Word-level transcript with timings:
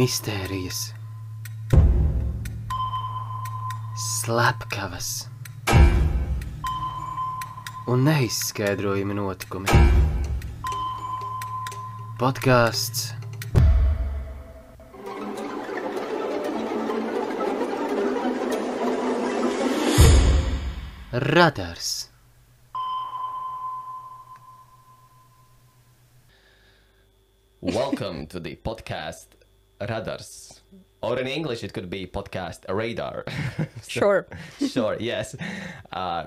mistērijas, 0.00 0.94
slepkavas 4.00 5.08
un 7.92 8.06
neizskaidrojami 8.06 9.16
notikumi. 9.18 9.80
Podkāsts 12.22 13.10
Radars. 21.12 22.08
Welcome 27.60 28.26
to 28.28 28.40
the 28.40 28.56
podcast 28.56 29.39
Radars. 29.80 30.60
Or 31.02 31.18
in 31.18 31.26
English, 31.26 31.64
it 31.64 31.72
could 31.72 31.88
be 31.88 32.06
podcast 32.06 32.60
Radar. 32.68 33.24
Sure. 33.88 34.26
sure, 34.68 34.96
yes. 35.00 35.34
Uh, 35.92 36.26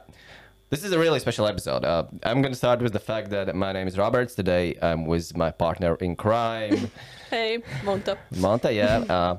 this 0.69 0.83
is 0.83 0.91
a 0.91 0.97
really 0.99 1.19
special 1.19 1.47
episode. 1.47 1.85
Uh, 1.85 2.05
I'm 2.23 2.41
going 2.41 2.51
to 2.51 2.57
start 2.57 2.81
with 2.81 2.91
the 2.93 2.99
fact 2.99 3.29
that 3.29 3.55
my 3.55 3.71
name 3.71 3.87
is 3.87 3.97
Roberts. 3.97 4.33
Today 4.33 4.75
I'm 4.81 5.05
with 5.05 5.37
my 5.37 5.51
partner 5.51 5.95
in 5.95 6.15
crime, 6.15 6.89
Hey, 7.29 7.59
Monta. 7.83 8.17
Monta. 8.33 8.73
Yeah. 8.73 8.97
Uh, 9.13 9.37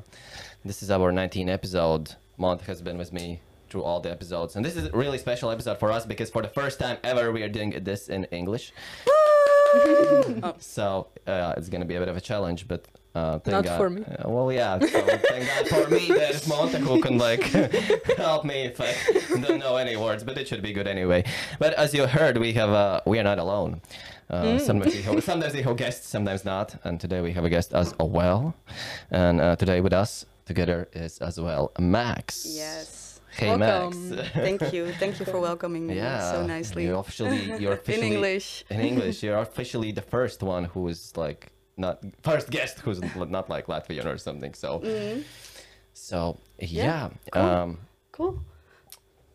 this 0.65 0.83
is 0.83 0.91
our 0.91 1.13
19th 1.13 1.49
episode. 1.51 2.15
Monta 2.39 2.63
has 2.63 2.81
been 2.81 2.97
with 2.99 3.13
me 3.13 3.41
through 3.69 3.83
all 3.83 4.01
the 4.01 4.11
episodes. 4.11 4.55
And 4.55 4.65
this 4.65 4.77
is 4.77 4.87
a 4.87 4.91
really 4.97 5.19
special 5.19 5.51
episode 5.51 5.79
for 5.79 5.91
us 5.91 6.07
because 6.07 6.31
for 6.31 6.43
the 6.43 6.49
first 6.49 6.79
time 6.79 6.99
ever, 7.03 7.33
we 7.33 7.43
are 7.43 7.49
doing 7.49 7.71
this 7.83 8.09
in 8.09 8.25
English. 8.27 8.73
So 10.61 11.09
uh, 11.27 11.55
it's 11.57 11.69
going 11.69 11.81
to 11.81 11.87
be 11.87 11.97
a 11.97 11.99
bit 11.99 12.09
of 12.09 12.17
a 12.17 12.21
challenge, 12.21 12.69
but 12.69 12.87
uh, 13.15 13.39
thank 13.39 13.53
Not 13.53 13.65
God. 13.65 13.77
for 13.79 13.91
me. 13.91 14.03
Uh, 14.03 14.29
well, 14.29 14.51
yeah. 14.53 14.79
So 14.79 14.87
thank 14.89 15.47
God 15.47 15.69
for 15.69 15.91
me. 15.91 16.09
There's 16.09 16.45
Monta 16.53 16.79
who 16.79 17.01
can 17.01 17.17
like 17.19 17.43
help 18.17 18.45
me 18.45 18.65
if 18.65 18.81
I 18.81 18.93
don't 19.41 19.59
know 19.61 19.77
any 19.77 19.97
words, 19.97 20.25
but 20.25 20.37
it 20.37 20.49
should 20.49 20.63
be 20.63 20.73
good 20.73 20.89
anyway. 20.89 21.25
But 21.59 21.75
as 21.75 21.95
you 21.95 22.07
heard, 22.07 22.39
we 22.39 22.53
have 22.55 22.71
uh, 22.71 23.01
we 23.07 23.19
are 23.21 23.25
not 23.25 23.39
alone. 23.39 23.81
Uh, 24.31 24.43
Mm. 24.45 24.61
Sometimes 24.61 24.95
we 24.95 25.03
have, 25.03 25.23
sometimes 25.23 25.53
we 25.55 25.63
have 25.63 25.77
guests, 25.77 26.09
sometimes 26.09 26.45
not. 26.45 26.75
And 26.83 26.99
today 26.99 27.21
we 27.21 27.33
have 27.33 27.45
a 27.45 27.51
guest 27.51 27.73
as 27.75 27.95
well. 28.01 28.55
And 29.11 29.41
uh, 29.41 29.55
today 29.57 29.81
with 29.83 29.93
us 29.93 30.25
together 30.47 30.89
is 30.93 31.19
as 31.19 31.39
well 31.39 31.73
Max. 31.79 32.45
Yes. 32.49 33.21
Hey 33.37 33.55
Welcome. 33.55 34.17
Max. 34.17 34.31
Thank 34.35 34.73
you. 34.73 34.93
Thank 34.93 35.21
you 35.21 35.27
for 35.27 35.39
welcoming 35.41 35.87
me 35.87 35.97
yeah. 35.97 36.33
so 36.33 36.45
nicely. 36.47 36.85
You're 36.87 37.01
officially 37.01 37.53
you're 37.61 37.75
officially 37.75 38.07
In 38.07 38.13
English. 38.15 38.65
in 38.71 38.81
English, 38.81 39.23
you're 39.23 39.39
officially 39.39 39.93
the 39.93 40.03
first 40.03 40.43
one 40.43 40.65
who 40.65 40.89
is 40.89 41.13
like 41.17 41.53
not 41.77 42.03
first 42.23 42.51
guest 42.51 42.81
who's 42.81 43.01
not 43.17 43.49
like 43.51 43.67
Latvian 43.67 44.07
or 44.07 44.19
something. 44.19 44.55
So, 44.55 44.83
so 45.93 46.39
yeah, 46.59 47.11
cool. 47.33 47.43
um, 47.43 47.79
Cool. 48.13 48.45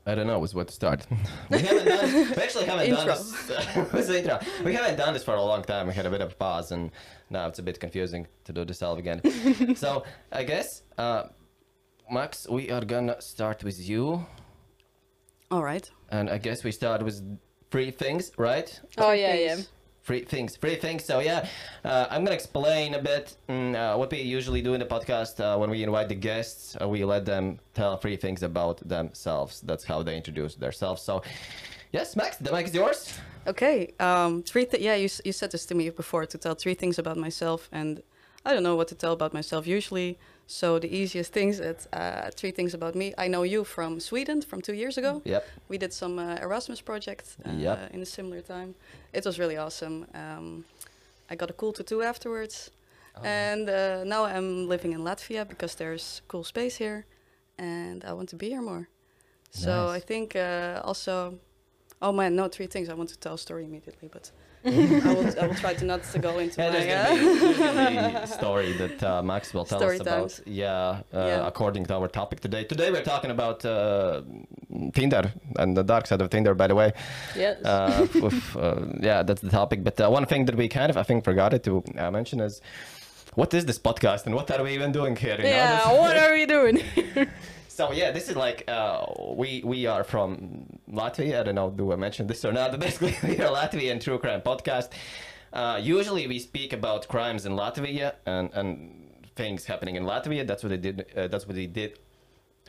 I 0.06 0.16
don't 0.16 0.26
know 0.26 0.40
with 0.40 0.56
what 0.56 0.68
to 0.70 0.74
start. 0.74 1.06
we 1.52 1.60
haven't 1.60 1.86
done. 1.86 2.14
We 2.36 2.42
actually 2.42 2.66
haven't 2.66 2.90
done 2.90 3.00
Intro. 3.08 3.16
this. 3.16 3.92
with 3.94 4.08
the 4.08 4.18
intro. 4.20 4.40
We 4.64 4.74
haven't 4.74 4.96
done 4.98 5.14
this 5.14 5.24
for 5.24 5.36
a 5.36 5.42
long 5.42 5.62
time. 5.64 5.86
We 5.88 5.94
had 5.94 6.06
a 6.06 6.10
bit 6.10 6.22
of 6.22 6.32
a 6.32 6.36
pause, 6.36 6.72
and 6.72 6.90
now 7.30 7.48
it's 7.48 7.60
a 7.60 7.64
bit 7.64 7.80
confusing 7.80 8.26
to 8.46 8.54
do 8.54 8.66
this 8.66 8.82
all 8.82 8.96
again. 8.98 9.22
so 9.76 10.04
I 10.32 10.44
guess, 10.46 10.84
uh, 10.98 11.24
Max, 12.10 12.48
we 12.50 12.72
are 12.72 12.84
gonna 12.86 13.22
start 13.22 13.64
with 13.64 13.78
you, 13.88 14.26
All 15.52 15.64
right. 15.64 15.88
and 16.10 16.30
I 16.30 16.38
guess 16.40 16.64
we 16.64 16.72
start 16.72 17.04
with 17.04 17.22
three 17.70 17.92
things, 17.92 18.32
right? 18.38 18.82
Oh, 18.98 19.12
yeah, 19.12 19.36
yeah. 19.36 19.58
Free 20.10 20.26
things, 20.26 20.56
free 20.56 20.76
things. 20.76 21.06
So 21.06 21.20
yeah, 21.20 21.48
uh, 21.86 22.08
I'm 22.10 22.24
gonna 22.24 22.34
explain 22.34 22.96
a 22.96 23.00
bit 23.00 23.38
mm, 23.48 23.76
uh, 23.76 23.96
what 23.96 24.10
we 24.10 24.20
usually 24.22 24.60
do 24.60 24.74
in 24.74 24.80
the 24.80 24.86
podcast 24.88 25.40
uh, 25.40 25.56
when 25.60 25.70
we 25.70 25.84
invite 25.84 26.10
the 26.10 26.16
guests. 26.16 26.76
Uh, 26.82 26.90
we 26.90 27.06
let 27.06 27.26
them 27.26 27.60
tell 27.76 27.96
three 27.96 28.18
things 28.18 28.42
about 28.42 28.78
themselves. 28.90 29.62
That's 29.62 29.84
how 29.84 30.02
they 30.02 30.18
introduce 30.18 30.56
themselves. 30.56 31.04
So, 31.04 31.22
yes, 31.92 32.16
Max, 32.16 32.38
the 32.38 32.52
mic 32.52 32.66
is 32.66 32.74
yours. 32.74 33.20
Okay. 33.46 33.94
Um, 34.00 34.42
three. 34.42 34.66
Th- 34.66 34.82
yeah, 34.82 34.96
you 34.96 35.10
you 35.24 35.32
said 35.32 35.52
this 35.52 35.68
to 35.68 35.76
me 35.76 35.92
before 35.92 36.26
to 36.26 36.38
tell 36.40 36.56
three 36.56 36.74
things 36.74 36.98
about 36.98 37.18
myself, 37.18 37.70
and 37.72 38.02
I 38.46 38.54
don't 38.54 38.64
know 38.64 38.76
what 38.76 38.88
to 38.88 38.96
tell 38.96 39.12
about 39.14 39.34
myself 39.34 39.68
usually. 39.68 40.18
So 40.48 40.80
the 40.80 40.88
easiest 40.88 41.32
things, 41.34 41.60
it's 41.60 41.88
uh, 41.94 42.32
three 42.34 42.52
things 42.52 42.74
about 42.74 42.96
me. 42.96 43.14
I 43.18 43.28
know 43.28 43.44
you 43.44 43.64
from 43.64 44.00
Sweden 44.00 44.42
from 44.42 44.62
two 44.62 44.74
years 44.74 44.98
ago. 44.98 45.22
Yep. 45.26 45.46
We 45.68 45.78
did 45.78 45.94
some 45.94 46.18
uh, 46.18 46.38
Erasmus 46.42 46.82
project 46.82 47.38
uh, 47.46 47.52
Yep. 47.52 47.94
in 47.94 48.02
a 48.02 48.06
similar 48.06 48.42
time. 48.42 48.74
It 49.14 49.26
was 49.26 49.38
really 49.38 49.58
awesome. 49.58 50.06
Um, 50.14 50.66
I 51.30 51.36
got 51.36 51.50
a 51.50 51.54
cool 51.54 51.74
tattoo 51.74 52.02
afterwards. 52.02 52.72
And 53.24 53.70
uh, 53.70 54.06
now 54.06 54.24
I'm 54.24 54.70
living 54.70 54.94
in 54.94 55.02
Latvia 55.02 55.46
because 55.46 55.76
there's 55.76 56.22
cool 56.30 56.46
space 56.46 56.78
here, 56.78 57.06
and 57.58 58.06
I 58.06 58.14
want 58.14 58.30
to 58.30 58.38
be 58.38 58.48
here 58.48 58.62
more. 58.62 58.88
So 59.52 59.88
Nice. 59.88 59.98
I 59.98 60.00
think 60.00 60.36
uh, 60.38 60.82
also, 60.86 61.38
oh 62.02 62.14
man, 62.14 62.34
no, 62.36 62.48
three 62.48 62.68
things. 62.68 62.88
I 62.88 62.94
want 62.94 63.10
to 63.10 63.18
tell 63.20 63.34
a 63.34 63.38
story 63.38 63.66
immediately, 63.66 64.08
but 64.10 64.32
I 64.66 64.70
will 64.70 65.40
I 65.42 65.48
will 65.48 65.56
try 65.56 65.74
to 65.74 65.86
not 65.86 66.04
to 66.04 66.20
go 66.20 66.38
into 66.40 66.62
Yeah, 66.62 66.70
my. 66.70 66.74
there's 66.80 66.88
gonna, 66.94 67.10
be, 67.16 67.40
there's 67.40 67.58
gonna 67.58 68.10
be 68.12 68.16
a 68.18 68.28
story 68.40 68.74
that 68.74 69.04
uh, 69.04 69.22
Max 69.24 69.54
will 69.54 69.66
tell 69.66 69.80
Story 69.80 69.96
us 69.96 70.02
about. 70.02 70.40
Yeah, 70.46 70.76
uh, 70.78 71.02
Yeah. 71.14 71.48
according 71.48 71.86
to 71.86 71.94
our 71.96 72.08
topic 72.08 72.40
today. 72.42 72.64
Today 72.66 72.92
we're 72.92 73.04
talking 73.04 73.32
about 73.32 73.64
uh, 73.66 74.22
Tinder 74.94 75.32
and 75.58 75.78
the 75.78 75.84
dark 75.84 76.08
side 76.08 76.22
of 76.22 76.30
Tinder, 76.30 76.54
by 76.56 76.68
the 76.68 76.76
way. 76.76 76.92
Yes. 77.36 77.64
uh, 77.66 78.08
oof, 78.18 78.58
uh, 78.58 78.76
yeah, 79.00 79.24
that's 79.24 79.42
the 79.42 79.50
topic. 79.50 79.84
But 79.84 80.00
uh, 80.02 80.10
one 80.10 80.26
thing 80.26 80.46
that 80.46 80.56
we 80.56 80.68
kind 80.68 80.90
of, 80.90 80.98
I 80.98 81.04
think, 81.04 81.24
forgot 81.24 81.54
it 81.54 81.64
to 81.64 81.84
uh, 81.98 82.12
mention 82.12 82.40
is 82.42 82.62
what 83.36 83.54
is 83.54 83.66
this 83.66 83.80
podcast 83.80 84.26
and 84.26 84.36
what 84.36 84.52
are 84.52 84.62
we 84.64 84.72
even 84.74 84.92
doing 84.92 85.16
here? 85.16 85.38
you 85.40 85.46
yeah, 85.48 85.78
This- 85.90 86.00
what 86.00 86.18
are 86.18 86.34
we 86.34 86.46
doing? 86.46 86.82
so 87.80 87.94
yeah, 87.94 88.12
this 88.12 88.28
is 88.28 88.36
like 88.36 88.66
uh, 88.68 89.06
we 89.38 89.62
we 89.64 89.86
are 89.86 90.04
from 90.04 90.66
Latvia. 90.92 91.40
I 91.40 91.44
don't 91.44 91.56
know, 91.56 91.70
do 91.70 91.94
I 91.94 91.96
mention 91.96 92.28
this 92.28 92.44
or 92.44 92.52
not? 92.52 92.72
But 92.72 92.80
basically, 92.88 93.16
we 93.24 93.40
are 93.40 93.50
Latvian 93.60 94.02
true 94.02 94.20
crime 94.20 94.42
podcast. 94.42 94.90
Uh, 95.54 95.80
usually, 95.82 96.28
we 96.28 96.40
speak 96.40 96.74
about 96.74 97.08
crimes 97.08 97.46
in 97.46 97.54
Latvia 97.54 98.16
and 98.26 98.50
and 98.54 98.70
things 99.38 99.64
happening 99.64 99.96
in 99.96 100.04
Latvia. 100.04 100.46
That's 100.46 100.62
what 100.62 100.72
they 100.72 100.84
did. 100.88 101.06
Uh, 101.16 101.30
that's 101.30 101.46
what 101.48 101.56
they 101.56 101.68
did. 101.68 102.00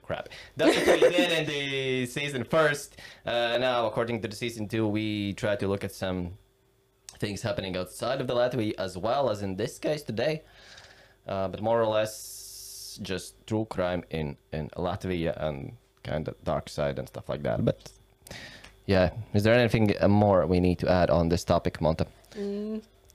Crap. 0.01 0.29
That's 0.57 0.77
what 0.77 1.01
we 1.03 1.09
did 1.19 1.31
in 1.39 1.45
the 1.55 2.07
season 2.19 2.45
first. 2.45 2.97
Uh, 3.27 3.59
now, 3.59 3.89
according 3.89 4.23
to 4.23 4.29
the 4.29 4.37
season 4.37 4.69
two, 4.69 4.87
we 4.87 5.33
try 5.33 5.57
to 5.57 5.67
look 5.67 5.83
at 5.83 5.93
some 5.93 6.39
things 7.19 7.43
happening 7.43 7.77
outside 7.77 8.21
of 8.21 8.29
the 8.29 8.37
Latvia 8.43 8.75
as 8.79 8.97
well 8.97 9.29
as 9.29 9.43
in 9.43 9.57
this 9.57 9.77
case 9.81 10.05
today. 10.05 10.45
Uh, 11.27 11.49
but 11.49 11.61
more 11.61 11.81
or 11.83 11.87
less 11.99 12.40
just 13.03 13.35
true 13.47 13.67
crime 13.71 14.05
in, 14.11 14.37
in 14.53 14.69
Latvia 14.71 15.41
and 15.43 15.73
kind 16.03 16.29
of 16.29 16.35
dark 16.45 16.69
side 16.69 16.99
and 16.99 17.09
stuff 17.09 17.29
like 17.29 17.43
that. 17.43 17.65
But 17.65 17.93
yeah, 18.87 19.11
is 19.35 19.43
there 19.43 19.55
anything 19.55 19.95
more 20.09 20.47
we 20.47 20.61
need 20.61 20.79
to 20.81 20.91
add 20.91 21.11
on 21.11 21.29
this 21.29 21.45
topic, 21.45 21.79
Monta? 21.79 22.07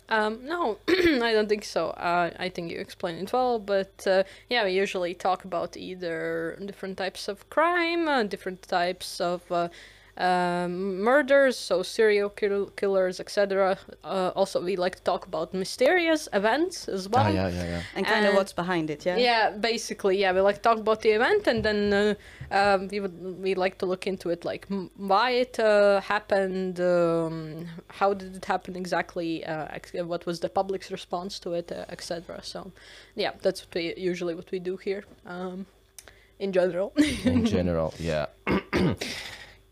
Um, 0.08 0.46
no, 0.46 0.78
I 0.88 1.34
don't 1.34 1.50
think 1.50 1.64
so. 1.64 1.90
Uh, 1.90 2.30
I 2.38 2.50
think 2.50 2.72
you 2.72 2.80
explained 2.80 3.24
it 3.24 3.34
well, 3.34 3.58
but 3.58 4.06
uh, 4.06 4.24
yeah, 4.50 4.64
we 4.64 4.72
usually 4.72 5.16
talk 5.16 5.46
about 5.46 5.76
either 5.76 6.58
different 6.64 6.98
types 6.98 7.28
of 7.28 7.50
crime, 7.50 8.08
uh, 8.08 8.24
different 8.24 8.62
types 8.62 9.20
of 9.20 9.42
uh, 9.52 9.70
um, 10.18 11.02
murders, 11.02 11.58
so 11.58 11.84
serial 11.84 12.30
kill- 12.30 12.68
killers, 12.78 13.20
etc. 13.20 13.78
Uh, 14.04 14.32
also, 14.36 14.62
we 14.62 14.76
like 14.76 14.96
to 14.96 15.04
talk 15.04 15.26
about 15.26 15.54
mysterious 15.54 16.30
events 16.32 16.88
as 16.88 17.10
well. 17.10 17.26
Ah, 17.26 17.30
yeah, 17.30 17.50
yeah, 17.50 17.64
yeah. 17.64 17.82
and 17.96 18.06
kind 18.06 18.26
of 18.26 18.34
what's 18.36 18.54
behind 18.54 18.90
it, 18.90 19.06
yeah. 19.06 19.18
Yeah, 19.18 19.50
basically, 19.52 20.18
yeah. 20.18 20.32
We 20.32 20.40
like 20.40 20.56
to 20.56 20.62
talk 20.62 20.78
about 20.78 21.02
the 21.02 21.10
event, 21.10 21.48
and 21.48 21.64
then 21.64 21.94
uh, 21.94 22.16
um, 22.52 22.88
we 22.88 23.00
would 23.02 23.44
we 23.44 23.56
like 23.56 23.78
to 23.80 23.86
look 23.86 24.08
into 24.08 24.30
it, 24.30 24.46
like 24.46 24.66
m- 24.72 24.90
why 24.96 25.32
it 25.32 25.60
uh, 25.60 26.00
happened, 26.00 26.80
um, 26.80 27.68
how 27.90 28.14
did 28.14 28.36
it 28.38 28.46
happen 28.46 28.76
exactly, 28.78 29.44
uh, 29.46 29.68
what 30.06 30.26
was 30.26 30.40
the 30.40 30.50
public's 30.50 30.92
response 30.92 31.40
to 31.40 31.54
it, 31.54 31.72
uh, 31.72 31.86
etc. 31.90 32.40
So, 32.42 32.72
yeah, 33.16 33.32
that's 33.42 33.62
what 33.66 33.76
we 33.76 33.94
usually 33.98 34.34
what 34.34 34.50
we 34.52 34.60
do 34.60 34.78
here, 34.78 35.04
um, 35.26 35.66
in 36.40 36.54
general. 36.54 36.94
In 37.26 37.46
general, 37.58 37.94
yeah. 38.00 38.28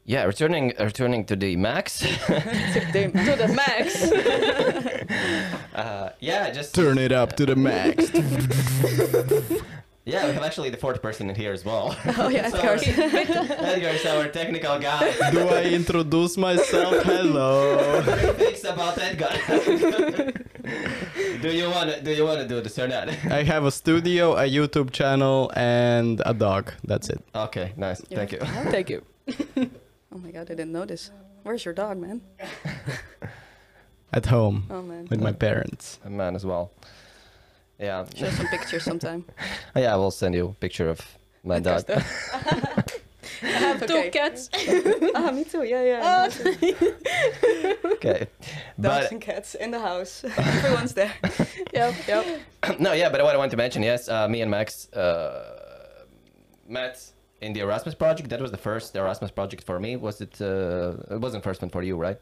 yeah, 0.06 0.24
returning 0.26 0.74
returning 0.80 1.26
to 1.26 1.36
the 1.36 1.56
max. 1.56 2.00
to 2.00 2.08
the 2.94 3.54
max. 3.56 4.12
uh, 5.76 6.12
yeah, 6.20 6.52
just 6.52 6.76
Turn 6.76 6.98
it 6.98 7.12
up 7.12 7.36
to 7.38 7.46
the 7.46 7.56
max. 7.56 8.12
yeah, 10.06 10.28
we 10.28 10.34
have 10.34 10.44
actually 10.44 10.70
the 10.72 10.78
fourth 10.78 11.02
person 11.02 11.30
in 11.30 11.36
here 11.36 11.54
as 11.54 11.64
well. 11.64 11.96
Oh 12.18 12.28
yeah, 12.28 12.48
of 12.48 12.54
course. 12.54 12.84
Edgar 12.86 13.90
is 13.90 14.06
our 14.06 14.28
technical 14.28 14.78
guy. 14.78 15.14
Do 15.32 15.48
I 15.48 15.64
introduce 15.64 16.38
myself? 16.38 17.02
Hello. 17.04 18.02
Three 18.02 18.34
things 18.34 18.66
about 18.66 18.98
Edgar. 18.98 19.32
do 21.42 21.50
you 21.50 21.70
want 21.70 21.92
to 21.92 22.02
do 22.02 22.12
you 22.12 22.26
want 22.26 22.42
to 22.42 22.48
do 22.48 22.60
this 22.60 22.78
or 22.78 22.90
not? 22.90 23.08
I 23.32 23.44
have 23.44 23.64
a 23.64 23.72
studio, 23.72 24.36
a 24.36 24.44
YouTube 24.44 24.92
channel, 24.92 25.50
and 25.56 26.22
a 26.26 26.34
dog. 26.34 26.74
That's 26.84 27.08
it. 27.08 27.24
Okay, 27.34 27.72
nice. 27.78 28.02
Thank 28.02 28.34
you. 28.34 28.40
Thank 28.40 28.90
you. 28.90 29.02
Oh 30.14 30.18
my 30.20 30.32
god, 30.32 30.42
I 30.52 30.56
didn't 30.56 30.72
notice. 30.72 31.12
Where's 31.44 31.66
your 31.66 31.74
dog, 31.74 31.98
man? 31.98 32.22
At 34.14 34.28
home 34.28 34.66
Oh 34.70 34.82
man. 34.84 35.08
with 35.10 35.20
my 35.22 35.32
parents. 35.32 36.00
A 36.06 36.10
man 36.10 36.36
as 36.36 36.46
well. 36.46 36.72
Yeah. 37.80 38.06
Show 38.16 38.30
some 38.30 38.48
pictures 38.48 38.84
sometime. 38.84 39.26
Yeah, 39.76 39.94
I 39.94 39.98
will 39.98 40.12
send 40.12 40.36
you 40.36 40.50
a 40.50 40.54
picture 40.54 40.88
of 40.90 41.00
my 41.44 41.60
dog. 41.60 41.84
I 41.90 43.48
have 43.48 43.88
two 43.88 44.10
cats. 44.12 44.50
ah, 45.16 45.32
me 45.32 45.44
too. 45.44 45.64
Yeah, 45.64 45.84
yeah. 45.84 46.30
okay. 47.96 48.28
Dogs 48.80 49.06
But 49.06 49.12
and 49.12 49.20
cats 49.22 49.56
in 49.56 49.72
the 49.72 49.80
house. 49.80 50.24
Everyone's 50.38 50.94
there. 50.94 51.12
yep, 51.74 51.96
yep. 52.08 52.26
no, 52.80 52.94
yeah, 52.94 53.10
but 53.10 53.24
what 53.24 53.34
I 53.34 53.38
want 53.40 53.50
to 53.52 53.58
mention, 53.58 53.82
yes, 53.82 54.08
uh, 54.08 54.28
me 54.30 54.42
and 54.42 54.52
Max 54.52 54.88
uh, 54.94 56.06
met 56.68 57.02
in 57.44 57.54
the 57.54 57.62
Erasmus 57.62 57.96
project. 57.96 58.30
That 58.30 58.42
was 58.42 58.52
the 58.52 58.64
first 58.70 58.96
Erasmus 58.96 59.32
project 59.32 59.64
for 59.64 59.80
me. 59.80 59.96
Was 59.96 60.22
it? 60.22 60.42
Uh, 60.42 61.16
it 61.16 61.20
wasn't 61.20 61.44
first 61.44 61.62
one 61.62 61.70
for 61.70 61.84
you, 61.84 61.96
right? 61.98 62.20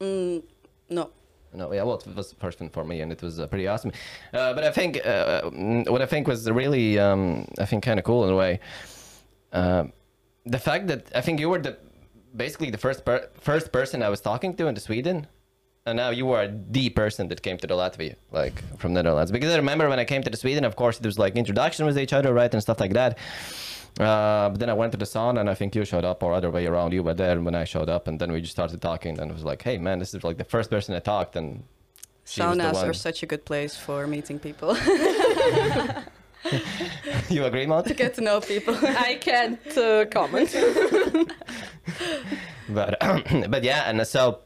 Mm, 0.00 0.42
no. 0.88 1.10
No, 1.52 1.72
yeah, 1.72 1.82
well, 1.82 1.96
it 1.96 2.14
was 2.14 2.30
the 2.30 2.36
first 2.36 2.60
one 2.60 2.70
for 2.70 2.84
me, 2.84 3.00
and 3.00 3.10
it 3.10 3.22
was 3.22 3.40
uh, 3.40 3.46
pretty 3.48 3.66
awesome. 3.66 3.90
Uh, 4.32 4.54
but 4.54 4.62
I 4.62 4.70
think 4.70 4.98
uh, 5.04 5.42
mm, 5.50 5.88
what 5.90 6.00
I 6.00 6.06
think 6.06 6.28
was 6.28 6.48
really, 6.48 6.96
um, 6.98 7.44
I 7.58 7.66
think, 7.66 7.82
kind 7.82 7.98
of 7.98 8.04
cool 8.04 8.24
in 8.24 8.30
a 8.30 8.36
way. 8.36 8.60
Um 9.52 9.92
the 10.46 10.58
fact 10.58 10.86
that 10.88 11.10
I 11.14 11.20
think 11.20 11.40
you 11.40 11.48
were 11.48 11.58
the 11.58 11.76
basically 12.36 12.70
the 12.70 12.78
first 12.78 13.04
per- 13.04 13.28
first 13.40 13.72
person 13.72 14.02
I 14.02 14.08
was 14.08 14.20
talking 14.20 14.54
to 14.56 14.66
in 14.68 14.76
Sweden, 14.76 15.26
and 15.86 15.96
now 15.96 16.10
you 16.10 16.30
are 16.32 16.48
the 16.70 16.90
person 16.90 17.28
that 17.28 17.42
came 17.42 17.58
to 17.58 17.66
the 17.66 17.74
Latvia, 17.74 18.14
like 18.32 18.62
from 18.78 18.92
Netherlands. 18.92 19.30
Because 19.30 19.52
I 19.52 19.56
remember 19.56 19.88
when 19.88 19.98
I 19.98 20.04
came 20.04 20.22
to 20.22 20.30
the 20.30 20.36
Sweden, 20.36 20.64
of 20.64 20.76
course, 20.76 20.98
it 20.98 21.06
was 21.06 21.18
like 21.18 21.36
introduction 21.36 21.86
with 21.86 21.98
each 21.98 22.12
other, 22.12 22.32
right, 22.32 22.52
and 22.52 22.62
stuff 22.62 22.80
like 22.80 22.92
that. 22.94 23.18
Uh, 24.00 24.48
but 24.48 24.58
then 24.58 24.70
I 24.70 24.72
went 24.72 24.92
to 24.92 24.98
the 24.98 25.04
sauna, 25.04 25.40
and 25.40 25.50
I 25.50 25.54
think 25.54 25.74
you 25.74 25.84
showed 25.84 26.06
up, 26.06 26.22
or 26.22 26.32
other 26.32 26.50
way 26.50 26.64
around. 26.66 26.94
You 26.94 27.02
were 27.02 27.12
there 27.12 27.38
when 27.40 27.54
I 27.54 27.64
showed 27.64 27.90
up, 27.90 28.08
and 28.08 28.18
then 28.18 28.32
we 28.32 28.40
just 28.40 28.52
started 28.52 28.80
talking, 28.80 29.20
and 29.20 29.30
it 29.30 29.34
was 29.34 29.44
like, 29.44 29.60
"Hey, 29.62 29.76
man, 29.76 29.98
this 29.98 30.14
is 30.14 30.24
like 30.24 30.38
the 30.38 30.44
first 30.44 30.70
person 30.70 30.94
I 30.94 31.00
talked," 31.00 31.36
and 31.36 31.64
she 32.24 32.40
Saunas 32.40 32.82
are 32.82 32.94
such 32.94 33.22
a 33.22 33.26
good 33.26 33.44
place 33.44 33.76
for 33.76 34.06
meeting 34.06 34.38
people. 34.38 34.74
you 37.28 37.44
agree, 37.44 37.66
Mont? 37.66 37.86
to 37.88 37.94
get 37.94 38.14
to 38.14 38.22
know 38.22 38.40
people. 38.40 38.74
I 38.82 39.18
can't 39.20 39.76
uh, 39.76 40.06
comment. 40.06 40.50
but 42.70 42.98
but 43.50 43.64
yeah, 43.64 43.90
and 43.90 44.06
so 44.06 44.38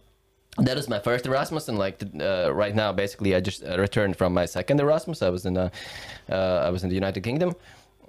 that 0.58 0.76
was 0.76 0.88
my 0.88 0.98
first 0.98 1.26
Erasmus, 1.26 1.68
and 1.68 1.78
like 1.78 2.02
uh, 2.20 2.52
right 2.52 2.74
now, 2.74 2.92
basically, 2.92 3.36
I 3.36 3.40
just 3.40 3.64
uh, 3.64 3.78
returned 3.78 4.16
from 4.16 4.34
my 4.34 4.46
second 4.46 4.80
Erasmus. 4.80 5.22
I 5.22 5.30
was 5.30 5.46
in 5.46 5.56
uh, 5.56 5.70
uh, 6.28 6.64
I 6.66 6.70
was 6.70 6.82
in 6.82 6.88
the 6.88 6.96
United 6.96 7.22
Kingdom. 7.22 7.54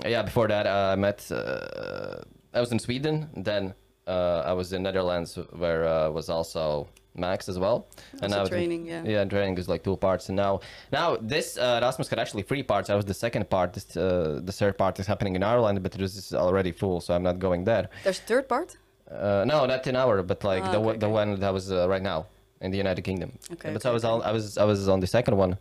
Yeah, 0.04 0.24
before 0.24 0.48
that, 0.48 0.66
uh, 0.68 0.92
I 0.94 0.96
met. 0.96 1.32
Uh, 1.32 2.22
I 2.54 2.60
was 2.60 2.72
in 2.72 2.80
Sweden. 2.80 3.30
Then 3.36 3.74
uh, 4.08 4.44
I 4.46 4.54
was 4.54 4.74
in 4.74 4.84
Netherlands, 4.84 5.38
where 5.52 5.88
uh, 5.88 6.10
was 6.10 6.30
also 6.30 6.88
Max 7.16 7.48
as 7.48 7.58
well. 7.58 7.88
Also 8.22 8.36
I 8.38 8.42
was 8.42 8.50
in- 8.50 8.56
training, 8.56 8.86
yeah. 8.88 9.04
Yeah, 9.06 9.24
training 9.26 9.58
is 9.58 9.68
like 9.70 9.84
two 9.84 9.96
parts, 9.96 10.28
and 10.30 10.36
now 10.36 10.60
now 10.92 11.18
this 11.22 11.58
uh, 11.58 11.80
Erasmus 11.82 12.10
had 12.10 12.20
actually 12.20 12.44
three 12.44 12.64
parts. 12.64 12.90
I 12.90 12.96
was 12.96 13.06
the 13.06 13.14
second 13.14 13.50
part. 13.50 13.74
This, 13.74 13.96
uh, 13.96 14.42
the 14.44 14.52
third 14.52 14.78
part 14.78 15.00
is 15.00 15.08
happening 15.08 15.36
in 15.36 15.44
Ireland, 15.44 15.82
but 15.82 15.96
it 15.96 16.02
was 16.02 16.34
already 16.34 16.72
full, 16.72 17.00
so 17.02 17.14
I'm 17.14 17.24
not 17.24 17.40
going 17.40 17.64
there. 17.64 17.90
There's 18.04 18.20
a 18.20 18.24
third 18.24 18.50
part. 18.50 18.76
Uh, 19.10 19.46
no, 19.48 19.66
not 19.66 19.86
in 19.88 19.96
our, 19.96 20.24
but 20.24 20.44
like 20.44 20.64
Ah, 20.64 20.72
the 20.72 20.78
okay, 20.78 20.86
one 20.88 21.00
the 21.00 21.06
okay. 21.06 21.14
one 21.14 21.40
that 21.40 21.54
was 21.54 21.72
uh, 21.72 21.88
right 21.88 22.02
now 22.02 22.26
in 22.62 22.72
the 22.72 22.78
United 22.78 23.04
Kingdom. 23.04 23.32
Okay, 23.54 23.70
but 23.72 23.78
okay, 23.86 23.90
I 23.90 23.94
was 23.94 24.04
on, 24.04 24.22
I 24.24 24.32
was 24.32 24.58
I 24.58 24.66
was 24.66 24.90
on 24.90 25.00
the 25.00 25.08
second 25.08 25.38
one, 25.38 25.58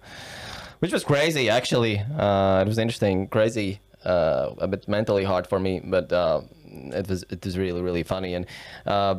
which 0.80 0.92
was 0.92 1.04
crazy 1.04 1.48
actually. 1.50 1.98
Uh, 2.18 2.62
it 2.64 2.68
was 2.68 2.78
interesting, 2.78 3.28
crazy, 3.28 3.80
uh, 4.04 4.54
a 4.58 4.68
bit 4.68 4.86
mentally 4.88 5.24
hard 5.24 5.46
for 5.46 5.58
me, 5.60 5.80
but 5.84 6.12
uh, 6.12 6.40
it 6.66 7.08
was 7.08 7.24
it 7.30 7.44
was 7.44 7.56
really 7.58 7.82
really 7.82 8.02
funny 8.02 8.34
and. 8.34 8.46
Uh, 8.86 9.16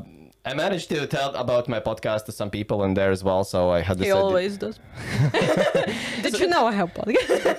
I 0.48 0.54
managed 0.54 0.90
to 0.90 1.08
tell 1.08 1.34
about 1.34 1.68
my 1.68 1.80
podcast 1.80 2.26
to 2.26 2.32
some 2.32 2.52
people 2.52 2.84
in 2.84 2.94
there 2.94 3.10
as 3.10 3.24
well, 3.24 3.44
so 3.44 3.72
I 3.72 3.82
had 3.82 3.98
this. 3.98 4.06
he 4.06 4.12
idea- 4.12 4.22
always 4.24 4.58
does. 4.58 4.80
Did 6.22 6.40
you 6.40 6.46
know 6.48 6.68
I 6.68 6.72
have 6.74 6.94
podcast? 6.94 7.58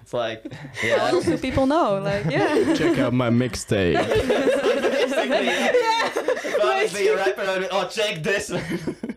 It's 0.00 0.12
like, 0.12 0.44
What 0.44 0.84
yeah, 0.84 1.08
else 1.08 1.24
do 1.24 1.36
people 1.38 1.66
know? 1.66 1.98
Like, 1.98 2.26
yeah. 2.26 2.74
Check 2.74 2.98
out 2.98 3.14
my 3.14 3.30
mixtape. 3.30 3.94
basically. 4.94 5.46
yeah. 5.46 6.88
Be 6.94 7.08
a 7.08 7.16
rapper, 7.16 7.40
I'd 7.40 7.60
be, 7.62 7.68
oh, 7.72 7.88
check 7.88 8.22
this. 8.22 8.50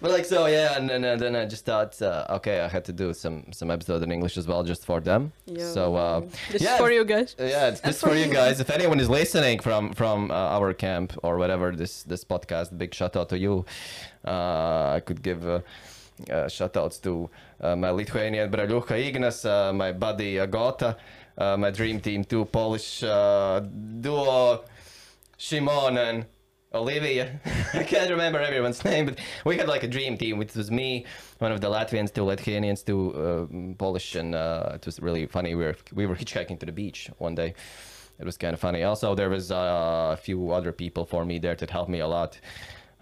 but 0.00 0.10
like 0.10 0.24
so, 0.24 0.46
yeah, 0.46 0.76
and 0.76 0.88
then 0.88 1.04
and 1.04 1.20
then 1.20 1.36
I 1.36 1.44
just 1.46 1.64
thought, 1.64 2.00
uh, 2.02 2.36
okay, 2.38 2.60
I 2.60 2.68
had 2.68 2.84
to 2.86 2.92
do 2.92 3.12
some 3.14 3.44
some 3.52 3.70
episode 3.70 4.02
in 4.02 4.10
English 4.12 4.36
as 4.38 4.46
well, 4.46 4.62
just 4.62 4.84
for 4.84 5.00
them. 5.00 5.32
Yo. 5.46 5.58
So 5.74 5.94
uh, 5.96 6.20
This 6.50 6.62
yeah, 6.62 6.74
is 6.74 6.80
for 6.80 6.90
you 6.90 7.04
guys. 7.04 7.36
uh, 7.38 7.44
Yeah, 7.44 7.68
it's 7.68 7.80
just 7.80 8.00
for 8.00 8.14
you 8.14 8.26
guys. 8.32 8.60
If 8.60 8.70
anyone 8.70 9.00
is 9.00 9.08
listening 9.08 9.60
from 9.60 9.92
from 9.94 10.30
uh, 10.30 10.56
our 10.56 10.72
camp 10.74 11.12
or 11.22 11.36
whatever 11.38 11.72
this 11.76 12.02
this 12.04 12.24
podcast, 12.24 12.76
big 12.76 12.94
shout 12.94 13.16
out 13.16 13.28
to 13.28 13.38
you. 13.38 13.64
Uh, 14.26 14.96
I 14.96 15.00
could 15.04 15.22
give. 15.22 15.46
Uh, 15.46 15.60
uh, 16.30 16.46
shout 16.48 16.76
outs 16.76 16.98
to 16.98 17.30
uh, 17.62 17.74
my 17.74 17.88
Lithuanian 17.90 18.50
Bralucha 18.50 18.92
Ignas, 19.00 19.44
uh, 19.46 19.72
my 19.72 19.90
buddy 19.90 20.34
Agota, 20.34 20.96
uh, 21.38 21.56
my 21.56 21.70
dream 21.70 21.98
team, 21.98 22.24
two 22.24 22.44
Polish 22.44 23.02
uh, 23.02 23.60
duo, 24.00 24.62
Shimon 25.38 25.96
and 25.96 26.26
Olivia. 26.72 27.40
I 27.74 27.82
can't 27.82 28.10
remember 28.10 28.38
everyone's 28.40 28.84
name, 28.84 29.06
but 29.06 29.18
we 29.44 29.56
had 29.56 29.68
like 29.68 29.82
a 29.82 29.88
dream 29.88 30.16
team, 30.16 30.38
which 30.38 30.54
was 30.54 30.70
me, 30.70 31.04
one 31.38 31.52
of 31.52 31.60
the 31.60 31.68
Latvians, 31.68 32.12
two 32.12 32.24
Lithuanians, 32.24 32.82
two 32.82 33.12
uh, 33.14 33.74
Polish, 33.76 34.14
and 34.14 34.34
uh, 34.34 34.72
it 34.74 34.86
was 34.86 35.00
really 35.00 35.26
funny. 35.26 35.54
We 35.54 35.64
were 35.64 35.76
we 35.92 36.06
were 36.06 36.14
hitchhiking 36.14 36.60
to 36.60 36.66
the 36.66 36.72
beach 36.72 37.10
one 37.18 37.34
day. 37.34 37.54
It 38.18 38.24
was 38.26 38.36
kind 38.36 38.52
of 38.52 38.60
funny. 38.60 38.84
Also, 38.84 39.14
there 39.14 39.30
was 39.30 39.50
uh, 39.50 40.10
a 40.12 40.16
few 40.16 40.50
other 40.50 40.72
people 40.72 41.06
for 41.06 41.24
me 41.24 41.38
there 41.38 41.54
that 41.54 41.70
helped 41.70 41.90
me 41.90 42.00
a 42.00 42.06
lot. 42.06 42.38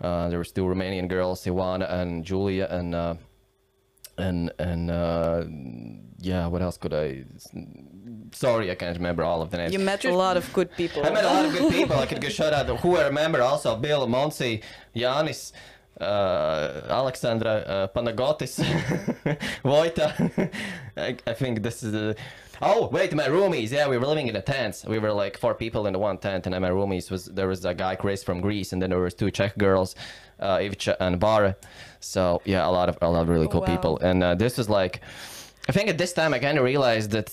Uh, 0.00 0.28
there 0.28 0.38
was 0.38 0.52
two 0.52 0.62
Romanian 0.62 1.08
girls, 1.08 1.44
Ivana 1.44 1.90
and 1.92 2.24
Julia, 2.24 2.68
and 2.70 2.94
uh, 2.94 3.14
and 4.16 4.52
and 4.58 4.90
uh, 4.90 5.44
yeah, 6.20 6.46
what 6.46 6.62
else 6.62 6.76
could 6.78 6.94
I? 6.94 7.24
Sorry, 8.32 8.70
I 8.70 8.74
can't 8.74 8.96
remember 8.96 9.22
all 9.24 9.40
of 9.42 9.50
the 9.50 9.56
names. 9.58 9.72
You 9.72 9.78
met 9.78 10.04
a 10.04 10.14
lot 10.14 10.36
of 10.36 10.52
good 10.58 10.70
people. 10.76 11.04
I 11.06 11.10
met 11.10 11.24
a 11.24 11.28
lot 11.28 11.44
of 11.44 11.52
good 11.52 11.72
people. 11.78 11.96
I 11.98 12.06
could 12.06 12.20
go 12.20 12.28
shout 12.28 12.52
out 12.52 12.66
who 12.80 12.96
I 12.96 13.04
remember 13.06 13.42
also 13.42 13.76
Bill, 13.76 14.06
Monsi, 14.06 14.62
Yanis, 14.94 15.52
uh, 16.00 16.82
Alexandra, 16.88 17.50
uh, 17.50 17.86
Panagotis, 17.88 18.60
Vojta. 19.64 20.50
I, 20.96 21.16
I 21.26 21.34
think 21.34 21.62
this 21.62 21.82
is. 21.82 21.94
Uh, 21.94 22.14
oh 22.62 22.88
wait, 22.88 23.14
my 23.14 23.26
roomies. 23.28 23.70
Yeah, 23.70 23.88
we 23.88 23.98
were 23.98 24.06
living 24.06 24.28
in 24.28 24.36
a 24.36 24.42
tent. 24.42 24.84
We 24.86 24.98
were 24.98 25.12
like 25.12 25.36
four 25.38 25.54
people 25.54 25.86
in 25.86 25.92
the 25.92 25.98
one 25.98 26.18
tent, 26.18 26.46
and 26.46 26.58
my 26.60 26.70
roomies 26.70 27.10
was 27.10 27.26
there 27.26 27.48
was 27.48 27.64
a 27.64 27.74
guy 27.74 27.96
Chris 27.96 28.22
from 28.22 28.40
Greece, 28.40 28.72
and 28.72 28.80
then 28.82 28.90
there 28.90 28.98
was 29.00 29.14
two 29.14 29.30
Czech 29.30 29.56
girls, 29.58 29.94
uh, 30.40 30.58
Ivcha 30.58 30.96
and 31.00 31.18
Bara. 31.18 31.56
So 32.00 32.42
yeah, 32.44 32.66
a 32.66 32.70
lot 32.70 32.88
of 32.88 32.98
a 33.02 33.08
lot 33.10 33.22
of 33.22 33.28
really 33.28 33.48
cool 33.48 33.60
Wow. 33.62 33.66
people, 33.76 33.98
and 34.00 34.22
uh, 34.22 34.34
this 34.34 34.56
was 34.58 34.68
like. 34.68 35.00
I 35.70 35.72
think 35.72 35.90
at 35.90 35.98
this 35.98 36.14
time 36.14 36.32
I 36.32 36.38
kind 36.38 36.56
of 36.56 36.64
realized 36.64 37.10
that 37.10 37.28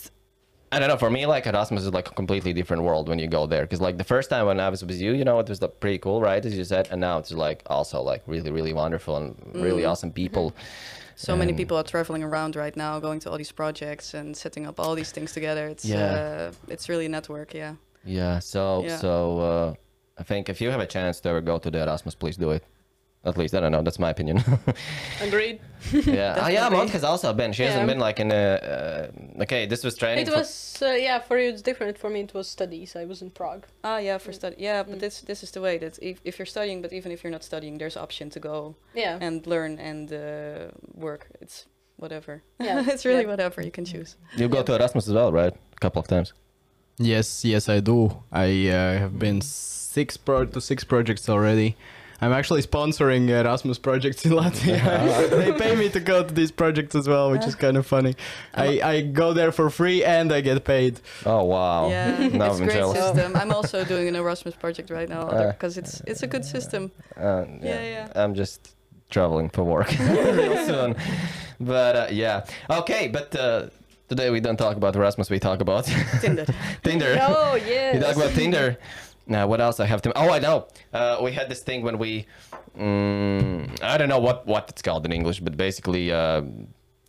I 0.75 0.79
don't 0.79 0.89
know. 0.89 0.97
For 0.97 1.09
me, 1.09 1.25
like 1.25 1.45
Erasmus 1.47 1.83
is 1.83 1.93
like 1.93 2.09
a 2.09 2.13
completely 2.21 2.51
different 2.53 2.83
world 2.83 3.07
when 3.09 3.19
you 3.19 3.27
go 3.27 3.45
there. 3.47 3.63
Because 3.65 3.81
like 3.81 3.97
the 3.97 4.03
first 4.03 4.29
time 4.29 4.45
when 4.45 4.59
I 4.59 4.69
was 4.69 4.83
with 4.83 4.99
you, 5.05 5.11
you 5.13 5.23
know, 5.23 5.39
it 5.39 5.47
was 5.47 5.61
like, 5.61 5.79
pretty 5.79 5.99
cool, 5.99 6.19
right? 6.21 6.43
As 6.45 6.53
you 6.57 6.65
said, 6.65 6.87
and 6.91 6.99
now 7.01 7.17
it's 7.19 7.31
like 7.31 7.59
also 7.67 8.01
like 8.01 8.21
really, 8.27 8.51
really 8.51 8.73
wonderful 8.73 9.15
and 9.17 9.35
really 9.53 9.83
Mm. 9.83 9.89
awesome 9.91 10.11
people. 10.11 10.53
So 11.15 11.35
many 11.37 11.53
people 11.53 11.77
are 11.77 11.83
traveling 11.95 12.23
around 12.23 12.55
right 12.57 12.75
now, 12.75 12.99
going 12.99 13.19
to 13.21 13.31
all 13.31 13.37
these 13.37 13.53
projects 13.53 14.13
and 14.13 14.35
setting 14.35 14.67
up 14.67 14.79
all 14.81 14.95
these 14.95 15.11
things 15.11 15.31
together. 15.31 15.67
It's 15.67 15.85
Yeah. 15.85 16.51
uh, 16.51 16.51
it's 16.73 16.89
really 16.89 17.05
a 17.05 17.09
network, 17.17 17.53
yeah. 17.53 17.75
Yeah. 18.03 18.39
So 18.39 18.83
Yeah. 18.83 18.97
so 18.97 19.39
uh, 19.39 19.73
I 20.21 20.23
think 20.23 20.49
if 20.49 20.59
you 20.61 20.71
have 20.71 20.81
a 20.81 20.87
chance 20.87 21.21
to 21.21 21.29
ever 21.29 21.41
go 21.41 21.57
to 21.57 21.71
the 21.71 21.79
Erasmus, 21.83 22.15
please 22.15 22.35
do 22.37 22.51
it. 22.51 22.63
At 23.25 23.37
least 23.37 23.53
I 23.55 23.59
don't 23.59 23.71
know. 23.71 23.81
That's 23.81 23.99
my 23.99 24.09
opinion. 24.09 24.43
Agreed. 25.21 25.59
yeah. 25.91 26.01
oh, 26.01 26.03
yeah. 26.05 26.35
Definitely. 26.49 26.77
Monk 26.77 26.89
has 26.91 27.03
also 27.03 27.33
been. 27.33 27.53
She 27.53 27.63
hasn't 27.63 27.87
been 27.87 27.99
like 27.99 28.19
in 28.19 28.31
a. 28.31 29.11
Uh, 29.39 29.43
okay, 29.43 29.65
this 29.65 29.83
was 29.83 29.95
training. 29.97 30.27
It 30.27 30.29
for- 30.29 30.37
was 30.37 30.77
uh, 30.81 30.87
yeah 31.07 31.19
for 31.19 31.37
you 31.39 31.49
it's 31.49 31.61
different. 31.61 31.97
For 31.97 32.09
me 32.09 32.21
it 32.21 32.33
was 32.33 32.47
studies. 32.47 32.95
I 32.95 33.05
was 33.05 33.21
in 33.21 33.29
Prague. 33.31 33.65
Ah, 33.83 33.97
yeah, 33.97 34.17
for 34.19 34.31
Mm. 34.31 34.35
study. 34.35 34.55
Yeah, 34.59 34.83
but 34.83 34.95
Mm. 34.97 34.99
this 34.99 35.21
this 35.21 35.43
is 35.43 35.51
the 35.51 35.61
way 35.61 35.77
that 35.79 35.97
if, 36.01 36.19
if 36.23 36.37
you're 36.39 36.45
studying, 36.45 36.81
but 36.81 36.93
even 36.93 37.11
if 37.11 37.23
you're 37.23 37.31
not 37.31 37.43
studying, 37.43 37.77
there's 37.79 37.97
option 37.97 38.29
to 38.31 38.39
go 38.39 38.75
Yeah. 38.95 39.17
and 39.21 39.45
learn 39.47 39.79
and 39.79 40.11
uh, 40.11 40.71
work. 40.93 41.27
It's 41.41 41.65
whatever. 41.97 42.41
Yeah, 42.59 42.83
it's 42.93 43.05
really 43.05 43.21
yeah. 43.23 43.29
whatever 43.31 43.61
you 43.61 43.71
can 43.71 43.85
choose. 43.85 44.15
you 44.37 44.47
go 44.49 44.63
to 44.63 44.73
Erasmus 44.75 45.07
as 45.07 45.13
well, 45.13 45.31
right? 45.31 45.53
A 45.77 45.79
couple 45.79 45.99
of 45.99 46.07
times. 46.07 46.33
Yes, 46.97 47.43
yes, 47.43 47.67
I 47.69 47.81
do. 47.81 48.09
I 48.31 48.69
uh, 48.69 48.99
have 48.99 49.19
been 49.19 49.41
six 49.41 50.17
pro 50.17 50.45
to 50.45 50.61
six 50.61 50.83
projects 50.85 51.29
already. 51.29 51.75
I'm 52.21 52.31
actually 52.31 52.61
sponsoring 52.61 53.27
Erasmus 53.29 53.77
projects 53.77 54.25
in 54.25 54.31
Latvia. 54.31 55.29
they 55.29 55.51
pay 55.51 55.75
me 55.75 55.89
to 55.89 55.99
go 55.99 56.23
to 56.23 56.33
these 56.33 56.51
projects 56.51 56.95
as 56.95 57.07
well, 57.07 57.29
which 57.31 57.45
is 57.45 57.55
kind 57.55 57.75
of 57.77 57.85
funny. 57.85 58.15
I, 58.53 58.81
I 58.81 59.01
go 59.01 59.33
there 59.33 59.51
for 59.51 59.69
free 59.69 60.03
and 60.03 60.31
I 60.31 60.41
get 60.41 60.63
paid. 60.63 61.01
Oh 61.25 61.43
wow. 61.43 61.89
Yeah, 61.89 62.17
Now 62.29 62.51
it's 62.51 62.59
a 62.59 62.63
I'm 62.63 62.67
great 62.67 62.71
jealous. 62.77 62.97
system. 62.99 63.35
I'm 63.35 63.51
also 63.57 63.83
doing 63.83 64.07
an 64.07 64.15
Erasmus 64.15 64.55
project 64.55 64.89
right 64.89 65.09
now 65.09 65.27
Uh, 65.27 65.51
because 65.51 65.77
it's 65.77 66.01
it's 66.07 66.23
a 66.23 66.27
good 66.27 66.45
system. 66.45 66.91
Uh, 67.17 67.45
Yeah, 67.61 67.81
yeah. 67.83 68.07
I'm 68.23 68.33
just 68.33 68.75
traveling 69.09 69.49
for 69.49 69.63
work 69.63 69.89
real 69.99 70.65
soon. 70.65 70.95
But 71.59 71.95
uh, 71.95 72.07
yeah. 72.11 72.45
Okay, 72.69 73.07
but 73.09 73.35
uh, 73.35 73.67
today 74.07 74.29
we 74.29 74.39
don't 74.39 74.57
talk 74.57 74.77
about 74.77 74.95
Erasmus. 74.95 75.29
We 75.29 75.39
talk 75.39 75.59
about 75.61 75.85
Tinder. 76.21 76.45
Tinder. 76.83 77.17
Oh 77.21 77.53
We 77.55 77.69
yes. 77.71 78.03
talk 78.05 78.15
about 78.15 78.33
Tinder. 78.35 78.77
Now, 79.27 79.47
what 79.47 79.59
else 79.59 79.79
I 79.79 79.85
have 79.85 80.01
to? 80.03 80.17
Oh, 80.17 80.29
I 80.29 80.39
know. 80.39 80.67
Uh, 80.93 81.19
we 81.21 81.31
had 81.31 81.49
this 81.49 81.61
thing 81.61 81.81
when 81.81 81.97
we, 81.97 82.27
um, 82.77 83.67
I 83.81 83.97
don't 83.97 84.09
know 84.09 84.19
what 84.19 84.45
what 84.45 84.69
it's 84.69 84.81
called 84.81 85.05
in 85.05 85.11
English, 85.11 85.39
but 85.39 85.57
basically 85.57 86.11
uh, 86.11 86.43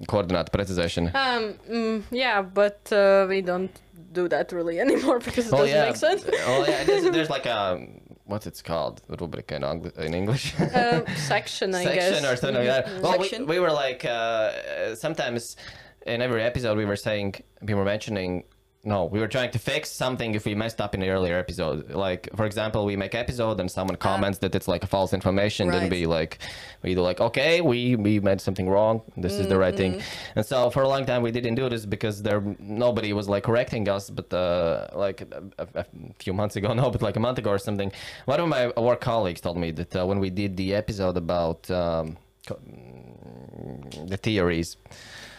coordinate 0.09 0.51
precization. 0.53 1.15
Um, 1.15 1.55
mm, 1.71 2.03
yeah, 2.11 2.43
but 2.43 2.91
uh, 2.93 3.27
we 3.29 3.43
don't 3.43 3.71
do 4.13 4.29
that 4.29 4.53
really 4.53 4.81
anymore 4.87 5.19
because 5.19 5.47
it 5.49 5.53
oh, 5.53 5.59
doesn't 5.59 5.77
yeah. 5.77 5.87
make 5.87 5.97
sense. 5.97 6.25
oh 6.47 6.65
yeah, 6.67 6.85
there's, 6.85 7.05
there's 7.11 7.31
like 7.37 7.47
a 7.47 7.87
what's 8.25 8.47
it's 8.47 8.63
called 8.63 9.03
rubric 9.21 9.53
in, 9.53 9.63
in 9.63 10.15
English? 10.15 10.59
uh, 10.59 11.05
section, 11.15 11.75
I 11.75 11.85
section 11.85 11.95
guess. 11.95 12.09
Section 12.11 12.31
or 12.31 12.37
something 12.37 12.63
mm 12.63 12.69
-hmm. 12.69 12.77
like 12.77 12.85
that. 12.85 12.87
Mm-hmm. 12.87 13.03
Well, 13.03 13.47
we, 13.47 13.55
we, 13.55 13.59
were 13.61 13.75
like 13.87 14.03
uh, 14.09 14.95
sometimes 14.97 15.57
in 16.07 16.23
every 16.23 16.43
episode 16.43 16.77
we 16.77 16.87
were 16.87 17.01
saying 17.09 17.35
we 17.69 17.75
were 17.75 17.85
mentioning 17.85 18.45
no 18.87 18.99
we 19.15 19.19
were 19.23 19.29
trying 19.37 19.51
to 19.51 19.59
fix 19.59 19.91
something 19.91 20.31
if 20.39 20.45
we 20.49 20.55
messed 20.55 20.81
up 20.81 20.95
in 20.95 21.01
the 21.01 21.11
earlier 21.17 21.37
episode. 21.45 21.79
Like 22.07 22.23
for 22.39 22.47
example 22.51 22.81
we 22.91 22.95
make 23.05 23.15
episode 23.25 23.57
and 23.61 23.69
someone 23.71 23.97
comments 24.11 24.39
that 24.43 24.55
it's 24.55 24.69
like 24.75 24.83
a 24.89 24.91
false 24.97 25.13
information 25.13 25.65
then 25.75 25.91
we 25.91 26.07
like 26.19 26.39
we 26.85 26.95
do 26.95 27.03
like 27.11 27.21
okay 27.29 27.61
we 27.71 27.79
we 28.07 28.13
made 28.21 28.41
something 28.41 28.69
wrong. 28.75 28.95
This 29.25 29.35
is 29.41 29.47
the 29.53 29.59
right 29.65 29.77
thing. 29.83 29.93
And 30.37 30.45
so 30.51 30.71
for 30.75 30.83
a 30.83 30.89
long 30.95 31.05
time 31.11 31.21
we 31.27 31.33
didn't 31.39 31.57
do 31.63 31.67
this 31.69 31.85
because 31.97 32.17
there 32.23 32.41
nobody 32.87 33.11
was 33.21 33.27
like 33.35 33.43
correcting 33.51 33.85
us 33.97 34.05
but 34.19 34.29
uh 34.33 34.87
like 35.07 35.19
a, 35.23 35.43
a- 35.81 35.87
few 36.25 36.33
months 36.41 36.55
ago 36.57 36.69
no 36.83 36.87
but 36.95 37.03
like 37.09 37.17
a 37.17 37.25
month 37.29 37.39
ago 37.43 37.51
or 37.57 37.59
something 37.69 37.91
one 38.33 38.41
of 38.41 38.49
my 38.57 38.63
work 38.89 39.01
colleagues 39.11 39.41
told 39.47 39.57
me 39.65 39.71
that 39.81 39.93
uh, 39.97 40.07
when 40.11 40.19
we 40.25 40.31
did 40.43 40.57
the 40.63 40.69
episode 40.83 41.17
about 41.27 41.61
um 41.83 42.17
co- 42.49 42.61
the 44.13 44.17
theories 44.17 44.77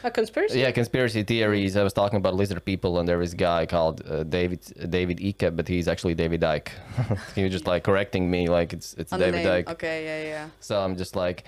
A 0.08 0.12
conspiracy? 0.12 0.60
yeah 0.60 0.72
conspiracy 0.72 1.24
theories. 1.24 1.76
I 1.76 1.84
was 1.84 1.94
talking 2.02 2.18
about 2.18 2.34
lizard 2.42 2.64
people 2.72 2.92
and 3.00 3.06
there 3.10 3.18
was 3.18 3.34
a 3.34 3.36
guy 3.50 3.66
called 3.66 3.98
uh, 4.10 4.24
david 4.24 4.60
david 4.98 5.18
ike 5.30 5.56
but 5.58 5.68
he's 5.68 5.88
actually 5.88 6.16
david 6.24 6.44
ike 6.44 6.72
he 7.36 7.42
was 7.44 7.52
just 7.52 7.68
like 7.68 7.84
correcting 7.84 8.24
me 8.36 8.42
like 8.58 8.70
it's 8.78 8.90
it's 9.02 9.12
On 9.14 9.20
david 9.20 9.46
ike 9.46 9.70
Okay, 9.76 9.98
yeah, 10.10 10.22
yeah. 10.34 10.46
so 10.68 10.74
i'm 10.84 10.96
just 11.04 11.16
like 11.16 11.44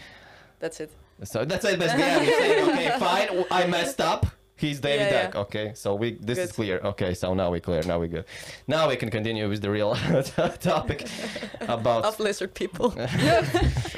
That's 0.60 0.80
it. 0.84 0.92
so 1.24 1.46
that's 1.46 1.66
it 1.66 1.80
basically. 1.80 2.04
Yeah, 2.04 2.20
we're 2.20 2.40
saying, 2.44 2.70
okay 2.70 2.90
fine. 3.08 3.28
I 3.60 3.62
messed 3.68 4.02
up 4.02 4.26
he's 4.60 4.80
david 4.80 5.12
Yeah, 5.12 5.30
yeah. 5.34 5.42
okay 5.44 5.72
so 5.76 5.96
we 5.96 6.08
this 6.30 6.38
is 6.38 6.52
clear 6.52 6.80
okay 6.92 7.14
so 7.14 7.34
now 7.34 7.50
we're 7.52 7.60
clear 7.70 7.82
now 7.92 7.98
we're 8.00 8.08
good 8.18 8.26
now 8.68 8.88
we 8.90 8.96
can 8.96 9.10
continue 9.10 9.48
with 9.50 9.62
the 9.62 9.70
real 9.70 9.96
topic 10.72 11.00
about 11.78 12.06
Of 12.06 12.20
lizard 12.20 12.54
people. 12.54 12.94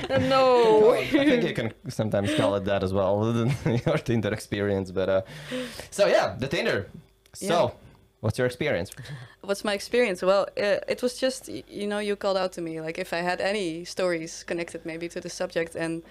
No. 0.09 0.91
I 0.93 1.05
think 1.07 1.43
you 1.43 1.53
can 1.53 1.73
sometimes 1.89 2.33
call 2.35 2.55
it 2.55 2.65
that 2.65 2.83
as 2.83 2.93
well, 2.93 3.13
your 3.85 3.97
Tinder 3.97 4.33
experience. 4.33 4.91
But 4.91 5.09
uh, 5.09 5.21
so 5.89 6.07
yeah, 6.07 6.35
the 6.37 6.47
Tinder. 6.47 6.87
So, 7.33 7.45
Yeah. 7.45 7.69
what's 8.21 8.37
your 8.37 8.47
experience? 8.47 8.91
What's 9.41 9.63
my 9.63 9.73
experience? 9.73 10.21
Well, 10.21 10.43
uh, 10.57 10.79
it 10.93 11.01
was 11.01 11.13
just 11.17 11.47
you 11.49 11.87
know 11.87 11.99
you 11.99 12.15
called 12.15 12.37
out 12.37 12.51
to 12.53 12.61
me 12.61 12.81
like 12.81 12.97
if 13.01 13.13
I 13.13 13.21
had 13.21 13.39
any 13.41 13.85
stories 13.85 14.43
connected 14.43 14.85
maybe 14.85 15.07
to 15.09 15.19
the 15.21 15.29
subject, 15.29 15.75
and 15.75 16.03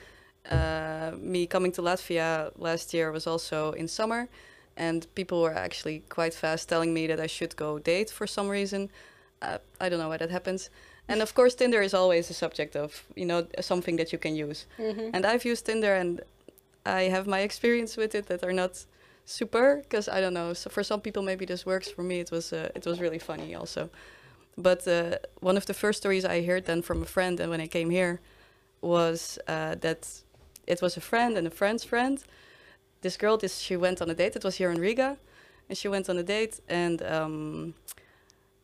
uh, 0.48 1.12
me 1.18 1.46
coming 1.46 1.72
to 1.72 1.82
Latvia 1.82 2.50
last 2.56 2.94
year 2.94 3.10
was 3.12 3.26
also 3.26 3.72
in 3.72 3.88
summer, 3.88 4.28
and 4.76 5.06
people 5.14 5.42
were 5.42 5.54
actually 5.54 6.02
quite 6.08 6.34
fast 6.34 6.68
telling 6.68 6.94
me 6.94 7.06
that 7.06 7.20
I 7.20 7.26
should 7.26 7.56
go 7.56 7.78
date 7.78 8.10
for 8.10 8.26
some 8.26 8.48
reason. 8.48 8.90
Uh, 9.42 9.58
I 9.80 9.88
don't 9.88 9.98
know 9.98 10.08
why 10.08 10.16
that 10.18 10.30
happens. 10.30 10.70
And 11.08 11.22
of 11.22 11.34
course, 11.34 11.54
Tinder 11.54 11.82
is 11.82 11.94
always 11.94 12.30
a 12.30 12.34
subject 12.34 12.76
of 12.76 13.04
you 13.16 13.26
know 13.26 13.46
something 13.60 13.96
that 13.96 14.12
you 14.12 14.18
can 14.18 14.34
use. 14.36 14.66
Mhm. 14.78 15.10
And 15.12 15.26
I've 15.26 15.44
used 15.44 15.66
Tinder, 15.66 15.94
and 15.94 16.20
I 16.86 17.10
have 17.10 17.26
my 17.26 17.40
experience 17.40 17.96
with 17.96 18.14
it 18.14 18.26
that 18.26 18.42
are 18.44 18.52
not 18.52 18.86
super 19.24 19.76
because 19.82 20.08
I 20.08 20.20
don't 20.20 20.34
know. 20.34 20.54
So 20.54 20.70
for 20.70 20.82
some 20.84 21.00
people, 21.00 21.22
maybe 21.22 21.44
this 21.46 21.66
works. 21.66 21.88
For 21.90 22.02
me, 22.02 22.20
it 22.20 22.30
was 22.30 22.52
uh, 22.52 22.68
it 22.74 22.86
was 22.86 23.00
really 23.00 23.18
funny 23.18 23.54
also. 23.54 23.90
But 24.56 24.86
uh, 24.86 25.16
one 25.40 25.56
of 25.56 25.64
the 25.66 25.74
first 25.74 25.98
stories 25.98 26.24
I 26.24 26.42
heard 26.46 26.64
then 26.64 26.82
from 26.82 27.02
a 27.02 27.06
friend, 27.06 27.40
and 27.40 27.50
when 27.50 27.60
I 27.60 27.66
came 27.68 27.90
here, 27.90 28.20
was 28.80 29.38
uh, 29.48 29.74
that 29.80 30.06
it 30.70 30.80
was 30.82 30.96
a 30.96 31.00
friend 31.00 31.36
and 31.38 31.46
a 31.46 31.50
friend's 31.50 31.84
friend. 31.84 32.16
This 33.02 33.16
girl, 33.16 33.36
this 33.36 33.58
she 33.58 33.76
went 33.76 34.00
on 34.02 34.10
a 34.10 34.14
date. 34.14 34.36
It 34.36 34.44
was 34.44 34.56
here 34.56 34.70
in 34.70 34.78
Riga, 34.80 35.16
and 35.68 35.76
she 35.76 35.88
went 35.88 36.08
on 36.10 36.16
a 36.18 36.22
date 36.22 36.60
and 36.68 37.02
um, 37.02 37.74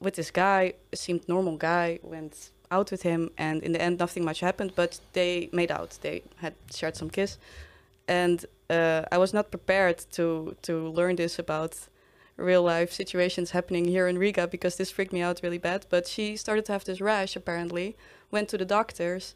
with 0.01 0.15
this 0.15 0.31
guy, 0.31 0.75
seemed 0.95 1.29
normal 1.29 1.57
guy, 1.57 1.99
went 2.03 2.51
out 2.71 2.91
with 2.91 3.03
him, 3.03 3.31
and 3.39 3.63
in 3.63 3.73
the 3.73 3.81
end, 3.81 3.99
nothing 3.99 4.25
much 4.25 4.41
happened. 4.41 4.73
But 4.75 5.01
they 5.13 5.49
made 5.53 5.71
out. 5.71 5.99
They 6.03 6.23
had 6.37 6.55
shared 6.75 6.97
some 6.97 7.11
kiss, 7.11 7.39
and 8.09 8.45
uh, 8.69 9.03
I 9.11 9.19
was 9.19 9.33
not 9.33 9.51
prepared 9.51 10.05
to 10.13 10.57
to 10.63 10.89
learn 10.89 11.17
this 11.17 11.39
about 11.39 11.89
real 12.37 12.63
life 12.63 12.93
situations 12.93 13.53
happening 13.53 13.87
here 13.87 14.07
in 14.09 14.19
Riga 14.19 14.47
because 14.47 14.77
this 14.77 14.91
freaked 14.91 15.13
me 15.13 15.23
out 15.23 15.41
really 15.43 15.59
bad. 15.59 15.87
But 15.89 16.07
she 16.07 16.37
started 16.37 16.67
to 16.67 16.73
have 16.73 16.85
this 16.85 17.01
rash 17.01 17.37
apparently, 17.37 17.97
went 18.31 18.49
to 18.51 18.59
the 18.59 18.67
doctors, 18.67 19.35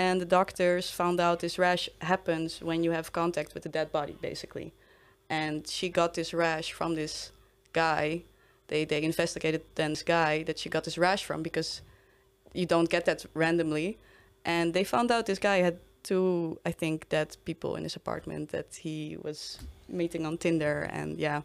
and 0.00 0.18
the 0.18 0.24
doctors 0.24 0.90
found 0.90 1.20
out 1.20 1.40
this 1.40 1.58
rash 1.58 1.90
happens 2.00 2.62
when 2.62 2.82
you 2.82 2.92
have 2.92 3.12
contact 3.12 3.52
with 3.52 3.66
a 3.66 3.68
dead 3.68 3.92
body, 3.92 4.16
basically. 4.22 4.72
And 5.28 5.66
she 5.66 5.90
got 5.90 6.14
this 6.14 6.32
rash 6.32 6.72
from 6.72 6.94
this 6.94 7.32
guy. 7.74 8.22
They 8.68 8.86
they 8.86 9.02
investigated 9.02 9.60
then 9.74 9.90
this 9.90 10.02
guy 10.02 10.42
that 10.44 10.58
she 10.58 10.70
got 10.70 10.84
this 10.84 10.96
rash 10.96 11.22
from 11.22 11.42
because 11.42 11.82
you 12.54 12.64
don't 12.64 12.88
get 12.88 13.04
that 13.04 13.26
randomly. 13.34 13.98
And 14.42 14.72
they 14.72 14.84
found 14.84 15.10
out 15.10 15.26
this 15.26 15.38
guy 15.38 15.58
had 15.58 15.76
two, 16.02 16.58
I 16.64 16.72
think, 16.72 17.10
dead 17.10 17.36
people 17.44 17.76
in 17.76 17.82
his 17.82 17.94
apartment 17.94 18.48
that 18.52 18.80
he 18.82 19.18
was 19.22 19.58
meeting 19.86 20.24
on 20.24 20.38
Tinder. 20.38 20.88
And 20.90 21.18
yeah, 21.18 21.42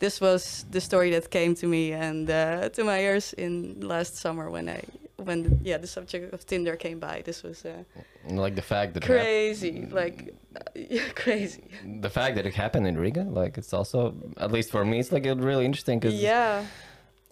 this 0.00 0.20
was 0.20 0.64
the 0.72 0.80
story 0.80 1.10
that 1.12 1.30
came 1.30 1.54
to 1.54 1.68
me 1.68 1.92
and 1.92 2.28
uh, 2.28 2.68
to 2.70 2.82
my 2.82 2.98
ears 2.98 3.32
in 3.34 3.80
last 3.80 4.16
summer 4.16 4.50
when 4.50 4.68
I 4.68 4.82
when 5.16 5.60
yeah 5.62 5.78
the 5.78 5.86
subject 5.86 6.32
of 6.34 6.46
Tinder 6.46 6.76
came 6.76 6.98
by. 6.98 7.22
This 7.24 7.42
was 7.42 7.64
uh, 7.64 7.82
Like 8.28 8.54
the 8.54 8.62
fact 8.62 8.94
that 8.94 9.02
crazy, 9.02 9.86
like 9.90 10.34
uh, 10.54 10.60
yeah, 10.74 11.08
crazy. 11.14 11.64
the 12.00 12.10
fact 12.10 12.36
that 12.36 12.46
it 12.46 12.54
happened 12.54 12.86
in 12.86 12.98
Riga, 12.98 13.22
like 13.24 13.58
it's 13.58 13.72
also 13.72 14.14
at 14.36 14.52
least 14.52 14.70
for 14.70 14.84
me, 14.84 14.98
it's 14.98 15.12
like 15.12 15.24
really 15.24 15.64
interesting 15.64 15.98
because 15.98 16.14
Yeah, 16.14 16.64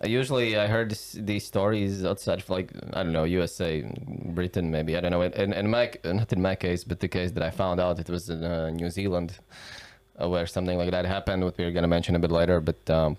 usually 0.04 0.56
I 0.56 0.66
heard 0.66 0.90
this, 0.90 1.12
these 1.12 1.44
stories 1.46 2.04
outside 2.04 2.38
of 2.40 2.48
like 2.50 2.72
I 2.94 3.02
don't 3.02 3.12
know 3.12 3.24
USA, 3.24 3.84
Britain 4.34 4.70
maybe 4.70 4.96
I 4.96 5.00
don't 5.00 5.10
know. 5.10 5.22
In, 5.22 5.52
in 5.52 5.70
my 5.70 5.92
not 6.04 6.32
in 6.32 6.40
my 6.40 6.54
case, 6.54 6.84
but 6.84 7.00
the 7.00 7.08
case 7.08 7.32
that 7.32 7.42
I 7.42 7.50
found 7.50 7.80
out 7.80 7.98
it 7.98 8.08
was 8.08 8.30
in 8.30 8.42
uh, 8.42 8.70
New 8.70 8.88
Zealand, 8.90 9.38
uh, 10.20 10.28
where 10.28 10.46
something 10.46 10.78
like 10.78 10.90
that 10.90 11.04
happened. 11.04 11.44
What 11.44 11.58
we're 11.58 11.70
gonna 11.72 11.88
mention 11.88 12.16
a 12.16 12.18
bit 12.18 12.30
later, 12.30 12.60
but 12.60 12.88
um, 12.90 13.16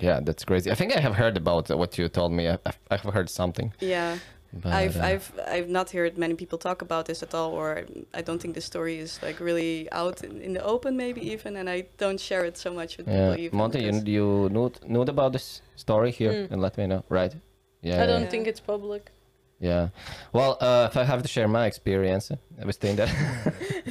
yeah, 0.00 0.20
that's 0.22 0.44
crazy. 0.44 0.70
I 0.70 0.74
think 0.74 0.96
I 0.96 1.00
have 1.00 1.14
heard 1.14 1.36
about 1.36 1.68
what 1.70 1.98
you 1.98 2.08
told 2.08 2.32
me. 2.32 2.48
I, 2.48 2.58
I've, 2.66 2.78
I've 2.90 3.14
heard 3.14 3.28
something. 3.30 3.72
yeah. 3.80 4.18
But, 4.52 4.72
I've 4.72 4.96
uh, 4.96 5.04
I've 5.10 5.32
I've 5.46 5.68
not 5.68 5.90
heard 5.92 6.18
many 6.18 6.34
people 6.34 6.58
talk 6.58 6.82
about 6.82 7.06
this 7.06 7.22
at 7.22 7.32
all, 7.34 7.52
or 7.52 7.84
I 8.12 8.20
don't 8.20 8.40
think 8.42 8.54
the 8.56 8.60
story 8.60 8.98
is 8.98 9.20
like 9.22 9.38
really 9.38 9.88
out 9.92 10.24
in, 10.24 10.40
in 10.46 10.52
the 10.54 10.64
open, 10.64 10.96
maybe 10.96 11.20
even, 11.32 11.56
and 11.56 11.70
I 11.70 11.84
don't 11.98 12.18
share 12.18 12.44
it 12.44 12.56
so 12.58 12.72
much 12.72 12.96
with 12.98 13.06
yeah. 13.06 13.14
people. 13.30 13.44
Even 13.44 13.58
Monty, 13.58 13.78
you 13.78 13.92
because- 13.92 14.08
you 14.08 14.48
knew 14.50 14.72
knew 14.92 15.02
about 15.02 15.32
this 15.34 15.62
story 15.76 16.10
here 16.10 16.32
Mm. 16.32 16.50
and 16.52 16.60
let 16.60 16.76
me 16.78 16.86
know, 16.88 17.04
right? 17.08 17.32
Yeah. 17.80 18.02
I 18.02 18.06
don't 18.06 18.22
Yeah. 18.22 18.28
think 18.32 18.46
it's 18.48 18.60
public. 18.60 19.12
Yeah. 19.60 19.90
Well, 20.32 20.56
uh, 20.60 20.88
if 20.90 20.96
I 20.96 21.04
have 21.04 21.20
to 21.22 21.28
share 21.28 21.46
my 21.46 21.66
experience 21.66 22.32
with 22.64 22.80
Tinder. 22.80 23.06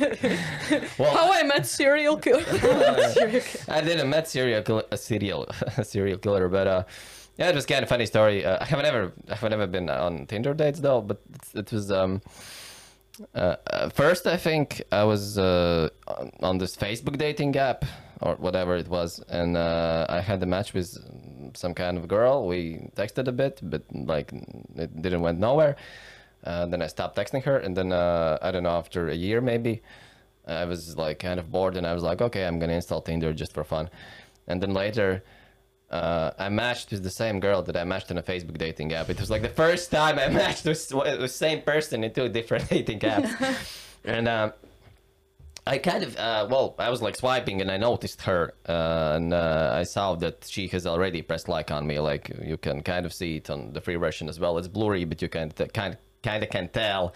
well, 0.97 1.15
How 1.15 1.31
I 1.31 1.43
met 1.43 1.67
serial 1.67 2.17
killer. 2.25 2.43
I 3.67 3.81
didn't 3.81 4.09
met 4.09 4.27
serial 4.27 4.63
killer, 4.63 4.83
a 4.89 4.97
serial 4.97 5.47
a 5.77 5.85
serial 5.85 6.17
killer, 6.17 6.49
but 6.49 6.67
uh, 6.67 6.83
yeah, 7.37 7.49
it 7.49 7.55
was 7.55 7.67
kind 7.67 7.83
of 7.83 7.89
funny 7.89 8.07
story. 8.07 8.43
Uh, 8.43 8.57
I 8.59 8.65
have 8.65 8.81
never 8.81 9.13
I 9.29 9.35
have 9.35 9.49
never 9.51 9.67
been 9.67 9.89
on 9.91 10.25
Tinder 10.25 10.55
dates 10.55 10.79
though, 10.79 11.01
but 11.01 11.21
it 11.53 11.71
was 11.71 11.91
um. 11.91 12.21
Uh, 13.35 13.57
uh, 13.67 13.89
first, 13.89 14.25
I 14.27 14.37
think 14.37 14.81
I 14.93 15.03
was 15.03 15.37
uh, 15.37 15.89
on, 16.07 16.31
on 16.41 16.57
this 16.57 16.77
Facebook 16.77 17.17
dating 17.17 17.57
app 17.57 17.83
or 18.21 18.35
whatever 18.35 18.77
it 18.77 18.87
was, 18.87 19.21
and 19.27 19.57
uh, 19.57 20.05
I 20.07 20.21
had 20.21 20.41
a 20.41 20.45
match 20.45 20.73
with 20.73 20.97
some 21.53 21.73
kind 21.73 21.97
of 21.97 22.07
girl. 22.07 22.47
We 22.47 22.89
texted 22.95 23.27
a 23.27 23.31
bit, 23.31 23.59
but 23.61 23.83
like 23.91 24.31
it 24.75 25.01
didn't 25.01 25.21
went 25.21 25.39
nowhere. 25.39 25.75
Uh, 26.43 26.65
then 26.67 26.81
I 26.81 26.87
stopped 26.87 27.17
texting 27.17 27.43
her, 27.43 27.57
and 27.57 27.75
then 27.75 27.91
uh, 27.91 28.37
I 28.41 28.51
don't 28.51 28.63
know 28.63 28.77
after 28.77 29.09
a 29.09 29.15
year 29.15 29.41
maybe, 29.41 29.81
I 30.47 30.65
was 30.65 30.97
like 30.97 31.19
kind 31.19 31.39
of 31.39 31.51
bored, 31.51 31.75
and 31.75 31.85
I 31.85 31.93
was 31.93 32.03
like, 32.03 32.21
okay, 32.21 32.45
I'm 32.45 32.59
gonna 32.59 32.73
install 32.73 33.01
Tinder 33.01 33.33
just 33.33 33.53
for 33.53 33.63
fun. 33.63 33.89
And 34.47 34.61
then 34.61 34.73
later, 34.73 35.23
uh, 35.91 36.31
I 36.39 36.49
matched 36.49 36.91
with 36.91 37.03
the 37.03 37.09
same 37.09 37.39
girl 37.39 37.61
that 37.63 37.75
I 37.75 37.83
matched 37.83 38.09
on 38.11 38.17
a 38.17 38.23
Facebook 38.23 38.57
dating 38.57 38.93
app. 38.93 39.09
It 39.09 39.19
was 39.19 39.29
like 39.29 39.41
the 39.41 39.49
first 39.49 39.91
time 39.91 40.17
I 40.17 40.27
matched 40.41 40.65
with 40.65 40.89
the 40.89 41.27
same 41.27 41.61
person 41.61 42.03
in 42.03 42.13
two 42.13 42.29
different 42.29 42.69
dating 42.73 42.99
apps, 42.99 43.31
and. 44.03 44.27
Um, 44.27 44.53
I 45.69 45.77
kind 45.77 46.03
of, 46.03 46.17
uh, 46.17 46.47
well, 46.49 46.73
I 46.79 46.89
was 46.89 46.99
like 46.99 47.15
swiping 47.15 47.61
and 47.61 47.69
I 47.69 47.77
noticed 47.77 48.23
her, 48.23 48.55
uh, 48.67 49.13
and 49.17 49.31
uh, 49.31 49.71
I 49.75 49.83
saw 49.83 50.15
that 50.15 50.47
she 50.49 50.67
has 50.69 50.87
already 50.87 51.21
pressed 51.21 51.47
like 51.47 51.69
on 51.69 51.85
me. 51.85 51.99
Like 51.99 52.31
you 52.43 52.57
can 52.57 52.81
kind 52.81 53.05
of 53.05 53.13
see 53.13 53.35
it 53.35 53.51
on 53.51 53.73
the 53.73 53.79
free 53.79 53.95
version 53.95 54.29
as 54.29 54.39
well. 54.39 54.57
It's 54.57 54.67
blurry, 54.67 55.05
but 55.05 55.21
you 55.21 55.29
can 55.29 55.51
t- 55.51 55.67
kind 55.67 55.95
kind 56.23 56.43
of 56.43 56.49
can 56.49 56.67
tell 56.69 57.13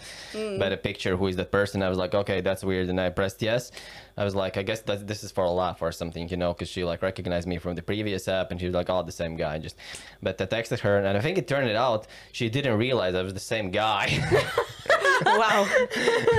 by 0.58 0.68
the 0.68 0.76
picture 0.76 1.16
who 1.16 1.26
is 1.26 1.36
that 1.36 1.50
person. 1.50 1.82
I 1.82 1.88
was 1.88 1.98
like, 1.98 2.14
okay, 2.14 2.40
that's 2.42 2.62
weird, 2.62 2.88
and 2.88 3.00
I 3.00 3.10
pressed 3.10 3.42
yes. 3.42 3.72
I 4.16 4.22
was 4.22 4.36
like, 4.36 4.56
I 4.56 4.62
guess 4.62 4.82
that 4.82 5.08
this 5.08 5.24
is 5.24 5.32
for 5.32 5.44
a 5.44 5.50
laugh 5.50 5.82
or 5.82 5.90
something, 5.90 6.28
you 6.28 6.36
know, 6.36 6.52
because 6.52 6.68
she 6.68 6.84
like 6.84 7.02
recognized 7.02 7.48
me 7.48 7.58
from 7.58 7.74
the 7.74 7.82
previous 7.82 8.28
app, 8.28 8.52
and 8.52 8.60
she 8.60 8.66
was 8.66 8.74
like, 8.74 8.88
oh, 8.88 9.02
the 9.02 9.12
same 9.12 9.34
guy. 9.34 9.58
Just, 9.58 9.76
but 10.22 10.40
I 10.40 10.46
texted 10.46 10.78
her, 10.80 10.98
and 10.98 11.18
I 11.18 11.20
think 11.20 11.38
it 11.38 11.48
turned 11.48 11.68
it 11.68 11.76
out 11.76 12.06
she 12.30 12.48
didn't 12.48 12.78
realize 12.78 13.16
I 13.16 13.22
was 13.22 13.34
the 13.34 13.40
same 13.40 13.72
guy. 13.72 14.06
wow. 15.26 15.66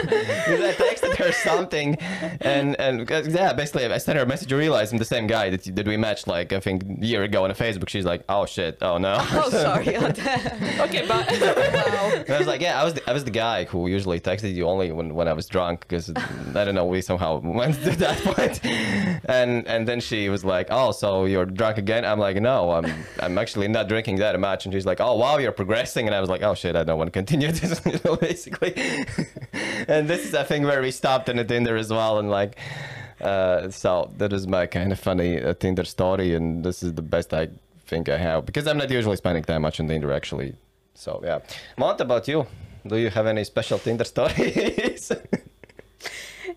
I 0.08 0.74
texted 0.78 1.16
her 1.18 1.32
something, 1.32 1.96
and 2.42 2.80
and 2.80 3.08
'cause, 3.08 3.28
yeah, 3.28 3.54
basically 3.54 3.86
I 3.86 3.98
sent 3.98 4.18
her 4.18 4.24
a 4.24 4.28
message. 4.28 4.52
I 4.52 4.56
realized 4.58 4.92
I'm 4.94 5.00
the 5.00 5.06
same 5.06 5.28
guy 5.28 5.50
that 5.50 5.64
that 5.76 5.88
we 5.88 5.98
matched 5.98 6.28
like 6.28 6.54
I 6.54 6.60
think 6.60 6.84
a 6.84 7.06
year 7.06 7.24
ago 7.24 7.44
on 7.44 7.52
Facebook. 7.52 7.90
She's 7.90 8.06
like, 8.06 8.24
oh 8.30 8.46
shit, 8.46 8.78
oh 8.82 8.98
no. 8.98 9.18
Oh, 9.46 9.50
sorry. 9.50 9.96
Okay, 9.98 11.06
but 11.08 11.28
wow. 11.30 12.24
I 12.30 12.38
was 12.38 12.48
like, 12.48 12.62
yeah, 12.62 12.80
I 12.82 12.84
was 12.84 12.94
the, 12.96 13.10
I 13.10 13.14
was 13.14 13.24
the 13.24 13.32
guy 13.32 13.66
who 13.66 13.88
usually 13.88 14.20
texted 14.20 14.54
you 14.54 14.66
only 14.68 14.92
when, 14.92 15.14
when 15.14 15.28
I 15.28 15.34
was 15.34 15.46
drunk 15.48 15.82
because 15.82 16.10
I 16.56 16.64
don't 16.66 16.76
know 16.76 16.86
we 16.86 17.02
somehow 17.02 17.40
went 17.40 17.76
to 17.84 17.92
that 17.98 18.18
point. 18.24 18.60
And 19.26 19.68
and 19.68 19.88
then 19.88 20.00
she 20.00 20.30
was 20.30 20.44
like, 20.46 20.68
oh, 20.72 20.92
so 20.92 21.26
you're 21.26 21.46
drunk 21.46 21.78
again? 21.78 22.06
I'm 22.06 22.20
like, 22.20 22.38
no, 22.38 22.72
I'm 22.72 22.86
I'm 23.20 23.38
actually 23.38 23.68
not 23.68 23.88
drinking 23.88 24.18
that 24.18 24.40
much. 24.40 24.66
And 24.66 24.74
she's 24.74 24.86
like, 24.86 25.00
oh 25.02 25.16
wow, 25.16 25.38
you're 25.38 25.52
progressing. 25.52 26.08
And 26.08 26.16
I 26.16 26.20
was 26.22 26.30
like, 26.30 26.42
oh 26.44 26.54
shit, 26.56 26.76
I 26.76 26.84
don't 26.84 26.98
want 26.98 27.08
to 27.08 27.12
continue 27.12 27.52
this, 27.52 27.82
you 27.86 28.52
and 29.88 30.08
this 30.08 30.26
is 30.26 30.34
a 30.34 30.44
thing 30.44 30.64
where 30.64 30.82
we 30.82 30.92
stopped 30.92 31.30
in 31.30 31.40
a 31.40 31.44
Tinder 31.44 31.76
as 31.78 31.92
well, 31.92 32.20
and 32.20 32.30
like. 32.30 32.58
Uh, 33.22 33.70
so 33.72 34.12
that 34.18 34.34
is 34.34 34.46
my 34.46 34.66
kind 34.66 34.92
of 34.92 35.00
funny 35.00 35.42
uh, 35.42 35.54
Tinder 35.54 35.86
story, 35.86 36.36
and 36.36 36.66
this 36.66 36.84
is 36.84 36.94
the 36.96 37.02
best 37.02 37.34
I 37.34 37.48
think 37.88 38.10
I 38.10 38.18
have 38.18 38.46
because 38.46 38.68
I'm 38.68 38.78
not 38.78 38.90
usually 38.90 39.16
spending 39.16 39.44
that 39.44 39.60
much 39.60 39.80
on 39.80 39.88
Tinder 39.88 40.12
actually. 40.12 40.56
So 40.94 41.22
yeah, 41.24 41.40
what 41.78 42.02
about 42.02 42.28
you? 42.28 42.46
Do 42.88 42.98
you 42.98 43.10
have 43.10 43.26
any 43.26 43.44
special 43.44 43.80
Tinder 43.80 44.04
stories? 44.14 45.12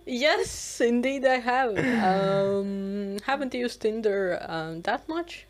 yes, 0.07 0.81
indeed 0.81 1.25
I 1.25 1.38
have. 1.38 1.79
Um, 1.79 3.19
haven't 3.25 3.55
used 3.55 3.81
Tinder 3.81 4.38
um, 4.49 4.83
that 4.83 5.09
much, 5.09 5.47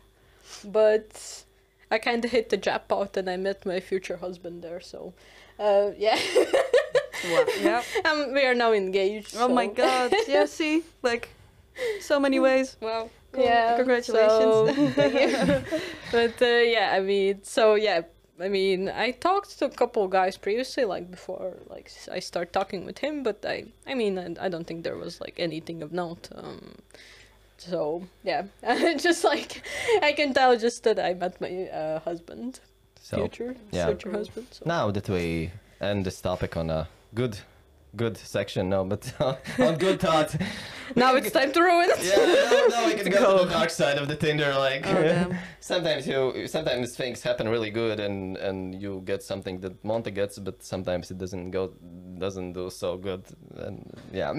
but 0.63 1.43
I 1.91 1.97
kind 1.97 2.23
of 2.23 2.31
hit 2.31 2.49
the 2.49 2.57
jackpot 2.57 3.17
and 3.17 3.29
I 3.29 3.37
met 3.37 3.65
my 3.65 3.79
future 3.79 4.17
husband 4.17 4.63
there. 4.63 4.79
So, 4.79 5.13
uh, 5.59 5.91
yeah, 5.97 6.17
wow. 7.25 7.45
Yeah. 7.59 7.83
um, 8.05 8.33
we 8.33 8.45
are 8.45 8.55
now 8.55 8.71
engaged. 8.73 9.35
Oh 9.37 9.49
my 9.49 9.67
god. 9.67 10.13
Yeah, 10.27 10.45
see? 10.59 10.83
Like, 11.03 11.29
so 11.99 12.19
many 12.19 12.39
ways. 12.39 12.77
Wow. 12.81 13.09
Cool. 13.31 13.43
Yeah. 13.43 13.77
Congratulations. 13.77 14.95
so- 14.95 15.63
but 16.11 16.41
uh, 16.41 16.45
yeah, 16.45 16.93
I 16.93 16.99
mean, 17.01 17.43
so 17.43 17.75
yeah, 17.75 18.01
I 18.39 18.47
mean, 18.49 18.89
I 18.89 19.11
talked 19.11 19.59
to 19.59 19.65
a 19.65 19.69
couple 19.69 20.07
guys 20.07 20.37
previously, 20.37 20.85
like 20.85 21.11
before, 21.11 21.57
like 21.69 21.91
I 22.11 22.19
start 22.19 22.53
talking 22.53 22.85
with 22.85 22.97
him. 22.99 23.21
But 23.23 23.45
I, 23.45 23.65
I 23.85 23.93
mean, 23.93 24.17
I, 24.17 24.45
I 24.45 24.49
don't 24.49 24.65
think 24.65 24.83
there 24.83 24.95
was 24.97 25.19
like 25.21 25.35
anything 25.39 25.81
of 25.83 25.91
note. 25.91 26.29
Um, 26.33 26.75
so 27.57 28.03
yeah, 28.23 28.43
just 28.97 29.23
like 29.23 29.61
I 30.01 30.13
can 30.13 30.33
tell 30.33 30.57
just 30.57 30.83
that 30.85 30.97
I 30.99 31.13
met 31.13 31.39
my 31.41 31.67
uh, 31.67 31.99
husband, 31.99 32.61
so 33.09 33.17
future 33.17 33.55
yeah. 33.71 33.87
future 33.87 34.11
husband. 34.11 34.47
So. 34.51 34.63
now 34.65 34.91
that 34.91 35.09
we 35.09 35.51
end 35.81 36.05
this 36.05 36.21
topic 36.21 36.55
on 36.55 36.69
a 36.69 36.87
good, 37.15 37.39
good 37.95 38.17
section, 38.17 38.69
no, 38.69 38.85
but 38.85 39.11
on 39.59 39.75
good 39.77 39.99
thought. 39.99 40.35
Now 40.95 41.15
it's 41.15 41.29
time 41.29 41.51
to 41.51 41.61
ruin 41.61 41.87
it. 41.91 41.99
Yeah, 42.01 42.65
now, 42.75 42.87
we 42.87 42.95
can 42.99 43.11
go 43.11 43.37
to 43.37 43.45
the 43.45 43.51
dark 43.51 43.69
side 43.69 43.99
of 43.99 44.07
the 44.07 44.15
Tinder. 44.15 44.51
Like 44.55 44.87
Oh, 44.87 45.31
sometimes 45.59 46.07
you, 46.07 46.47
sometimes 46.47 46.95
things 46.95 47.21
happen 47.21 47.47
really 47.47 47.69
good, 47.69 47.99
and 47.99 48.37
and 48.37 48.81
you 48.81 49.01
get 49.05 49.21
something 49.21 49.59
that 49.59 49.73
Monte 49.83 50.09
gets, 50.11 50.39
but 50.39 50.63
sometimes 50.63 51.11
it 51.11 51.19
doesn't 51.19 51.51
go, 51.51 51.73
doesn't 52.17 52.53
do 52.53 52.71
so 52.71 52.97
good, 52.97 53.23
and 53.57 53.85
yeah. 54.11 54.33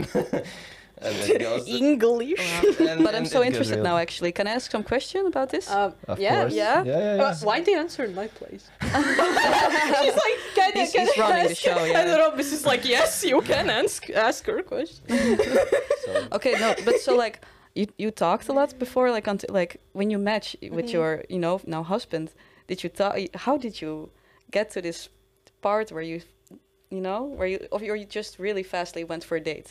And 1.03 1.15
it 1.31 1.41
goes, 1.49 1.67
English. 1.69 2.41
and- 2.81 3.03
But 3.07 3.15
I'm 3.15 3.27
so 3.27 3.43
interested 3.43 3.77
real- 3.77 3.85
now, 3.91 3.97
actually. 3.97 4.33
Can 4.33 4.47
I 4.47 4.53
ask 4.59 4.71
some 4.71 4.83
question 4.85 5.27
about 5.27 5.49
this? 5.51 5.67
Uh, 5.71 5.93
Of 6.09 6.19
yeah, 6.21 6.41
course. 6.41 6.55
yeah. 6.55 6.85
yeah, 6.85 6.99
yeah, 6.99 7.17
yeah. 7.17 7.23
Uh, 7.25 7.35
why 7.49 7.61
do 7.65 7.71
you 7.73 7.79
answer 7.79 8.05
in 8.05 8.15
my 8.15 8.29
place? 8.29 8.65
She's 10.01 10.17
like, 10.25 10.39
can, 10.55 10.73
He's- 10.73 10.93
can 10.93 11.07
he's 11.07 11.19
I 11.19 11.21
running 11.23 11.45
the 11.45 11.51
ask? 11.51 11.61
show, 11.67 11.85
yeah. 11.85 12.01
And 12.01 12.11
Robis 12.21 12.53
is 12.53 12.65
like, 12.67 12.85
yes, 12.85 13.25
you 13.25 13.41
can 13.43 13.71
ask 13.71 14.09
ask 14.29 14.47
her 14.47 14.63
question. 14.63 15.05
So- 16.05 16.27
okay, 16.37 16.55
no, 16.63 16.75
but 16.85 16.97
so 17.01 17.15
like 17.25 17.37
you 17.75 17.87
you 18.03 18.11
talked 18.11 18.49
a 18.49 18.53
lot 18.53 18.71
before, 18.79 19.11
like 19.11 19.27
until 19.31 19.51
like 19.61 19.73
when 19.99 20.11
you 20.11 20.19
match 20.19 20.57
with 20.77 20.87
Mhm. 20.87 20.93
your 20.97 21.11
you 21.29 21.39
know 21.39 21.61
now 21.67 21.83
husband. 21.95 22.29
Did 22.69 22.79
you 22.85 22.91
talk? 22.91 23.15
How 23.47 23.57
did 23.57 23.75
you 23.83 24.11
get 24.57 24.71
to 24.75 24.81
this 24.83 25.09
part 25.61 25.91
where 25.93 26.03
you 26.13 26.21
you 26.91 27.01
know 27.01 27.21
where 27.39 27.49
you 27.53 27.59
or 27.71 27.97
you 27.97 28.07
just 28.19 28.39
really 28.39 28.63
fastly 28.65 29.03
went 29.05 29.25
for 29.25 29.37
a 29.37 29.41
date? 29.53 29.69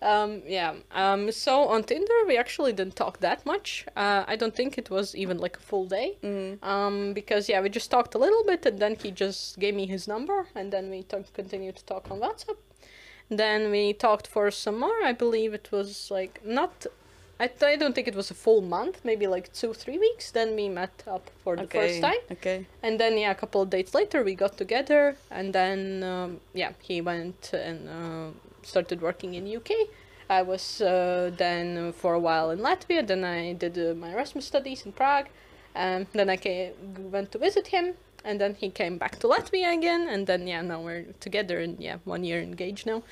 Um, 0.00 0.42
yeah. 0.46 0.74
Um, 0.92 1.30
so 1.32 1.64
on 1.68 1.82
Tinder, 1.84 2.14
we 2.26 2.36
actually 2.36 2.72
didn't 2.72 2.96
talk 2.96 3.18
that 3.20 3.44
much. 3.44 3.84
Uh, 3.96 4.24
I 4.26 4.36
don't 4.36 4.54
think 4.54 4.78
it 4.78 4.90
was 4.90 5.14
even 5.16 5.38
like 5.38 5.56
a 5.56 5.60
full 5.60 5.86
day. 5.86 6.16
Mm. 6.22 6.62
Um, 6.62 7.12
because 7.14 7.48
yeah, 7.48 7.60
we 7.60 7.68
just 7.68 7.90
talked 7.90 8.14
a 8.14 8.18
little 8.18 8.44
bit, 8.44 8.64
and 8.66 8.78
then 8.78 8.96
he 8.96 9.10
just 9.10 9.58
gave 9.58 9.74
me 9.74 9.86
his 9.86 10.06
number, 10.06 10.46
and 10.54 10.72
then 10.72 10.90
we 10.90 11.02
talk, 11.02 11.32
continued 11.32 11.76
to 11.76 11.84
talk 11.84 12.10
on 12.10 12.20
WhatsApp. 12.20 12.56
Then 13.28 13.70
we 13.70 13.92
talked 13.92 14.26
for 14.26 14.50
some 14.50 14.78
more. 14.80 15.02
I 15.04 15.12
believe 15.12 15.52
it 15.52 15.68
was 15.72 16.10
like 16.10 16.40
not. 16.44 16.86
I, 17.40 17.46
th- 17.46 17.62
I 17.62 17.76
don't 17.76 17.94
think 17.94 18.08
it 18.08 18.16
was 18.16 18.32
a 18.32 18.34
full 18.34 18.62
month, 18.62 19.00
maybe 19.04 19.28
like 19.28 19.52
two, 19.52 19.72
three 19.72 19.96
weeks. 19.96 20.32
Then 20.32 20.56
we 20.56 20.68
met 20.68 21.04
up 21.06 21.30
for 21.44 21.54
the 21.54 21.62
Okay. 21.64 21.78
first 21.88 22.00
time. 22.00 22.18
Okay. 22.32 22.66
And 22.82 22.98
then 22.98 23.16
yeah, 23.16 23.30
a 23.30 23.34
couple 23.36 23.62
of 23.62 23.70
dates 23.70 23.94
later 23.94 24.24
we 24.24 24.34
got 24.34 24.56
together, 24.56 25.16
and 25.30 25.52
then 25.52 26.02
um, 26.02 26.40
yeah, 26.54 26.72
he 26.82 27.00
went 27.00 27.52
and 27.52 27.88
uh, 27.88 28.30
started 28.68 29.00
working 29.00 29.34
in 29.34 29.44
UK. 29.58 29.70
I 30.30 30.42
was 30.42 30.80
uh, 30.80 31.30
then 31.36 31.92
for 31.92 32.12
a 32.14 32.20
while 32.28 32.50
in 32.54 32.58
Latvia. 32.60 33.02
Then 33.06 33.24
I 33.24 33.54
did 33.54 33.78
uh, 33.78 33.94
my 33.94 34.10
Erasmus 34.12 34.46
studies 34.46 34.84
in 34.86 34.92
Prague. 34.92 35.28
Um, 35.74 36.06
then 36.12 36.28
I 36.28 36.36
came, 36.36 36.72
went 37.10 37.30
to 37.32 37.38
visit 37.38 37.68
him, 37.68 37.94
and 38.24 38.38
then 38.40 38.54
he 38.54 38.68
came 38.70 38.98
back 38.98 39.18
to 39.20 39.26
Latvia 39.28 39.72
again. 39.78 40.08
And 40.12 40.26
then 40.26 40.46
yeah, 40.46 40.62
now 40.62 40.80
we're 40.86 41.04
together 41.20 41.56
and 41.60 41.78
yeah, 41.80 41.96
one 42.04 42.24
year 42.24 42.40
engaged 42.42 42.84
now. 42.86 43.02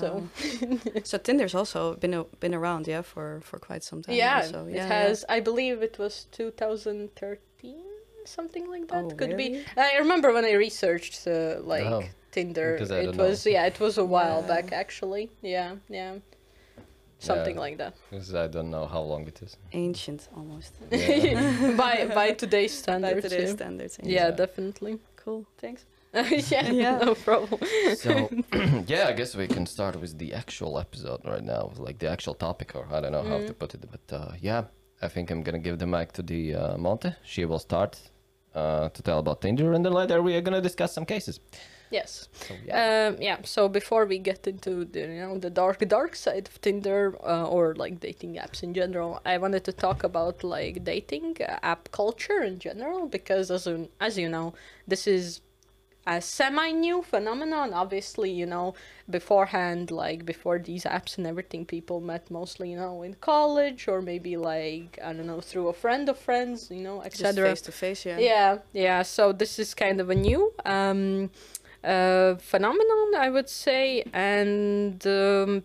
So 0.00 0.28
so 1.04 1.18
Tinder's 1.18 1.54
also 1.54 1.94
been 1.96 2.14
a, 2.14 2.24
been 2.40 2.54
around, 2.54 2.86
yeah, 2.88 3.02
for 3.02 3.40
for 3.42 3.58
quite 3.58 3.82
some 3.84 4.02
time. 4.02 4.16
yeah, 4.16 4.40
So 4.42 4.66
it 4.66 4.74
yeah, 4.74 4.86
has. 4.88 5.24
I 5.28 5.40
believe 5.40 5.82
it 5.82 5.98
was 5.98 6.26
2013, 6.32 7.76
something 8.24 8.68
like 8.70 8.88
that. 8.88 9.04
Oh, 9.04 9.10
Could 9.10 9.36
be. 9.36 9.62
I 9.76 9.98
remember 9.98 10.32
when 10.32 10.44
I 10.44 10.52
researched 10.54 11.26
uh, 11.26 11.60
like 11.62 11.84
Oh, 11.86 12.02
Tinder. 12.36 12.72
because 12.74 12.90
I 12.98 13.00
It 13.00 13.06
don't 13.06 13.16
was 13.24 13.38
know. 13.46 13.52
yeah, 13.56 13.66
it 13.72 13.78
was 13.86 13.94
a 13.98 14.06
while 14.14 14.40
Wow. 14.42 14.48
back 14.52 14.66
actually. 14.82 15.24
Yeah, 15.54 15.70
yeah, 16.00 16.12
something 17.18 17.56
Yeah. 17.56 17.64
like 17.66 17.76
that. 17.82 17.94
Because 18.10 18.34
I 18.34 18.46
don't 18.54 18.70
know 18.70 18.86
how 18.94 19.02
long 19.12 19.22
it 19.32 19.38
is. 19.46 19.52
ancient 19.72 20.20
almost 20.38 20.72
Yeah. 20.90 21.76
by 21.84 21.94
by 22.20 22.28
today's 22.44 22.72
standards. 22.82 23.22
by 23.22 23.28
standards. 23.28 23.28
today's 23.28 23.48
yeah. 23.50 23.56
standards. 23.60 23.94
yeah, 24.02 24.28
Yeah. 24.28 24.30
definitely. 24.42 24.94
Cool. 25.24 25.42
Thanks. 25.62 25.82
yeah, 26.52 26.70
Yeah. 26.84 26.98
no 27.08 27.14
problem. 27.14 27.60
so 28.04 28.10
yeah, 28.92 29.10
I 29.10 29.12
guess 29.18 29.30
we 29.42 29.46
can 29.56 29.66
start 29.66 29.94
with 30.02 30.12
the 30.22 30.28
actual 30.42 30.72
episode 30.84 31.20
right 31.32 31.44
now, 31.54 31.62
like 31.86 31.98
the 31.98 32.08
actual 32.16 32.34
topic, 32.34 32.68
or 32.78 32.84
I 32.96 33.00
don't 33.02 33.12
know 33.16 33.26
how 33.32 33.38
to 33.48 33.52
Mhm. 33.52 33.58
put 33.62 33.74
it, 33.76 33.82
but 33.94 34.06
uh, 34.18 34.32
yeah, 34.48 34.62
I 35.02 35.08
think 35.14 35.30
I'm 35.30 35.42
gonna 35.46 35.64
give 35.68 35.76
the 35.78 35.86
mic 35.86 36.08
to 36.12 36.22
the 36.22 36.42
uh, 36.62 36.76
Monte. 36.84 37.10
She 37.32 37.44
will 37.50 37.58
start 37.70 37.92
uh, 38.54 38.88
to 38.96 39.00
tell 39.02 39.18
about 39.18 39.40
Tinder, 39.42 39.72
and 39.74 39.84
then 39.84 39.92
later 40.00 40.18
we 40.22 40.32
are 40.36 40.40
gonna 40.46 40.62
discuss 40.70 40.92
some 40.94 41.04
cases. 41.06 41.40
Yes. 41.90 42.28
So 42.32 42.54
yeah, 42.64 43.08
Um, 43.08 43.16
yeah. 43.20 43.38
So 43.44 43.68
before 43.68 44.06
we 44.06 44.18
get 44.18 44.46
into 44.46 44.84
the 44.84 45.00
you 45.00 45.20
know 45.20 45.38
the 45.38 45.50
dark 45.50 45.78
dark 45.88 46.16
side 46.16 46.48
of 46.48 46.60
Tinder 46.60 47.16
uh, 47.22 47.46
or 47.48 47.74
like 47.74 48.00
dating 48.00 48.34
apps 48.34 48.62
in 48.62 48.74
general, 48.74 49.20
I 49.24 49.38
wanted 49.38 49.64
to 49.64 49.72
talk 49.72 50.04
about 50.04 50.42
like 50.42 50.84
dating 50.84 51.36
uh, 51.40 51.58
app 51.62 51.90
culture 51.92 52.42
in 52.42 52.58
general 52.58 53.06
because 53.06 53.50
as 53.50 53.66
you, 53.66 53.88
as 54.00 54.18
you 54.18 54.28
know, 54.28 54.54
this 54.86 55.06
is 55.06 55.40
a 56.06 56.20
semi 56.20 56.70
new 56.70 57.02
phenomenon. 57.02 57.72
Obviously, 57.74 58.30
you 58.30 58.46
know, 58.46 58.74
beforehand, 59.10 59.90
like 59.90 60.24
before 60.24 60.58
these 60.58 60.84
apps 60.84 61.18
and 61.18 61.26
everything, 61.26 61.64
people 61.66 62.00
met 62.00 62.30
mostly 62.30 62.70
you 62.70 62.76
know 62.76 63.02
in 63.02 63.14
college 63.14 63.88
or 63.88 64.00
maybe 64.00 64.36
like 64.36 64.98
I 65.02 65.12
don't 65.12 65.26
know 65.26 65.40
through 65.40 65.68
a 65.68 65.72
friend 65.72 66.08
of 66.08 66.18
friends, 66.18 66.70
you 66.70 66.82
know, 66.82 67.02
Just 67.02 67.20
etc. 67.20 67.48
face 67.48 67.60
to 67.62 67.72
face. 67.72 68.06
Yeah. 68.06 68.18
Yeah, 68.18 68.58
yeah. 68.72 69.02
So 69.02 69.32
this 69.32 69.58
is 69.58 69.74
kind 69.74 70.00
of 70.00 70.10
a 70.10 70.14
new 70.14 70.52
um, 70.64 71.30
uh, 71.86 72.36
phenomenon, 72.36 73.14
I 73.16 73.30
would 73.30 73.48
say, 73.48 74.04
and 74.12 75.06
um, 75.06 75.64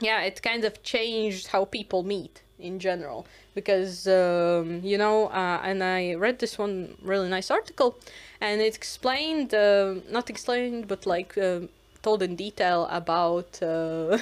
yeah, 0.00 0.20
it 0.22 0.42
kind 0.42 0.64
of 0.64 0.82
changed 0.82 1.48
how 1.48 1.64
people 1.64 2.02
meet 2.02 2.42
in 2.58 2.78
general 2.78 3.26
because 3.54 4.06
um, 4.08 4.80
you 4.82 4.98
know, 4.98 5.26
uh, 5.28 5.60
and 5.62 5.82
I 5.82 6.14
read 6.14 6.38
this 6.40 6.58
one 6.58 6.96
really 7.02 7.28
nice 7.28 7.50
article, 7.50 7.98
and 8.40 8.60
it 8.60 8.74
explained, 8.74 9.54
uh, 9.54 9.94
not 10.10 10.30
explained, 10.30 10.88
but 10.88 11.06
like. 11.06 11.38
um 11.38 11.68
told 12.06 12.22
in 12.22 12.36
detail 12.36 12.86
about 12.90 13.60
uh, 13.62 14.16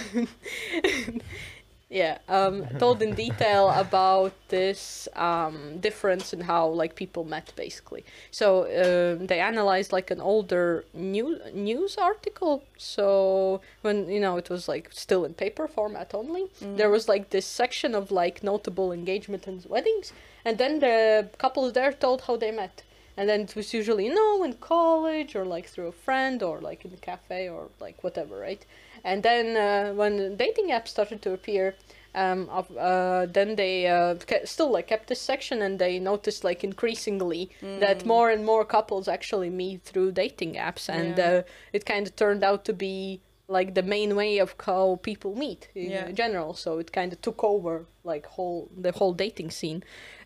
yeah 1.90 2.18
um 2.29 2.66
told 2.79 3.03
in 3.03 3.14
detail 3.14 3.68
about 3.85 4.33
this 4.49 5.09
um 5.16 5.79
difference 5.79 6.33
in 6.33 6.40
how 6.40 6.66
like 6.66 6.94
people 6.94 7.25
met 7.25 7.53
basically. 7.57 8.05
So 8.31 8.47
um, 8.64 9.27
they 9.27 9.40
analyzed 9.40 9.92
like 9.92 10.11
an 10.11 10.20
older 10.20 10.85
new 10.92 11.38
news 11.53 11.97
article. 11.97 12.64
So 12.79 13.61
when 13.83 14.09
you 14.09 14.20
know 14.20 14.37
it 14.37 14.49
was 14.51 14.68
like 14.68 14.88
still 14.92 15.25
in 15.25 15.35
paper 15.35 15.66
format 15.68 16.14
only 16.14 16.44
there 16.61 16.90
was 16.90 17.09
like 17.09 17.31
this 17.31 17.47
section 17.47 17.94
of 17.94 18.11
like 18.11 18.42
notable 18.42 18.92
engagement 18.92 19.47
and 19.47 19.64
weddings. 19.66 20.12
And 20.44 20.59
then 20.59 20.81
the 20.81 21.29
couples 21.38 21.73
there 21.73 21.92
told 21.92 22.23
how 22.23 22.37
they 22.37 22.51
met. 22.51 22.83
And 23.16 23.29
then 23.29 23.42
it 23.42 23.55
was 23.55 23.73
usually 23.73 24.07
you 24.07 24.14
know 24.14 24.42
in 24.44 24.55
college 24.55 25.37
or 25.37 25.44
like 25.44 25.66
through 25.68 25.88
a 25.88 25.92
friend 25.92 26.42
or 26.42 26.61
like 26.61 26.85
in 26.85 26.90
the 26.90 26.97
cafe 26.97 27.49
or 27.49 27.68
like 27.81 28.03
whatever, 28.03 28.38
right? 28.38 28.64
And 29.05 29.23
then 29.23 29.57
uh, 29.57 29.95
when 29.95 30.37
dating 30.37 30.69
apps 30.71 30.88
started 30.88 31.21
to 31.23 31.33
appear, 31.33 31.75
um, 32.14 32.49
uh, 32.79 33.27
then 33.27 33.57
they 33.57 33.87
uh, 33.87 34.14
still 34.45 34.71
like 34.71 34.87
kept 34.88 35.09
this 35.09 35.21
section, 35.21 35.61
and 35.62 35.79
they 35.79 35.99
noticed 35.99 36.45
like 36.45 36.64
increasingly 36.64 37.51
that 37.61 38.07
more 38.07 38.31
and 38.31 38.45
more 38.45 38.64
couples 38.64 39.09
actually 39.09 39.51
meet 39.51 39.83
through 39.83 40.12
dating 40.12 40.55
apps, 40.55 40.88
and 40.88 41.19
Yeah. 41.19 41.31
uh, 41.31 41.43
it 41.73 41.85
kind 41.85 42.07
of 42.07 42.14
turned 42.17 42.45
out 42.45 42.64
to 42.64 42.73
be 42.73 43.21
like 43.49 43.75
the 43.75 43.83
main 43.83 44.17
way 44.17 44.38
of 44.38 44.55
how 44.64 44.99
people 45.03 45.35
meet 45.35 45.69
in 45.75 45.90
Yeah. 45.90 46.12
general. 46.12 46.55
So 46.55 46.79
it 46.79 46.93
kind 46.93 47.12
of 47.12 47.21
took 47.21 47.45
over 47.45 47.87
like 48.05 48.27
whole 48.27 48.69
the 48.77 48.93
whole 48.93 49.12
dating 49.12 49.51
scene, 49.51 49.83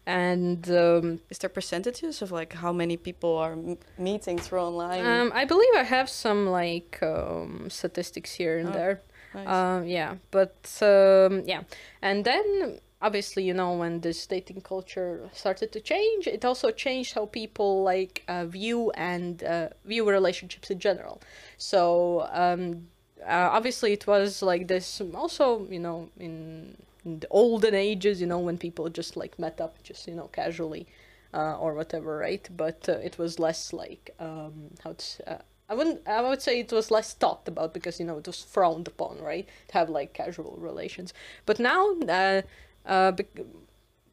and. 0.09 0.69
Um, 0.71 1.21
Is 1.31 1.39
there 1.39 1.51
percentages 1.51 2.23
of 2.23 2.31
like 2.33 2.53
how 2.65 2.73
many 2.73 2.97
people 2.97 3.37
are 3.45 3.53
m- 3.53 3.79
meeting 3.99 4.39
through 4.39 4.61
online? 4.71 5.05
um, 5.07 5.33
I 5.35 5.45
believe 5.45 5.75
I 5.77 5.85
have 5.85 6.09
some 6.09 6.41
like 6.63 6.99
um, 7.03 7.69
statistics 7.71 8.31
here 8.41 8.59
and 8.59 8.69
Oh, 8.71 8.73
there. 8.73 8.95
Nice. 9.35 9.49
Um, 9.49 9.87
yeah, 9.87 10.17
but 10.31 10.57
um, 10.83 11.43
yeah, 11.53 11.63
and 12.01 12.25
then 12.25 12.81
obviously 13.01 13.43
you 13.45 13.55
know 13.55 13.73
when 13.79 14.01
this 14.01 14.27
dating 14.27 14.63
culture 14.63 15.29
started 15.33 15.71
to 15.73 15.81
change, 15.81 16.27
it 16.27 16.45
also 16.45 16.71
changed 16.71 17.15
how 17.15 17.27
people 17.27 17.71
like 17.95 18.25
uh, 18.29 18.47
view 18.47 18.91
and 18.97 19.43
uh, 19.45 19.69
view 19.85 20.09
relationships 20.09 20.71
in 20.71 20.79
general. 20.79 21.21
So 21.59 22.27
um, 22.33 22.89
uh, 23.21 23.51
obviously 23.57 23.93
it 23.93 24.07
was 24.07 24.43
like 24.43 24.67
this. 24.67 25.03
Also, 25.15 25.67
you 25.71 25.79
know, 25.87 26.09
in 26.19 26.77
the 27.21 27.29
olden 27.31 27.75
ages, 27.75 28.21
you 28.21 28.27
know, 28.27 28.39
when 28.39 28.59
people 28.59 28.89
just 28.89 29.17
like 29.17 29.39
met 29.39 29.61
up, 29.61 29.83
just 29.83 30.07
you 30.09 30.15
know, 30.15 30.29
casually. 30.29 30.87
Uh, 31.35 31.59
or 31.59 31.75
whatever, 31.75 32.17
right? 32.17 32.49
But 32.57 32.89
uh, 32.89 32.93
it 32.93 33.19
was 33.19 33.39
less 33.39 33.75
like 33.75 34.15
um, 34.19 34.71
how 34.83 34.95
to 34.95 35.31
uh, 35.31 35.43
I 35.69 35.75
wouldn't. 35.75 36.09
I 36.09 36.23
would 36.23 36.41
say 36.41 36.61
it 36.61 36.73
was 36.73 36.91
less 36.91 37.13
talked 37.13 37.49
about 37.49 37.75
because 37.75 38.01
you 38.01 38.07
know 38.07 38.17
it 38.17 38.27
was 38.27 38.43
frowned 38.43 38.89
upon, 38.89 39.19
right? 39.21 39.47
To 39.69 39.75
have 39.75 39.91
like 39.91 40.15
casual 40.15 40.57
relations. 40.59 41.13
But 41.45 41.59
now, 41.59 41.93
uh, 42.09 42.43
uh, 42.87 43.13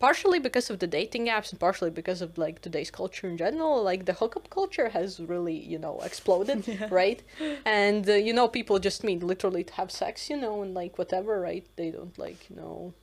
partially 0.05 0.39
because 0.47 0.69
of 0.69 0.77
the 0.83 0.89
dating 0.99 1.25
apps 1.35 1.49
and 1.51 1.59
partially 1.59 1.89
because 2.01 2.21
of 2.25 2.37
like 2.37 2.57
today's 2.61 2.91
culture 2.91 3.27
in 3.31 3.37
general, 3.45 3.73
like 3.91 4.01
the 4.05 4.13
hookup 4.19 4.47
culture 4.59 4.89
has 4.97 5.09
really 5.33 5.57
you 5.73 5.79
know 5.85 5.95
exploded, 6.09 6.59
right? 7.01 7.21
And 7.65 8.03
uh, 8.07 8.13
you 8.27 8.33
know 8.37 8.47
people 8.57 8.77
just 8.89 9.03
mean 9.03 9.21
literally 9.33 9.63
to 9.69 9.73
have 9.79 9.89
sex, 10.03 10.29
you 10.31 10.37
know, 10.43 10.55
and 10.63 10.71
like 10.81 10.93
whatever, 11.01 11.33
right? 11.49 11.65
They 11.79 11.89
don't 11.97 12.17
like 12.25 12.39
you 12.49 12.55
know 12.61 12.93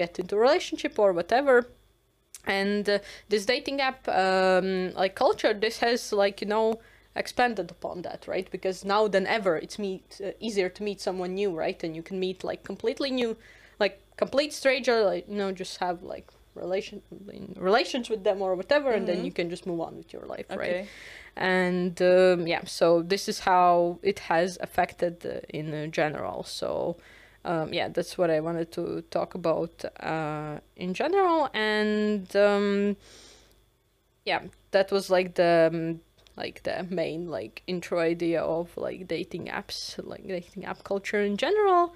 get 0.00 0.18
into 0.18 0.34
a 0.36 0.40
relationship 0.46 0.98
or 0.98 1.10
whatever 1.20 1.54
and 2.60 2.84
uh, 2.88 2.98
this 3.32 3.44
dating 3.52 3.78
app 3.80 4.00
um, 4.08 4.92
like 5.02 5.14
culture 5.14 5.54
this 5.54 5.76
has 5.78 6.00
like 6.12 6.36
you 6.42 6.48
know 6.54 6.66
expanded 7.16 7.70
upon 7.70 8.02
that 8.02 8.20
right 8.32 8.48
because 8.50 8.84
now 8.84 9.02
than 9.14 9.26
ever 9.26 9.56
it's 9.56 9.78
meet 9.78 10.20
uh, 10.24 10.46
easier 10.46 10.68
to 10.68 10.82
meet 10.88 11.00
someone 11.00 11.32
new 11.34 11.50
right 11.64 11.82
and 11.84 11.96
you 11.96 12.02
can 12.02 12.18
meet 12.26 12.44
like 12.44 12.62
completely 12.70 13.10
new 13.10 13.30
like 13.82 13.94
complete 14.16 14.52
stranger 14.52 14.96
like 15.12 15.24
you 15.28 15.38
know 15.40 15.50
just 15.52 15.78
have 15.78 16.02
like 16.02 16.28
relation 16.58 17.02
in 17.32 17.54
relations 17.58 18.10
with 18.10 18.24
them 18.24 18.42
or 18.42 18.54
whatever 18.54 18.90
and 18.90 19.06
then 19.06 19.24
you 19.24 19.32
can 19.32 19.48
just 19.50 19.66
move 19.66 19.80
on 19.80 19.96
with 19.96 20.12
your 20.12 20.22
life 20.22 20.46
right? 20.50 20.86
And 21.36 22.00
um, 22.02 22.46
yeah 22.46 22.64
so 22.64 23.02
this 23.02 23.28
is 23.28 23.40
how 23.40 23.98
it 24.02 24.18
has 24.20 24.58
affected 24.60 25.24
uh, 25.24 25.40
in 25.48 25.72
uh, 25.72 25.86
general. 25.86 26.44
So 26.44 26.96
um, 27.44 27.72
yeah 27.72 27.88
that's 27.88 28.18
what 28.18 28.30
i 28.30 28.40
wanted 28.40 28.72
to 28.72 29.02
talk 29.10 29.34
about 29.34 29.84
uh, 30.00 30.58
in 30.76 30.94
general. 30.94 31.48
And 31.54 32.34
um, 32.36 32.96
yeah 34.24 34.42
that 34.72 34.90
was 34.90 35.10
like 35.10 35.34
the 35.34 35.70
um, 35.72 36.00
like 36.36 36.62
the 36.62 36.86
main 36.88 37.28
like 37.28 37.62
intro 37.66 37.98
idea 37.98 38.40
of 38.40 38.76
like 38.76 39.08
dating 39.08 39.46
apps 39.46 39.98
like 40.04 40.26
dating 40.26 40.64
app 40.64 40.84
culture 40.84 41.20
in 41.20 41.36
general 41.36 41.94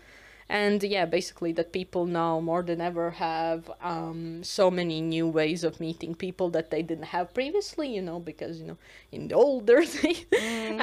and 0.60 0.82
yeah 0.82 1.06
basically 1.18 1.52
that 1.58 1.68
people 1.72 2.04
now 2.22 2.32
more 2.50 2.62
than 2.62 2.80
ever 2.90 3.06
have 3.28 3.60
um, 3.92 4.44
so 4.44 4.64
many 4.70 5.00
new 5.00 5.26
ways 5.38 5.64
of 5.68 5.72
meeting 5.80 6.12
people 6.26 6.48
that 6.56 6.66
they 6.72 6.82
didn't 6.90 7.08
have 7.16 7.26
previously 7.40 7.88
you 7.96 8.02
know 8.08 8.18
because 8.20 8.54
you 8.60 8.66
know 8.70 8.78
in 9.16 9.28
the 9.28 9.34
older 9.34 9.80
days 9.96 10.20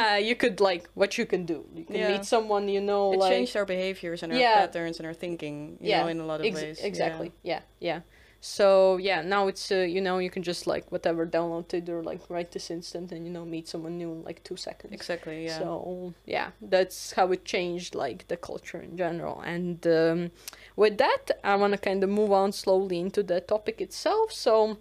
uh, 0.04 0.20
you 0.30 0.36
could 0.36 0.58
like 0.70 0.84
what 0.96 1.12
you 1.20 1.26
can 1.34 1.44
do 1.54 1.58
you 1.78 1.84
can 1.86 1.96
Yeah. 1.96 2.12
meet 2.14 2.26
someone 2.26 2.64
you 2.76 2.82
know 2.82 3.14
It 3.14 3.20
like 3.20 3.32
changed 3.34 3.56
our 3.60 3.66
behaviors 3.76 4.24
and 4.24 4.30
our 4.34 4.40
Yeah. 4.40 4.56
patterns 4.66 4.98
and 5.00 5.06
our 5.10 5.14
thinking, 5.26 5.78
you 5.82 5.92
know, 5.98 6.08
in 6.08 6.20
a 6.20 6.26
lot 6.32 6.40
of 6.42 6.46
ex- 6.50 6.56
ways. 6.62 6.80
Exactly. 6.82 7.30
Yeah. 7.52 7.62
yeah, 7.80 8.00
So 8.42 8.98
yeah, 8.98 9.22
now 9.22 9.48
it's 9.48 9.72
uh, 9.72 9.76
you 9.80 10.00
know 10.00 10.18
you 10.20 10.30
can 10.30 10.44
just 10.44 10.66
like 10.66 10.90
whatever 10.92 11.26
download 11.28 11.68
Tinder 11.68 12.02
like 12.02 12.22
right 12.30 12.50
this 12.50 12.72
instant 12.72 13.12
and 13.12 13.26
you 13.26 13.32
know 13.32 13.46
meet 13.46 13.68
someone 13.68 13.98
new 13.98 14.12
in 14.14 14.24
like 14.24 14.44
two 14.44 14.56
seconds. 14.56 14.94
Exactly. 14.94 15.46
Yeah. 15.46 15.58
So 15.60 16.14
yeah, 16.26 16.52
that's 16.62 17.12
how 17.14 17.32
it 17.32 17.44
changed 17.44 17.96
like 17.96 18.28
the 18.30 18.38
culture 18.38 18.80
in 18.80 18.96
general. 18.98 19.42
And 19.42 19.86
um, 19.88 20.32
with 20.78 20.98
that, 21.00 21.32
I 21.44 21.56
want 21.56 21.74
to 21.74 21.78
kind 21.80 22.04
of 22.04 22.10
move 22.10 22.32
on 22.32 22.54
slowly 22.54 23.00
into 23.00 23.24
the 23.24 23.42
topic 23.42 23.82
itself. 23.82 24.32
So 24.32 24.78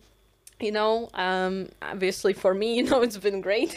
you 0.60 0.72
know 0.72 1.08
um 1.14 1.68
obviously 1.82 2.32
for 2.32 2.52
me 2.52 2.74
you 2.78 2.82
know 2.82 3.02
it's 3.02 3.16
been 3.16 3.40
great 3.40 3.76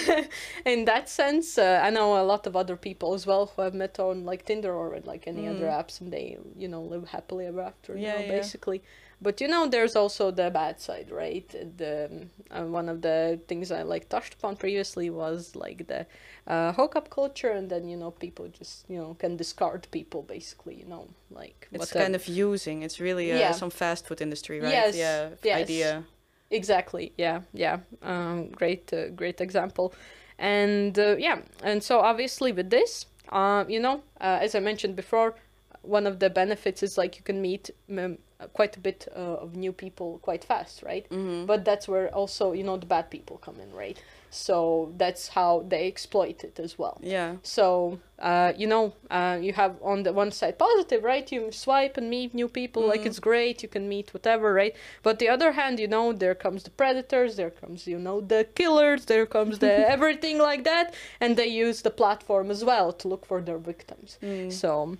in 0.64 0.84
that 0.84 1.08
sense 1.08 1.58
uh, 1.58 1.80
i 1.82 1.90
know 1.90 2.20
a 2.20 2.22
lot 2.22 2.46
of 2.46 2.54
other 2.54 2.76
people 2.76 3.12
as 3.14 3.26
well 3.26 3.46
who 3.46 3.62
have 3.62 3.74
met 3.74 3.98
on 3.98 4.24
like 4.24 4.44
tinder 4.44 4.72
or 4.72 4.98
like 5.04 5.26
any 5.26 5.48
other 5.48 5.66
apps 5.66 6.00
and 6.00 6.12
they 6.12 6.38
you 6.56 6.68
know 6.68 6.80
live 6.82 7.08
happily 7.08 7.46
ever 7.46 7.60
after 7.60 7.96
Yeah, 7.96 8.14
now, 8.14 8.20
yeah. 8.20 8.28
basically 8.28 8.82
but 9.22 9.40
you 9.40 9.48
know 9.48 9.68
there's 9.68 9.96
also 9.96 10.30
the 10.30 10.50
bad 10.50 10.80
side 10.80 11.08
right 11.10 11.48
the 11.78 12.26
uh, 12.50 12.64
one 12.64 12.88
of 12.88 13.00
the 13.02 13.38
things 13.48 13.70
i 13.70 13.82
like 13.82 14.08
touched 14.08 14.34
upon 14.34 14.56
previously 14.56 15.08
was 15.10 15.54
like 15.54 15.86
the 15.86 16.04
uh, 16.46 16.72
hookup 16.72 17.08
culture 17.08 17.50
and 17.50 17.70
then 17.70 17.88
you 17.88 17.96
know 17.96 18.10
people 18.10 18.48
just 18.48 18.84
you 18.88 18.98
know 18.98 19.14
can 19.14 19.36
discard 19.36 19.86
people 19.90 20.22
basically 20.22 20.74
you 20.74 20.86
know 20.86 21.08
like 21.30 21.68
it's 21.72 21.92
kind 21.92 22.14
of 22.14 22.26
using. 22.28 22.82
It's 22.82 23.00
really 23.00 23.32
uh, 23.32 23.38
Yeah. 23.38 23.52
some 23.52 23.70
fast 23.70 24.06
food 24.06 24.20
industry, 24.20 24.60
right? 24.60 24.70
Yes, 24.70 24.94
Yeah. 24.94 25.30
yes. 25.42 25.62
Idea. 25.62 26.04
Exactly. 26.50 27.12
Yeah. 27.16 27.40
Yeah. 27.54 27.78
Um, 28.02 28.50
great. 28.50 28.92
Uh, 28.92 29.08
great 29.08 29.40
example. 29.40 29.94
And 30.38 30.98
uh, 30.98 31.16
yeah. 31.18 31.38
And 31.62 31.82
so 31.82 32.00
obviously 32.00 32.52
with 32.52 32.70
this, 32.70 33.06
uh, 33.30 33.64
you 33.68 33.80
know, 33.80 34.02
uh, 34.20 34.38
as 34.42 34.54
I 34.54 34.60
mentioned 34.60 34.96
before, 34.96 35.34
one 35.82 36.06
of 36.06 36.18
the 36.18 36.30
benefits 36.30 36.82
is 36.82 36.98
like 36.98 37.16
you 37.16 37.22
can 37.22 37.40
meet 37.40 37.70
um, 37.90 38.18
quite 38.52 38.76
a 38.76 38.80
bit 38.80 39.08
uh, 39.14 39.44
of 39.44 39.56
new 39.56 39.72
people 39.72 40.18
quite 40.22 40.44
fast, 40.44 40.82
right? 40.82 41.08
Mm-hmm. 41.10 41.46
But 41.46 41.64
that's 41.64 41.88
where 41.88 42.08
also 42.14 42.52
you 42.52 42.64
know 42.64 42.76
the 42.76 42.86
bad 42.86 43.10
people 43.10 43.38
come 43.38 43.60
in, 43.60 43.72
right? 43.72 43.98
So 44.34 44.94
that's 44.96 45.28
how 45.28 45.66
they 45.68 45.86
exploit 45.86 46.42
it 46.42 46.58
as 46.58 46.78
well. 46.78 46.98
Yeah. 47.02 47.36
So, 47.42 47.98
uh, 48.18 48.54
you 48.56 48.66
know, 48.66 48.94
uh, 49.10 49.38
you 49.38 49.52
have 49.52 49.76
on 49.82 50.04
the 50.04 50.12
one 50.14 50.30
side 50.30 50.58
positive, 50.58 51.04
right? 51.04 51.30
You 51.30 51.52
swipe 51.52 51.98
and 51.98 52.08
meet 52.08 52.32
new 52.32 52.48
people, 52.48 52.86
like 52.88 53.04
it's 53.04 53.18
great. 53.18 53.62
You 53.62 53.68
can 53.68 53.90
meet 53.90 54.14
whatever, 54.14 54.54
right? 54.54 54.74
But 55.02 55.18
the 55.18 55.28
other 55.28 55.52
hand, 55.52 55.78
you 55.78 55.86
know, 55.86 56.14
there 56.14 56.34
comes 56.34 56.62
the 56.62 56.70
predators, 56.70 57.36
there 57.36 57.50
comes, 57.50 57.86
you 57.86 57.98
know, 57.98 58.22
the 58.22 58.48
killers, 58.54 59.04
there 59.04 59.26
comes 59.26 59.58
the 59.58 59.86
everything 59.96 60.38
like 60.38 60.64
that, 60.64 60.94
and 61.20 61.36
they 61.36 61.48
use 61.48 61.82
the 61.82 61.90
platform 61.90 62.50
as 62.50 62.64
well 62.64 62.90
to 62.90 63.08
look 63.08 63.26
for 63.26 63.42
their 63.42 63.58
victims. 63.58 64.18
Mm. 64.22 64.50
So. 64.50 64.96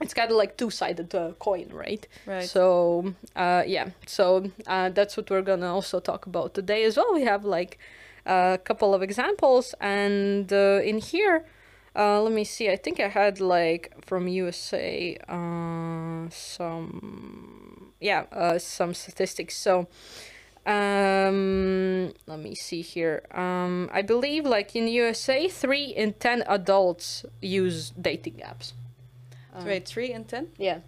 It's 0.00 0.12
kind 0.12 0.30
of 0.30 0.36
like 0.36 0.56
two-sided 0.56 1.14
uh, 1.14 1.32
coin, 1.38 1.68
right? 1.72 2.06
Right. 2.26 2.48
So, 2.48 3.14
uh, 3.36 3.62
yeah. 3.66 3.90
So 4.06 4.50
uh, 4.66 4.90
that's 4.90 5.16
what 5.16 5.30
we're 5.30 5.42
gonna 5.42 5.72
also 5.72 6.00
talk 6.00 6.26
about 6.26 6.54
today 6.54 6.84
as 6.84 6.96
well. 6.96 7.14
We 7.14 7.22
have 7.22 7.44
like 7.44 7.78
a 8.26 8.58
couple 8.62 8.94
of 8.94 9.02
examples, 9.02 9.74
and 9.80 10.52
uh, 10.52 10.80
in 10.82 10.98
here, 10.98 11.46
uh, 11.96 12.20
let 12.22 12.32
me 12.32 12.44
see. 12.44 12.70
I 12.70 12.76
think 12.76 12.98
I 13.00 13.08
had 13.08 13.40
like 13.40 13.94
from 14.04 14.26
USA 14.26 15.16
uh, 15.28 16.28
some 16.30 17.92
yeah 18.00 18.24
uh, 18.32 18.58
some 18.58 18.94
statistics. 18.94 19.56
So 19.56 19.86
um, 20.66 22.12
let 22.26 22.40
me 22.40 22.54
see 22.54 22.82
here. 22.82 23.22
Um, 23.30 23.90
I 23.92 24.02
believe 24.02 24.44
like 24.44 24.74
in 24.74 24.88
USA, 24.88 25.48
three 25.48 25.84
in 25.84 26.14
ten 26.14 26.42
adults 26.46 27.24
use 27.40 27.90
dating 27.90 28.42
apps. 28.44 28.72
Um, 29.54 29.64
Wait, 29.64 29.86
three 29.86 30.12
and 30.12 30.26
ten? 30.28 30.48
yeah. 30.58 30.80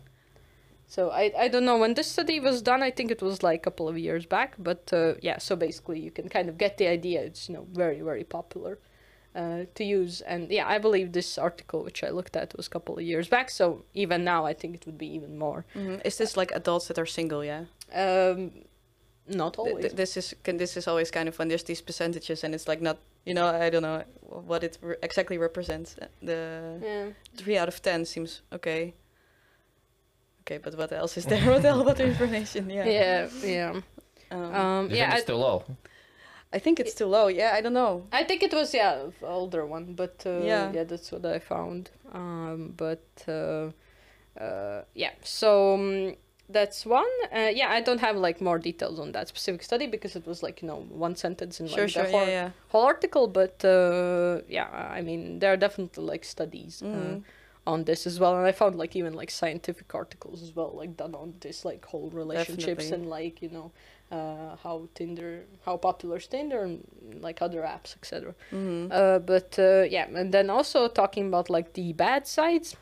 So 0.88 1.10
I 1.10 1.32
I 1.36 1.48
don't 1.48 1.64
know 1.64 1.78
when 1.78 1.94
this 1.94 2.06
study 2.06 2.40
was 2.40 2.62
done. 2.62 2.82
I 2.82 2.90
think 2.90 3.10
it 3.10 3.22
was 3.22 3.42
like 3.42 3.60
a 3.60 3.64
couple 3.70 3.88
of 3.88 3.98
years 3.98 4.26
back, 4.26 4.54
but 4.58 4.92
uh, 4.92 5.14
yeah. 5.20 5.38
So 5.38 5.56
basically, 5.56 6.00
you 6.00 6.10
can 6.10 6.28
kind 6.28 6.48
of 6.48 6.58
get 6.58 6.78
the 6.78 6.86
idea. 6.86 7.22
It's 7.22 7.48
you 7.48 7.54
know 7.56 7.66
very 7.72 8.00
very 8.02 8.24
popular 8.24 8.78
uh, 9.34 9.64
to 9.74 9.84
use, 9.84 10.20
and 10.20 10.50
yeah, 10.50 10.66
I 10.68 10.78
believe 10.78 11.12
this 11.12 11.38
article 11.38 11.82
which 11.82 12.04
I 12.04 12.10
looked 12.10 12.36
at 12.36 12.56
was 12.56 12.66
a 12.68 12.70
couple 12.70 12.94
of 12.98 13.02
years 13.02 13.28
back. 13.28 13.50
So 13.50 13.84
even 13.94 14.24
now, 14.24 14.46
I 14.46 14.54
think 14.54 14.74
it 14.74 14.86
would 14.86 14.98
be 14.98 15.08
even 15.14 15.38
more. 15.38 15.64
Mm-hmm. 15.74 16.00
Is 16.04 16.18
this 16.18 16.36
like 16.36 16.52
adults 16.54 16.86
that 16.88 16.98
are 16.98 17.06
single? 17.06 17.44
Yeah. 17.44 17.64
Um, 17.92 18.52
not 19.28 19.56
always. 19.58 19.82
th- 19.84 19.94
this 19.96 20.16
is 20.16 20.34
can, 20.44 20.56
this 20.56 20.76
is 20.76 20.86
always 20.88 21.10
kind 21.10 21.28
of 21.28 21.38
when 21.38 21.48
there's 21.48 21.64
these 21.64 21.82
percentages 21.82 22.44
and 22.44 22.54
it's 22.54 22.68
like 22.68 22.80
not 22.80 22.98
you 23.24 23.34
know 23.34 23.46
I 23.46 23.70
don't 23.70 23.82
know 23.82 24.02
what 24.20 24.62
it 24.64 24.78
re- 24.82 24.96
exactly 25.02 25.38
represents. 25.38 25.96
Uh, 26.00 26.06
The 26.22 26.78
yeah. 26.82 27.06
three 27.36 27.58
out 27.58 27.68
of 27.68 27.80
ten 27.82 28.04
seems 28.04 28.42
okay. 28.52 28.94
Okay, 30.42 30.58
but 30.58 30.76
what 30.76 30.92
else 30.92 31.16
is 31.16 31.24
there? 31.26 31.50
what 31.50 31.64
else? 31.64 31.84
What 31.84 32.00
information? 32.00 32.70
Yeah. 32.70 32.84
Yeah. 33.00 33.28
Yeah. 33.42 33.80
Um, 34.30 34.54
Um, 34.54 34.90
yeah. 34.90 35.10
think 35.10 35.12
I, 35.12 35.16
it's 35.16 35.26
too 35.26 35.36
low? 35.36 35.62
I 36.52 36.58
think 36.60 36.80
it's 36.80 36.94
too 36.94 37.06
low. 37.06 37.28
Yeah, 37.28 37.52
I 37.58 37.60
don't 37.60 37.72
know. 37.74 38.06
I 38.12 38.24
think 38.24 38.42
it 38.42 38.52
was 38.52 38.72
yeah, 38.74 39.10
older 39.22 39.66
one, 39.66 39.94
but 39.94 40.22
uh, 40.26 40.30
Yeah. 40.44 40.72
yeah, 40.72 40.84
that's 40.84 41.10
what 41.12 41.24
I 41.26 41.38
found. 41.40 41.90
Um, 42.12 42.74
but 42.76 43.02
uh, 43.28 43.70
uh, 44.40 44.82
yeah, 44.94 45.12
so 45.22 45.74
um, 45.74 46.14
that's 46.48 46.86
one. 46.86 47.04
Uh, 47.32 47.50
yeah, 47.54 47.70
I 47.70 47.80
don't 47.80 48.00
have 48.00 48.16
like 48.16 48.40
more 48.40 48.58
details 48.58 48.98
on 49.00 49.12
that 49.12 49.28
specific 49.28 49.62
study 49.62 49.86
because 49.86 50.16
it 50.16 50.26
was 50.26 50.42
like 50.42 50.62
you 50.62 50.68
know 50.68 50.86
one 50.88 51.16
sentence 51.16 51.60
in 51.60 51.66
like 51.66 51.74
Sure, 51.76 51.86
the 51.86 51.92
sure. 51.92 52.04
whole, 52.04 52.28
Yeah, 52.28 52.44
yeah. 52.44 52.50
whole 52.68 52.84
article. 52.84 53.26
But 53.28 53.64
uh, 53.64 54.42
yeah, 54.48 54.68
I 54.98 55.00
mean 55.02 55.38
there 55.40 55.52
are 55.52 55.56
definitely 55.56 56.04
like 56.04 56.24
studies. 56.24 56.82
Uh, 56.82 56.86
Mhm. 56.86 57.22
on 57.68 57.82
this 57.82 58.06
as 58.06 58.20
well 58.20 58.36
and 58.38 58.46
i 58.46 58.52
found 58.52 58.76
like 58.76 58.94
even 58.94 59.12
like 59.12 59.28
scientific 59.28 59.92
articles 59.92 60.40
as 60.40 60.54
well 60.54 60.70
like 60.80 60.96
done 60.96 61.16
on 61.16 61.34
this 61.40 61.64
like 61.64 61.84
whole 61.86 62.10
relationships 62.10 62.84
Definitely. 62.84 62.96
and 62.96 63.06
like 63.10 63.42
you 63.42 63.48
know 63.56 63.72
uh, 64.16 64.54
how 64.62 64.88
tinder 64.94 65.30
how 65.64 65.76
popular 65.76 66.16
is 66.18 66.28
tinder 66.28 66.60
and 66.62 66.86
like 67.20 67.42
other 67.42 67.62
apps 67.62 67.96
etc 67.96 68.36
Mhm. 68.52 68.86
uh, 68.92 69.18
but 69.18 69.58
uh, 69.58 69.82
yeah 69.96 70.06
and 70.20 70.32
then 70.32 70.48
also 70.48 70.86
talking 70.86 71.26
about 71.26 71.50
like 71.50 71.72
the 71.72 71.92
bad 71.92 72.24
sides 72.28 72.76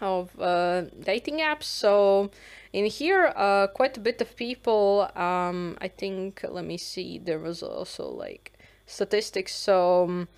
of 0.00 0.38
uh, 0.40 0.82
dating 1.04 1.38
apps 1.38 1.64
so 1.64 2.30
in 2.72 2.86
here 2.86 3.32
uh, 3.36 3.66
quite 3.68 3.96
a 3.96 4.00
bit 4.00 4.20
of 4.20 4.36
people 4.36 5.10
um, 5.16 5.76
i 5.80 5.88
think 5.88 6.44
let 6.48 6.64
me 6.64 6.76
see 6.76 7.18
there 7.18 7.38
was 7.38 7.62
also 7.62 8.08
like 8.08 8.52
statistics 8.86 9.54
so 9.54 10.04
um, 10.04 10.28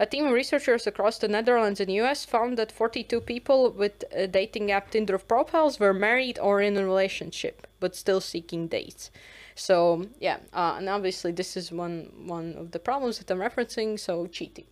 a 0.00 0.06
team 0.06 0.24
of 0.24 0.32
researchers 0.32 0.86
across 0.86 1.18
the 1.18 1.28
Netherlands 1.28 1.78
and 1.78 1.92
US 1.92 2.24
found 2.24 2.56
that 2.56 2.72
42 2.72 3.20
people 3.20 3.70
with 3.70 4.02
a 4.12 4.26
dating 4.26 4.72
app 4.72 4.90
Tinder 4.90 5.18
profiles 5.18 5.78
were 5.78 5.92
married 5.92 6.38
or 6.38 6.62
in 6.62 6.78
a 6.78 6.84
relationship, 6.84 7.66
but 7.80 7.94
still 7.94 8.22
seeking 8.22 8.66
dates. 8.66 9.10
So 9.54 10.06
yeah, 10.18 10.38
uh, 10.54 10.76
and 10.78 10.88
obviously 10.88 11.32
this 11.32 11.54
is 11.54 11.70
one 11.70 12.12
one 12.24 12.54
of 12.56 12.70
the 12.70 12.78
problems 12.78 13.18
that 13.18 13.30
I'm 13.30 13.40
referencing. 13.40 14.00
So 14.00 14.26
cheating. 14.26 14.64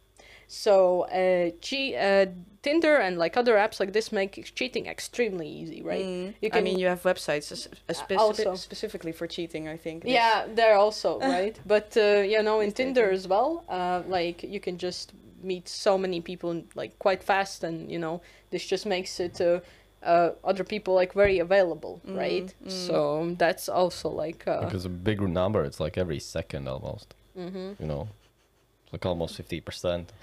So 0.49 1.03
uh, 1.03 1.51
che- 1.61 1.95
uh, 1.97 2.27
Tinder 2.63 2.97
and 2.97 3.19
like 3.19 3.37
other 3.37 3.55
apps 3.55 3.79
like 3.81 3.93
this 3.93 4.11
make 4.11 4.53
cheating 4.55 4.87
extremely 4.87 5.47
easy, 5.47 5.81
right? 5.83 6.05
Mm. 6.05 6.35
You 6.41 6.49
I 6.49 6.51
can- 6.51 6.65
mean, 6.65 6.79
you 6.79 6.89
have 6.89 7.03
websites 7.03 7.53
as- 7.53 7.69
as 7.89 8.01
speci- 8.03 8.19
also. 8.19 8.55
specifically 8.57 9.13
for 9.13 9.27
cheating. 9.29 9.69
I 9.69 9.77
think. 9.77 10.03
Yeah, 10.05 10.47
there 10.55 10.75
also, 10.77 11.21
right? 11.37 11.57
But 11.67 11.97
uh, 11.97 12.23
you 12.33 12.43
know, 12.43 12.61
in 12.61 12.69
Yes, 12.69 12.75
Tinder 12.77 13.11
as 13.13 13.29
well, 13.29 13.63
uh, 13.69 14.03
like 14.09 14.43
you 14.43 14.59
can 14.61 14.77
just 14.79 15.13
meet 15.43 15.69
so 15.69 15.97
many 15.99 16.21
people 16.21 16.63
like 16.75 16.99
quite 16.99 17.23
fast, 17.23 17.63
and 17.63 17.91
you 17.93 17.99
know, 17.99 18.21
this 18.51 18.67
just 18.67 18.87
makes 18.87 19.21
it 19.21 19.41
uh, 19.41 19.61
uh, 20.03 20.31
other 20.43 20.65
people 20.65 20.95
like 20.95 21.13
very 21.13 21.39
available, 21.39 22.01
Mm, 22.07 22.17
right? 22.17 22.55
mm. 22.65 22.71
So 22.71 23.35
that's 23.39 23.69
also 23.69 24.09
like 24.09 24.49
uh, 24.49 24.65
Because 24.65 24.85
a 24.87 24.89
big 24.89 25.21
number, 25.21 25.63
it's 25.65 25.79
like 25.79 25.97
every 26.01 26.19
second 26.21 26.67
almost. 26.69 27.15
mhm. 27.37 27.77
You 27.79 27.87
know, 27.87 28.09
it's 28.18 28.18
like 28.93 29.05
almost 29.07 29.37
fifty 29.37 29.61
percent. 29.61 30.13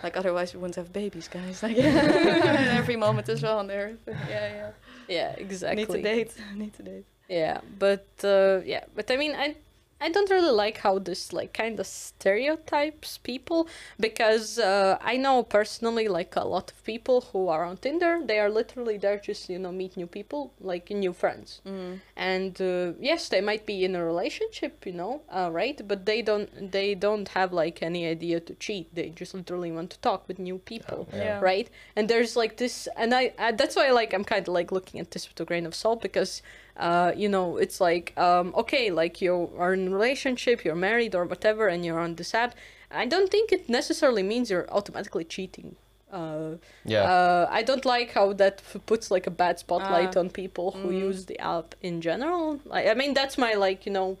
Like 0.00 0.16
otherwise 0.16 0.54
we 0.54 0.60
wouldn't 0.60 0.76
have 0.76 0.92
babies, 0.92 1.26
guys. 1.26 1.60
Like 1.60 1.76
every 2.80 2.94
moment 2.94 3.28
is 3.28 3.42
well 3.42 3.58
on 3.58 3.66
there. 3.66 3.96
Yeah, 4.06 4.14
yeah. 4.28 4.70
yeah, 5.08 5.30
exactly. 5.36 5.84
Need 5.84 5.92
to 5.92 6.02
date. 6.02 6.34
Need 6.54 6.74
to 6.74 6.82
date. 6.82 7.04
Yeah, 7.28 7.60
but 7.78 8.06
uh, 8.22 8.60
yeah, 8.64 8.84
but 8.94 9.10
I 9.10 9.16
mean, 9.16 9.34
I 9.34 9.56
I 10.00 10.08
don't 10.10 10.30
really 10.30 10.52
like 10.52 10.78
how 10.78 10.98
this 10.98 11.32
like 11.32 11.52
kind 11.52 11.80
of 11.80 11.86
stereotypes 11.86 13.18
people 13.18 13.68
because 13.98 14.58
uh, 14.58 14.96
I 15.00 15.16
know 15.16 15.42
personally 15.42 16.08
like 16.08 16.36
a 16.36 16.44
lot 16.46 16.70
of 16.70 16.84
people 16.84 17.20
who 17.32 17.48
are 17.48 17.64
on 17.64 17.76
Tinder. 17.78 18.20
They 18.24 18.38
are 18.38 18.48
literally 18.50 18.96
there 18.98 19.18
just 19.18 19.48
you 19.48 19.58
know 19.58 19.72
meet 19.72 19.96
new 19.96 20.06
people, 20.06 20.52
like 20.60 20.90
new 20.90 21.12
friends, 21.12 21.60
Mm. 21.66 22.00
and 22.16 22.60
uh, 22.60 22.92
yes, 23.00 23.28
they 23.28 23.40
might 23.40 23.66
be 23.66 23.84
in 23.84 23.94
a 23.96 24.04
relationship, 24.04 24.86
you 24.86 24.92
know, 24.92 25.22
uh, 25.30 25.50
right? 25.52 25.80
But 25.86 26.06
they 26.06 26.22
don't 26.22 26.70
they 26.72 26.94
don't 26.94 27.28
have 27.28 27.52
like 27.52 27.82
any 27.82 28.06
idea 28.06 28.40
to 28.40 28.54
cheat. 28.54 28.94
They 28.94 29.08
just 29.10 29.34
literally 29.34 29.72
want 29.72 29.90
to 29.90 29.98
talk 29.98 30.28
with 30.28 30.38
new 30.38 30.58
people 30.58 31.08
Yeah. 31.12 31.40
right 31.40 31.68
and 31.96 32.08
there's 32.08 32.36
like 32.36 32.56
this 32.56 32.88
and 32.96 33.14
i, 33.14 33.32
I 33.38 33.52
that's 33.52 33.76
why 33.76 33.90
like 33.90 34.12
i'm 34.14 34.24
kind 34.24 34.46
of 34.48 34.54
like 34.54 34.70
looking 34.72 35.00
at 35.00 35.10
this 35.12 35.28
with 35.28 35.40
a 35.40 35.44
grain 35.44 35.66
of 35.66 35.74
salt 35.74 36.00
because 36.02 36.42
uh 36.78 37.12
you 37.16 37.28
know 37.28 37.56
it's 37.56 37.80
like 37.80 38.12
um 38.16 38.54
okay 38.56 38.90
like 38.90 39.20
you 39.20 39.50
are 39.58 39.72
in 39.74 39.88
a 39.88 39.90
relationship 39.90 40.64
you're 40.64 40.74
married 40.90 41.14
or 41.14 41.24
whatever 41.24 41.66
and 41.68 41.84
you're 41.84 41.98
on 41.98 42.14
this 42.14 42.32
app 42.34 42.54
i 42.90 43.04
don't 43.06 43.30
think 43.30 43.50
it 43.52 43.68
necessarily 43.68 44.22
means 44.22 44.48
you're 44.50 44.68
automatically 44.70 45.24
cheating 45.24 45.76
uh, 46.10 46.52
Yeah. 46.86 47.02
uh, 47.04 47.46
I 47.50 47.62
don't 47.62 47.84
like 47.84 48.12
how 48.12 48.32
that 48.32 48.62
f- 48.64 48.80
puts 48.86 49.10
like 49.10 49.26
a 49.26 49.30
bad 49.30 49.58
spotlight 49.58 50.16
Ah. 50.16 50.20
on 50.20 50.30
people 50.30 50.66
who 50.70 50.88
Mm. 50.88 51.08
use 51.08 51.26
the 51.26 51.38
app 51.38 51.74
in 51.82 52.00
general. 52.00 52.60
Like, 52.64 52.86
I 52.92 52.94
mean, 52.94 53.12
that's 53.12 53.36
my 53.36 53.52
like 53.66 53.84
you 53.86 53.92
know, 53.92 54.16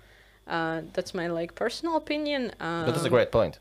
uh, 0.46 0.82
that's 0.92 1.14
my 1.14 1.28
like 1.28 1.54
personal 1.54 1.96
opinion. 1.96 2.42
Um, 2.60 2.84
but 2.84 2.92
that's 2.94 3.06
a 3.06 3.14
great 3.16 3.30
point. 3.32 3.58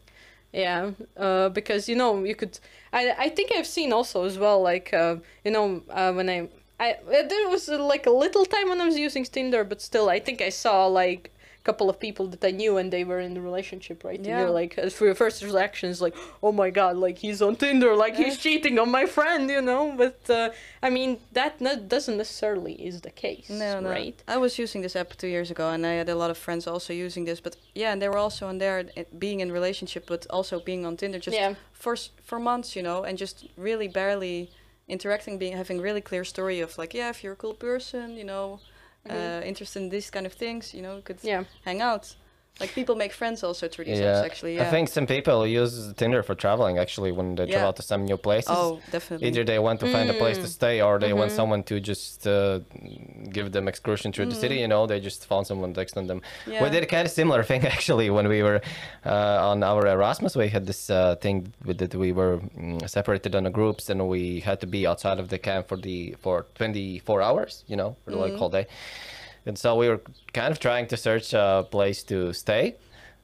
yeah, 0.52 0.92
uh, 1.16 1.48
because 1.60 1.88
you 1.92 1.96
know 1.96 2.12
you 2.30 2.36
could. 2.36 2.60
I 2.92 3.02
I 3.26 3.30
think 3.36 3.48
I've 3.56 3.68
seen 3.78 3.94
also 3.94 4.26
as 4.26 4.38
well 4.38 4.60
like 4.62 4.94
uh, 4.94 5.16
you 5.46 5.52
know 5.56 5.68
uh, 6.00 6.12
when 6.18 6.28
I 6.30 6.50
I 6.80 6.92
uh, 6.92 7.28
there 7.28 7.50
was 7.50 7.70
uh, 7.70 7.84
like 7.84 8.06
a 8.06 8.12
little 8.12 8.46
time 8.46 8.70
when 8.70 8.80
I 8.82 8.86
was 8.86 8.98
using 8.98 9.24
Tinder, 9.26 9.64
but 9.64 9.82
still 9.82 10.10
I 10.10 10.20
think 10.20 10.42
I 10.42 10.50
saw 10.50 10.86
like 10.86 11.32
a 11.60 11.64
couple 11.64 11.90
of 11.90 12.00
people 12.00 12.28
that 12.28 12.44
I 12.46 12.52
knew 12.52 12.78
and 12.78 12.94
they 12.94 13.04
were 13.04 13.20
in 13.20 13.36
a 13.36 13.42
relationship, 13.42 14.04
right? 14.04 14.20
Yeah. 14.20 14.30
And 14.30 14.40
you're 14.40 14.52
like 14.52 14.78
uh, 14.78 14.90
for 14.90 15.06
your 15.06 15.16
first 15.16 15.42
reaction 15.42 15.90
is 15.90 16.02
like, 16.02 16.16
oh 16.44 16.52
my 16.52 16.70
god, 16.70 16.98
like 16.98 17.18
he's 17.18 17.42
on 17.42 17.56
Tinder, 17.56 17.96
like 17.96 18.16
he's 18.16 18.38
cheating 18.38 18.78
on 18.78 18.92
my 18.92 19.08
friend, 19.08 19.50
you 19.50 19.62
know. 19.62 19.94
But 19.98 20.30
uh, 20.30 20.50
I 20.84 20.92
mean 20.92 21.18
that 21.34 21.60
doesn't 21.90 22.18
necessarily 22.18 22.74
is 22.74 23.02
the 23.02 23.10
case, 23.12 23.50
No, 23.50 23.80
no. 23.80 23.90
right? 23.90 24.22
I 24.28 24.38
was 24.38 24.60
using 24.60 24.84
this 24.84 24.96
app 24.96 25.16
two 25.18 25.28
years 25.36 25.50
ago, 25.50 25.72
and 25.72 25.84
I 25.84 25.94
had 25.94 26.10
a 26.10 26.16
lot 26.16 26.30
of 26.30 26.38
friends 26.38 26.68
also 26.68 26.94
using 26.94 27.26
this. 27.26 27.40
But 27.40 27.56
yeah, 27.74 27.92
and 27.92 28.00
they 28.02 28.10
were 28.10 28.20
also 28.20 28.48
on 28.48 28.60
there, 28.60 28.86
uh, 28.96 29.04
being 29.18 29.40
in 29.40 29.52
relationship, 29.52 30.06
but 30.06 30.28
also 30.30 30.60
being 30.60 30.86
on 30.86 30.96
Tinder 30.96 31.18
just 31.18 31.36
yeah. 31.36 31.56
for 31.74 31.96
for 32.24 32.40
months, 32.40 32.76
you 32.76 32.84
know, 32.84 33.04
and 33.04 33.18
just 33.18 33.48
really 33.58 33.88
barely 33.88 34.52
interacting, 34.88 35.38
being 35.38 35.58
having 35.58 35.82
really 35.82 36.02
clear 36.02 36.24
story 36.24 36.60
of 36.60 36.78
like, 36.78 36.94
yeah, 36.94 37.10
if 37.10 37.24
you're 37.24 37.34
a 37.34 37.36
cool 37.38 37.54
person, 37.54 38.16
you 38.18 38.24
know, 38.24 38.60
Mhm. 39.06 39.42
uh, 39.42 39.46
interested 39.46 39.82
in 39.82 39.90
these 39.90 40.10
kind 40.10 40.26
of 40.26 40.34
things, 40.34 40.74
you 40.74 40.82
know, 40.82 41.02
could 41.02 41.20
Yeah. 41.24 41.44
hang 41.66 41.82
out. 41.82 42.16
Like 42.60 42.74
people 42.74 42.96
make 42.96 43.14
friends 43.14 43.44
also 43.44 43.68
through 43.68 43.86
these 43.86 44.00
Yeah. 44.00 44.14
apps, 44.14 44.26
actually. 44.26 44.56
Yeah. 44.56 44.68
I 44.68 44.70
think 44.72 44.90
some 44.90 45.06
people 45.06 45.46
use 45.46 45.94
Tinder 45.96 46.24
for 46.24 46.36
traveling 46.36 46.80
actually 46.80 47.12
when 47.12 47.36
they 47.36 47.46
Yeah. 47.46 47.58
travel 47.58 47.74
to 47.74 47.82
some 47.84 48.06
new 48.06 48.18
places. 48.18 48.50
Oh, 48.52 48.80
definitely. 48.92 49.28
Either 49.28 49.44
they 49.44 49.60
want 49.60 49.80
to 49.82 49.88
find 49.92 50.10
a 50.10 50.14
place 50.16 50.38
to 50.38 50.44
Mm. 50.50 50.60
stay 50.60 50.82
or 50.82 50.98
they 51.00 51.14
want 51.14 51.32
Mhm. 51.32 51.36
someone 51.36 51.64
to 51.64 51.80
just 51.80 52.26
uh, 52.28 52.60
give 53.32 53.52
them 53.52 53.68
excursion 53.68 54.12
through 54.12 54.26
the 54.34 54.36
city, 54.36 54.58
Mm. 54.58 54.62
you 54.62 54.68
know, 54.68 54.88
they 54.88 55.00
just 55.00 55.26
found 55.26 55.46
someone 55.46 55.74
texting 55.74 56.08
them. 56.08 56.22
yeah. 56.48 56.64
We 56.64 56.70
did 56.70 56.84
a 56.84 56.88
kind 56.88 57.06
of 57.06 57.12
similar 57.12 57.44
thing 57.44 57.62
actually 57.76 58.10
when 58.10 58.28
we 58.28 58.42
were 58.42 58.60
uh, 59.06 59.50
on 59.52 59.64
our 59.64 59.86
Erasmus. 59.88 60.36
We 60.36 60.50
had 60.50 60.66
this 60.66 60.90
uh, 60.90 61.16
thing 61.22 61.54
with 61.66 61.78
that 61.78 61.94
we 61.96 62.12
were 62.12 62.40
mm, 62.58 62.90
separated 62.90 63.36
into 63.36 63.50
groups 63.52 63.90
and 63.90 64.08
we 64.08 64.40
had 64.42 64.60
to 64.62 64.68
be 64.68 64.88
outside 64.88 65.20
of 65.20 65.28
the 65.30 65.38
camp 65.38 65.68
for 65.68 65.78
the 65.78 66.16
for 66.24 66.46
24 66.56 67.22
hours, 67.22 67.64
you 67.68 67.76
know, 67.76 67.96
for 68.04 68.12
the 68.12 68.18
like 68.18 68.34
Mhm. 68.34 68.40
whole 68.40 68.50
day. 68.50 68.66
And 69.48 69.58
so 69.58 69.76
we 69.76 69.88
were 69.88 70.02
kind 70.34 70.52
of 70.52 70.60
trying 70.60 70.88
to 70.88 70.98
search 70.98 71.34
a 71.34 71.66
place 71.72 72.04
to 72.04 72.34
stay. 72.34 72.76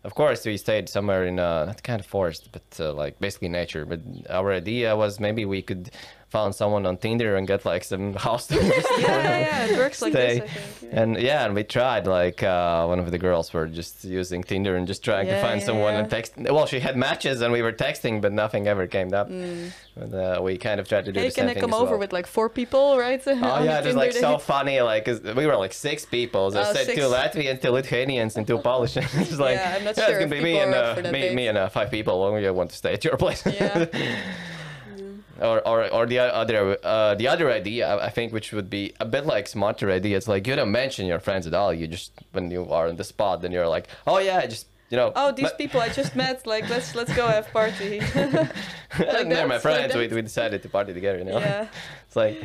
Of 0.05 0.15
course, 0.15 0.45
we 0.45 0.57
stayed 0.57 0.87
somewhere 0.89 1.25
in 1.25 1.37
uh, 1.37 1.65
not 1.65 1.83
kind 1.83 1.99
of 1.99 2.05
forest, 2.05 2.49
but 2.51 2.63
uh, 2.79 2.93
like 2.93 3.19
basically 3.19 3.49
nature. 3.49 3.85
But 3.85 3.99
our 4.29 4.51
idea 4.53 4.95
was 4.95 5.19
maybe 5.19 5.45
we 5.45 5.61
could 5.61 5.91
found 6.35 6.55
someone 6.61 6.83
on 6.89 6.95
Tinder 6.97 7.35
and 7.37 7.45
get 7.47 7.61
like 7.71 7.83
some 7.83 8.05
house 8.27 8.47
tours. 8.47 8.63
yeah, 8.63 8.99
yeah, 8.99 9.39
yeah, 9.47 9.65
it 9.71 9.77
works 9.77 10.01
like 10.01 10.13
Stay. 10.13 10.39
this, 10.39 10.51
think. 10.51 10.91
Yeah. 10.93 11.01
And 11.01 11.09
yeah, 11.29 11.45
and 11.45 11.53
we 11.57 11.63
tried. 11.63 12.03
Like 12.07 12.39
uh, 12.55 12.85
one 12.91 12.99
of 13.03 13.07
the 13.15 13.19
girls 13.27 13.53
were 13.55 13.67
just 13.67 14.03
using 14.03 14.41
Tinder 14.43 14.73
and 14.77 14.85
just 14.87 15.01
trying 15.09 15.27
to 15.27 15.37
find 15.45 15.59
yeah, 15.61 15.65
someone 15.69 15.93
yeah. 15.93 15.99
and 16.01 16.09
text. 16.09 16.33
Well, 16.55 16.65
she 16.65 16.79
had 16.87 16.95
matches 16.97 17.41
and 17.43 17.49
we 17.57 17.61
were 17.61 17.71
texting, 17.85 18.15
but 18.23 18.31
nothing 18.43 18.67
ever 18.67 18.85
came 18.87 19.13
up. 19.13 19.27
Mm. 19.29 19.71
But 19.99 20.11
uh, 20.25 20.41
we 20.45 20.57
kind 20.57 20.79
of 20.81 20.85
tried 20.91 21.05
to 21.05 21.11
do 21.11 21.19
Hey, 21.19 21.29
the 21.29 21.35
can 21.35 21.47
same 21.47 21.57
I 21.57 21.59
come 21.65 21.73
over 21.73 21.91
well. 21.91 21.99
with 22.03 22.13
like 22.13 22.27
four 22.27 22.49
people, 22.49 22.97
right? 22.97 23.21
Oh 23.27 23.63
yeah, 23.63 23.79
it 23.79 23.85
was 23.85 23.95
like 23.95 24.13
so 24.13 24.37
funny. 24.53 24.81
Like 24.81 25.05
'cause 25.05 25.19
we 25.39 25.45
were 25.49 25.55
like 25.65 25.73
six 25.73 25.97
people. 26.17 26.43
So 26.51 26.59
I 26.59 26.63
Oh, 26.69 26.73
said 26.73 26.85
six. 26.87 26.97
two 26.99 27.07
Latvians, 27.17 27.61
two 27.61 27.69
Lithuanians, 27.79 28.37
and 28.37 28.43
two 28.47 28.57
Polish. 28.57 28.97
it's 28.97 29.37
like 29.47 29.57
Yeah, 29.57 29.75
I'm 29.77 29.83
not 29.85 29.95
yeah, 29.97 30.05
sure 30.07 30.19
it's 30.19 30.23
gonna 30.25 30.35
be 30.37 30.43
me 30.49 30.55
and 30.63 30.73
uh, 30.73 30.95
me, 31.11 31.21
date. 31.21 31.35
me 31.35 31.47
and 31.49 31.57
uh, 31.57 31.69
five 31.69 31.89
people. 31.91 32.13
When 32.23 32.33
we 32.41 32.49
want 32.59 32.69
to 32.71 32.75
stay 32.83 32.93
at 32.97 33.03
your 33.05 33.17
place. 33.23 33.43
Yeah. 33.45 33.85
Or 35.41 35.67
or 35.67 35.91
or 35.91 36.05
the 36.05 36.19
other 36.19 36.77
uh, 36.83 37.15
the 37.15 37.27
other 37.27 37.49
idea 37.51 37.95
I- 37.97 38.09
think 38.09 38.33
which 38.33 38.51
would 38.53 38.69
be 38.69 38.93
a 38.99 39.05
bit 39.05 39.25
like 39.25 39.47
smarter 39.47 39.89
idea. 39.89 40.17
It's 40.17 40.27
like 40.27 40.45
you 40.47 40.55
don't 40.55 40.71
mention 40.71 41.05
your 41.07 41.19
friends 41.19 41.47
at 41.47 41.53
all. 41.53 41.73
You 41.73 41.87
just 41.87 42.11
when 42.31 42.51
you 42.51 42.69
are 42.69 42.87
in 42.87 42.95
the 42.95 43.03
spot, 43.03 43.41
then 43.41 43.51
you're 43.51 43.67
like, 43.67 43.87
oh 44.05 44.19
yeah, 44.19 44.39
I 44.43 44.47
just 44.47 44.67
you 44.89 44.97
know. 44.97 45.11
Oh, 45.15 45.31
these 45.31 45.51
people 45.53 45.81
I 45.81 45.89
just 45.89 46.15
met. 46.15 46.45
Like, 46.53 46.69
let's 46.69 46.93
let's 46.93 47.13
go 47.15 47.27
have 47.27 47.47
party. 47.51 47.99
they're 48.13 48.49
that, 48.97 49.47
my 49.47 49.55
like 49.55 49.61
friends. 49.61 49.95
we, 49.95 50.07
we 50.07 50.21
decided 50.21 50.61
to 50.61 50.69
party 50.69 50.93
together. 50.93 51.17
You 51.17 51.25
know. 51.25 51.39
yeah. 51.39 51.67
It's 52.07 52.15
like 52.15 52.37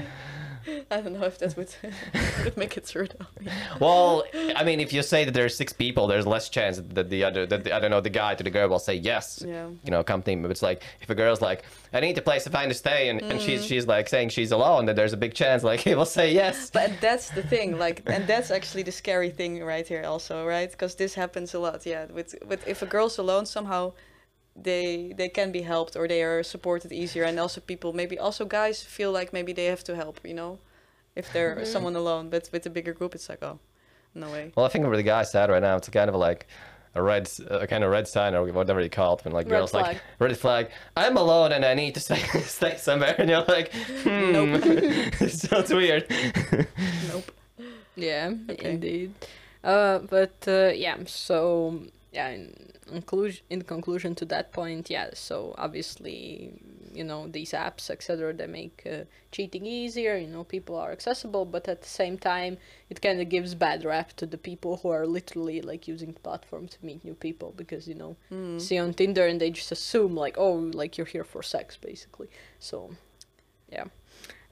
I 0.91 1.01
don't 1.01 1.19
know 1.19 1.25
if 1.27 1.39
that 1.39 1.57
would, 1.57 1.75
would 2.45 2.57
make 2.57 2.77
it 2.77 2.85
through 2.85 3.09
though. 3.09 3.27
Well, 3.81 4.25
I 4.57 4.65
mean, 4.65 4.81
if 4.81 4.93
you 4.93 5.03
say 5.03 5.25
that 5.25 5.33
there's 5.35 5.57
six 5.57 5.73
people, 5.73 6.07
there's 6.07 6.27
less 6.27 6.49
chance 6.49 6.81
that 6.95 7.09
the 7.11 7.25
other, 7.25 7.47
that 7.47 7.65
the, 7.65 7.73
I 7.73 7.79
don't 7.81 7.91
know, 7.91 8.01
the 8.01 8.11
guy 8.11 8.35
to 8.35 8.43
the 8.43 8.51
girl 8.51 8.69
will 8.69 8.79
say 8.79 8.95
yes. 8.95 9.43
Yeah. 9.47 9.69
You 9.85 9.91
know, 9.91 10.03
come 10.03 10.23
team. 10.23 10.43
But 10.43 10.51
it's 10.51 10.63
like 10.63 10.83
if 11.01 11.11
a 11.11 11.15
girl's 11.15 11.41
like, 11.41 11.65
I 11.93 12.01
need 12.01 12.19
a 12.19 12.23
place 12.23 12.45
to 12.45 12.51
find 12.51 12.71
to 12.71 12.75
stay, 12.75 13.09
and, 13.09 13.21
and 13.23 13.39
Mm. 13.39 13.45
she's 13.47 13.65
she's 13.65 13.87
like 13.87 14.09
saying 14.09 14.31
she's 14.31 14.53
alone, 14.53 14.87
then 14.87 14.97
there's 14.97 15.13
a 15.13 15.17
big 15.17 15.35
chance 15.35 15.63
like 15.63 15.81
he 15.81 15.95
will 15.95 16.05
say 16.19 16.33
yes. 16.33 16.71
But 16.71 16.91
that's 17.01 17.31
the 17.31 17.43
thing, 17.43 17.79
like, 17.79 18.03
and 18.07 18.27
that's 18.27 18.51
actually 18.51 18.83
the 18.83 18.93
scary 18.93 19.31
thing 19.31 19.63
right 19.65 19.87
here, 19.87 20.05
also, 20.05 20.45
right? 20.47 20.71
Because 20.71 20.95
this 20.97 21.15
happens 21.15 21.55
a 21.55 21.59
lot, 21.59 21.87
yeah. 21.87 22.07
With 22.13 22.35
with 22.51 22.67
if 22.67 22.83
a 22.83 22.87
girl's 22.87 23.19
alone, 23.19 23.47
somehow 23.47 23.93
they 24.63 25.13
they 25.17 25.29
can 25.29 25.53
be 25.53 25.63
helped 25.63 25.97
or 25.97 26.09
they 26.09 26.23
are 26.23 26.43
supported 26.43 26.93
easier, 26.93 27.25
and 27.25 27.39
also 27.39 27.61
people 27.61 27.93
maybe 27.93 28.19
also 28.19 28.45
guys 28.45 28.83
feel 28.83 29.13
like 29.13 29.33
maybe 29.33 29.53
they 29.53 29.67
have 29.67 29.85
to 29.85 29.95
help, 29.95 30.21
you 30.25 30.35
know, 30.35 30.59
if 31.15 31.33
they're 31.33 31.57
Mhm. 31.57 31.67
someone 31.67 31.97
alone. 31.97 32.31
But 32.31 32.49
with 32.53 32.67
a 32.67 32.71
bigger 32.71 32.93
group, 32.95 33.15
it's 33.15 33.29
like, 33.29 33.43
oh, 33.43 33.59
no 34.15 34.31
way. 34.31 34.53
Well, 34.57 34.67
I 34.67 34.69
think 34.71 34.87
where 34.87 34.97
the 34.97 35.03
guy 35.03 35.25
said 35.25 35.51
right 35.51 35.63
now, 35.63 35.77
it's 35.77 35.89
kind 35.89 36.09
of 36.11 36.17
like 36.17 36.47
a 36.95 37.03
red, 37.03 37.31
a 37.51 37.67
kind 37.67 37.85
of 37.85 37.91
red 37.91 38.09
sign 38.09 38.35
or 38.35 38.45
whatever 38.53 38.81
you 38.81 38.91
call 38.91 39.15
it 39.17 39.25
when 39.25 39.33
like 39.35 39.47
Red 39.47 39.59
girls 39.59 39.75
like 39.75 39.87
flag. 39.87 39.99
red 40.19 40.37
flag. 40.39 40.71
I'm 40.97 41.17
alone 41.17 41.53
and 41.53 41.65
I 41.65 41.75
need 41.75 41.95
to 41.95 42.01
stay 42.01 42.17
stay 42.59 42.77
somewhere, 42.77 43.15
and 43.19 43.29
you're 43.31 43.45
like, 43.57 43.73
hmm, 44.03 44.33
Nope. 44.33 44.61
it 45.21 45.31
sounds 45.33 45.73
weird. 45.73 46.05
Nope. 47.09 47.31
Yeah, 47.97 48.33
Okay. 48.51 48.71
indeed. 48.75 49.13
Uh, 49.63 49.99
but 49.99 50.37
uh, 50.47 50.71
yeah, 50.75 50.97
so 51.07 51.83
yeah, 52.19 52.29
in 52.31 52.73
conclusion, 52.95 53.43
in 53.55 53.61
conclusion 53.75 54.15
to 54.21 54.25
that 54.35 54.47
point, 54.53 54.85
yeah. 54.91 55.09
So 55.15 55.55
obviously, 55.67 56.19
you 56.99 57.05
know, 57.11 57.21
these 57.37 57.53
apps, 57.67 57.85
etc., 57.95 58.33
they 58.41 58.49
make 58.61 58.77
uh, 58.95 59.05
cheating 59.35 59.65
easier. 59.67 60.15
You 60.25 60.27
know, 60.35 60.45
people 60.57 60.75
are 60.85 60.91
accessible, 60.99 61.45
but 61.55 61.69
at 61.69 61.81
the 61.83 61.89
same 62.03 62.17
time, 62.19 62.53
it 62.91 63.01
kind 63.01 63.21
of 63.21 63.29
gives 63.29 63.55
bad 63.55 63.85
rap 63.85 64.09
to 64.21 64.27
the 64.27 64.39
people 64.39 64.73
who 64.81 64.89
are 64.97 65.07
literally 65.07 65.59
like 65.71 65.83
using 65.95 66.11
the 66.13 66.21
platform 66.29 66.67
to 66.75 66.79
meet 66.89 67.05
new 67.05 67.15
people 67.27 67.49
because 67.57 67.87
you 67.87 67.95
know, 68.03 68.17
Mm. 68.33 68.61
see 68.61 68.79
on 68.85 68.93
Tinder 68.95 69.27
and 69.31 69.39
they 69.41 69.51
just 69.51 69.71
assume 69.73 70.13
like, 70.25 70.37
oh, 70.39 70.55
like 70.81 70.99
you're 70.99 71.13
here 71.17 71.25
for 71.33 71.43
sex, 71.43 71.77
basically. 71.91 72.29
So, 72.59 72.77
yeah. 73.77 73.87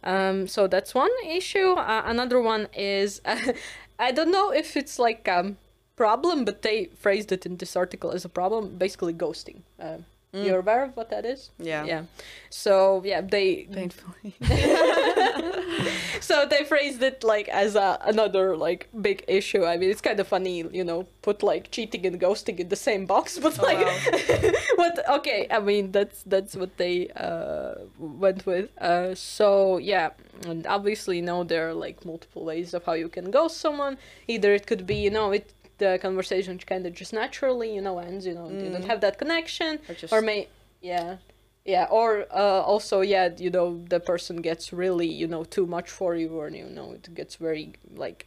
Um, 0.04 0.46
so 0.46 0.60
that's 0.68 0.94
one 0.94 1.14
issue. 1.40 1.70
Uh, 1.72 2.02
another 2.14 2.40
one 2.40 2.68
is 2.74 3.20
I 4.08 4.12
don't 4.12 4.30
know 4.30 4.48
if 4.62 4.76
it's 4.76 4.98
like 5.06 5.26
um 5.36 5.56
problem, 5.96 6.44
but 6.44 6.62
they 6.62 6.86
phrased 6.96 7.32
it 7.32 7.46
in 7.46 7.56
this 7.56 7.76
article 7.76 8.10
as 8.12 8.24
a 8.24 8.28
problem. 8.28 8.76
Basically, 8.76 9.14
ghosting. 9.14 9.62
Uh, 9.80 9.98
Mm. 10.36 10.44
You're 10.44 10.58
aware 10.58 10.84
of 10.84 10.96
what 10.96 11.08
that 11.10 11.24
is? 11.24 11.50
Yeah. 11.58 11.84
Yeah. 11.84 12.02
So 12.50 13.02
yeah, 13.04 13.22
they 13.22 13.68
Painfully. 13.72 14.34
so 16.20 16.46
they 16.46 16.64
phrased 16.64 17.02
it 17.02 17.24
like 17.24 17.48
as 17.48 17.74
a, 17.74 17.98
another 18.04 18.56
like 18.56 18.88
big 19.00 19.24
issue. 19.28 19.64
I 19.64 19.76
mean, 19.78 19.88
it's 19.90 20.02
kind 20.02 20.20
of 20.20 20.28
funny, 20.28 20.64
you 20.72 20.84
know, 20.84 21.06
put 21.22 21.42
like 21.42 21.70
cheating 21.70 22.04
and 22.04 22.20
ghosting 22.20 22.58
in 22.58 22.68
the 22.68 22.76
same 22.76 23.06
box, 23.06 23.38
but 23.38 23.58
Oh, 23.58 23.62
like, 23.62 23.78
wow. 23.78 24.52
what? 24.76 25.08
Okay, 25.20 25.46
I 25.50 25.60
mean 25.60 25.92
that's 25.92 26.22
that's 26.24 26.54
what 26.54 26.76
they 26.76 27.08
uh 27.16 27.86
went 27.98 28.44
with. 28.44 28.68
Uh, 28.78 29.14
so 29.14 29.78
yeah, 29.78 30.10
and 30.46 30.66
obviously, 30.66 31.16
you 31.16 31.22
know, 31.22 31.44
there 31.44 31.68
are 31.70 31.74
like 31.74 32.04
multiple 32.04 32.44
ways 32.44 32.74
of 32.74 32.84
how 32.84 32.92
you 32.92 33.08
can 33.08 33.30
ghost 33.30 33.56
someone. 33.58 33.96
Either 34.28 34.52
it 34.52 34.66
could 34.66 34.86
be, 34.86 34.96
you 34.96 35.10
know, 35.10 35.30
it 35.32 35.52
the 35.78 35.98
conversation 36.00 36.58
kind 36.58 36.86
of 36.86 36.92
just 36.94 37.12
naturally, 37.12 37.74
you 37.74 37.80
know, 37.80 37.98
ends. 37.98 38.26
You 38.26 38.34
know, 38.34 38.48
you 38.50 38.70
don't 38.70 38.82
Mm. 38.82 38.86
have 38.92 39.00
that 39.00 39.18
connection, 39.18 39.78
Or 39.88 39.94
just 39.94 40.12
or 40.12 40.20
may 40.22 40.48
yeah 40.80 41.16
yeah 41.64 41.86
or 41.90 42.26
uh, 42.30 42.62
also 42.72 43.00
yeah 43.00 43.28
you 43.38 43.50
know 43.50 43.82
the 43.88 43.98
person 43.98 44.36
gets 44.36 44.72
really 44.72 45.08
you 45.08 45.26
know 45.26 45.42
too 45.42 45.66
much 45.66 45.88
for 45.90 46.14
you 46.14 46.28
or 46.40 46.48
you 46.50 46.66
know 46.78 46.92
it 46.92 47.12
gets 47.14 47.34
very 47.36 47.72
like 48.04 48.26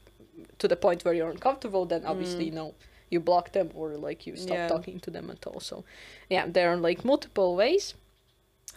to 0.57 0.67
the 0.67 0.75
point 0.75 1.05
where 1.05 1.13
you're 1.13 1.29
uncomfortable 1.29 1.85
then 1.85 2.03
obviously 2.05 2.43
Mm. 2.45 2.47
you 2.49 2.55
know 2.59 2.73
you 3.12 3.19
block 3.19 3.51
them 3.53 3.69
or 3.75 3.88
like 4.07 4.27
you 4.27 4.35
stop 4.35 4.57
Yeah. 4.57 4.67
talking 4.67 4.99
to 5.05 5.12
them 5.12 5.29
at 5.29 5.45
all 5.47 5.59
so 5.62 5.83
yeah 6.29 6.45
there 6.55 6.69
are 6.71 6.77
like 6.89 7.05
multiple 7.05 7.55
ways 7.55 7.93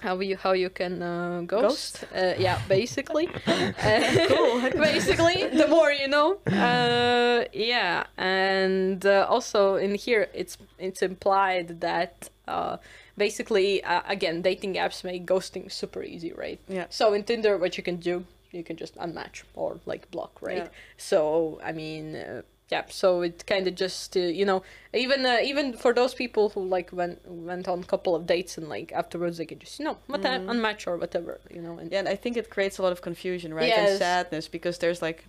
how 0.03 0.19
you 0.21 0.37
how 0.37 0.53
you 0.53 0.71
can 0.71 1.03
uh, 1.03 1.43
ghost, 1.47 2.05
Uh, 2.15 2.35
yeah 2.39 2.59
basically. 2.69 3.29
Uh, 3.47 4.71
basically 4.91 5.49
the 5.49 5.67
more 5.69 5.91
you 5.93 6.09
know. 6.09 6.39
Uh, 6.47 7.45
yeah 7.53 8.05
and 8.17 9.05
uh, 9.07 9.27
also 9.29 9.77
in 9.77 9.95
here 9.95 10.29
it's 10.35 10.59
it's 10.79 11.03
implied 11.03 11.81
that 11.81 12.31
uh, 12.49 12.77
basically 13.17 13.83
uh, 13.85 14.03
again 14.09 14.43
dating 14.43 14.75
apps 14.75 15.05
make 15.05 15.25
ghosting 15.27 15.71
super 15.71 16.03
easy 16.03 16.33
right? 16.33 16.61
Yeah. 16.69 16.87
so 16.91 17.13
in 17.15 17.23
tinder 17.25 17.57
what 17.59 17.77
you 17.77 17.83
can 17.83 17.97
do 17.97 18.25
you 18.51 18.63
can 18.65 18.77
just 18.77 18.95
unmatch 18.97 19.43
or 19.55 19.81
like 19.87 20.11
block 20.11 20.33
right? 20.43 20.57
Yeah. 20.57 20.69
so 20.97 21.61
i 21.65 21.73
mean 21.73 22.17
uh, 22.17 22.43
yeah 22.73 22.85
so 23.03 23.07
it 23.29 23.37
kind 23.53 23.65
of 23.71 23.75
just 23.85 24.17
uh, 24.17 24.21
you 24.41 24.47
know 24.51 24.61
even 25.05 25.21
uh, 25.33 25.51
even 25.51 25.67
for 25.85 25.93
those 26.01 26.15
people 26.23 26.45
who 26.55 26.63
like 26.77 26.89
went 27.01 27.19
went 27.51 27.67
on 27.73 27.79
a 27.87 27.89
couple 27.93 28.13
of 28.19 28.23
dates 28.35 28.53
and 28.59 28.67
like 28.77 28.89
afterwards 29.03 29.35
they 29.39 29.47
can 29.53 29.59
just 29.65 29.75
you 29.79 29.85
know 29.89 29.97
what 30.11 30.23
Mhm. 30.23 30.47
unmatch 30.53 30.83
or 30.91 30.95
whatever 31.05 31.33
you 31.57 31.63
know 31.67 31.75
and 31.81 31.87
Yeah, 31.93 32.01
and 32.03 32.09
I 32.15 32.17
think 32.23 32.35
it 32.43 32.47
creates 32.57 32.77
a 32.81 32.83
lot 32.87 32.93
of 32.97 33.01
confusion, 33.09 33.51
right? 33.59 33.69
Yes. 33.75 33.91
And 33.91 33.99
sadness 33.99 34.47
because 34.57 34.77
there's 34.83 35.03
like, 35.09 35.21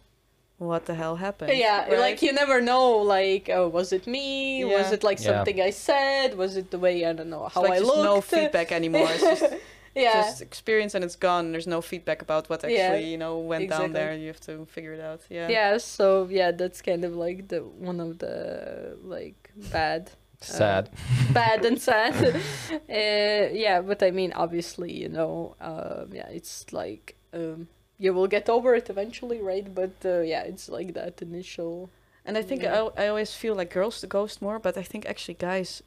what 0.72 0.82
the 0.90 0.96
hell 1.02 1.16
happened? 1.28 1.52
Yeah, 1.66 1.80
right? 1.90 2.00
like 2.06 2.20
you 2.26 2.32
never 2.44 2.58
know. 2.72 2.86
Like, 3.18 3.46
oh, 3.58 3.68
was 3.78 3.90
it 3.98 4.06
me? 4.16 4.64
Was 4.76 4.92
it 4.96 5.02
like 5.10 5.20
Yeah. 5.20 5.30
something 5.30 5.58
I 5.70 5.72
said? 5.90 6.28
Was 6.44 6.54
it 6.62 6.68
the 6.76 6.80
way 6.86 6.94
I 7.10 7.12
don't 7.18 7.30
know 7.36 7.46
It's 7.46 7.56
how 7.56 7.64
like 7.64 7.74
I 7.78 7.80
just 7.80 7.90
looked? 7.92 8.10
no 8.12 8.22
feedback 8.22 8.70
anymore. 8.80 9.10
It's 9.16 9.28
just, 9.34 9.46
yeah, 9.96 10.14
just 10.24 10.42
experience 10.42 10.96
and 10.96 11.04
it's 11.04 11.16
gone. 11.16 11.52
There's 11.52 11.68
no 11.68 11.82
feedback 11.82 12.22
about 12.22 12.50
what 12.50 12.64
actually 12.64 12.78
Yeah, 12.78 12.96
you 13.12 13.18
know 13.18 13.40
went 13.40 13.70
down 13.70 13.94
there. 13.94 14.14
You 14.16 14.28
have 14.28 14.40
to 14.42 14.66
figure 14.66 14.94
it 14.94 15.00
out. 15.02 15.22
Yeah. 15.30 15.50
yeah. 15.50 15.78
So 15.78 16.28
yeah, 16.30 16.52
that's 16.52 16.82
kind 16.82 17.04
of 17.06 17.16
like 17.16 17.48
the 17.48 17.60
one 17.60 18.00
of 18.00 18.18
the 18.20 18.98
like 19.04 19.52
bad, 19.72 20.12
Sad. 20.42 20.90
bad 21.34 21.64
and 21.66 21.80
sad. 21.80 22.14
uh, 22.74 23.54
yeah, 23.54 23.82
but 23.82 24.04
I 24.04 24.12
mean, 24.12 24.34
obviously, 24.34 24.92
you 24.92 25.10
know, 25.10 25.56
uh, 25.62 26.06
yeah, 26.12 26.28
it's 26.28 26.72
like 26.74 27.16
um, 27.34 27.68
you 27.98 28.14
will 28.14 28.28
get 28.28 28.50
over 28.50 28.76
it 28.76 28.90
eventually, 28.90 29.42
right? 29.42 29.74
But 29.74 29.94
uh, 30.06 30.20
yeah, 30.22 30.44
it's 30.44 30.70
like 30.70 30.94
that 30.94 31.22
initial. 31.22 31.90
And 32.26 32.38
I 32.38 32.42
think 32.42 32.64
Yeah. 32.64 32.88
I, 32.98 33.04
I 33.06 33.08
always 33.10 33.34
feel 33.34 33.56
like 33.56 33.70
girls 33.74 34.00
to 34.02 34.08
ghost 34.08 34.42
more, 34.42 34.60
but 34.60 34.78
I 34.78 34.84
think 34.84 35.06
actually 35.06 35.36
guys 35.36 35.84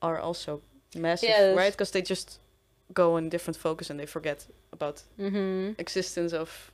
are 0.00 0.18
also 0.18 0.62
massive, 0.96 1.28
Yes. 1.28 1.56
right? 1.56 1.72
Because 1.72 1.90
they 1.90 2.02
just 2.02 2.40
go 2.92 3.16
in 3.16 3.28
different 3.28 3.56
focus 3.56 3.90
and 3.90 3.98
they 4.00 4.06
forget 4.06 4.46
about 4.72 5.02
Mm-hmm. 5.18 5.72
existence 5.80 6.32
of 6.32 6.72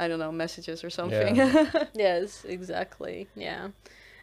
I 0.00 0.08
don't 0.08 0.18
know 0.20 0.32
messages 0.32 0.84
or 0.84 0.90
something. 0.90 1.36
Yes, 1.94 2.44
exactly. 2.44 3.26
Yeah, 3.36 3.68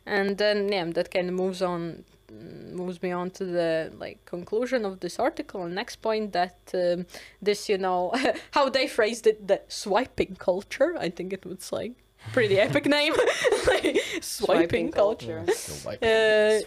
and 0.06 0.38
then 0.38 0.72
yeah, 0.72 0.86
that 0.94 1.12
kind 1.12 1.28
of 1.30 1.36
moves 1.36 1.62
on, 1.62 2.04
mm, 2.32 2.72
moves 2.72 3.02
me 3.02 3.12
on 3.12 3.30
to 3.32 3.44
the 3.46 3.92
like 4.00 4.18
conclusion 4.26 4.86
of 4.86 5.00
this 5.00 5.20
article. 5.20 5.64
And 5.64 5.76
next 5.76 5.98
point 6.02 6.32
that 6.32 6.58
um, 6.74 7.06
this, 7.42 7.68
you 7.70 7.78
know, 7.78 8.14
how 8.52 8.70
they 8.70 8.88
phrased 8.88 9.28
it, 9.28 9.48
the 9.48 9.60
swiping 9.68 10.36
culture. 10.38 10.96
I 10.98 11.10
think 11.10 11.34
it 11.34 11.46
was 11.46 11.72
like 11.74 11.92
pretty 12.32 12.58
epic 12.58 12.86
name, 12.98 13.14
like 13.68 14.00
swiping, 14.22 14.92
culture. 14.92 15.44
Uh, 16.02 16.60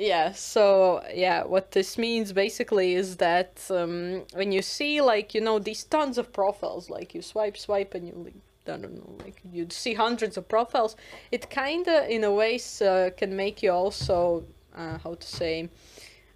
yeah, 0.00 0.32
so 0.32 1.04
yeah, 1.12 1.44
what 1.44 1.72
this 1.72 1.98
means 1.98 2.32
basically 2.32 2.94
is 2.94 3.16
that 3.16 3.60
um, 3.68 4.22
when 4.32 4.50
you 4.50 4.62
see 4.62 5.02
like 5.02 5.34
you 5.34 5.42
know 5.42 5.58
these 5.58 5.84
tons 5.84 6.16
of 6.16 6.32
profiles, 6.32 6.88
like 6.88 7.14
you 7.14 7.20
swipe, 7.20 7.58
swipe, 7.58 7.94
and 7.94 8.06
you 8.08 8.14
like 8.16 8.34
I 8.66 8.78
don't 8.78 8.94
know, 8.94 9.16
like 9.22 9.42
you 9.52 9.66
see 9.68 9.92
hundreds 9.92 10.38
of 10.38 10.48
profiles, 10.48 10.96
it 11.30 11.50
kind 11.50 11.86
of 11.86 12.08
in 12.08 12.24
a 12.24 12.32
ways 12.32 12.80
uh, 12.80 13.10
can 13.14 13.36
make 13.36 13.62
you 13.62 13.72
also 13.72 14.44
uh, 14.74 14.96
how 14.98 15.14
to 15.14 15.26
say 15.26 15.68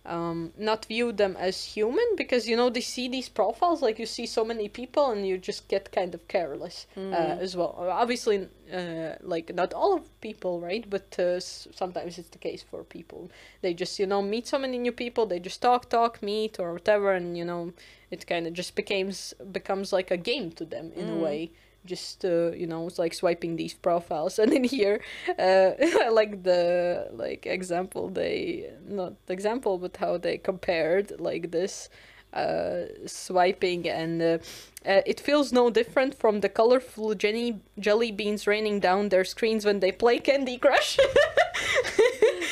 um, 0.06 0.52
not 0.58 0.84
view 0.84 1.12
them 1.12 1.34
as 1.38 1.64
human 1.64 2.04
because 2.16 2.46
you 2.46 2.56
know 2.56 2.68
they 2.70 2.82
see 2.82 3.08
these 3.08 3.28
profiles 3.30 3.80
like 3.80 3.98
you 3.98 4.06
see 4.06 4.26
so 4.26 4.44
many 4.44 4.68
people 4.68 5.10
and 5.10 5.26
you 5.26 5.38
just 5.38 5.66
get 5.68 5.90
kind 5.92 6.14
of 6.14 6.28
careless 6.28 6.86
uh, 6.96 7.00
as 7.40 7.56
well. 7.56 7.74
Uh, 7.78 7.88
Obviously, 7.88 8.48
uh, 8.72 9.14
like 9.22 9.54
not 9.54 9.72
all 9.72 9.94
of 9.94 10.20
people, 10.20 10.60
right? 10.60 10.84
But 10.90 11.16
uh, 11.18 11.36
s- 11.40 11.68
sometimes 11.74 12.18
it's 12.18 12.28
the 12.28 12.38
case 12.38 12.62
for 12.62 12.84
people. 12.84 13.30
They 13.62 13.72
just 13.72 13.98
you 13.98 14.06
know 14.06 14.20
meet 14.22 14.46
so 14.46 14.58
many 14.58 14.78
new 14.78 14.92
people. 14.92 15.24
They 15.26 15.40
just 15.40 15.62
talk, 15.62 15.88
talk, 15.88 16.22
meet, 16.22 16.58
or 16.60 16.72
whatever, 16.74 17.12
and 17.12 17.36
you 17.38 17.44
know 17.44 17.72
it 18.10 18.26
kind 18.26 18.46
of 18.46 18.52
just 18.52 18.74
becomes 18.74 19.32
becomes 19.52 19.92
like 19.92 20.10
a 20.10 20.16
game 20.18 20.50
to 20.52 20.64
them 20.66 20.92
in 20.94 21.08
a 21.08 21.16
way. 21.16 21.50
Just 21.85 22.25
uh, 22.25 22.53
you 22.53 22.66
know, 22.66 22.87
it's 22.87 22.99
like 22.99 23.14
swiping 23.14 23.57
these 23.57 23.75
profiles, 23.75 24.38
and 24.42 24.53
in 24.53 24.64
here, 24.64 25.01
uh, 25.38 25.70
I 25.80 26.09
like 26.12 26.43
the 26.43 27.09
like 27.12 27.47
example 27.47 28.09
they 28.09 28.70
not 28.89 29.14
example, 29.28 29.78
but 29.78 29.97
how 29.97 30.16
they 30.18 30.39
compared 30.39 31.20
like 31.20 31.51
this 31.51 31.89
uh, 32.35 32.87
swiping 33.07 33.89
and 33.89 34.20
uh, 34.20 34.39
uh, 34.85 35.01
it 35.07 35.20
feels 35.20 35.53
no 35.53 35.70
different 35.70 36.18
from 36.18 36.41
the 36.41 36.49
colorful 36.49 37.14
jelly 37.14 37.61
jelly 37.78 38.11
beans 38.11 38.47
raining 38.47 38.80
down 38.80 39.09
their 39.09 39.24
screens 39.24 39.64
when 39.64 39.80
they 39.80 39.93
play 39.93 40.18
Candy 40.18 40.59
Crush. 40.59 40.99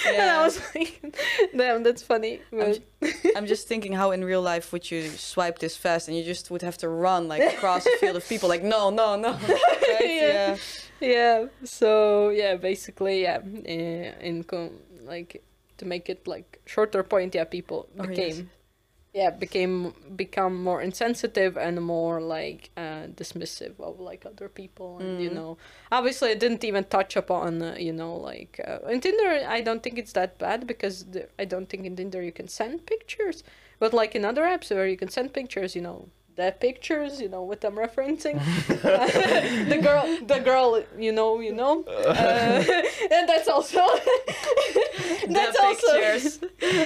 and 0.07 0.30
I 0.30 0.42
was 0.44 0.61
like, 0.74 1.03
damn, 1.57 1.82
that's 1.82 2.03
funny. 2.03 2.40
But 2.50 2.80
I'm 3.36 3.46
just 3.46 3.68
thinking 3.68 3.92
how 3.92 4.11
in 4.11 4.24
real 4.24 4.42
life 4.42 4.72
would 4.72 4.90
you 4.90 5.09
swipe 5.09 5.59
this 5.59 5.76
fast 5.76 6.09
and 6.09 6.16
you 6.16 6.24
just 6.24 6.50
would 6.50 6.62
have 6.62 6.78
to 6.78 6.88
run 6.88 7.28
like 7.28 7.42
across 7.55 7.86
a 7.86 7.96
field 7.98 8.16
of 8.16 8.28
people 8.28 8.48
like 8.48 8.62
no 8.62 8.90
no 8.90 9.16
no 9.16 9.32
right? 9.48 9.59
Yeah. 10.00 10.57
yeah 11.00 11.46
so 11.64 12.28
yeah 12.30 12.55
basically 12.57 13.22
yeah 13.22 13.40
eh, 13.66 14.12
in 14.20 14.44
like 15.05 15.42
to 15.78 15.84
make 15.84 16.09
it 16.09 16.26
like 16.26 16.61
shorter 16.66 17.03
point 17.03 17.34
yeah 17.34 17.44
people 17.44 17.88
Oh, 17.98 18.09
yes. 18.09 18.42
Yeah 19.12 19.30
became 19.30 19.92
become 20.16 20.62
more 20.62 20.80
insensitive 20.80 21.56
and 21.56 21.82
more 21.82 22.20
like 22.20 22.70
uh 22.76 23.06
dismissive 23.14 23.78
of 23.80 24.00
like 24.00 24.24
other 24.24 24.48
people 24.48 24.98
and 24.98 25.20
you 25.20 25.30
Mm. 25.30 25.34
know 25.34 25.58
obviously 25.90 26.30
i 26.30 26.34
didn't 26.34 26.64
even 26.64 26.84
touch 26.84 27.16
upon 27.16 27.62
uh, 27.62 27.76
you 27.78 27.92
know 27.92 28.14
like 28.16 28.60
uh, 28.66 28.78
in 28.88 29.00
tinder 29.00 29.44
i 29.48 29.60
don't 29.60 29.82
think 29.82 29.98
it's 29.98 30.12
that 30.12 30.38
bad 30.38 30.66
because 30.66 31.04
the, 31.06 31.28
i 31.38 31.44
don't 31.44 31.68
think 31.68 31.84
in 31.84 31.96
tinder 31.96 32.22
you 32.22 32.32
can 32.32 32.48
send 32.48 32.86
pictures 32.86 33.42
but 33.78 33.92
like 33.92 34.14
in 34.14 34.24
other 34.24 34.42
apps 34.44 34.70
where 34.74 34.86
you 34.86 34.96
can 34.96 35.08
send 35.08 35.32
pictures 35.34 35.76
you 35.76 35.82
know 35.82 36.08
the 36.37 36.55
pictures 36.61 37.20
you 37.20 37.28
know 37.28 37.43
what 37.43 37.64
i'm 37.64 37.76
referencing. 37.76 38.41
The 39.72 39.78
girl 39.83 40.05
the 40.26 40.41
girl 40.41 40.83
you 40.99 41.12
know 41.12 41.41
you 41.41 41.53
know. 41.53 41.85
Uh, 41.85 42.64
and 43.11 43.28
that's 43.28 43.49
also 43.49 43.80
that's 45.28 45.59
also 45.59 45.93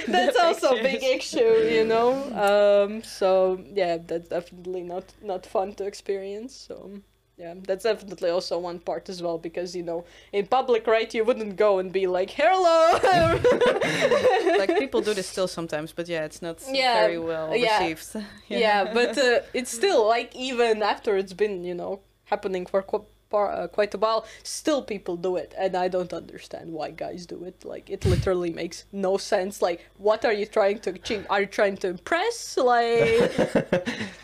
that's 0.07 0.35
The 0.35 0.43
also 0.43 0.77
a 0.77 0.83
big 0.83 1.03
issue 1.03 1.53
you 1.77 1.85
know. 1.85 2.11
Um 2.47 3.03
so 3.03 3.63
yeah 3.73 3.97
that's 3.97 4.29
definitely 4.29 4.83
not 4.83 5.05
not 5.21 5.45
fun 5.45 5.73
to 5.75 5.85
experience 5.85 6.53
so 6.55 7.01
yeah 7.37 7.53
that's 7.67 7.83
definitely 7.83 8.29
also 8.31 8.57
one 8.57 8.79
part 8.79 9.09
as 9.09 9.21
well 9.21 9.37
because 9.37 9.75
you 9.75 9.83
know 9.83 10.03
in 10.33 10.45
public 10.47 10.87
right 10.87 11.13
you 11.13 11.23
wouldn't 11.23 11.55
go 11.55 11.77
and 11.79 11.91
be 11.93 12.07
like 12.07 12.31
hello 12.31 12.97
like 14.57 14.77
people 14.79 15.01
do 15.01 15.13
this 15.13 15.27
still 15.27 15.47
sometimes 15.47 15.91
but 15.91 16.07
yeah 16.07 16.25
it's 16.25 16.41
not 16.41 16.57
Yeah, 16.67 17.01
very 17.01 17.19
well 17.19 17.55
yeah. 17.55 17.79
received 17.79 18.25
yeah, 18.47 18.91
but 18.93 19.17
uh, 19.17 19.41
it's 19.53 19.71
still 19.71 20.07
like 20.07 20.35
even 20.35 20.81
after 20.81 21.15
it's 21.17 21.33
been 21.33 21.63
you 21.63 21.75
know 21.75 21.99
happening 22.25 22.65
for 22.65 22.81
qu- 22.81 23.05
par- 23.29 23.51
uh, 23.51 23.67
quite 23.67 23.93
a 23.93 23.97
while, 23.97 24.25
still 24.43 24.81
people 24.81 25.15
do 25.17 25.35
it, 25.35 25.53
and 25.57 25.75
I 25.75 25.87
don't 25.89 26.11
understand 26.13 26.71
why 26.71 26.91
guys 26.91 27.25
do 27.25 27.43
it. 27.43 27.63
Like 27.65 27.89
it 27.89 28.05
literally 28.05 28.51
makes 28.51 28.85
no 28.91 29.17
sense. 29.17 29.61
Like, 29.61 29.85
what 29.97 30.25
are 30.25 30.33
you 30.33 30.45
trying 30.45 30.79
to 30.79 30.89
achieve? 30.91 31.25
Are 31.29 31.41
you 31.41 31.47
trying 31.47 31.77
to 31.77 31.87
impress? 31.87 32.57
Like, 32.57 33.31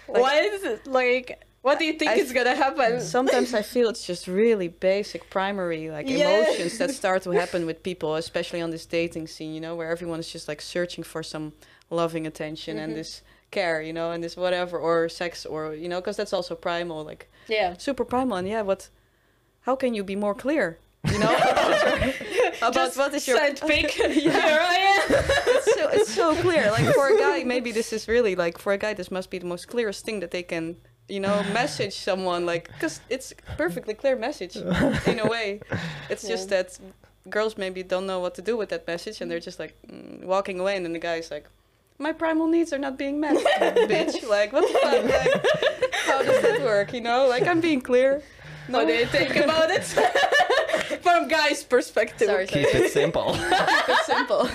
what 0.08 0.44
is 0.46 0.64
it? 0.64 0.88
Like, 0.88 1.42
what 1.64 1.80
do 1.80 1.86
you 1.86 1.94
think 2.00 2.12
I 2.12 2.16
is 2.16 2.32
gonna 2.34 2.56
happen? 2.56 3.02
Sometimes 3.02 3.54
I 3.54 3.62
feel 3.74 3.88
it's 3.90 4.06
just 4.06 4.28
really 4.28 4.68
basic, 4.68 5.22
primary, 5.30 5.90
like 5.90 6.08
Yeah. 6.08 6.30
emotions 6.30 6.78
that 6.78 6.92
start 6.92 7.24
to 7.24 7.32
happen 7.32 7.66
with 7.66 7.82
people, 7.90 8.16
especially 8.16 8.62
on 8.62 8.70
this 8.70 8.86
dating 8.86 9.28
scene, 9.34 9.54
you 9.56 9.62
know, 9.66 9.74
where 9.76 9.90
everyone 9.96 10.20
is 10.20 10.30
just 10.36 10.48
like 10.48 10.62
searching 10.62 11.04
for 11.12 11.24
some 11.24 11.54
loving 11.90 12.28
attention 12.28 12.78
Mhm. 12.78 12.84
and 12.84 12.96
this 12.96 13.22
care, 13.50 13.82
you 13.82 13.94
know, 13.94 14.12
and 14.12 14.24
this 14.24 14.36
whatever, 14.36 14.78
or 14.78 15.08
sex, 15.10 15.46
or, 15.46 15.74
you 15.74 15.88
know, 15.90 16.00
because 16.02 16.18
that's 16.18 16.34
also 16.34 16.54
primal, 16.56 17.04
like 17.12 17.28
yeah. 17.48 17.76
super 17.78 18.06
primal. 18.06 18.38
And 18.38 18.48
yeah, 18.48 18.62
what, 18.70 18.90
how 19.62 19.76
can 19.76 19.94
you 19.94 20.04
be 20.04 20.16
more 20.16 20.36
clear, 20.36 20.66
you 21.12 21.20
know, 21.20 21.34
about, 22.58 22.74
Just 22.74 22.98
what 22.98 23.14
is 23.14 23.28
your. 23.28 23.38
send 23.38 23.62
pic. 23.62 23.92
Here 24.26 24.32
I 24.76 24.76
am. 24.96 25.02
it's, 25.56 25.74
so, 25.76 25.90
it's 25.98 26.14
so 26.14 26.36
clear. 26.46 26.72
Like 26.72 26.94
for 26.94 27.08
a 27.14 27.18
guy, 27.18 27.44
maybe 27.44 27.72
this 27.72 27.94
is 27.94 28.08
really 28.08 28.36
like 28.36 28.58
for 28.58 28.74
a 28.74 28.78
guy, 28.78 28.94
this 28.94 29.12
must 29.12 29.30
be 29.30 29.38
the 29.40 29.46
most 29.46 29.68
clearest 29.68 30.04
thing 30.06 30.20
that 30.22 30.32
they 30.32 30.44
can, 30.44 30.78
you 31.08 31.20
know, 31.20 31.44
message 31.54 31.96
someone. 31.96 32.46
Like 32.46 32.68
because 32.68 33.02
it's 33.10 33.34
perfectly 33.58 33.94
clear 33.94 34.16
message 34.16 34.56
in 34.56 35.20
a 35.20 35.28
way. 35.28 35.62
It's 36.10 36.28
just 36.28 36.50
that 36.50 36.80
girls 37.30 37.58
maybe 37.58 37.84
don't 37.84 38.06
know 38.06 38.20
what 38.20 38.36
to 38.36 38.42
do 38.42 38.58
with 38.58 38.70
that 38.70 38.88
message, 38.88 39.22
and 39.22 39.30
they're 39.30 39.40
just 39.40 39.60
like 39.60 39.76
mm, 39.88 40.24
walking 40.24 40.60
away, 40.60 40.76
and 40.76 40.86
then 40.86 40.94
the 40.94 41.00
guy's 41.00 41.32
like. 41.32 41.48
My 42.00 42.12
primal 42.12 42.48
needs 42.48 42.74
are 42.74 42.80
not 42.80 42.98
being 42.98 43.20
met, 43.20 43.38
bitch. 43.88 44.28
Like, 44.28 44.52
what 44.52 44.68
the 44.68 44.80
fuck? 44.80 45.04
Like, 45.06 45.94
how 46.08 46.24
does 46.24 46.42
that 46.42 46.62
work? 46.62 46.92
You 46.92 47.02
know, 47.02 47.28
like 47.28 47.46
I'm 47.48 47.62
being 47.62 47.82
clear. 47.82 48.24
Do 48.68 48.88
you 48.88 49.06
think 49.06 49.36
about 49.36 49.70
it? 49.70 49.84
From 51.02 51.28
guys' 51.28 51.64
perspective. 51.64 52.28
Sorry, 52.28 52.48
sorry. 52.48 52.66
Keep 52.66 52.76
it 52.76 52.92
simple. 52.92 53.34
Keep 53.34 53.90
it 53.90 54.06
simple. 54.06 54.48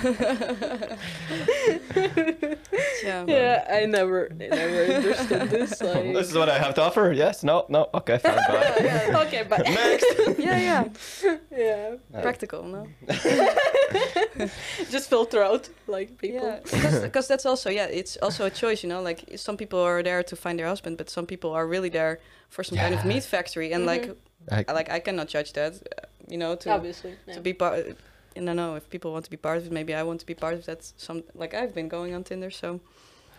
yeah. 3.03 3.25
Yeah, 3.27 3.65
I 3.69 3.85
never, 3.85 4.29
I 4.31 4.47
never 4.47 4.93
understood 4.93 5.49
this. 5.49 5.81
Like, 5.89 6.13
this 6.13 6.29
is 6.29 6.35
what 6.35 6.49
I 6.49 6.59
have 6.59 6.73
to 6.75 6.81
offer. 6.81 7.11
Yes. 7.13 7.43
No. 7.43 7.65
No. 7.69 7.87
Okay. 7.93 8.17
Fine. 8.19 8.35
Bye. 8.35 9.23
okay, 9.25 9.43
but 9.47 9.63
Next. 9.65 10.05
Yeah, 10.37 10.57
yeah. 10.57 10.83
yeah, 11.51 11.95
Uh, 12.13 12.21
Practical, 12.21 12.63
no? 12.63 12.87
just 14.91 15.09
filter 15.09 15.43
out 15.43 15.69
like 15.87 16.17
people. 16.17 16.47
Yeah, 16.47 16.59
because 16.63 16.99
because 17.01 17.27
that's 17.27 17.45
also 17.45 17.69
yeah, 17.69 17.85
it's 17.85 18.17
also 18.21 18.45
a 18.45 18.49
choice, 18.49 18.83
you 18.83 18.89
know. 18.89 19.01
Like 19.01 19.23
some 19.37 19.57
people 19.57 19.79
are 19.79 20.03
there 20.03 20.23
to 20.23 20.35
find 20.35 20.59
their 20.59 20.67
husband, 20.67 20.97
but 20.97 21.09
some 21.09 21.25
people 21.25 21.51
are 21.51 21.67
really 21.67 21.89
there 21.89 22.19
for 22.49 22.63
some 22.63 22.77
kind 22.77 22.93
of 22.95 23.05
meat 23.05 23.23
factory, 23.23 23.73
and 23.73 23.85
like 23.85 24.15
I- 24.51 24.65
like 24.73 24.89
I 24.91 24.99
cannot 24.99 25.27
judge 25.27 25.53
that, 25.53 25.73
you 26.29 26.37
know. 26.37 26.55
To 26.55 26.69
Obviously, 26.71 27.15
yeah. 27.27 27.33
to 27.35 27.41
be 27.41 27.53
part, 27.53 27.85
I 28.35 28.39
don't 28.39 28.55
know 28.55 28.75
if 28.75 28.89
people 28.89 29.11
want 29.11 29.25
to 29.25 29.31
be 29.31 29.37
part 29.37 29.57
of 29.57 29.65
it. 29.65 29.71
Maybe 29.71 29.93
I 29.93 30.03
want 30.03 30.19
to 30.21 30.25
be 30.25 30.35
part 30.35 30.53
of 30.53 30.65
that. 30.65 30.83
Some 30.97 31.23
like 31.33 31.53
I've 31.53 31.73
been 31.73 31.89
going 31.89 32.13
on 32.13 32.23
Tinder, 32.23 32.51
so 32.51 32.79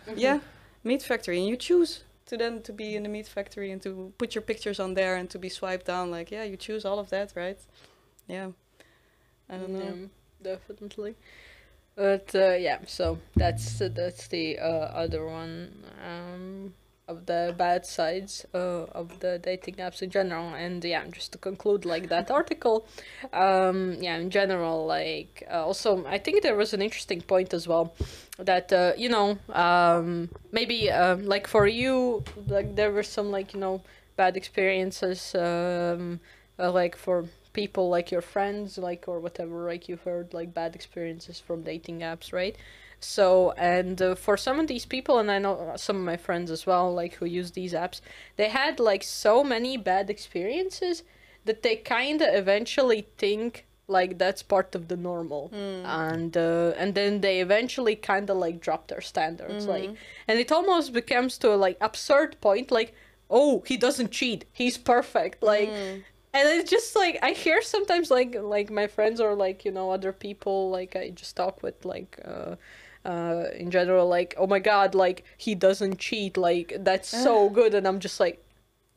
Mhm. 0.07 0.17
yeah, 0.17 0.39
meat 0.83 1.03
factory, 1.03 1.37
and 1.39 1.47
you 1.47 1.55
choose 1.57 2.03
to 2.25 2.37
then 2.37 2.61
to 2.61 2.73
be 2.73 2.95
in 2.95 3.03
the 3.03 3.09
meat 3.09 3.27
factory 3.27 3.71
and 3.71 3.81
to 3.81 4.13
put 4.17 4.35
your 4.35 4.41
pictures 4.41 4.79
on 4.79 4.93
there 4.93 5.15
and 5.15 5.29
to 5.29 5.39
be 5.39 5.49
swiped 5.49 5.85
down. 5.85 6.11
Like 6.11 6.31
yeah, 6.31 6.43
you 6.43 6.57
choose 6.57 6.85
all 6.85 6.99
of 6.99 7.09
that, 7.09 7.33
right? 7.35 7.59
Yeah, 8.27 8.51
I 9.49 9.57
don't 9.57 9.73
know. 9.73 9.79
Yeah, 10.43 10.53
definitely. 10.55 11.15
But 11.95 12.33
uh, 12.35 12.53
yeah, 12.53 12.79
so 12.87 13.17
that's 13.35 13.81
uh, 13.81 13.89
that's 13.93 14.27
the 14.27 14.59
uh, 14.59 15.03
other 15.03 15.25
one 15.25 15.83
um, 16.07 16.73
of 17.11 17.25
the 17.25 17.53
bad 17.57 17.85
sides 17.85 18.45
uh, 18.53 18.85
of 19.01 19.19
the 19.19 19.39
dating 19.49 19.75
apps 19.75 20.01
in 20.01 20.09
general. 20.09 20.47
And 20.53 20.83
yeah, 20.83 21.03
just 21.11 21.31
to 21.33 21.37
conclude, 21.37 21.85
like 21.85 22.09
that 22.09 22.31
article, 22.39 22.87
um, 23.33 23.97
yeah, 23.99 24.17
in 24.17 24.29
general, 24.29 24.85
like 24.85 25.43
uh, 25.51 25.65
also, 25.65 26.05
I 26.05 26.17
think 26.17 26.41
there 26.41 26.55
was 26.55 26.73
an 26.73 26.81
interesting 26.81 27.21
point 27.21 27.53
as 27.53 27.67
well 27.67 27.93
that 28.37 28.71
uh, 28.73 28.93
you 28.97 29.09
know 29.09 29.37
um, 29.49 30.29
maybe 30.51 30.89
um, 30.89 31.25
like 31.25 31.47
for 31.47 31.67
you, 31.67 32.23
like 32.47 32.75
there 32.75 32.91
were 32.91 33.03
some 33.03 33.29
like 33.31 33.53
you 33.53 33.59
know 33.59 33.81
bad 34.15 34.37
experiences 34.37 35.35
um, 35.35 36.19
uh, 36.59 36.71
like 36.71 36.95
for 36.95 37.25
people 37.53 37.89
like 37.89 38.11
your 38.11 38.21
friends 38.21 38.77
like 38.77 39.05
or 39.07 39.19
whatever 39.19 39.65
like 39.65 39.89
you've 39.89 40.03
heard 40.03 40.33
like 40.33 40.53
bad 40.53 40.73
experiences 40.73 41.39
from 41.39 41.61
dating 41.63 41.99
apps 41.99 42.31
right 42.31 42.55
so 43.03 43.51
and 43.57 44.01
uh, 44.01 44.15
for 44.15 44.37
some 44.37 44.59
of 44.59 44.67
these 44.67 44.85
people 44.85 45.17
and 45.19 45.31
i 45.31 45.39
know 45.39 45.73
some 45.75 45.95
of 45.95 46.03
my 46.03 46.17
friends 46.17 46.51
as 46.51 46.65
well 46.65 46.93
like 46.93 47.15
who 47.15 47.25
use 47.25 47.51
these 47.51 47.73
apps 47.73 48.01
they 48.37 48.49
had 48.49 48.79
like 48.79 49.03
so 49.03 49.43
many 49.43 49.75
bad 49.77 50.09
experiences 50.09 51.03
that 51.45 51.63
they 51.63 51.75
kind 51.75 52.21
of 52.21 52.33
eventually 52.33 53.07
think 53.17 53.65
like 53.87 54.17
that's 54.17 54.41
part 54.41 54.73
of 54.73 54.87
the 54.87 54.95
normal. 54.95 55.49
Hmm. 55.49 55.85
and 55.85 56.37
uh, 56.37 56.73
and 56.77 56.95
then 56.95 57.21
they 57.21 57.41
eventually 57.41 57.95
kind 57.95 58.29
of 58.29 58.37
like 58.37 58.61
drop 58.61 58.87
their 58.87 59.01
standards 59.01 59.65
like 59.65 59.89
and 60.27 60.39
it 60.39 60.51
almost 60.51 60.93
becomes 60.93 61.37
to 61.39 61.53
a 61.53 61.57
like 61.57 61.77
absurd 61.81 62.39
point 62.39 62.71
like 62.71 62.93
oh 63.29 63.63
he 63.65 63.75
doesn't 63.77 64.11
cheat. 64.11 64.45
He's 64.53 64.77
perfect. 64.77 65.43
Like 65.43 65.69
and 66.33 66.47
it's 66.47 66.69
just 66.69 66.95
like 66.95 67.19
i 67.21 67.31
hear 67.31 67.61
sometimes 67.61 68.09
like 68.09 68.35
like 68.39 68.69
my 68.69 68.87
friends 68.87 69.19
or 69.19 69.35
like 69.35 69.65
you 69.65 69.71
know 69.71 69.91
other 69.91 70.13
people 70.13 70.69
like 70.69 70.95
i 70.95 71.09
just 71.09 71.35
talk 71.35 71.61
with 71.61 71.83
like 71.83 72.19
uh 72.25 72.55
uh 73.05 73.45
in 73.57 73.71
general 73.71 74.07
like 74.07 74.35
oh 74.37 74.45
my 74.47 74.59
god 74.59 74.93
like 74.93 75.23
he 75.37 75.55
doesn't 75.55 75.97
cheat 75.97 76.37
like 76.37 76.73
that's 76.79 77.09
so 77.27 77.49
good. 77.49 77.73
And 77.73 77.87
i'm 77.87 77.99
just 77.99 78.19
like 78.19 78.43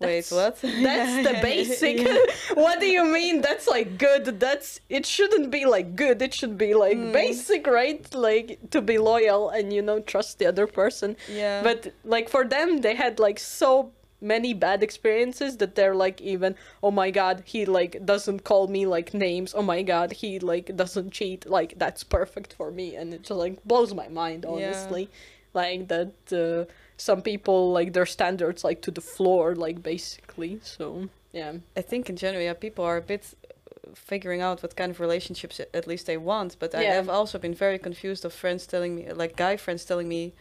Wait, 0.01 0.29
what? 0.31 0.61
that's 0.61 1.29
the 1.29 1.39
basic. 1.41 1.97
what 2.55 2.81
do 2.81 2.87
you 2.87 3.05
mean? 3.05 3.41
That's 3.41 3.67
like 3.69 3.97
good. 3.97 4.39
That's 4.41 4.81
it 4.91 5.07
shouldn't 5.07 5.51
be 5.53 5.65
like 5.67 5.95
good. 5.97 6.21
It 6.21 6.35
should 6.35 6.59
be 6.59 6.75
like 6.75 6.99
Mm. 6.99 7.13
basic 7.13 7.67
right? 7.67 8.03
Like 8.13 8.59
to 8.73 8.83
be 8.83 8.99
loyal 8.99 9.49
and 9.51 9.73
you 9.73 9.81
know 9.83 10.01
trust 10.01 10.41
the 10.41 10.47
other 10.47 10.67
person. 10.67 11.17
Yeah. 11.33 11.63
but 11.63 11.95
like 12.05 12.29
for 12.29 12.45
them 12.45 12.81
they 12.81 12.97
had 12.97 13.19
like 13.21 13.39
so 13.39 13.93
many 14.25 14.55
bad 14.55 14.83
experiences 14.83 15.59
that 15.59 15.75
they're 15.75 15.95
like 15.95 16.21
even 16.21 16.57
oh 16.83 16.91
my 16.91 17.11
god 17.11 17.43
he 17.45 17.65
like 17.67 18.05
doesn't 18.05 18.45
call 18.45 18.67
me 18.69 18.87
like 18.87 19.15
names. 19.15 19.55
Oh 19.55 19.63
my 19.63 19.83
god 19.83 20.13
he 20.13 20.39
like 20.39 20.75
doesn't 20.75 21.11
cheat. 21.13 21.47
Like 21.47 21.79
that's 21.79 22.03
perfect 22.03 22.53
for 22.53 22.71
me 22.71 22.97
and 22.97 23.15
it 23.15 23.23
just 23.23 23.39
like 23.39 23.63
blows 23.65 23.95
my 23.95 24.09
mind 24.09 24.45
honestly. 24.45 25.09
Like 25.53 25.89
that 25.89 26.15
uh, 26.33 26.73
some 26.97 27.23
people 27.23 27.71
like 27.73 27.93
their 27.93 28.07
standards 28.07 28.65
like 28.65 28.81
to 28.83 28.91
the 28.91 29.01
floor 29.01 29.55
like 29.55 29.83
basically 29.83 30.59
so 30.63 31.09
yeah. 31.35 31.55
I 31.77 31.83
think 31.83 32.09
in 32.09 32.17
general, 32.17 32.43
yeah, 32.43 32.55
people 32.55 32.85
are 32.85 32.97
a 32.97 33.03
bit 33.03 33.35
uh, 33.45 33.91
figuring 33.95 34.41
out 34.41 34.63
what 34.63 34.77
kind 34.77 34.91
of 34.93 35.01
relationships 35.01 35.61
at 35.61 35.87
least 35.87 36.07
they 36.07 36.17
want. 36.17 36.57
But 36.61 36.75
I 36.75 36.85
have 36.85 37.09
also 37.09 37.39
been 37.39 37.55
very 37.55 37.79
confused 37.79 38.25
of 38.25 38.33
friends 38.33 38.67
telling 38.67 38.95
me, 38.95 39.13
like 39.13 39.37
guy 39.37 39.57
friends 39.57 39.85
telling 39.85 40.09
me, 40.09 40.33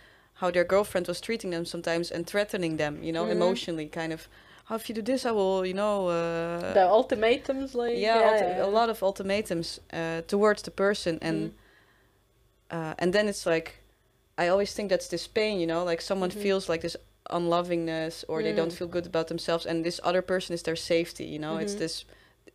how 0.44 0.52
their 0.52 0.66
girlfriend 0.66 1.08
was 1.08 1.22
treating 1.22 1.52
them 1.52 1.66
sometimes 1.66 2.12
and 2.12 2.28
threatening 2.28 2.76
them, 2.78 2.94
you 3.02 3.14
know, 3.16 3.26
Mhm. 3.26 3.32
emotionally, 3.38 3.88
kind 4.02 4.12
of. 4.14 4.28
oh, 4.70 4.76
if 4.76 4.88
you 4.90 4.96
do 4.96 5.02
this, 5.12 5.26
I 5.26 5.32
will, 5.32 5.66
you 5.66 5.74
know. 5.74 6.08
Uh, 6.08 6.74
the 6.74 6.88
ultimatums, 7.00 7.70
like 7.76 7.96
yeah, 8.08 8.22
ulti- 8.30 8.58
a 8.70 8.72
lot 8.80 8.90
of 8.90 9.04
ultimatums 9.04 9.80
uh, 10.00 10.22
towards 10.34 10.62
the 10.64 10.72
person, 10.72 11.14
and 11.22 11.38
Mhm. 11.40 11.52
uh, 12.78 12.94
and 13.02 13.14
then 13.14 13.28
it's 13.28 13.46
like, 13.46 13.70
I 14.38 14.48
always 14.48 14.74
think 14.74 14.90
that's 14.90 15.08
this 15.10 15.28
pain, 15.28 15.60
you 15.60 15.68
know, 15.68 15.84
like 15.92 16.02
someone 16.02 16.32
Mhm. 16.32 16.42
feels 16.46 16.70
like 16.70 16.82
this 16.82 16.98
unlovingness, 17.30 18.26
or 18.28 18.42
they 18.44 18.54
don't 18.60 18.72
Mm. 18.74 18.78
feel 18.78 18.88
good 18.96 19.06
about 19.06 19.28
themselves, 19.28 19.66
and 19.66 19.84
this 19.84 20.00
other 20.04 20.22
person 20.22 20.54
is 20.54 20.64
their 20.64 20.76
safety, 20.78 21.26
you 21.26 21.40
know. 21.40 21.58
It's 21.64 21.76
Mhm. 21.76 21.80
this, 21.84 22.06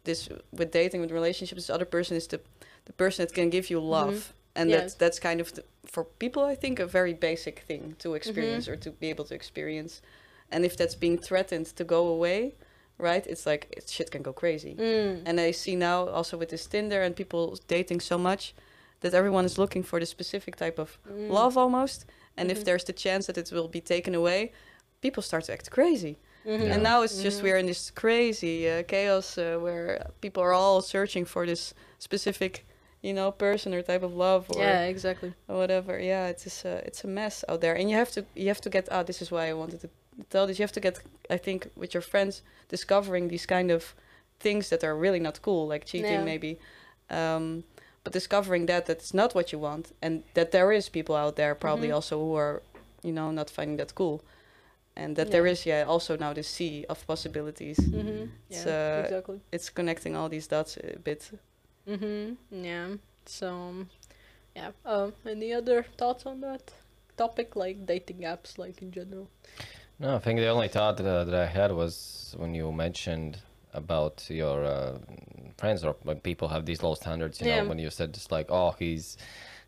this 0.05 0.29
with 0.59 0.71
dating, 0.73 1.01
with 1.03 1.13
relationships, 1.21 1.63
this 1.67 1.75
other 1.77 1.87
person 1.97 2.17
is 2.17 2.27
the, 2.27 2.41
the 2.87 2.93
person 2.93 3.25
that 3.27 3.35
can 3.35 3.51
give 3.51 3.67
you 3.71 3.81
love, 3.81 4.33
and 4.55 4.71
Yes. 4.71 4.81
that's 4.81 4.95
that's 4.95 5.19
kind 5.21 5.41
of 5.41 5.53
the, 5.55 5.63
for 5.87 6.05
people, 6.05 6.45
I 6.45 6.55
think, 6.55 6.79
a 6.81 6.87
very 6.87 7.15
basic 7.15 7.61
thing 7.61 7.95
to 7.99 8.15
experience 8.15 8.69
or 8.69 8.77
to 8.77 8.91
be 8.91 9.09
able 9.11 9.25
to 9.27 9.35
experience, 9.35 10.03
and 10.51 10.65
if 10.65 10.77
that's 10.77 10.95
being 10.95 11.19
threatened 11.19 11.67
to 11.77 11.85
go 11.85 12.07
away, 12.09 12.55
right? 12.99 13.27
It's 13.27 13.47
like 13.47 13.67
it, 13.77 13.89
shit 13.89 14.11
can 14.11 14.23
go 14.23 14.33
crazy. 14.33 14.75
Mm. 14.79 15.23
And 15.27 15.41
I 15.41 15.53
see 15.53 15.77
now 15.77 16.09
also 16.09 16.37
with 16.37 16.49
this 16.51 16.67
Tinder 16.67 17.03
and 17.03 17.15
people 17.15 17.57
dating 17.69 18.01
so 18.01 18.19
much 18.19 18.55
that 19.01 19.15
everyone 19.15 19.45
is 19.45 19.57
looking 19.59 19.85
for 19.85 20.01
the 20.01 20.07
specific 20.07 20.57
type 20.57 20.79
of 20.81 20.99
Mm. 21.07 21.31
love 21.31 21.57
almost. 21.57 22.05
And 22.37 22.49
Mhm. 22.49 22.53
if 22.57 22.65
there's 22.65 22.85
the 22.85 22.93
chance 22.93 23.27
that 23.27 23.39
it 23.39 23.51
will 23.53 23.69
be 23.69 23.81
taken 23.81 24.15
away, 24.15 24.51
people 25.01 25.23
start 25.23 25.45
to 25.45 25.53
act 25.53 25.71
crazy. 25.71 26.17
Mhm. 26.45 26.73
And 26.73 26.83
now 26.83 27.03
it's 27.05 27.23
just 27.23 27.39
Mhm. 27.39 27.43
we're 27.45 27.59
in 27.59 27.67
this 27.67 27.91
crazy 27.93 28.69
uh, 28.69 28.83
chaos 28.83 29.39
uh, 29.39 29.59
where 29.65 30.07
people 30.21 30.43
are 30.43 30.53
all 30.53 30.83
searching 30.83 31.25
for 31.27 31.47
this 31.47 31.75
specific, 31.99 32.65
you 33.03 33.13
know, 33.13 33.31
person 33.31 33.75
or 33.75 33.83
type 33.83 34.03
of 34.03 34.15
love 34.15 34.51
or 34.51 34.63
yeah, 34.63 34.85
exactly. 34.87 35.33
or 35.49 35.57
whatever. 35.57 35.99
Yeah, 36.01 36.27
it's 36.29 36.45
just, 36.45 36.65
uh, 36.67 36.81
it's 36.85 37.05
a 37.05 37.09
mess 37.09 37.45
out 37.49 37.61
there, 37.61 37.75
and 37.75 37.89
you 37.91 37.97
have 37.97 38.11
to 38.13 38.25
you 38.35 38.49
have 38.49 38.61
to 38.63 38.71
get. 38.71 38.89
Ah, 38.91 39.03
this 39.03 39.23
is 39.23 39.31
why 39.31 39.49
I 39.49 39.53
wanted 39.55 39.81
to 39.81 39.89
tell 40.31 40.47
this. 40.47 40.59
You 40.59 40.65
have 40.65 40.73
to 40.73 40.81
get. 40.81 41.01
I 41.31 41.39
think 41.39 41.69
with 41.77 41.95
your 41.95 42.03
friends 42.03 42.43
discovering 42.69 43.29
these 43.29 43.47
kind 43.47 43.71
of 43.71 43.95
things 44.41 44.69
that 44.69 44.85
are 44.85 44.97
really 44.97 45.21
not 45.21 45.41
cool, 45.43 45.67
like 45.69 45.85
cheating 45.85 46.13
Yeah. 46.21 46.25
maybe, 46.25 46.59
um, 47.11 47.65
but 48.05 48.13
discovering 48.13 48.67
that 48.67 48.87
that's 48.87 49.13
not 49.15 49.35
what 49.35 49.53
you 49.53 49.59
want, 49.61 49.93
and 50.03 50.23
that 50.35 50.51
there 50.51 50.73
is 50.73 50.89
people 50.89 51.15
out 51.17 51.35
there 51.37 51.55
probably 51.55 51.89
Mhm. 51.89 51.95
also 51.95 52.19
who 52.19 52.35
are, 52.37 52.63
you 53.03 53.13
know, 53.13 53.31
not 53.33 53.51
finding 53.51 53.77
that 53.79 53.95
cool, 53.95 54.21
and 54.97 55.17
that 55.17 55.31
there 55.31 55.45
Yeah. 55.47 55.53
is 55.53 55.67
yeah 55.67 55.85
also 55.89 56.17
now 56.17 56.33
this 56.35 56.49
sea 56.49 56.85
of 56.89 57.05
possibilities. 57.07 57.79
Mm-hmm. 57.79 58.25
Yeah, 58.51 58.99
uh, 58.99 59.03
exactly. 59.05 59.41
It's 59.53 59.71
connecting 59.71 60.17
all 60.17 60.29
these 60.29 60.49
dots 60.49 60.77
a 60.77 60.99
bit. 60.99 61.31
Mm-hmm. 61.89 62.65
Yeah. 62.65 62.89
So, 63.27 63.87
yeah. 64.55 64.71
Um, 64.85 65.13
any 65.27 65.53
other 65.53 65.85
thoughts 65.97 66.27
on 66.27 66.41
that 66.43 66.73
topic, 67.17 67.57
like 67.57 67.87
dating 67.87 68.19
apps, 68.19 68.59
like 68.59 68.83
in 68.83 68.91
general? 68.93 69.29
No, 69.99 70.17
I 70.17 70.19
think 70.19 70.39
the 70.39 70.49
only 70.49 70.69
thought 70.69 71.01
uh, 71.01 71.25
that 71.25 71.35
I 71.35 71.47
had 71.47 71.73
was 71.73 72.35
when 72.39 72.55
you 72.55 72.71
mentioned 72.73 73.39
about 73.75 74.25
your 74.31 74.65
uh, 74.65 74.99
friends 75.57 75.85
or 75.85 75.97
when 76.03 76.21
people 76.21 76.49
have 76.49 76.65
these 76.67 76.83
low 76.83 76.95
standards. 76.95 77.41
You 77.41 77.49
Yeah. 77.49 77.63
know, 77.63 77.69
when 77.69 77.79
you 77.79 77.91
said 77.91 78.15
just 78.15 78.31
like, 78.31 78.47
oh, 78.51 78.75
he's 78.79 79.17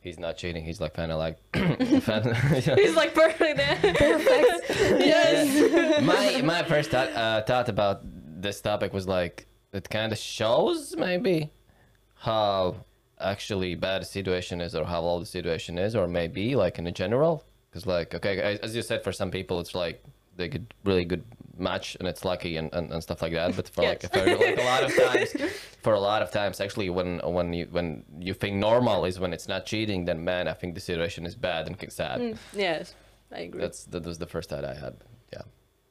he's 0.01 0.19
not 0.19 0.37
cheating. 0.37 0.65
He's 0.65 0.81
like 0.81 0.95
kind 0.95 1.11
of 1.13 1.19
like. 1.19 1.37
fan, 2.03 2.35
He's 2.77 2.97
like 2.97 3.15
perfect. 3.15 3.59
Perfect. 3.59 4.71
yes. 5.13 6.03
my 6.03 6.43
my 6.43 6.63
first 6.63 6.91
thought, 6.91 7.09
uh, 7.13 7.43
thought 7.43 7.69
about 7.69 8.01
this 8.05 8.61
topic 8.61 8.93
was 8.93 9.07
like 9.07 9.47
it 9.73 9.89
kind 9.91 10.13
of 10.13 10.19
shows 10.19 10.97
maybe 10.97 11.51
how 12.21 12.77
actually 13.19 13.75
bad 13.75 14.03
the 14.03 14.07
situation 14.07 14.61
is 14.61 14.75
or 14.75 14.85
how 14.85 15.01
low 15.01 15.19
the 15.21 15.27
situation 15.27 15.79
is 15.79 15.95
or 15.97 16.07
maybe 16.07 16.55
like 16.57 16.79
in 16.79 16.87
a 16.87 16.93
general? 16.93 17.45
Because 17.71 17.87
like 17.87 18.15
okay 18.15 18.59
as- 18.63 18.75
you 18.77 18.83
said 18.83 19.03
for 19.03 19.13
some 19.13 19.31
people 19.31 19.59
it's 19.61 19.75
like 19.75 20.03
they 20.37 20.49
get 20.49 20.63
really 20.85 21.05
good 21.05 21.25
match 21.59 21.97
and 22.01 22.09
it's 22.09 22.25
lucky 22.25 22.57
and, 22.57 22.73
and, 22.73 22.91
and 22.93 23.03
stuff 23.03 23.21
like 23.21 23.33
that. 23.33 23.55
But 23.57 23.69
for 23.69 23.83
like, 23.83 24.03
Yes. 24.03 24.11
for 24.13 24.25
like 24.27 24.59
a 24.59 24.63
lot 24.73 24.83
of 24.85 24.95
times 25.07 25.29
for 25.83 25.95
a 25.95 26.01
lot 26.01 26.21
of 26.23 26.31
times 26.31 26.61
actually 26.61 26.91
when 26.91 27.19
when 27.37 27.53
you 27.53 27.67
when 27.71 28.05
you 28.19 28.35
think 28.35 28.57
normal 28.57 29.05
is 29.05 29.19
when 29.21 29.33
it's 29.33 29.49
not 29.49 29.65
cheating 29.67 30.05
then 30.05 30.23
man 30.25 30.47
i 30.49 30.53
think 30.53 30.75
the 30.75 30.81
situation 30.81 31.25
is 31.27 31.35
bad 31.35 31.67
and 31.67 31.77
sad. 31.93 32.21
Mm, 32.21 32.37
yes, 32.55 32.95
I 33.33 33.41
agree. 33.41 33.61
that's 33.63 33.85
that 33.93 34.05
was 34.05 34.19
the 34.19 34.27
first 34.35 34.49
thought 34.51 34.65
i 34.65 34.75
had. 34.75 34.95
Yeah 35.33 35.43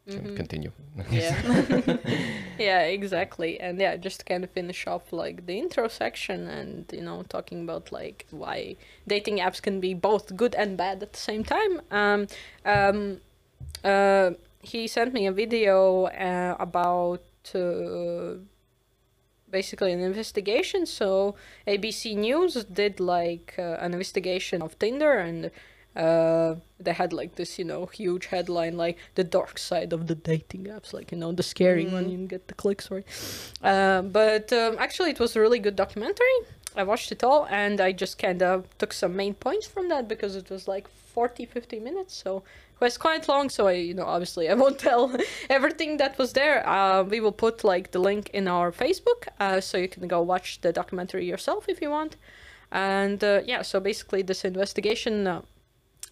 Mhm. 0.10 0.36
continue. 0.36 0.72
Yeah. 1.12 1.36
Yeah 2.60 2.82
exactly. 2.82 3.60
And 3.60 3.80
yeah 3.80 3.95
just 3.95 4.26
kind 4.26 4.43
of 4.43 4.49
finish 4.49 4.86
off 4.86 5.14
like 5.14 5.45
the 5.45 5.57
intro 5.57 5.88
section 5.88 6.47
and 6.47 6.86
you 6.91 7.01
know 7.01 7.24
talking 7.30 7.64
about 7.64 7.91
like 7.91 8.26
why 8.32 8.76
dating 9.07 9.38
apps 9.39 9.62
can 9.62 9.80
be 9.80 9.93
both 9.93 10.36
good 10.36 10.55
and 10.55 10.76
bad 10.76 11.01
at 11.01 11.14
the 11.14 11.20
same 11.20 11.43
time. 11.43 11.82
Um 11.91 12.28
um 12.66 13.22
uh 13.84 14.32
he 14.62 14.88
sent 14.88 15.14
me 15.14 15.26
a 15.26 15.32
video 15.32 16.05
uh, 16.07 16.55
about 16.60 17.24
uh, 17.55 18.39
basically 19.49 19.91
an 19.93 20.01
investigation. 20.01 20.86
So 20.86 21.36
abc 21.68 22.16
news 22.16 22.53
did 22.66 22.99
like 22.99 23.55
uh, 23.57 23.78
an 23.80 23.93
investigation 23.93 24.62
of 24.62 24.78
tinder 24.80 25.18
and 25.18 25.49
uh, 25.96 26.56
they 26.80 26.94
had 26.94 27.12
like 27.14 27.36
this, 27.36 27.58
you 27.60 27.66
know, 27.66 27.86
huge 27.88 28.28
headline 28.28 28.78
like 28.78 28.98
the 29.16 29.24
dark 29.24 29.58
side 29.58 29.92
of 29.94 30.08
the 30.08 30.16
dating 30.16 30.66
apps, 30.66 30.94
like 30.94 31.12
you 31.12 31.18
know, 31.18 31.32
the 31.32 31.44
scary 31.44 31.86
one. 31.86 32.06
Mhm. 32.06 32.12
You 32.12 32.28
get 32.28 32.48
the 32.48 32.54
clicks 32.54 32.90
right. 32.92 33.06
Uh, 33.64 34.02
but 34.04 34.52
um, 34.54 34.76
actually, 34.80 35.12
it 35.12 35.20
was 35.20 35.36
a 35.36 35.40
really 35.42 35.60
good 35.60 35.76
documentary. 35.76 36.38
I 36.76 36.84
watched 36.84 37.12
it 37.12 37.24
all, 37.24 37.48
and 37.50 37.82
I 37.82 37.92
just 37.92 38.18
kind 38.20 38.42
of 38.44 38.66
took 38.78 38.94
some 38.94 39.16
main 39.16 39.34
points 39.34 39.68
from 39.68 39.90
that 39.90 40.08
because 40.08 40.36
it 40.36 40.50
was 40.50 40.68
like 40.68 40.88
40, 40.88 41.46
50 41.46 41.80
minutes, 41.80 42.14
so 42.14 42.38
it 42.38 42.80
was 42.86 42.98
quite 42.98 43.28
long. 43.28 43.50
So 43.50 43.68
I, 43.68 43.72
you 43.74 43.96
know, 43.96 44.06
obviously 44.06 44.48
I 44.48 44.54
won't 44.64 44.78
tell 44.80 45.12
everything 45.50 45.98
that 45.98 46.18
was 46.20 46.34
there. 46.34 46.68
Uh, 46.70 47.04
we 47.04 47.20
will 47.20 47.32
put 47.34 47.64
like 47.64 47.92
the 47.92 48.00
link 48.00 48.30
in 48.34 48.48
our 48.48 48.72
Facebook, 48.72 49.28
uh, 49.40 49.60
so 49.60 49.78
you 49.80 49.90
can 49.90 50.08
go 50.08 50.22
watch 50.22 50.62
the 50.62 50.72
documentary 50.72 51.26
yourself 51.26 51.66
if 51.68 51.82
you 51.82 51.90
want. 51.90 52.16
And 52.72 53.22
uh, 53.24 53.42
yeah, 53.46 53.64
so 53.64 53.80
basically 53.80 54.22
this 54.22 54.46
investigation. 54.46 55.42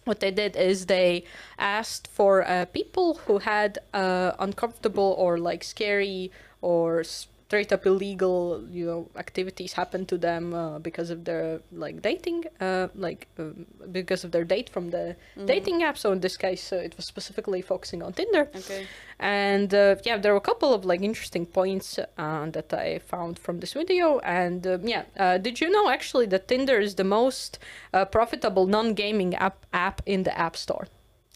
What 0.08 0.20
they 0.20 0.30
did 0.30 0.56
is 0.56 0.86
they 0.86 1.24
asked 1.58 2.08
for 2.08 2.42
uh, 2.48 2.64
people 2.64 3.20
who 3.26 3.38
had 3.40 3.78
uh, 3.92 4.32
uncomfortable 4.38 5.14
or 5.18 5.36
like 5.36 5.62
scary 5.62 6.32
or 6.62 7.04
straight 7.48 7.72
up 7.72 7.86
illegal 7.86 8.62
you 8.70 8.84
know 8.84 9.08
activities 9.16 9.72
happen 9.72 10.04
to 10.04 10.18
them 10.18 10.52
uh, 10.52 10.78
because 10.78 11.08
of 11.14 11.24
their 11.24 11.60
like 11.84 12.02
dating 12.02 12.44
uh, 12.60 12.88
like 12.94 13.26
um, 13.38 13.64
because 13.90 14.22
of 14.26 14.30
their 14.32 14.44
date 14.54 14.68
from 14.74 14.90
the 14.90 15.04
Mhm. 15.36 15.46
dating 15.46 15.82
app 15.88 15.96
so 15.96 16.12
in 16.12 16.20
this 16.20 16.36
case 16.36 16.64
uh, 16.76 16.86
it 16.88 16.92
was 16.98 17.06
specifically 17.06 17.62
focusing 17.62 18.02
on 18.02 18.12
tinder 18.12 18.44
Okay. 18.60 18.82
and 19.18 19.72
uh, 19.74 19.96
yeah 20.08 20.18
there 20.22 20.32
were 20.34 20.42
a 20.46 20.48
couple 20.50 20.70
of 20.74 20.84
like 20.84 21.00
interesting 21.10 21.46
points 21.46 21.98
uh, 21.98 22.50
that 22.56 22.68
i 22.74 22.98
found 23.12 23.38
from 23.38 23.60
this 23.60 23.72
video 23.80 24.18
and 24.40 24.66
um, 24.66 24.80
yeah 24.94 25.04
uh, 25.22 25.38
did 25.46 25.54
you 25.62 25.68
know 25.74 25.88
actually 25.96 26.26
that 26.26 26.48
tinder 26.48 26.78
is 26.86 26.94
the 26.96 27.04
most 27.20 27.58
uh, 27.94 28.04
profitable 28.04 28.66
non-gaming 28.66 29.32
app 29.46 29.56
app 29.72 30.02
in 30.04 30.22
the 30.24 30.34
app 30.46 30.54
store 30.64 30.86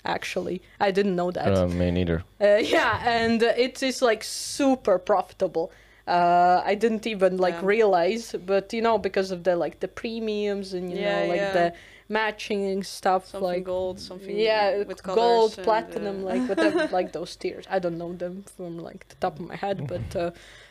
actually 0.04 0.60
i 0.86 0.90
didn't 0.96 1.16
know 1.20 1.30
that 1.32 1.48
Uh, 1.58 1.66
me 1.80 1.90
neither. 1.90 2.18
uh, 2.40 2.60
yeah, 2.76 2.92
and 3.20 3.42
uh, 3.42 3.66
it 3.66 3.82
is 3.82 4.02
like 4.02 4.22
super 4.24 4.98
profitable. 4.98 5.66
Uh, 6.06 6.62
I 6.64 6.74
didn't 6.74 7.06
even 7.06 7.36
like 7.36 7.62
Yeah. 7.62 7.66
realize, 7.66 8.34
but 8.44 8.72
you 8.72 8.82
know, 8.82 8.98
because 8.98 9.30
of 9.30 9.44
the 9.44 9.54
like 9.56 9.80
the 9.80 9.88
premiums 9.88 10.72
and 10.74 10.90
you 10.90 10.96
Yeah, 10.96 11.20
know 11.20 11.24
like 11.24 11.40
yeah. 11.42 11.52
the 11.52 11.72
matching 12.08 12.82
stuff, 12.82 13.26
Something 13.28 13.42
like 13.46 13.64
gold, 13.64 14.00
something 14.00 14.36
yeah, 14.36 14.82
with 14.84 15.02
gold, 15.02 15.54
and, 15.58 15.64
platinum, 15.64 16.22
uh, 16.22 16.26
like 16.26 16.48
whatever, 16.48 16.86
like 16.90 17.12
those 17.12 17.36
tiers. 17.36 17.64
I 17.70 17.78
don't 17.78 17.98
know 17.98 18.12
them 18.12 18.44
from 18.56 18.78
like 18.78 19.08
the 19.08 19.14
top 19.16 19.38
of 19.38 19.46
my 19.48 19.56
head, 19.56 19.86
but 19.86 20.14
uh, 20.16 20.30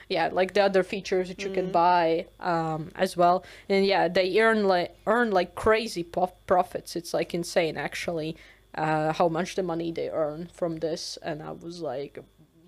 yeah, 0.10 0.30
like 0.32 0.54
the 0.54 0.62
other 0.62 0.84
features 0.84 1.30
that 1.30 1.44
you 1.46 1.50
can 1.50 1.68
Mhm. 1.68 1.72
buy 1.72 2.28
um, 2.40 2.92
as 2.96 3.16
well. 3.16 3.44
And 3.70 3.86
yeah, 3.86 4.08
they 4.10 4.40
earn 4.40 4.68
like 4.68 4.96
earn 5.08 5.32
like 5.32 5.56
crazy 5.56 6.04
po- 6.04 6.34
profits. 6.46 6.96
It's 6.96 7.14
like 7.14 7.34
insane 7.34 7.78
actually 7.78 8.36
uh, 8.76 9.14
how 9.14 9.30
much 9.30 9.56
the 9.56 9.64
money 9.64 9.92
they 9.92 10.10
earn 10.10 10.50
from 10.54 10.78
this, 10.78 11.18
and 11.24 11.42
I 11.42 11.52
was 11.52 11.82
like 11.82 12.20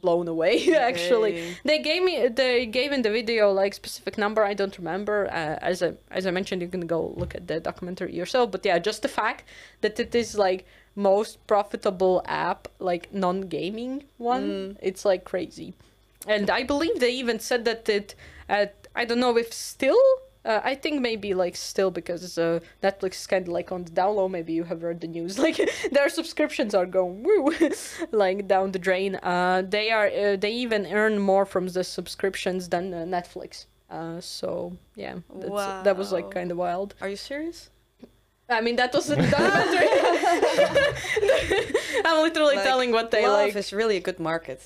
blown 0.04 0.28
away 0.36 0.56
actually. 0.90 1.34
They 1.70 1.80
gave 1.90 2.02
me 2.10 2.14
they 2.42 2.66
gave 2.78 2.90
in 2.96 3.02
the 3.08 3.14
video 3.20 3.44
like 3.62 3.74
specific 3.74 4.16
number 4.24 4.42
I 4.52 4.54
don't 4.60 4.78
remember. 4.82 5.18
Uh, 5.40 5.56
as 5.72 5.78
I 5.88 5.90
as 6.20 6.24
I 6.30 6.32
mentioned, 6.40 6.62
you 6.66 6.72
can 6.76 6.86
go 6.96 7.00
look 7.22 7.34
at 7.40 7.44
the 7.52 7.58
documentary 7.70 8.14
yourself. 8.22 8.46
But 8.54 8.62
yeah, 8.70 8.78
just 8.90 9.02
the 9.02 9.14
fact 9.22 9.44
that 9.82 9.96
it 10.06 10.14
is 10.24 10.30
like 10.48 10.60
most 10.96 11.32
profitable 11.48 12.16
app, 12.48 12.62
like 12.90 13.04
non 13.26 13.38
gaming 13.56 13.94
one, 14.34 14.46
Mm. 14.50 14.78
it's 14.90 15.04
like 15.12 15.24
crazy. 15.34 15.70
And 16.36 16.46
I 16.60 16.62
believe 16.72 16.96
they 17.00 17.14
even 17.22 17.40
said 17.50 17.62
that 17.70 17.84
it 17.98 18.08
at 18.48 18.72
I 18.96 19.04
don't 19.08 19.22
know 19.26 19.36
if 19.44 19.50
still. 19.72 20.02
Uh, 20.46 20.60
I 20.64 20.76
think 20.76 21.00
maybe 21.02 21.34
like 21.34 21.56
still 21.56 21.90
because 21.90 22.38
uh, 22.38 22.60
Netflix 22.82 23.14
is 23.22 23.28
kind 23.28 23.48
of 23.48 23.54
like 23.54 23.72
on 23.72 23.86
the 23.86 23.92
down 23.92 24.16
low. 24.18 24.28
Maybe 24.28 24.52
you 24.54 24.66
have 24.66 24.82
heard 24.82 25.00
the 25.00 25.08
news. 25.08 25.40
Like 25.44 25.58
their 25.92 26.10
subscriptions 26.10 26.74
are 26.76 26.86
going 26.86 27.24
woo, 27.24 27.54
like 28.12 28.48
down 28.48 28.72
the 28.74 28.80
drain. 28.80 29.16
Uh, 29.24 29.64
they 29.68 29.90
are 29.92 30.08
uh, 30.08 30.36
they 30.36 30.52
even 30.52 30.86
earn 30.88 31.18
more 31.20 31.46
from 31.46 31.68
the 31.68 31.84
subscriptions 31.84 32.68
than 32.70 32.94
uh, 32.94 32.98
Netflix. 33.06 33.66
Uh, 33.90 34.20
so 34.20 34.76
yeah, 34.96 35.16
that's, 35.34 35.84
that 35.86 35.96
was 35.98 36.12
like 36.12 36.30
kind 36.32 36.52
of 36.52 36.58
wild. 36.58 36.96
Are 37.02 37.10
you 37.10 37.16
serious? 37.16 37.70
I 38.50 38.60
mean, 38.62 38.76
that 38.76 38.94
was 38.94 39.10
a 39.14 39.16
documentary. 39.16 39.88
I'm 42.06 42.22
literally 42.24 42.56
Like, 42.58 42.66
telling 42.66 42.92
what 42.92 43.12
they 43.12 43.26
Love 43.26 43.48
like. 43.48 43.56
is 43.56 43.72
really 43.72 43.98
a 43.98 44.02
good 44.02 44.20
market. 44.20 44.62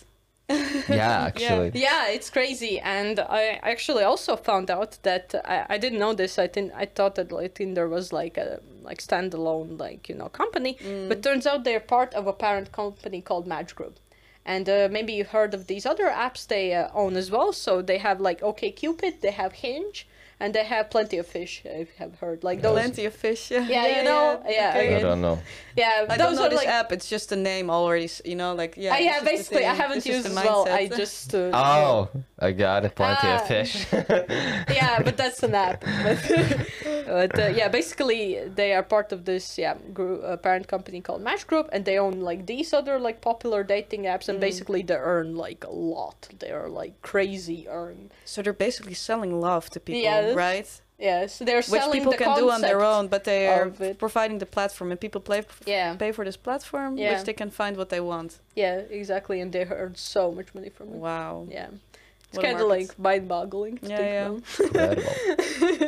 yeah, 0.87 1.25
actually. 1.27 1.71
Yeah, 1.73 2.07
it's 2.07 2.29
crazy, 2.29 2.79
and 2.79 3.19
I 3.19 3.59
actually 3.63 4.03
also 4.03 4.37
found 4.37 4.71
out 4.71 4.97
that 5.03 5.35
I, 5.43 5.65
I 5.75 5.77
didn't 5.77 5.99
know 5.99 6.13
this. 6.13 6.39
I 6.39 6.47
think 6.47 6.71
I 6.73 6.85
thought 6.85 7.15
that 7.15 7.31
like 7.31 7.55
Tinder 7.55 7.87
was 7.89 8.13
like 8.13 8.37
a 8.37 8.61
like 8.81 8.99
standalone 8.99 9.77
like 9.77 10.07
you 10.07 10.15
know 10.15 10.29
company, 10.29 10.77
but 11.09 11.21
turns 11.21 11.45
out 11.45 11.65
they're 11.65 11.81
part 11.81 12.13
of 12.13 12.27
a 12.27 12.33
parent 12.33 12.71
company 12.71 13.21
called 13.21 13.45
Match 13.45 13.75
Group. 13.75 13.99
And 14.45 14.69
uh, 14.69 14.87
maybe 14.89 15.11
you 15.11 15.25
heard 15.25 15.53
of 15.53 15.67
these 15.67 15.85
other 15.85 16.05
apps 16.05 16.47
they 16.47 16.73
uh, 16.73 16.87
own 16.93 17.17
as 17.17 17.29
well. 17.29 17.51
So 17.51 17.81
they 17.81 17.97
have 17.97 18.21
like 18.21 18.41
OK 18.41 18.71
Cupid, 18.71 19.21
they 19.21 19.31
have 19.31 19.51
Hinge, 19.51 20.07
and 20.39 20.53
they 20.53 20.63
have 20.65 20.89
Plenty 20.89 21.17
of 21.17 21.27
Fish. 21.27 21.61
If 21.65 21.87
you 21.89 21.95
have 21.99 22.15
heard 22.19 22.43
like 22.43 22.61
those. 22.61 22.73
Plenty 22.73 23.05
of 23.05 23.13
fish. 23.13 23.51
Yeah, 23.51 23.67
Yeah, 23.67 23.87
you 23.97 24.03
know, 24.03 24.43
yeah, 24.47 24.69
okay. 24.75 24.95
I 24.95 25.01
don't 25.01 25.21
know. 25.21 25.39
Yeah, 25.75 26.05
I 26.09 26.17
those 26.17 26.17
don't 26.17 26.35
know 26.35 26.43
are 26.45 26.49
this 26.49 26.57
like. 26.59 26.67
app. 26.67 26.91
It's 26.91 27.09
just 27.09 27.31
a 27.31 27.35
name 27.35 27.69
already. 27.69 28.09
You 28.25 28.35
know, 28.35 28.53
like 28.55 28.75
yeah. 28.77 28.93
Uh, 28.93 28.97
it's 28.97 29.05
yeah, 29.05 29.23
basically, 29.23 29.65
I 29.65 29.73
haven't 29.73 29.97
It's 29.97 30.05
used 30.07 30.25
the 30.25 30.29
as 30.29 30.35
well. 30.35 30.67
I 30.69 30.87
just. 31.01 31.33
Uh, 31.35 31.51
Oh, 31.53 32.09
I 32.39 32.51
got 32.51 32.85
it. 32.85 32.95
Plenty 32.95 33.27
Ah. 33.27 33.35
of 33.41 33.47
fish. 33.47 33.85
yeah, 33.91 35.01
but 35.03 35.17
that's 35.17 35.41
an 35.43 35.53
app. 35.55 35.81
But, 35.81 36.17
but 37.05 37.39
uh, 37.39 37.47
yeah, 37.47 37.67
basically 37.67 38.47
they 38.47 38.73
are 38.73 38.83
part 38.83 39.11
of 39.11 39.25
this 39.25 39.57
yeah 39.57 39.75
group, 39.93 40.23
uh, 40.23 40.37
parent 40.37 40.67
company 40.67 41.01
called 41.01 41.21
Match 41.21 41.47
Group, 41.47 41.69
and 41.71 41.85
they 41.85 41.97
own 41.97 42.21
like 42.21 42.45
these 42.45 42.73
other 42.73 42.99
like 42.99 43.21
popular 43.21 43.63
dating 43.63 44.03
apps, 44.03 44.29
and 44.29 44.39
basically 44.39 44.81
they 44.83 44.95
earn 44.95 45.35
like 45.35 45.63
a 45.63 45.71
lot. 45.71 46.27
They 46.39 46.51
are 46.51 46.69
like 46.69 47.01
crazy 47.01 47.67
earn. 47.69 48.11
So 48.25 48.41
they're 48.41 48.53
basically 48.53 48.93
selling 48.93 49.39
love 49.41 49.69
to 49.71 49.79
people, 49.79 50.01
Yes. 50.27 50.35
right? 50.35 50.81
Yeah, 50.99 51.27
so 51.27 51.45
they're 51.45 51.61
Which 51.61 51.91
people 51.91 52.11
the 52.11 52.17
can 52.17 52.35
do 52.35 52.49
on 52.49 52.61
their 52.61 52.81
own, 52.81 53.07
but 53.07 53.23
they 53.23 53.47
are 53.47 53.69
providing 53.99 54.39
the 54.39 54.47
platform, 54.47 54.89
and 54.91 54.99
people 54.99 55.21
play, 55.21 55.43
Yeah. 55.65 55.95
pay 55.95 56.11
for 56.11 56.25
this 56.25 56.37
platform, 56.37 56.97
Yeah. 56.97 57.11
which 57.13 57.25
they 57.25 57.33
can 57.33 57.51
find 57.51 57.77
what 57.77 57.89
they 57.89 57.99
want. 57.99 58.39
Yeah, 58.55 58.77
exactly, 58.89 59.39
and 59.41 59.53
they 59.53 59.65
earn 59.65 59.93
so 59.95 60.31
much 60.31 60.55
money 60.55 60.69
from 60.69 60.87
it. 60.87 60.95
Wow. 60.95 61.45
Yeah, 61.51 61.67
it's 62.29 62.39
kind 62.39 62.59
of 62.59 62.67
like 62.67 62.97
mind-boggling. 62.99 63.79
Yeah, 63.81 64.39
think 64.39 64.59
yeah. 64.75 64.93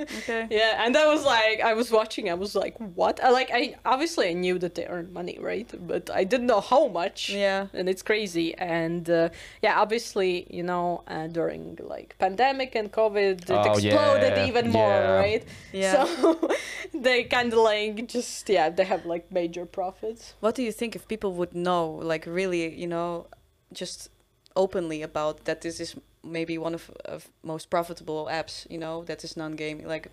Okay. 0.20 0.48
Yeah, 0.50 0.84
and 0.86 0.96
I 0.96 1.08
was 1.08 1.24
like, 1.26 1.62
I 1.62 1.74
was 1.74 1.92
watching, 1.92 2.30
I 2.30 2.34
was 2.34 2.56
like, 2.56 2.78
what? 2.78 3.24
I 3.24 3.30
like, 3.30 3.50
I 3.54 3.76
obviously 3.86 4.30
I 4.30 4.34
knew 4.34 4.58
that 4.60 4.76
they 4.76 4.86
earned 4.86 5.12
money, 5.14 5.38
right? 5.40 5.70
But 5.88 6.10
I 6.10 6.24
didn't 6.24 6.48
know 6.48 6.62
how 6.62 6.88
much. 6.88 7.30
Yeah. 7.30 7.68
And 7.74 7.90
it's 7.90 8.02
crazy, 8.02 8.56
and 8.58 9.10
uh, 9.10 9.30
yeah, 9.62 9.80
obviously, 9.80 10.48
you 10.50 10.64
know, 10.64 11.04
uh, 11.08 11.28
during 11.28 11.78
like 11.82 12.16
pandemic 12.20 12.76
and 12.76 12.92
COVID, 12.92 13.42
it 13.42 13.50
Oh, 13.52 13.74
exploded 13.74 14.34
yeah, 14.38 14.48
even 14.48 14.72
more, 14.72 14.88
yeah. 14.90 15.12
right? 15.20 15.44
Yeah. 15.74 16.06
So 16.06 16.50
they 16.94 17.24
kind 17.26 17.52
of 17.54 17.60
like 17.60 18.08
just 18.08 18.50
yeah, 18.50 18.70
they 18.70 18.86
have 18.86 19.06
like 19.06 19.32
major 19.32 19.66
profits. 19.66 20.34
What 20.40 20.56
do 20.56 20.64
you 20.64 20.72
think 20.72 20.96
if 20.96 21.08
people 21.08 21.34
would 21.34 21.54
know, 21.54 21.88
like 21.90 22.26
really, 22.26 22.74
you 22.74 22.88
know, 22.88 23.28
just 23.74 24.10
openly 24.64 25.00
about 25.10 25.36
that 25.46 25.60
this 25.62 25.80
is 25.80 25.96
maybe 26.24 26.56
one 26.68 26.76
of, 26.80 26.84
of 27.06 27.20
most 27.44 27.66
profitable 27.70 28.28
apps, 28.40 28.56
you 28.74 28.80
know, 28.84 28.96
that 29.10 29.24
is 29.24 29.38
non-gaming? 29.38 29.88
Like, 29.96 30.06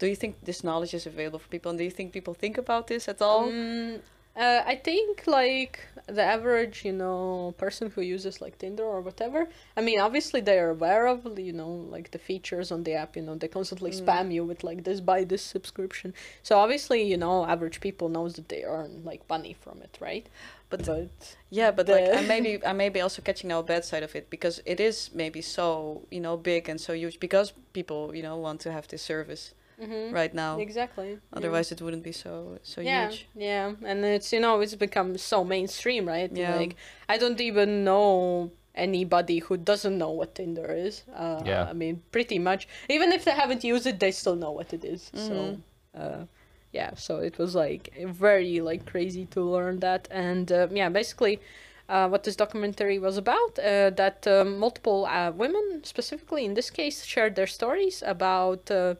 do 0.00 0.06
you 0.06 0.16
think 0.22 0.32
this 0.48 0.60
knowledge 0.68 0.94
is 1.00 1.06
available 1.06 1.38
for 1.38 1.48
people, 1.48 1.70
and 1.70 1.78
do 1.78 1.84
you 1.84 1.94
think 1.98 2.12
people 2.18 2.34
think 2.34 2.58
about 2.58 2.86
this 2.86 3.08
at 3.08 3.20
all? 3.22 3.42
Mm, 3.50 4.00
uh, 4.36 4.62
I 4.72 4.76
think 4.88 5.10
like 5.26 5.74
the 6.18 6.22
average, 6.36 6.84
you 6.88 6.92
know, 7.02 7.54
person 7.64 7.84
who 7.94 8.02
uses 8.16 8.40
like 8.44 8.54
Tinder 8.58 8.86
or 8.96 9.00
whatever. 9.00 9.40
I 9.78 9.80
mean, 9.86 10.00
obviously 10.00 10.40
they 10.40 10.58
are 10.58 10.70
aware 10.70 11.06
of, 11.14 11.38
you 11.38 11.52
know, 11.60 11.72
like 11.94 12.10
the 12.10 12.18
features 12.18 12.72
on 12.72 12.82
the 12.82 12.94
app. 13.02 13.14
You 13.16 13.22
know, 13.26 13.36
they 13.36 13.48
constantly 13.58 13.92
Mm. 13.92 14.00
spam 14.02 14.26
you 14.36 14.42
with 14.50 14.64
like 14.64 14.80
this 14.88 15.00
buy 15.10 15.20
this 15.32 15.42
subscription. 15.54 16.14
So 16.42 16.52
obviously, 16.64 17.00
you 17.12 17.18
know, 17.24 17.36
average 17.54 17.78
people 17.86 18.08
knows 18.16 18.32
that 18.34 18.48
they 18.48 18.62
earn 18.64 19.02
like 19.10 19.22
money 19.34 19.54
from 19.64 19.76
it, 19.86 19.94
right? 20.08 20.26
But- 20.76 20.86
but 20.86 21.36
Yeah, 21.50 21.70
but 21.76 21.88
like 21.88 22.06
the- 22.06 22.18
I 22.18 22.22
maybe 22.26 22.64
I 22.70 22.72
may 22.72 22.88
be 22.88 23.00
also 23.00 23.22
catching 23.22 23.48
now 23.48 23.60
a 23.60 23.62
bad 23.62 23.84
side 23.84 24.02
of 24.02 24.14
it 24.16 24.28
because 24.30 24.60
it 24.64 24.80
is 24.80 25.10
maybe 25.14 25.40
so 25.42 26.02
you 26.10 26.20
know 26.20 26.36
big 26.36 26.68
and 26.68 26.80
so 26.80 26.92
huge 26.92 27.18
because 27.20 27.52
people 27.72 28.14
you 28.16 28.22
know 28.22 28.36
want 28.36 28.60
to 28.62 28.70
have 28.72 28.86
this 28.88 29.02
service 29.02 29.54
Mhm. 29.80 30.12
right 30.14 30.32
now. 30.34 30.58
exactly. 30.60 31.10
yeah. 31.10 31.36
Otherwise, 31.38 31.72
it 31.74 31.80
wouldn't 31.82 32.04
be 32.04 32.12
so 32.12 32.58
so 32.62 32.80
yeah, 32.80 33.08
huge. 33.08 33.26
yeah, 33.34 33.72
and 33.90 34.04
it's 34.04 34.32
you 34.32 34.40
know 34.40 34.60
it's 34.62 34.76
become 34.76 35.18
so 35.18 35.44
mainstream, 35.44 36.06
right? 36.08 36.30
Yeah. 36.32 36.56
Like 36.56 36.76
I 37.08 37.18
don't 37.18 37.40
even 37.40 37.68
know 37.84 38.50
anybody 38.76 39.38
who 39.40 39.56
doesn't 39.56 39.96
know 39.98 40.10
what 40.10 40.34
Tinder 40.34 40.72
is. 40.86 41.04
Uh, 41.14 41.40
Yeah. 41.46 41.70
I 41.70 41.74
mean, 41.74 42.02
pretty 42.10 42.38
much. 42.38 42.66
Even 42.88 43.12
if 43.12 43.24
they 43.24 43.30
haven't 43.42 43.62
used 43.64 43.86
it, 43.86 43.98
they 44.00 44.10
still 44.12 44.36
know 44.36 44.50
what 44.58 44.72
it 44.72 44.84
is. 44.84 45.10
So, 45.14 45.32
Mhm. 45.32 45.60
uh, 45.94 46.24
yeah. 46.74 46.90
So 46.96 47.18
it 47.18 47.38
was 47.38 47.54
like 47.54 47.94
very 48.04 48.60
like 48.60 48.84
crazy 48.84 49.24
to 49.26 49.40
learn 49.40 49.80
that, 49.80 50.08
and 50.10 50.50
uh, 50.52 50.68
yeah, 50.70 50.88
basically. 50.88 51.40
Uh, 51.86 52.08
what 52.08 52.24
this 52.24 52.34
documentary 52.34 52.98
was 52.98 53.18
about 53.18 53.58
uh, 53.58 53.90
that 53.90 54.26
um, 54.26 54.58
multiple 54.58 55.04
uh, 55.04 55.30
women 55.30 55.82
specifically 55.84 56.46
in 56.46 56.54
this 56.54 56.70
case 56.70 57.04
shared 57.04 57.36
their 57.36 57.46
stories 57.46 58.02
about 58.06 58.70
uh, 58.70 58.94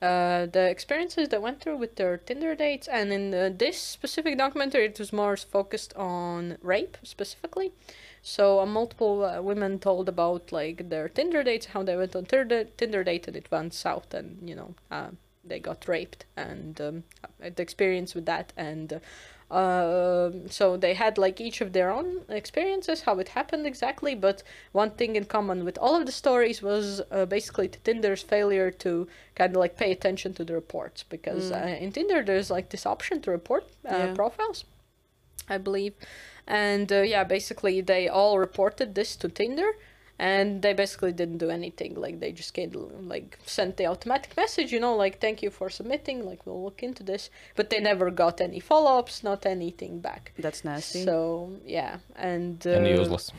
uh, 0.00 0.46
the 0.46 0.66
experiences 0.70 1.28
they 1.28 1.36
went 1.36 1.60
through 1.60 1.76
with 1.76 1.96
their 1.96 2.16
Tinder 2.16 2.54
dates, 2.54 2.88
and 2.88 3.12
in 3.12 3.58
this 3.58 3.78
specific 3.78 4.38
documentary, 4.38 4.86
it 4.86 4.98
was 4.98 5.12
more 5.12 5.36
focused 5.36 5.92
on 5.96 6.56
rape 6.62 6.96
specifically. 7.02 7.72
So 8.22 8.60
uh, 8.60 8.66
multiple 8.66 9.24
uh, 9.24 9.42
women 9.42 9.78
told 9.78 10.08
about 10.08 10.52
like 10.52 10.88
their 10.88 11.08
Tinder 11.08 11.42
dates, 11.42 11.66
how 11.66 11.82
they 11.82 11.96
went 11.96 12.16
on 12.16 12.24
Tinder 12.24 12.64
Tinder 12.64 13.04
date, 13.04 13.28
and 13.28 13.36
it 13.36 13.50
went 13.50 13.74
south, 13.74 14.14
and 14.14 14.48
you 14.48 14.54
know 14.54 14.74
uh, 14.90 15.10
they 15.44 15.58
got 15.60 15.86
raped, 15.88 16.24
and 16.36 16.80
um, 16.80 17.04
the 17.40 17.62
experience 17.62 18.14
with 18.14 18.26
that, 18.26 18.52
and. 18.56 18.92
Uh, 18.94 18.98
um, 19.52 20.48
so 20.48 20.76
they 20.76 20.94
had 20.94 21.18
like 21.18 21.40
each 21.40 21.60
of 21.60 21.72
their 21.72 21.90
own 21.90 22.20
experiences, 22.28 23.02
how 23.02 23.18
it 23.18 23.30
happened 23.30 23.66
exactly. 23.66 24.14
But 24.14 24.44
one 24.70 24.90
thing 24.92 25.16
in 25.16 25.24
common 25.24 25.64
with 25.64 25.76
all 25.78 25.96
of 25.96 26.06
the 26.06 26.12
stories 26.12 26.62
was 26.62 27.02
uh, 27.10 27.26
basically 27.26 27.68
Tinder's 27.68 28.22
failure 28.22 28.70
to 28.70 29.08
kind 29.34 29.50
of 29.56 29.60
like 29.60 29.76
pay 29.76 29.90
attention 29.90 30.34
to 30.34 30.44
the 30.44 30.54
reports 30.54 31.02
because 31.02 31.50
Mm. 31.50 31.64
uh, 31.64 31.84
in 31.84 31.90
Tinder 31.92 32.22
there's 32.22 32.48
like 32.50 32.68
this 32.70 32.86
option 32.86 33.20
to 33.22 33.30
report 33.32 33.64
uh, 33.84 33.96
Yeah. 33.96 34.14
profiles, 34.14 34.64
I 35.48 35.58
believe, 35.58 35.94
and 36.46 36.92
uh, 36.92 37.02
yeah, 37.02 37.24
basically 37.24 37.80
they 37.80 38.08
all 38.08 38.38
reported 38.38 38.94
this 38.94 39.16
to 39.16 39.28
Tinder. 39.28 39.72
And 40.20 40.60
they 40.60 40.74
basically 40.74 41.12
didn't 41.12 41.38
do 41.38 41.48
anything. 41.48 41.94
Like 41.94 42.20
they 42.20 42.30
just 42.30 42.52
kind 42.52 42.76
of 42.76 43.06
like 43.06 43.38
sent 43.46 43.78
the 43.78 43.86
automatic 43.86 44.36
message, 44.36 44.70
you 44.70 44.78
know, 44.78 44.94
like 44.94 45.18
thank 45.18 45.42
you 45.42 45.48
for 45.48 45.70
submitting. 45.70 46.26
Like 46.26 46.44
we'll 46.44 46.62
look 46.62 46.82
into 46.82 47.02
this, 47.02 47.30
but 47.56 47.70
they 47.70 47.80
never 47.80 48.10
got 48.10 48.38
any 48.42 48.60
follow 48.60 48.98
ups, 48.98 49.24
not 49.24 49.46
anything 49.46 50.00
back. 50.00 50.32
That's 50.38 50.62
nasty. 50.62 51.04
So 51.04 51.52
yeah, 51.64 52.00
and 52.16 52.62
uh, 52.66 52.70
and 52.72 52.86
useless. 52.86 53.32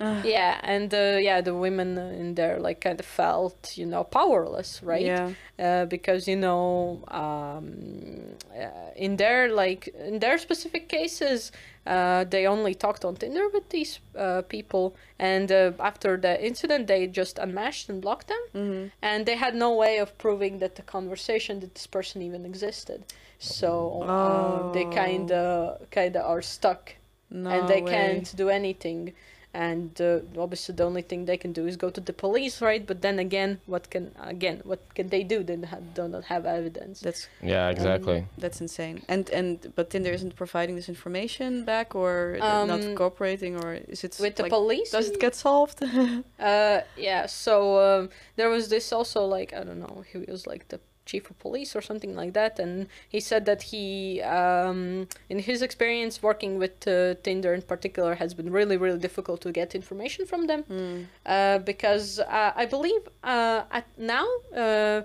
yeah, 0.24 0.60
and 0.62 0.92
uh, 0.92 1.18
yeah, 1.20 1.40
the 1.40 1.54
women 1.54 1.98
in 1.98 2.34
there 2.34 2.58
like 2.58 2.80
kind 2.80 2.98
of 2.98 3.06
felt, 3.06 3.76
you 3.76 3.86
know, 3.86 4.04
powerless, 4.04 4.82
right? 4.82 5.04
Yeah. 5.04 5.32
Uh, 5.58 5.84
because 5.84 6.26
you 6.26 6.36
know, 6.36 7.04
um, 7.08 8.34
uh, 8.58 8.90
in 8.96 9.16
their 9.16 9.52
like 9.52 9.88
in 9.88 10.18
their 10.18 10.38
specific 10.38 10.88
cases, 10.88 11.52
uh, 11.86 12.24
they 12.24 12.46
only 12.46 12.74
talked 12.74 13.04
on 13.04 13.16
Tinder 13.16 13.48
with 13.52 13.68
these 13.70 14.00
uh, 14.16 14.42
people, 14.48 14.94
and 15.18 15.50
uh, 15.52 15.72
after 15.78 16.16
the 16.16 16.42
incident, 16.44 16.86
they 16.86 17.06
just 17.06 17.38
unmatched 17.38 17.88
and 17.90 18.00
blocked 18.00 18.28
them, 18.28 18.42
hmm 18.52 18.86
and 19.02 19.26
they 19.26 19.36
had 19.36 19.54
no 19.54 19.74
way 19.74 19.98
of 19.98 20.16
proving 20.18 20.58
that 20.60 20.74
the 20.76 20.82
conversation 20.82 21.60
that 21.60 21.74
this 21.74 21.86
person 21.86 22.22
even 22.22 22.44
existed. 22.46 23.04
So 23.38 24.08
uh, 24.20 24.62
they 24.72 24.84
Oh. 24.86 24.88
kind 25.04 25.30
of 25.32 25.90
kind 25.90 26.16
of 26.16 26.24
are 26.24 26.42
stuck 26.42 26.94
No 27.30 27.50
and 27.50 27.68
they 27.68 27.80
way. 27.82 27.90
can't 27.90 28.36
do 28.36 28.48
anything 28.48 29.12
and 29.54 30.00
uh, 30.00 30.18
obviously 30.44 30.74
the 30.74 30.84
only 30.84 31.02
thing 31.02 31.24
they 31.26 31.36
can 31.36 31.52
do 31.52 31.66
is 31.66 31.76
go 31.76 31.88
to 31.90 32.00
the 32.00 32.12
police 32.12 32.60
right 32.60 32.84
but 32.86 32.98
then 33.02 33.18
again 33.18 33.60
what 33.66 33.88
can 33.90 34.04
again 34.34 34.60
what 34.64 34.80
can 34.96 35.08
they 35.08 35.22
do 35.22 35.42
they 35.44 35.56
do 35.94 36.08
not 36.08 36.24
have 36.24 36.44
evidence 36.44 37.00
That's 37.00 37.28
Yeah, 37.42 37.70
exactly. 37.70 38.26
that's 38.42 38.60
insane. 38.60 38.96
And 39.08 39.24
and 39.30 39.72
but 39.76 39.90
Tinder 39.90 40.12
isn't 40.18 40.34
providing 40.36 40.74
this 40.76 40.88
information 40.88 41.64
back, 41.64 41.94
or 41.94 42.36
they're 42.46 42.66
not 42.74 42.82
Um, 42.84 42.94
cooperating, 43.00 43.52
or 43.62 43.68
is 43.94 44.00
it 44.06 44.12
with 44.20 44.36
the 44.36 44.48
police 44.58 44.90
Does 44.90 45.08
it 45.12 45.18
get 45.20 45.34
solved? 45.34 45.78
uh 46.50 46.80
yeah 47.08 47.26
so 47.26 47.54
um, 47.86 48.02
there 48.36 48.50
was 48.56 48.64
this 48.74 48.86
also 48.98 49.20
like 49.36 49.50
i 49.58 49.62
don't 49.66 49.80
know 49.86 49.96
he 50.10 50.18
was 50.32 50.46
like 50.52 50.64
the 50.72 50.78
chief 51.06 51.30
of 51.30 51.38
police 51.38 51.76
or 51.76 51.82
something 51.82 52.14
like 52.16 52.32
that 52.32 52.58
and 52.58 52.86
he 53.08 53.20
said 53.20 53.44
that 53.46 53.60
he 53.70 54.20
um 54.22 55.06
in 55.28 55.38
his 55.38 55.60
experience 55.62 56.22
working 56.22 56.58
with 56.58 56.86
uh, 56.88 57.14
tinder 57.22 57.52
in 57.54 57.62
particular 57.62 58.14
has 58.14 58.32
been 58.34 58.50
really 58.50 58.76
really 58.76 58.98
difficult 58.98 59.40
to 59.40 59.50
get 59.52 59.74
information 59.74 60.24
from 60.26 60.46
them 60.46 60.62
Hmm. 60.68 61.02
uh, 61.26 61.58
because 61.58 62.20
uh, 62.20 62.52
I 62.62 62.64
believe 62.66 63.02
uh, 63.22 63.62
at 63.78 63.86
now 63.98 64.26
uh, 64.56 65.02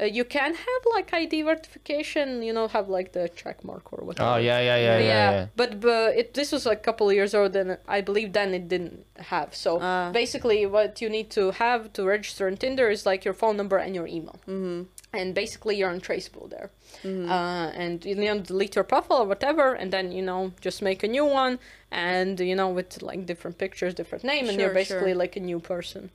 uh, 0.00 0.04
you 0.18 0.24
can 0.24 0.52
have 0.54 0.82
like 0.96 1.12
ID 1.14 1.42
verification, 1.42 2.42
you 2.42 2.52
know, 2.52 2.66
have 2.66 2.88
like 2.88 3.12
the 3.12 3.28
check 3.28 3.62
mark 3.64 3.92
or 3.92 4.04
whatever. 4.04 4.28
Oh 4.30 4.36
yeah, 4.38 4.58
yeah, 4.60 4.76
yeah, 4.76 4.98
yeah. 4.98 5.30
yeah. 5.30 5.46
But 5.54 5.78
but 5.80 6.16
it 6.16 6.34
this 6.34 6.50
was 6.50 6.66
a 6.66 6.74
couple 6.74 7.08
of 7.08 7.14
years 7.14 7.32
old, 7.32 7.54
and 7.54 7.78
I 7.86 8.00
believe 8.00 8.32
then 8.32 8.54
it 8.54 8.68
didn't 8.68 9.06
have. 9.32 9.54
So 9.54 9.78
Ah. 9.80 10.10
basically, 10.12 10.66
what 10.66 11.00
you 11.00 11.08
need 11.08 11.30
to 11.38 11.52
have 11.52 11.92
to 11.92 12.02
register 12.04 12.48
on 12.48 12.56
Tinder 12.56 12.88
is 12.90 13.06
like 13.06 13.24
your 13.24 13.34
phone 13.34 13.56
number 13.56 13.76
and 13.76 13.94
your 13.94 14.08
email, 14.08 14.34
mm-hmm. 14.48 14.82
And 15.14 15.34
basically 15.34 15.76
you're 15.76 15.90
untraceable 15.90 16.48
there. 16.48 16.70
Uh, 17.04 17.70
and 17.82 18.04
you 18.04 18.14
know, 18.14 18.38
delete 18.40 18.74
your 18.76 18.84
profile 18.84 19.18
or 19.22 19.26
whatever, 19.26 19.74
and 19.74 19.92
then 19.92 20.12
you 20.12 20.22
know 20.22 20.52
just 20.60 20.82
make 20.82 21.02
a 21.02 21.08
new 21.08 21.24
one, 21.24 21.58
and 21.90 22.40
you 22.40 22.56
know 22.56 22.68
with 22.68 23.02
like 23.02 23.26
different 23.26 23.58
pictures, 23.58 23.94
different 23.94 24.24
name, 24.24 24.48
and 24.48 24.58
you're 24.58 24.74
basically 24.74 25.10
sure. 25.12 25.22
like 25.24 25.36
a 25.36 25.40
new 25.40 25.60
person. 25.60 26.10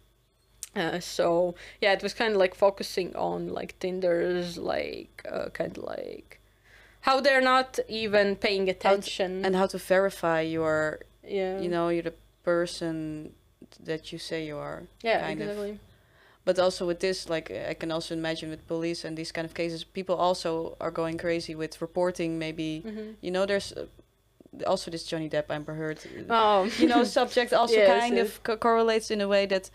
Uh, 0.75 0.99
so 0.99 1.55
yeah, 1.81 1.93
it 1.93 2.03
was 2.03 2.13
kind 2.13 2.31
of 2.33 2.39
like 2.39 2.55
focusing 2.55 3.15
on 3.15 3.47
like 3.49 3.77
Tinder's 3.79 4.57
like 4.57 5.25
uh, 5.31 5.49
kind 5.49 5.77
of 5.77 5.83
like 5.83 6.39
how 7.01 7.19
they're 7.21 7.41
not 7.41 7.79
even 7.87 8.35
paying 8.35 8.67
How 8.67 8.73
to- 8.73 8.77
attention. 8.77 9.45
and 9.45 9.55
how 9.55 9.67
to 9.67 9.77
verify 9.77 10.41
your, 10.41 10.99
yeah, 11.25 11.59
you 11.59 11.69
know, 11.69 11.89
you're 11.89 12.03
the 12.03 12.13
person 12.43 13.33
that 13.79 14.11
you 14.11 14.19
say 14.19 14.45
you 14.45 14.57
are. 14.57 14.83
yeah, 15.03 15.21
kind 15.21 15.41
of. 15.41 15.79
But 16.49 16.57
also 16.59 16.87
with 16.87 16.99
this, 16.99 17.29
like 17.29 17.51
I 17.71 17.75
can 17.75 17.91
also 17.91 18.15
imagine 18.15 18.49
with 18.49 18.67
police 18.67 19.05
and 19.07 19.15
these 19.15 19.31
kind 19.31 19.45
of 19.45 19.53
cases, 19.53 19.83
people 19.83 20.15
also 20.15 20.75
are 20.79 20.89
going 20.91 21.17
crazy 21.19 21.53
with 21.55 21.79
reporting. 21.81 22.39
Maybe 22.39 22.81
Mhm. 22.85 23.15
you 23.21 23.29
know, 23.31 23.45
there's 23.45 23.71
uh, 23.73 23.85
also 24.71 24.89
this 24.91 25.03
Johnny 25.11 25.29
Depp 25.29 25.49
Amber 25.51 25.73
Heard. 25.75 25.99
Oh, 26.29 26.63
you 26.79 26.87
know, 26.87 27.03
subject 27.03 27.53
also 27.61 27.75
Yes, 27.75 27.99
kind 28.01 28.15
yes. 28.17 28.25
of 28.27 28.43
co- 28.43 28.57
correlates 28.57 29.11
in 29.11 29.21
a 29.21 29.27
way 29.27 29.45
that, 29.47 29.69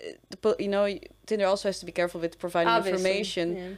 uh, 0.00 0.12
the, 0.42 0.56
you 0.64 0.68
know, 0.68 0.86
Tinder 1.26 1.46
also 1.46 1.68
has 1.68 1.78
to 1.80 1.86
be 1.86 1.92
careful 1.92 2.20
with 2.20 2.38
providing 2.38 2.72
Obviously, 2.72 2.98
information 3.00 3.56
yeah. 3.56 3.68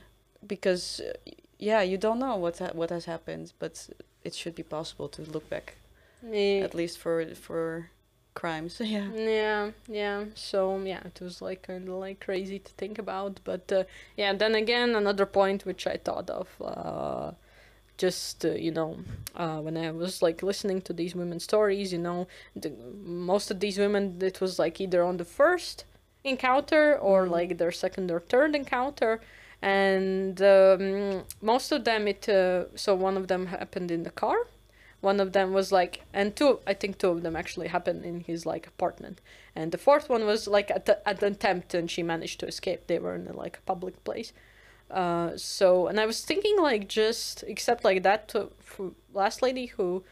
because, 0.47 1.01
uh, 1.01 1.13
yeah, 1.59 1.83
you 1.91 1.97
don't 1.99 2.19
know 2.19 2.37
what 2.45 2.59
ha- 2.59 2.75
what 2.75 2.91
has 2.91 3.05
happened, 3.07 3.53
but 3.59 3.89
it 4.23 4.35
should 4.35 4.55
be 4.55 4.63
possible 4.65 5.09
to 5.09 5.23
look 5.35 5.49
back 5.49 5.77
Yeah. 6.23 6.65
at 6.67 6.75
least 6.75 6.99
for 6.99 7.25
for 7.35 7.89
crimes. 8.35 8.81
yeah. 8.85 9.09
Yeah, 9.15 9.71
yeah. 9.89 10.25
So 10.35 10.79
yeah, 10.81 11.01
it 11.05 11.21
was 11.21 11.41
like 11.41 11.63
kind 11.63 11.89
of 11.89 11.95
like 11.95 12.21
crazy 12.21 12.59
to 12.59 12.73
think 12.73 12.99
about, 12.99 13.41
but 13.45 13.71
uh, 13.73 13.85
yeah. 14.17 14.33
Then 14.33 14.55
again, 14.55 14.95
another 14.95 15.27
point 15.27 15.65
which 15.65 15.87
I 15.87 15.97
thought 15.97 16.29
of, 16.31 16.49
uh, 16.61 17.33
just 17.97 18.45
uh, 18.45 18.51
you 18.51 18.73
know, 18.73 18.99
uh, 19.37 19.61
when 19.61 19.77
I 19.77 19.91
was 19.91 20.23
like 20.23 20.43
listening 20.43 20.83
to 20.83 20.93
these 20.93 21.15
women's 21.15 21.45
stories, 21.45 21.93
you 21.93 21.99
know, 21.99 22.27
the, 22.55 22.73
most 23.03 23.51
of 23.51 23.61
these 23.61 23.79
women, 23.79 24.19
it 24.21 24.41
was 24.41 24.59
like 24.59 24.81
either 24.81 25.03
on 25.03 25.17
the 25.17 25.25
first 25.25 25.85
encounter 26.25 26.99
or 26.99 27.27
like 27.27 27.59
their 27.59 27.73
second 27.73 28.11
or 28.11 28.21
third 28.21 28.55
encounter. 28.55 29.21
And 29.63 30.43
um, 30.43 31.25
most 31.41 31.73
of 31.73 31.85
them, 31.85 32.07
it 32.09 32.29
uh, 32.29 32.65
so 32.75 32.95
one 32.95 33.17
of 33.17 33.29
them 33.29 33.47
happened 33.47 33.91
in 33.91 34.03
the 34.03 34.11
car, 34.11 34.37
one 35.05 35.21
of 35.21 35.33
them 35.33 35.53
was 35.53 35.71
like 35.71 36.01
and 36.13 36.35
two 36.35 36.59
i 36.67 36.75
think 36.75 36.99
two 36.99 37.11
of 37.11 37.23
them 37.23 37.37
actually 37.37 37.69
happened 37.69 38.05
in 38.05 38.21
his 38.21 38.45
like 38.47 38.67
apartment. 38.67 39.21
And 39.57 39.71
the 39.71 39.79
fourth 39.79 40.09
one 40.09 40.25
was 40.27 40.49
like 40.49 40.71
at 40.71 40.87
the, 40.87 40.97
at 41.09 41.21
the 41.21 41.27
attempt 41.27 41.75
and 41.75 41.89
she 41.89 42.03
managed 42.03 42.41
to 42.41 42.47
escape. 42.47 42.89
They 42.89 42.99
were 42.99 43.15
in 43.15 43.29
a, 43.29 43.33
like 43.33 43.59
a 43.59 43.67
public 43.73 44.03
place. 44.03 44.33
Uh 44.91 45.31
so 45.37 45.87
and 45.89 45.99
i 46.01 46.07
was 46.07 46.25
thinking 46.25 46.57
like 46.71 46.89
just 46.89 47.45
except 47.47 47.85
like 47.85 48.03
that 48.03 48.29
to, 48.29 48.51
last 49.13 49.43
lady 49.43 49.67
who 49.77 50.05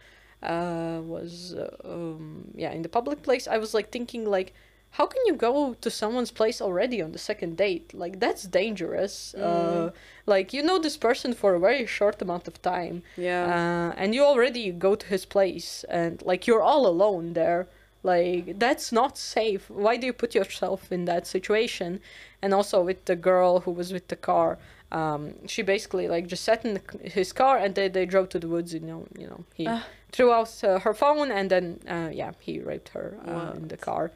uh 0.42 1.00
was 1.14 1.54
uh, 1.54 1.76
um 1.84 2.50
yeah 2.54 2.72
in 2.72 2.82
the 2.82 2.88
public 2.88 3.22
place 3.22 3.46
i 3.46 3.58
was 3.58 3.74
like 3.74 3.90
thinking 3.90 4.24
like 4.36 4.54
how 4.98 5.06
can 5.06 5.22
you 5.26 5.34
go 5.34 5.74
to 5.84 5.90
someone's 5.90 6.30
place 6.30 6.60
already 6.60 7.00
on 7.02 7.12
the 7.12 7.18
second 7.30 7.56
date? 7.56 7.86
Like 8.02 8.14
that's 8.24 8.42
dangerous. 8.60 9.34
Uh 9.34 9.90
like 10.26 10.52
you 10.56 10.62
know 10.62 10.78
this 10.78 10.96
person 10.96 11.30
for 11.34 11.54
a 11.54 11.60
very 11.68 11.86
short 11.86 12.22
amount 12.22 12.46
of 12.48 12.54
time 12.62 13.02
Yeah. 13.16 13.44
uh, 13.56 14.00
and 14.00 14.14
you 14.14 14.22
already 14.32 14.64
go 14.86 14.94
to 14.94 15.06
his 15.14 15.24
place 15.26 15.84
and 15.88 16.22
like 16.30 16.46
you're 16.46 16.62
all 16.70 16.84
alone 16.86 17.32
there. 17.32 17.66
Like 18.04 18.58
that's 18.64 18.90
not 19.00 19.16
safe. 19.18 19.62
Why 19.84 19.96
do 20.00 20.04
you 20.06 20.12
put 20.12 20.34
yourself 20.34 20.80
in 20.96 21.04
that 21.06 21.26
situation? 21.26 22.00
And 22.42 22.52
also 22.54 22.82
with 22.82 23.04
the 23.04 23.16
girl 23.30 23.60
who 23.64 23.70
was 23.80 23.92
with 23.92 24.06
the 24.08 24.16
car 24.16 24.58
um, 25.00 25.22
she 25.46 25.62
basically 25.62 26.06
like 26.14 26.26
just 26.26 26.44
sat 26.44 26.64
in 26.66 26.74
the, 26.74 26.82
his 27.08 27.32
car 27.32 27.56
and 27.56 27.74
they, 27.74 27.88
they 27.88 28.04
drove 28.04 28.28
to 28.28 28.38
the 28.38 28.48
woods 28.54 28.74
you 28.74 28.80
know 28.80 29.06
you 29.18 29.26
know 29.30 29.40
he 29.54 29.66
Ah. 29.66 29.84
threw 30.14 30.30
out 30.38 30.52
uh, 30.64 30.78
her 30.80 30.92
phone 31.02 31.28
and 31.38 31.48
then 31.54 31.64
uh, 31.88 32.10
yeah 32.12 32.32
he 32.40 32.60
raped 32.60 32.90
her 32.90 33.08
uh, 33.26 33.52
in 33.56 33.68
the 33.68 33.78
car 33.78 34.10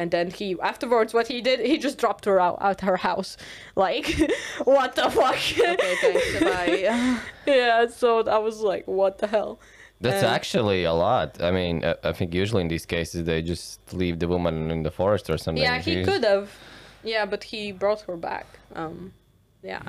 and 0.00 0.08
then 0.16 0.26
he 0.38 0.46
afterwards 0.72 1.10
what 1.16 1.26
he 1.32 1.38
did 1.48 1.58
he 1.70 1.76
just 1.86 1.98
dropped 2.02 2.24
her 2.30 2.38
out 2.46 2.56
at 2.70 2.78
her 2.88 2.96
house 3.08 3.30
like 3.84 4.06
what 4.74 4.90
the 4.98 5.06
fuck 5.18 5.40
okay, 5.74 5.94
thanks. 6.02 6.40
Bye. 6.50 7.18
yeah 7.46 7.86
so 8.00 8.08
i 8.36 8.38
was 8.48 8.56
like 8.72 8.84
what 9.00 9.14
the 9.22 9.26
hell 9.36 9.52
That's 10.00 10.22
And- 10.22 10.36
actually 10.38 10.80
a 10.84 10.96
lot. 11.06 11.28
I 11.48 11.50
mean, 11.58 11.74
I, 11.90 11.92
I 12.10 12.12
think 12.18 12.28
usually 12.42 12.62
in 12.66 12.70
these 12.74 12.86
cases 12.96 13.18
they 13.30 13.40
just 13.54 13.80
leave 14.02 14.16
the 14.22 14.28
woman 14.34 14.56
in 14.74 14.80
the 14.88 14.92
forest 15.00 15.24
or 15.32 15.36
something. 15.44 15.64
yeah 15.68 15.78
he 15.88 15.92
He's- 15.94 16.06
could 16.08 16.24
have 16.32 16.46
yeah 17.12 17.24
but 17.32 17.42
he 17.52 17.60
brought 17.82 18.00
her 18.08 18.16
back 18.30 18.46
um 18.80 18.96
yeah 19.72 19.82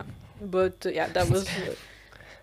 but 0.58 0.76
yeah 1.00 1.08
that 1.16 1.26
was 1.34 1.44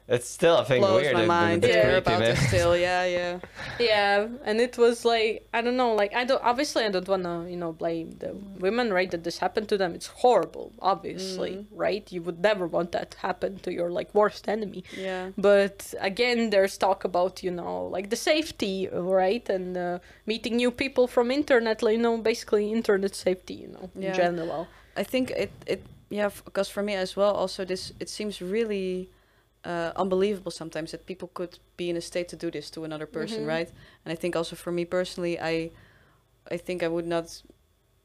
It's 0.09 0.28
still 0.28 0.57
a 0.59 0.64
thing 0.64 0.82
Blows 0.82 1.02
weird. 1.02 1.14
my 1.14 1.24
it- 1.24 1.26
mind. 1.26 1.64
it's 1.64 1.74
Yeah. 1.74 1.82
Yeah, 1.82 1.90
creepy, 1.94 1.98
about 2.07 2.20
man. 2.20 2.30
it 2.30 2.36
still. 2.48 2.76
Yeah, 2.76 3.04
yeah. 3.18 3.38
yeah 3.80 4.28
and 4.44 4.61
it 4.61 4.78
was 4.78 5.04
like 5.04 5.46
i 5.52 5.61
don't 5.61 5.76
know 5.76 5.92
like 6.02 6.14
i 6.14 6.24
don't 6.24 6.42
obviously 6.50 6.84
i 6.84 6.90
don't 6.94 7.09
want 7.14 7.24
to 7.24 7.36
you 7.52 7.57
know 7.62 7.72
blame 7.72 8.09
the 8.22 8.30
women 8.66 8.92
right 8.92 9.11
that 9.11 9.22
this 9.24 9.38
happened 9.38 9.68
to 9.72 9.76
them 9.76 9.90
it's 9.98 10.07
horrible 10.22 10.72
obviously 10.80 11.66
right 11.72 12.04
you 12.14 12.22
would 12.22 12.40
never 12.50 12.66
want 12.66 12.92
that 12.92 13.11
to 13.11 13.18
happen 13.18 13.59
to 13.66 13.70
your 13.78 13.90
like 13.98 14.11
worst 14.14 14.48
enemy 14.48 14.82
Yeah. 14.96 15.30
but 15.36 15.92
again 16.00 16.50
there's 16.50 16.76
talk 16.78 17.04
about 17.04 17.42
you 17.42 17.50
know 17.50 17.74
like 17.96 18.07
the 18.11 18.16
safety 18.32 18.88
right 18.92 19.46
and 19.57 19.76
uh, 19.76 19.98
meeting 20.26 20.57
new 20.57 20.70
people 20.70 21.07
from 21.14 21.30
internet 21.30 21.82
like 21.82 21.96
you 21.96 22.02
know 22.02 22.16
basically 22.18 22.72
internet 22.72 23.14
safety 23.14 23.54
you 23.54 23.68
know 23.74 23.90
in 23.96 24.14
general 24.14 24.68
I 24.96 25.04
think 25.12 25.30
it 25.44 25.52
it 25.66 25.80
yeah 26.18 26.30
because 26.48 26.68
for 26.74 26.82
me 26.88 26.94
as 26.94 27.16
well 27.16 27.32
also 27.42 27.64
this 27.72 27.92
it 28.02 28.09
seems 28.09 28.40
really 28.40 29.11
uh, 29.66 29.92
unbelievable 29.96 30.50
sometimes 30.52 30.90
that 30.90 31.06
people 31.06 31.28
could 31.34 31.58
be 31.76 31.84
in 31.90 31.96
a 31.96 32.00
state 32.00 32.28
to 32.28 32.36
do 32.36 32.50
this 32.50 32.70
to 32.70 32.84
another 32.84 33.06
person 33.06 33.44
Mhm. 33.44 33.48
right 33.56 33.70
and 34.04 34.12
I 34.12 34.16
think 34.20 34.36
also 34.36 34.56
for 34.56 34.72
me 34.72 34.84
personally 34.84 35.38
I 35.40 35.70
I 36.54 36.56
think 36.58 36.82
I 36.82 36.88
would 36.88 37.06
not 37.06 37.42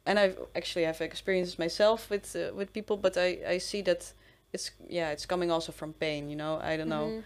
and 0.06 0.18
I've 0.20 0.38
actually 0.56 0.86
have 0.86 1.00
experiences 1.04 1.60
myself 1.60 2.10
with 2.10 2.36
uh, 2.36 2.56
with 2.58 2.74
people 2.74 2.98
but 2.98 3.16
I 3.18 3.56
I 3.56 3.60
see 3.60 3.82
that 3.84 4.14
it's 4.54 4.72
yeah 4.90 5.14
it's 5.14 5.26
coming 5.28 5.52
also 5.52 5.72
from 5.72 5.94
pain 5.94 6.30
you 6.30 6.36
know 6.36 6.54
I 6.72 6.78
don't 6.78 6.90
know 6.90 7.08
Mhm. 7.12 7.24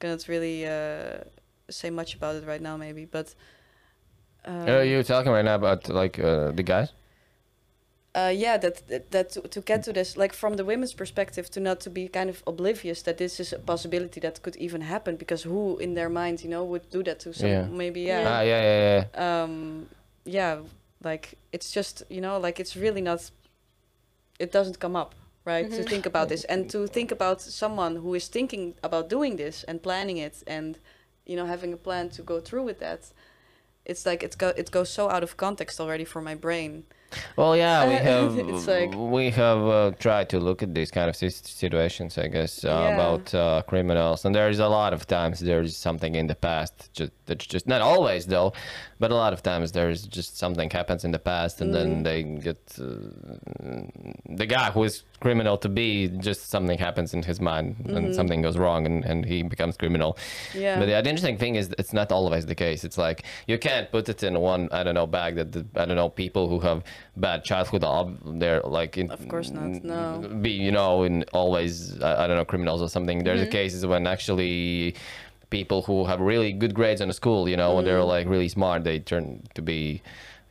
cannot 0.00 0.28
really 0.28 0.66
uh, 0.66 1.18
say 1.68 1.90
much 1.90 2.16
about 2.16 2.34
it 2.42 2.44
right 2.46 2.62
now 2.62 2.76
maybe 2.76 3.04
but 3.06 3.34
um, 4.44 4.68
Are 4.68 4.84
you 4.84 5.02
talking 5.02 5.32
right 5.32 5.44
now 5.44 5.54
about 5.56 5.88
like 5.88 6.18
uh, 6.18 6.50
the 6.52 6.62
guys? 6.62 6.92
Uh, 8.16 8.32
yeah 8.44 8.56
that 8.60 8.76
that, 8.88 9.10
that 9.10 9.30
to, 9.30 9.40
to 9.48 9.60
get 9.60 9.82
to 9.84 9.92
this 9.92 10.16
like 10.16 10.32
from 10.34 10.56
the 10.56 10.64
women's 10.64 10.94
perspective 10.94 11.48
to 11.50 11.60
not 11.60 11.80
to 11.80 11.90
be 11.90 12.08
kind 12.08 12.30
of 12.30 12.42
oblivious 12.46 13.02
that 13.02 13.16
this 13.16 13.38
is 13.40 13.52
a 13.52 13.58
possibility 13.58 14.20
that 14.20 14.40
could 14.42 14.56
even 14.56 14.80
happen 14.80 15.16
because 15.16 15.42
who 15.48 15.76
in 15.78 15.94
their 15.94 16.08
mind 16.08 16.42
you 16.42 16.50
know 16.50 16.64
would 16.64 16.88
do 16.90 17.02
that 17.02 17.18
to 17.20 17.32
some 17.32 17.48
Yeah. 17.50 17.66
maybe 17.70 18.00
Yeah. 18.00 18.22
yeah 18.22 18.38
Ah, 18.38 18.42
yeah, 18.42 18.62
yeah, 18.62 19.04
yeah. 19.14 19.42
um 19.42 19.86
yeah 20.24 20.58
like 21.04 21.26
it's 21.52 21.70
just 21.76 22.02
you 22.08 22.20
know 22.20 22.38
like 22.46 22.62
it's 22.62 22.74
really 22.76 23.02
not 23.02 23.30
it 24.38 24.52
doesn't 24.52 24.78
come 24.78 24.96
up 24.96 25.14
right 25.44 25.70
to 25.70 25.82
Mhm. 25.82 25.88
think 25.88 26.06
about 26.06 26.28
this 26.28 26.44
and 26.48 26.70
to 26.70 26.86
think 26.86 27.12
about 27.12 27.40
someone 27.40 27.96
who 28.02 28.14
is 28.14 28.28
thinking 28.28 28.74
about 28.82 29.08
doing 29.08 29.36
this 29.36 29.64
and 29.68 29.80
planning 29.82 30.16
it 30.18 30.42
and 30.46 30.78
you 31.24 31.36
know 31.36 31.46
having 31.46 31.72
a 31.72 31.76
plan 31.76 32.08
to 32.10 32.22
go 32.22 32.40
through 32.40 32.64
with 32.66 32.78
that 32.80 33.00
it's 33.84 34.04
like 34.06 34.22
it's 34.26 34.36
go 34.36 34.48
it 34.56 34.70
goes 34.70 34.88
so 34.90 35.08
out 35.08 35.22
of 35.22 35.36
context 35.36 35.80
already 35.80 36.04
for 36.04 36.20
my 36.22 36.34
brain 36.34 36.84
Well, 37.36 37.56
yeah, 37.56 37.86
we 37.88 37.94
Uh, 37.94 37.98
have 38.10 38.66
like- 38.66 38.94
we 38.94 39.30
have 39.30 39.62
uh, 39.66 39.90
tried 39.98 40.28
to 40.30 40.38
look 40.40 40.62
at 40.62 40.74
these 40.74 40.90
kind 40.90 41.08
of 41.08 41.16
situations, 41.16 42.18
I 42.18 42.28
guess, 42.28 42.64
uh, 42.64 42.68
Yeah. 42.68 42.94
about 42.94 43.34
uh, 43.34 43.62
criminals, 43.66 44.24
and 44.24 44.34
there's 44.34 44.58
a 44.58 44.68
lot 44.68 44.92
of 44.92 45.06
times 45.06 45.40
there's 45.40 45.76
something 45.76 46.14
in 46.14 46.26
the 46.26 46.34
past 46.34 46.90
just 46.92 47.12
that's 47.26 47.46
just 47.46 47.66
not 47.66 47.80
always 47.82 48.26
though, 48.26 48.52
but 49.00 49.10
a 49.10 49.14
lot 49.14 49.32
of 49.32 49.42
times 49.42 49.72
there's 49.72 50.02
just 50.06 50.38
something 50.38 50.70
happens 50.70 51.04
in 51.04 51.12
the 51.12 51.18
past, 51.18 51.60
and 51.60 51.70
Mm. 51.70 51.74
then 51.78 52.02
they 52.02 52.22
get 52.22 52.58
uh, 52.78 52.84
the 54.28 54.46
guy 54.46 54.70
who 54.70 54.84
is 54.84 55.02
criminal 55.20 55.56
to 55.58 55.68
be 55.68 56.08
just 56.08 56.50
something 56.50 56.78
happens 56.78 57.14
in 57.14 57.22
his 57.22 57.40
mind 57.40 57.76
and 57.88 58.14
something 58.14 58.42
goes 58.42 58.56
wrong 58.58 58.84
and, 58.86 59.04
and 59.04 59.24
he 59.24 59.42
becomes 59.42 59.76
criminal. 59.76 60.12
Mm-hmm. 60.12 60.60
yeah 60.60 60.78
But 60.78 60.86
the 60.86 60.98
interesting 60.98 61.38
thing 61.38 61.56
is, 61.56 61.70
it's 61.78 61.92
not 61.92 62.12
always 62.12 62.44
the 62.46 62.54
case. 62.54 62.84
It's 62.84 62.98
like 62.98 63.24
you 63.46 63.58
can't 63.58 63.90
put 63.90 64.08
it 64.08 64.22
in 64.22 64.38
one, 64.40 64.68
I 64.72 64.82
don't 64.84 64.94
know, 64.94 65.06
bag 65.06 65.36
that 65.36 65.52
the, 65.52 65.64
I 65.74 65.84
don't 65.86 65.96
know 65.96 66.08
people 66.10 66.48
who 66.48 66.60
have 66.60 66.82
bad 67.16 67.44
childhood 67.44 67.82
are 67.84 68.06
they're 68.40 68.60
like 68.62 68.96
in, 68.98 69.10
Of 69.10 69.26
course 69.28 69.50
not, 69.50 69.70
no. 69.84 70.28
be 70.42 70.50
you 70.50 70.72
know 70.72 71.02
in 71.04 71.24
always 71.32 72.00
I, 72.02 72.24
I 72.24 72.26
don't 72.26 72.36
know 72.36 72.44
criminals 72.44 72.80
or 72.82 72.88
something. 72.88 73.24
There's 73.24 73.40
Mm-hmm. 73.40 73.50
cases 73.60 73.84
when 73.86 74.06
actually 74.06 74.94
people 75.50 75.82
who 75.82 76.04
have 76.04 76.20
really 76.20 76.52
good 76.52 76.74
grades 76.74 77.00
in 77.00 77.12
school, 77.12 77.48
you 77.48 77.56
know, 77.56 77.74
when 77.76 77.84
they're 77.84 78.00
Mm. 78.00 78.08
like 78.16 78.26
really 78.28 78.48
smart, 78.48 78.82
they 78.84 78.98
turn 78.98 79.42
to 79.54 79.62
be 79.62 80.02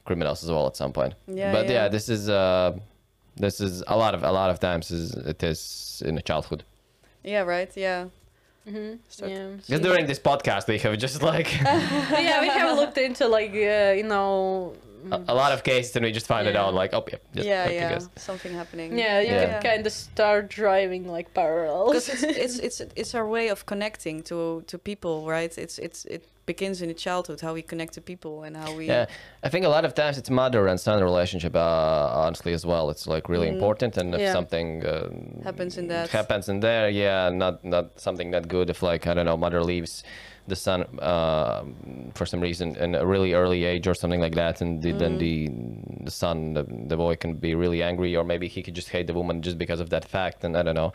criminals 0.06 0.44
as 0.44 0.50
well 0.52 0.66
at 0.68 0.76
some 0.78 0.92
point. 0.94 1.14
Yeah, 1.28 1.52
but 1.52 1.66
yeah, 1.66 1.74
yeah. 1.74 1.88
this 1.90 2.10
is 2.10 2.30
uh 2.30 2.72
this 3.38 3.60
is 3.60 3.84
a 3.88 3.98
lot 3.98 4.14
of 4.16 4.24
a 4.24 4.32
lot 4.32 4.50
of 4.50 4.60
times 4.60 4.92
is 4.92 5.12
it 5.32 5.44
is 5.44 6.02
in 6.06 6.18
a 6.18 6.22
childhood. 6.22 6.64
Yeah, 7.24 7.42
right. 7.42 7.72
Yeah. 7.76 8.06
Mm-hmm. 8.68 8.94
Start- 9.10 9.32
Yeah. 9.32 9.48
Because 9.68 9.82
during 9.82 10.06
this 10.08 10.20
podcast 10.20 10.68
we 10.68 10.78
have 10.80 10.98
just 10.98 11.22
like 11.22 11.50
yeah, 11.64 12.40
we 12.42 12.48
have 12.48 12.78
looked 12.78 12.98
into 12.98 13.28
like 13.28 13.52
uh, 13.54 13.94
you 14.00 14.04
know. 14.14 14.74
A, 15.12 15.24
a 15.28 15.36
lot 15.36 15.52
of 15.52 15.64
cases 15.64 15.96
and 15.96 16.04
we 16.06 16.12
just 16.12 16.28
find 16.28 16.48
it 16.48 16.56
out 16.56 16.74
like 16.74 16.94
oh 16.94 17.04
yeah 17.12 17.18
just, 17.34 17.48
yeah, 17.48 17.70
yeah. 17.70 17.90
guys. 17.92 18.10
Something 18.18 18.54
happening. 18.54 18.98
Yeah, 18.98 19.20
you 19.22 19.34
Yeah. 19.34 19.46
can 19.62 19.62
kind 19.72 19.88
of 19.88 19.94
start 19.94 20.50
driving 20.50 21.08
like 21.08 21.34
parallels. 21.34 21.92
because 21.94 22.10
it's, 22.10 22.24
it's 22.44 22.60
it's 22.60 22.82
it's 22.96 23.16
our 23.16 23.28
way 23.28 23.50
of 23.50 23.66
connecting 23.66 24.24
to 24.24 24.64
to 24.68 24.78
people, 24.78 25.28
right? 25.28 25.58
It's 25.58 25.78
it's 25.80 26.06
it 26.06 26.24
begins 26.46 26.80
in 26.82 26.88
the 26.90 26.94
childhood 26.94 27.42
how 27.42 27.54
we 27.56 27.62
connect 27.64 27.94
to 27.94 28.02
people 28.02 28.44
and 28.44 28.56
how 28.56 28.72
we. 28.78 28.86
Yeah, 28.88 29.06
I 29.44 29.50
think 29.50 29.66
a 29.66 29.70
lot 29.70 29.84
of 29.86 29.94
times 29.94 30.18
it's 30.18 30.30
mother 30.30 30.68
and 30.68 30.80
son 30.80 31.04
relationship. 31.04 31.56
Uh, 31.56 32.26
honestly, 32.26 32.54
as 32.54 32.66
well, 32.66 32.90
it's 32.92 33.08
like 33.08 33.30
really 33.30 33.48
Mhm. 33.48 33.54
important, 33.56 33.98
and 33.98 34.14
if 34.14 34.22
Yeah. 34.22 34.34
something 34.34 34.86
um, 34.86 35.42
Happens 35.44 35.78
in 35.78 35.88
that. 35.88 36.10
happens 36.12 36.48
in 36.50 36.60
there, 36.60 36.90
yeah, 36.90 37.30
not 37.44 37.64
not 37.64 37.86
something 38.00 38.32
that 38.32 38.48
good. 38.48 38.70
If 38.70 38.82
like 38.84 39.08
I 39.10 39.14
don't 39.16 39.26
know, 39.26 39.38
mother 39.38 39.62
leaves 39.64 40.04
the 40.48 40.56
son 40.56 40.84
uh, 41.00 41.64
for 42.14 42.26
some 42.26 42.40
reason 42.42 42.76
in 42.76 42.96
a 42.96 43.06
really 43.06 43.34
early 43.34 43.64
age 43.64 43.88
or 43.88 43.94
something 43.94 44.22
like 44.22 44.36
that, 44.36 44.62
and 44.62 44.82
the, 44.82 44.92
then 44.92 45.18
the 45.18 45.50
the 46.04 46.12
son, 46.12 46.54
the, 46.54 46.64
the 46.88 46.98
boy 46.98 47.16
can 47.16 47.36
be 47.36 47.56
really 47.56 47.82
angry, 47.82 48.16
or 48.16 48.24
maybe 48.24 48.48
he 48.48 48.62
could 48.62 48.76
just 48.76 48.90
hate 48.90 49.08
the 49.08 49.14
woman 49.14 49.42
just 49.42 49.58
because 49.58 49.80
of 49.80 49.90
that 49.90 50.06
fact, 50.08 50.44
and 50.44 50.56
I 50.56 50.64
don't 50.64 50.76
know. 50.76 50.94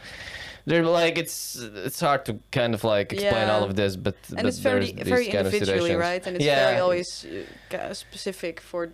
They're 0.67 0.85
like 0.85 1.19
it's 1.19 1.57
it's 1.57 2.01
hard 2.01 2.25
to 2.27 2.39
kind 2.53 2.75
of 2.75 2.85
like 2.85 3.13
explain 3.13 3.49
all 3.49 3.65
of 3.65 3.75
this, 3.77 3.97
but 3.97 4.17
and 4.29 4.37
but 4.43 4.47
it's 4.47 4.59
very 4.59 4.93
very 4.93 5.29
individually, 5.29 5.95
right? 5.95 6.25
And 6.27 6.37
it's 6.37 6.45
Yeah. 6.45 6.67
very 6.67 6.81
always 6.81 7.27
uh, 7.75 7.93
specific 7.95 8.61
for. 8.61 8.93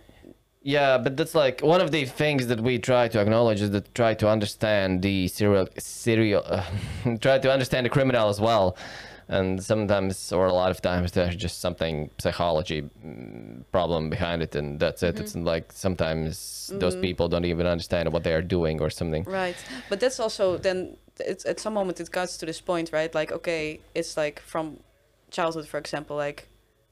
Yeah, 0.63 0.97
but 0.97 1.15
that's 1.15 1.33
like 1.35 1.61
one 1.61 1.79
of 1.79 1.91
the 1.91 2.03
things 2.05 2.47
that 2.47 2.59
we 2.59 2.77
try 2.79 3.07
to 3.07 3.19
acknowledge 3.21 3.61
is 3.61 3.71
that 3.71 3.93
try 3.95 4.15
to 4.15 4.27
understand 4.27 5.01
the 5.01 5.27
serial 5.29 5.67
serial 5.77 6.43
uh, 6.45 6.63
try 7.21 7.37
to 7.39 7.51
understand 7.51 7.85
the 7.85 7.89
criminal 7.89 8.27
as 8.27 8.41
well. 8.41 8.75
And 9.29 9.61
sometimes, 9.61 10.31
or 10.31 10.45
a 10.47 10.53
lot 10.53 10.71
of 10.71 10.81
times, 10.81 11.11
there's 11.11 11.35
just 11.35 11.59
something 11.59 12.09
psychology 12.17 12.81
mm, 13.05 13.63
problem 13.71 14.09
behind 14.09 14.41
it, 14.41 14.55
and 14.55 14.79
that's 14.79 15.03
it. 15.03 15.19
It's 15.19 15.35
like 15.35 15.71
sometimes 15.73 16.71
those 16.73 16.95
people 16.95 17.27
don't 17.27 17.43
even 17.45 17.67
understand 17.67 18.13
what 18.13 18.23
they 18.23 18.33
are 18.33 18.41
doing 18.41 18.81
or 18.81 18.89
something. 18.89 19.23
Right, 19.25 19.61
but 19.89 19.99
that's 19.99 20.19
also 20.19 20.57
then 20.57 20.97
it's 21.19 21.45
at 21.45 21.59
some 21.59 21.73
moment 21.73 21.99
it 21.99 22.09
gets 22.11 22.37
to 22.37 22.45
this 22.45 22.61
point, 22.61 22.91
right? 22.93 23.13
Like 23.13 23.33
okay, 23.33 23.81
it's 23.93 24.15
like 24.15 24.39
from 24.39 24.79
childhood, 25.29 25.67
for 25.67 25.77
example, 25.77 26.15
like 26.15 26.47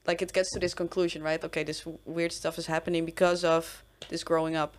like 0.06 0.20
it 0.20 0.32
gets 0.34 0.50
to 0.52 0.58
this 0.60 0.74
conclusion, 0.74 1.22
right? 1.22 1.42
Okay, 1.42 1.64
this 1.64 1.80
w- 1.80 1.98
weird 2.04 2.32
stuff 2.32 2.58
is 2.58 2.66
happening 2.66 3.06
because 3.06 3.44
of 3.44 3.82
this 4.10 4.22
growing 4.24 4.56
up, 4.56 4.76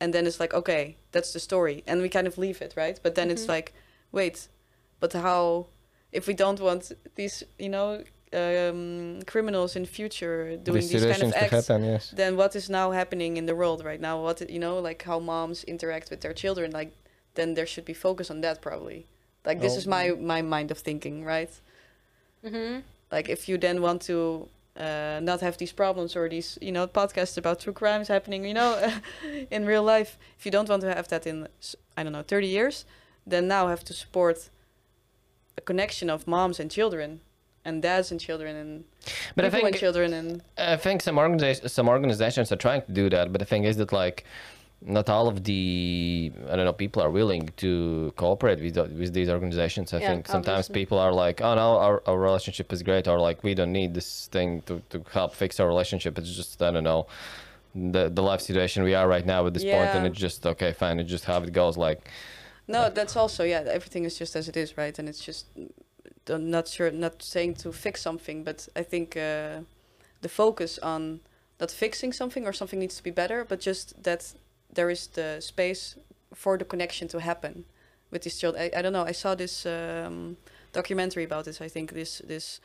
and 0.00 0.12
then 0.12 0.26
it's 0.26 0.38
like 0.40 0.52
okay, 0.52 0.96
that's 1.12 1.32
the 1.32 1.40
story, 1.40 1.82
and 1.86 2.02
we 2.02 2.08
kind 2.10 2.26
of 2.26 2.36
leave 2.38 2.60
it, 2.60 2.74
right? 2.76 3.00
But 3.02 3.14
then 3.14 3.30
it's 3.30 3.44
Mhm. 3.44 3.48
like, 3.56 3.72
wait, 4.12 4.48
but 5.00 5.12
how? 5.14 5.68
If 6.12 6.26
we 6.26 6.34
don't 6.34 6.60
want 6.60 6.92
these, 7.16 7.44
you 7.58 7.68
know, 7.68 8.02
um, 8.32 9.20
criminals 9.26 9.74
in 9.76 9.86
future 9.86 10.56
doing 10.56 10.86
these 10.86 11.04
kind 11.04 11.22
of 11.22 11.32
acts, 11.34 11.50
happen, 11.68 11.84
yes. 11.84 12.10
then 12.14 12.36
what 12.36 12.54
is 12.54 12.68
now 12.68 12.90
happening 12.92 13.36
in 13.36 13.46
the 13.46 13.54
world 13.54 13.82
right 13.84 14.00
now 14.00 14.20
what 14.22 14.48
you 14.50 14.58
know 14.58 14.78
like 14.78 15.02
how 15.04 15.18
moms 15.18 15.64
interact 15.64 16.10
with 16.10 16.20
their 16.20 16.34
children 16.34 16.70
like 16.70 16.92
then 17.36 17.54
there 17.54 17.66
should 17.66 17.86
be 17.86 17.94
focus 17.94 18.30
on 18.30 18.42
that 18.42 18.60
probably 18.60 19.06
like 19.46 19.60
this 19.62 19.72
Oh. 19.74 19.78
is 19.78 19.86
my 19.86 20.10
my 20.34 20.42
mind 20.42 20.70
of 20.70 20.78
thinking 20.78 21.24
right 21.24 21.50
mm-hmm. 22.44 22.80
like 23.10 23.28
if 23.28 23.48
you 23.48 23.58
then 23.58 23.80
want 23.80 24.02
to 24.02 24.48
uh, 24.76 25.20
not 25.22 25.40
have 25.40 25.56
these 25.56 25.72
problems 25.72 26.14
or 26.14 26.28
these 26.28 26.58
you 26.60 26.70
know 26.72 26.86
podcasts 26.86 27.36
about 27.36 27.60
true 27.60 27.72
crimes 27.72 28.08
happening 28.08 28.44
you 28.44 28.54
know 28.54 28.76
in 29.50 29.64
real 29.66 29.82
life 29.82 30.18
if 30.38 30.44
you 30.46 30.52
don't 30.52 30.68
want 30.68 30.82
to 30.82 30.88
have 30.94 31.08
that 31.08 31.26
in 31.26 31.48
s- 31.60 31.76
i 31.96 32.02
don't 32.02 32.12
know 32.12 32.22
30 32.22 32.46
years 32.46 32.84
then 33.26 33.48
now 33.48 33.68
have 33.68 33.84
to 33.84 33.92
support 33.94 34.50
a 35.58 35.60
connection 35.70 36.08
of 36.14 36.26
moms 36.26 36.56
and 36.60 36.68
children 36.78 37.20
and 37.66 37.82
dads 37.82 38.10
and 38.12 38.18
children 38.28 38.52
and 38.62 38.70
But 39.36 39.44
I 39.44 39.48
people 39.48 39.66
and 39.66 39.74
think 39.74 39.80
children 39.86 40.10
and 40.20 40.28
I 40.74 40.76
think 40.86 40.98
some 41.08 41.16
organizations 41.24 41.72
some 41.78 41.86
organizations 41.96 42.46
are 42.52 42.60
trying 42.66 42.82
to 42.88 42.92
do 43.02 43.04
that, 43.14 43.24
but 43.32 43.38
the 43.44 43.50
thing 43.52 43.64
is 43.70 43.74
that 43.80 43.92
like 44.04 44.18
not 44.98 45.06
all 45.14 45.26
of 45.32 45.36
the 45.48 45.62
I 46.50 46.52
don't 46.56 46.66
know 46.68 46.78
people 46.84 47.00
are 47.06 47.12
willing 47.20 47.44
to 47.64 47.70
cooperate 48.22 48.60
with 48.66 48.76
with 49.00 49.12
these 49.18 49.28
organizations. 49.36 49.86
I 49.92 49.98
Yeah, 49.98 50.08
think 50.10 50.22
sometimes 50.36 50.66
obviously. 50.66 50.74
people 50.80 50.98
are 51.04 51.12
like, 51.26 51.38
oh 51.46 51.54
no, 51.62 51.68
our, 51.86 51.96
our 52.08 52.18
relationship 52.28 52.68
is 52.76 52.80
great, 52.88 53.04
or 53.12 53.18
like 53.28 53.38
we 53.48 53.52
don't 53.58 53.72
need 53.80 53.90
this 53.98 54.10
thing 54.34 54.48
to, 54.68 54.74
to 54.92 54.96
help 55.18 55.30
fix 55.42 55.50
our 55.60 55.68
relationship. 55.74 56.12
It's 56.18 56.34
just 56.40 56.62
I 56.62 56.70
don't 56.74 56.88
know 56.92 57.02
the 57.94 58.04
the 58.18 58.22
life 58.30 58.42
situation 58.48 58.78
we 58.90 58.94
are 59.00 59.08
right 59.16 59.26
now 59.34 59.40
at 59.48 59.52
this 59.56 59.64
point, 59.76 59.90
and 59.96 60.02
Yeah. 60.04 60.10
it's 60.10 60.20
just 60.26 60.46
okay, 60.52 60.72
fine. 60.82 60.94
It's 61.00 61.10
just 61.16 61.24
how 61.30 61.38
it 61.46 61.52
goes. 61.62 61.76
Like 61.88 62.00
No, 62.68 62.90
that's 62.90 63.16
also 63.16 63.44
yeah. 63.44 63.64
Everything 63.66 64.04
is 64.04 64.18
just 64.18 64.36
as 64.36 64.48
it 64.48 64.56
is, 64.56 64.76
right? 64.76 64.98
And 64.98 65.08
it's 65.08 65.24
just 65.24 65.46
I'm 66.28 66.50
not 66.50 66.68
sure, 66.68 66.90
not 66.90 67.22
saying 67.22 67.54
to 67.54 67.72
fix 67.72 68.02
something, 68.02 68.44
but 68.44 68.68
I 68.76 68.82
think 68.82 69.16
uh, 69.16 69.60
the 70.20 70.28
focus 70.28 70.78
on 70.78 71.20
not 71.58 71.70
fixing 71.70 72.12
something 72.12 72.46
or 72.46 72.52
something 72.52 72.78
needs 72.78 72.96
to 72.96 73.02
be 73.02 73.10
better, 73.10 73.44
but 73.44 73.60
just 73.60 74.02
that 74.02 74.34
there 74.72 74.90
is 74.90 75.08
the 75.08 75.40
space 75.40 75.96
for 76.34 76.58
the 76.58 76.64
connection 76.64 77.08
to 77.08 77.20
happen 77.20 77.64
with 78.10 78.22
these 78.22 78.38
children. 78.38 78.70
I, 78.74 78.78
I 78.78 78.82
don't 78.82 78.92
know. 78.92 79.04
I 79.04 79.12
saw 79.12 79.34
this 79.34 79.66
um, 79.66 80.36
documentary 80.72 81.24
about 81.24 81.44
this. 81.46 81.60
I 81.60 81.68
think 81.68 81.92
this 81.92 82.22
this 82.26 82.60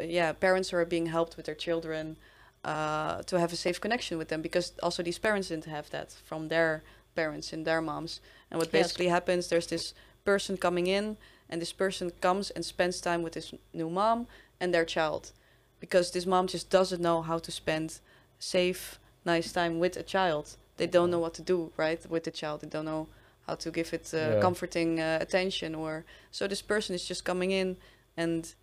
yeah, 0.00 0.32
parents 0.32 0.72
are 0.72 0.84
being 0.84 1.06
helped 1.06 1.36
with 1.36 1.46
their 1.46 1.54
children 1.54 2.16
uh, 2.64 3.22
to 3.22 3.38
have 3.38 3.52
a 3.52 3.56
safe 3.56 3.80
connection 3.80 4.18
with 4.18 4.28
them 4.28 4.42
because 4.42 4.72
also 4.82 5.02
these 5.02 5.18
parents 5.18 5.48
didn't 5.48 5.66
have 5.66 5.90
that 5.90 6.12
from 6.24 6.48
their 6.48 6.82
parents 7.16 7.52
and 7.52 7.64
their 7.64 7.80
moms. 7.80 8.20
And 8.50 8.58
what 8.60 8.72
Yes. 8.72 8.82
basically 8.82 9.08
happens, 9.08 9.48
there's 9.48 9.66
this 9.66 9.94
person 10.24 10.56
coming 10.56 10.86
in, 10.86 11.16
and 11.50 11.60
this 11.60 11.72
person 11.72 12.10
comes 12.20 12.50
and 12.50 12.64
spends 12.64 13.00
time 13.00 13.22
with 13.22 13.32
this 13.32 13.54
new 13.72 13.90
mom 13.90 14.26
and 14.60 14.72
their 14.72 14.84
child, 14.84 15.32
because 15.80 16.10
this 16.12 16.26
mom 16.26 16.46
just 16.46 16.70
doesn't 16.70 17.00
know 17.00 17.22
how 17.22 17.38
to 17.38 17.50
spend 17.50 18.00
safe, 18.38 18.98
nice 19.24 19.52
time 19.52 19.78
with 19.80 19.96
a 19.96 20.02
child. 20.02 20.56
They 20.76 20.86
don't 20.86 21.10
know 21.10 21.20
what 21.20 21.34
to 21.34 21.42
do 21.42 21.72
right 21.76 22.10
with 22.10 22.24
the 22.24 22.30
child. 22.30 22.60
They 22.60 22.68
don't 22.68 22.84
know 22.84 23.06
how 23.46 23.54
to 23.56 23.70
give 23.70 23.94
it 23.94 24.12
uh, 24.14 24.18
Yeah. 24.18 24.40
comforting 24.40 25.00
uh, 25.00 25.18
attention, 25.20 25.74
or 25.74 26.04
so 26.30 26.46
this 26.48 26.62
person 26.62 26.94
is 26.94 27.08
just 27.08 27.24
coming 27.24 27.50
in 27.50 27.76
and 28.16 28.54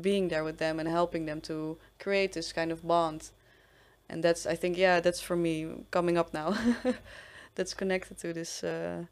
being 0.00 0.28
there 0.28 0.44
with 0.44 0.58
them 0.58 0.80
and 0.80 0.88
helping 0.88 1.26
them 1.26 1.40
to 1.40 1.78
create 1.98 2.32
this 2.32 2.52
kind 2.52 2.72
of 2.72 2.86
bond. 2.86 3.30
And 4.08 4.22
that's, 4.24 4.46
I 4.46 4.56
think, 4.56 4.76
yeah, 4.78 5.00
that's 5.00 5.20
for 5.20 5.36
me 5.36 5.84
coming 5.90 6.18
up 6.18 6.32
now. 6.34 6.54
that's 7.54 7.74
connected 7.74 8.18
to 8.18 8.32
this. 8.32 8.62
Uh, 8.64 9.04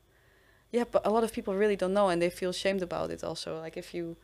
yeah, 0.72 0.84
but 0.90 1.06
a 1.06 1.10
lot 1.10 1.24
of 1.24 1.32
people 1.32 1.54
really 1.54 1.76
don't 1.76 1.92
know 1.92 2.08
and 2.08 2.20
they 2.22 2.30
feel 2.30 2.52
shamed 2.52 2.82
about 2.82 3.10
it 3.10 3.24
also. 3.24 3.58
Like, 3.58 3.76
if 3.76 3.92
you 3.94 4.16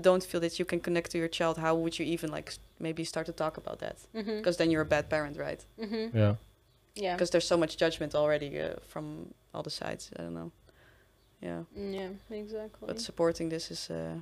don't 0.00 0.24
feel 0.24 0.40
that 0.40 0.58
you 0.58 0.64
can 0.64 0.80
connect 0.80 1.10
to 1.10 1.18
your 1.18 1.28
child, 1.28 1.58
how 1.58 1.74
would 1.74 1.98
you 1.98 2.04
even, 2.06 2.30
like, 2.30 2.54
maybe 2.78 3.04
start 3.04 3.26
to 3.26 3.32
talk 3.32 3.56
about 3.56 3.78
that? 3.80 3.96
Mm-hmm. 4.14 4.36
Because 4.38 4.56
then 4.56 4.70
you're 4.70 4.82
a 4.82 4.86
bad 4.86 5.08
parent, 5.08 5.36
right? 5.36 5.64
Mm-hmm. 5.78 6.16
yeah. 6.16 6.34
Yeah. 6.94 7.14
Because 7.14 7.30
there's 7.30 7.46
so 7.46 7.56
much 7.56 7.76
judgment 7.78 8.14
already 8.14 8.60
uh, 8.60 8.74
from 8.86 9.32
all 9.54 9.62
the 9.62 9.70
sides. 9.70 10.10
I 10.18 10.22
don't 10.22 10.34
know. 10.34 10.52
Yeah. 11.40 11.62
Mm, 11.78 11.94
Yeah, 11.94 12.36
exactly. 12.36 12.86
But 12.86 13.00
supporting 13.00 13.48
this 13.48 13.70
is, 13.70 13.90
uh, 13.90 14.16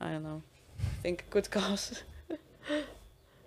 I 0.00 0.10
don't 0.10 0.22
know, 0.22 0.42
I 0.80 1.02
think 1.02 1.24
a 1.28 1.30
good 1.32 1.50
cause. 1.50 2.02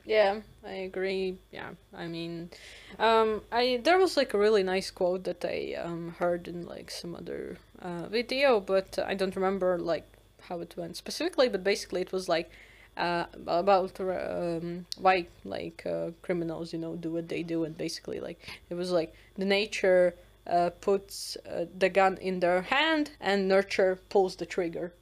Yeah, 0.08 0.42
I 0.66 0.72
agree. 0.90 1.38
Yeah, 1.52 1.72
I 1.94 2.08
mean, 2.08 2.50
um, 2.98 3.42
I 3.52 3.80
there 3.84 3.98
was 4.00 4.16
like 4.18 4.34
a 4.34 4.38
really 4.40 4.64
nice 4.64 4.90
quote 4.90 5.26
that 5.26 5.44
I 5.44 5.74
um 5.76 6.16
heard 6.18 6.48
in 6.48 6.66
like 6.66 6.90
some 6.90 7.14
other 7.14 7.58
uh, 7.80 8.08
video, 8.08 8.60
but 8.62 8.98
I 9.06 9.14
don't 9.16 9.36
remember 9.36 9.78
like 9.78 10.08
how 10.48 10.62
it 10.62 10.76
went 10.78 10.96
specifically. 10.96 11.50
But 11.50 11.64
basically, 11.64 12.02
it 12.02 12.12
was 12.14 12.30
like 12.30 12.50
uh 12.96 13.26
about 13.46 14.00
um 14.00 14.86
why 14.98 15.28
like 15.44 15.86
uh, 15.86 16.12
criminals 16.24 16.74
you 16.74 16.80
know 16.80 16.96
do 16.96 17.12
what 17.12 17.28
they 17.28 17.44
do, 17.44 17.66
and 17.66 17.78
basically 17.78 18.20
like 18.22 18.40
it 18.70 18.76
was 18.76 18.92
like 18.92 19.14
the 19.38 19.46
nature 19.46 20.16
uh 20.48 20.70
puts 20.80 21.36
uh, 21.46 21.66
the 21.78 21.90
gun 21.90 22.18
in 22.22 22.40
their 22.40 22.62
hand 22.62 23.12
and 23.20 23.48
nurture 23.50 24.00
pulls 24.10 24.38
the 24.38 24.46
trigger, 24.46 24.94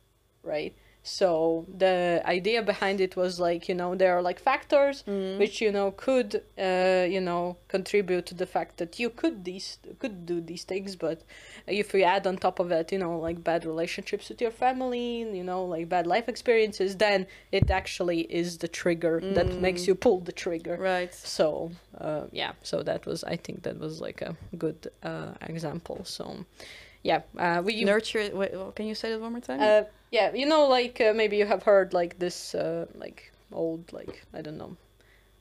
right? 0.44 0.76
So 1.08 1.68
the 1.78 2.24
idea 2.26 2.64
behind 2.64 3.00
it 3.00 3.16
was 3.16 3.40
like 3.40 3.70
you 3.70 3.76
know 3.76 3.94
there 3.94 4.18
are 4.18 4.24
like 4.24 4.40
factors 4.40 5.04
which 5.38 5.62
you 5.62 5.72
know 5.72 5.92
could 5.92 6.42
uh, 6.58 7.06
you 7.08 7.22
know 7.22 7.58
contribute 7.68 8.26
to 8.26 8.34
the 8.34 8.48
fact 8.48 8.78
that 8.78 8.98
you 8.98 9.12
could 9.12 9.46
these 9.46 9.78
could 10.00 10.26
do 10.26 10.42
these 10.42 10.64
things, 10.64 10.96
but 10.96 11.22
if 11.68 11.94
we 11.94 12.04
add 12.04 12.26
on 12.26 12.38
top 12.38 12.58
of 12.60 12.72
it 12.72 12.92
you 12.92 12.98
know 12.98 13.20
like 13.20 13.44
bad 13.44 13.66
relationships 13.66 14.30
with 14.30 14.42
your 14.42 14.50
family, 14.50 15.20
you 15.20 15.44
know 15.44 15.64
like 15.64 15.88
bad 15.90 16.08
life 16.08 16.28
experiences, 16.28 16.96
then 16.96 17.28
it 17.52 17.70
actually 17.70 18.22
is 18.22 18.58
the 18.58 18.68
trigger 18.68 19.22
that 19.22 19.60
makes 19.60 19.88
you 19.88 19.94
pull 19.94 20.22
the 20.22 20.32
trigger. 20.32 20.76
Right. 20.76 21.14
So 21.14 21.72
uh, 22.00 22.24
yeah, 22.32 22.54
so 22.64 22.82
that 22.82 23.06
was 23.06 23.24
I 23.24 23.36
think 23.36 23.62
that 23.62 23.80
was 23.80 24.02
like 24.02 24.24
a 24.24 24.36
good 24.58 24.88
uh, 25.04 25.34
example. 25.42 26.02
So 26.04 26.46
yeah, 27.06 27.22
uh, 27.38 27.62
we 27.64 27.84
Nurture 27.84 28.18
it. 28.18 28.36
Wait, 28.36 28.52
well, 28.54 28.72
can 28.72 28.88
you 28.88 28.96
say 28.96 29.12
that 29.12 29.22
one 29.22 29.34
more 29.34 29.42
time? 29.42 29.62
uh, 29.62 29.84
yeah, 30.12 30.34
you 30.34 30.48
know, 30.48 30.68
like 30.68 31.00
uh, 31.00 31.14
maybe 31.14 31.38
you 31.38 31.46
have 31.46 31.64
heard 31.64 31.94
like 31.94 32.18
this, 32.18 32.56
uh, 32.56 32.88
like 32.96 33.32
old, 33.52 33.94
like 33.94 34.24
I 34.34 34.42
don't 34.42 34.58
know, 34.58 34.76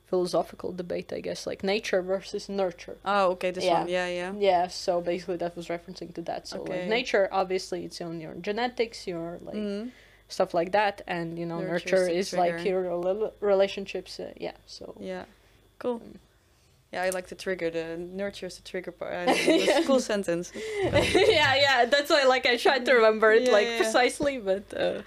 philosophical 0.05 0.71
debate, 0.71 1.11
I 1.11 1.21
guess, 1.21 1.47
like 1.47 1.63
nature 1.63 2.03
versus 2.03 2.47
nurture. 2.49 2.97
Oh, 3.03 3.31
okay, 3.31 3.49
this 3.51 3.63
Yeah. 3.65 3.79
one. 3.79 3.89
Yeah, 3.89 4.07
yeah. 4.07 4.33
Yeah, 4.37 4.67
so 4.67 5.01
basically 5.01 5.37
that 5.37 5.55
was 5.55 5.67
referencing 5.67 6.13
to 6.13 6.21
that. 6.21 6.47
So 6.47 6.59
Okay. 6.59 6.73
like 6.81 6.87
nature, 6.87 7.27
obviously, 7.31 7.83
it's 7.85 7.99
on 7.99 8.21
your 8.21 8.35
genetics, 8.35 9.07
your 9.07 9.39
like 9.41 9.55
Mhm. 9.57 9.89
stuff 10.27 10.53
like 10.53 10.71
that, 10.71 11.01
and 11.07 11.39
you 11.39 11.47
know, 11.47 11.61
nurture 11.61 12.05
the 12.05 12.15
is 12.19 12.33
like 12.33 12.63
your 12.63 12.83
rela- 12.83 13.33
relationships. 13.39 14.19
Uh, 14.19 14.33
yeah, 14.37 14.57
so 14.67 14.93
Yeah. 14.99 15.25
Cool. 15.79 15.99
Mm. 15.99 16.19
Yeah, 16.93 17.03
I 17.03 17.09
like 17.09 17.27
the 17.27 17.35
trigger. 17.35 17.69
The 17.69 17.97
nurture 17.97 18.45
is 18.45 18.57
the 18.57 18.63
trigger 18.63 18.91
part. 18.91 19.13
I 19.13 19.25
don't 19.25 19.35
know, 19.47 19.53
It's 19.55 19.83
a 19.85 19.87
cool 19.87 19.99
sentence. 19.99 20.51
yeah, 20.83 21.55
yeah, 21.55 21.85
that's 21.85 22.09
why 22.09 22.23
like 22.23 22.45
I 22.45 22.55
tried 22.57 22.85
to 22.85 22.93
remember 22.93 23.31
it 23.33 23.43
Yeah, 23.47 23.51
like 23.51 23.67
yeah. 23.67 23.77
precisely, 23.77 24.37
but 24.37 24.63
uh, 24.75 25.01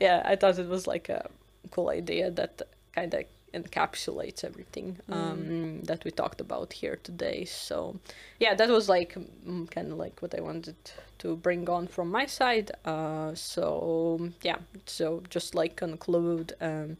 yeah, 0.00 0.22
I 0.24 0.36
thought 0.36 0.58
it 0.58 0.68
was 0.68 0.86
like 0.86 1.08
a 1.08 1.28
cool 1.70 1.90
idea 1.90 2.30
that 2.30 2.62
kind 2.94 3.12
of 3.12 3.24
encapsulates 3.52 4.44
everything 4.44 4.98
Mm. 5.10 5.14
um, 5.14 5.80
that 5.82 6.04
we 6.04 6.10
talked 6.10 6.40
about 6.40 6.72
here 6.72 6.96
today. 7.02 7.44
So 7.44 7.98
yeah, 8.38 8.54
that 8.54 8.68
was 8.68 8.88
like 8.88 9.14
mm, 9.46 9.70
kind 9.70 9.92
of 9.92 9.98
like 9.98 10.20
what 10.22 10.34
I 10.34 10.40
wanted 10.40 10.76
to 11.18 11.36
bring 11.36 11.68
on 11.68 11.86
from 11.86 12.10
my 12.10 12.26
side. 12.26 12.70
Uh, 12.84 13.34
so 13.34 14.30
yeah, 14.42 14.58
so 14.86 15.22
just 15.28 15.54
like 15.54 15.76
conclude. 15.76 16.54
Um, 16.60 16.96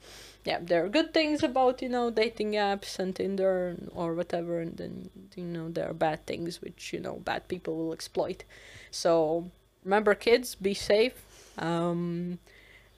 yeah, 0.46 0.60
there 0.62 0.84
are 0.84 0.88
good 0.88 1.12
things 1.12 1.42
about 1.42 1.82
you 1.82 1.88
know 1.88 2.08
dating 2.10 2.52
apps 2.52 3.00
and 3.00 3.14
Tinder 3.14 3.76
or 3.94 4.14
whatever, 4.14 4.60
and 4.60 4.76
then 4.76 5.10
you 5.34 5.44
know 5.44 5.68
there 5.68 5.90
are 5.90 5.94
bad 5.94 6.24
things 6.24 6.62
which 6.62 6.92
you 6.92 7.00
know 7.00 7.16
bad 7.16 7.48
people 7.48 7.76
will 7.76 7.92
exploit. 7.92 8.44
So 8.92 9.50
remember, 9.84 10.14
kids, 10.14 10.54
be 10.54 10.72
safe. 10.72 11.20
Um, 11.58 12.38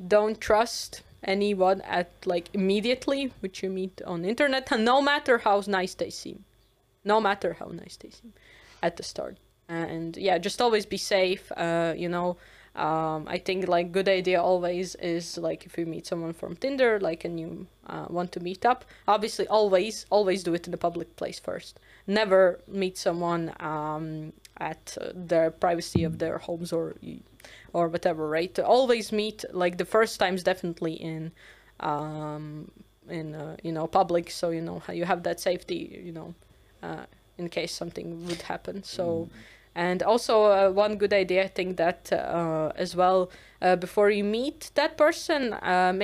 don't 0.07 0.39
trust 0.41 1.03
anyone 1.25 1.81
at 1.81 2.11
like 2.27 2.51
immediately 2.53 3.33
which 3.41 3.63
you 3.63 3.71
meet 3.71 4.03
on 4.03 4.27
internet, 4.27 4.71
and 4.71 4.85
no 4.85 5.01
matter 5.01 5.39
how 5.39 5.63
nice 5.67 5.95
they 5.95 6.11
seem, 6.11 6.45
no 7.03 7.19
matter 7.19 7.57
how 7.59 7.71
nice 7.73 7.97
they 7.97 8.11
seem 8.11 8.35
at 8.83 8.99
the 8.99 9.03
start. 9.03 9.39
And 9.71 10.17
yeah, 10.19 10.37
just 10.37 10.61
always 10.61 10.85
be 10.85 10.99
safe. 10.99 11.51
Uh, 11.57 11.95
you 11.97 12.09
know, 12.11 12.37
um, 12.79 13.27
I 13.27 13.39
think 13.39 13.67
like 13.67 13.91
good 13.91 14.09
idea 14.09 14.41
always 14.41 14.95
is 14.97 15.37
like 15.37 15.67
if 15.67 15.77
you 15.77 15.85
meet 15.85 16.07
someone 16.07 16.33
from 16.33 16.55
Tinder, 16.55 17.01
like 17.01 17.25
and 17.25 17.39
you 17.39 17.67
uh, 17.87 18.07
want 18.09 18.31
to 18.33 18.41
meet 18.41 18.65
up, 18.65 18.85
obviously 19.09 19.49
always 19.49 20.07
always 20.11 20.45
do 20.45 20.55
it 20.55 20.69
in 20.69 20.73
a 20.73 20.77
public 20.77 21.17
place 21.17 21.41
first. 21.41 21.81
Never 22.07 22.61
meet 22.69 22.97
someone 22.97 23.53
um, 23.59 24.33
at 24.59 24.97
uh, 25.01 25.11
the 25.13 25.53
privacy 25.59 26.05
of 26.05 26.19
their 26.19 26.39
homes 26.39 26.73
or 26.73 26.95
or 27.73 27.89
whatever. 27.89 28.29
Right? 28.29 28.57
Always 28.61 29.11
meet 29.11 29.45
like 29.53 29.77
the 29.77 29.85
first 29.85 30.21
times 30.21 30.45
definitely 30.45 30.95
in 30.95 31.33
um, 31.81 32.71
in 33.09 33.35
uh, 33.35 33.57
you 33.65 33.73
know 33.73 33.89
public, 33.89 34.31
so 34.31 34.51
you 34.51 34.61
know 34.61 34.81
you 34.93 35.05
have 35.05 35.25
that 35.25 35.41
safety. 35.41 36.01
You 36.05 36.13
know. 36.13 36.35
Uh, 36.81 37.07
in 37.39 37.49
case 37.49 37.73
something 37.73 38.27
would 38.27 38.43
happen. 38.43 38.83
So, 38.83 39.29
and 39.87 40.03
also 40.03 40.35
uh, 40.45 40.71
one 40.85 40.95
good 41.03 41.15
idea, 41.25 41.45
I 41.45 41.51
think 41.59 41.77
that 41.77 42.13
uh, 42.13 42.73
as 42.85 42.91
well, 43.01 43.19
uh, 43.63 43.77
before 43.77 44.11
you 44.11 44.25
meet 44.25 44.61
that 44.75 44.93
person, 45.05 45.43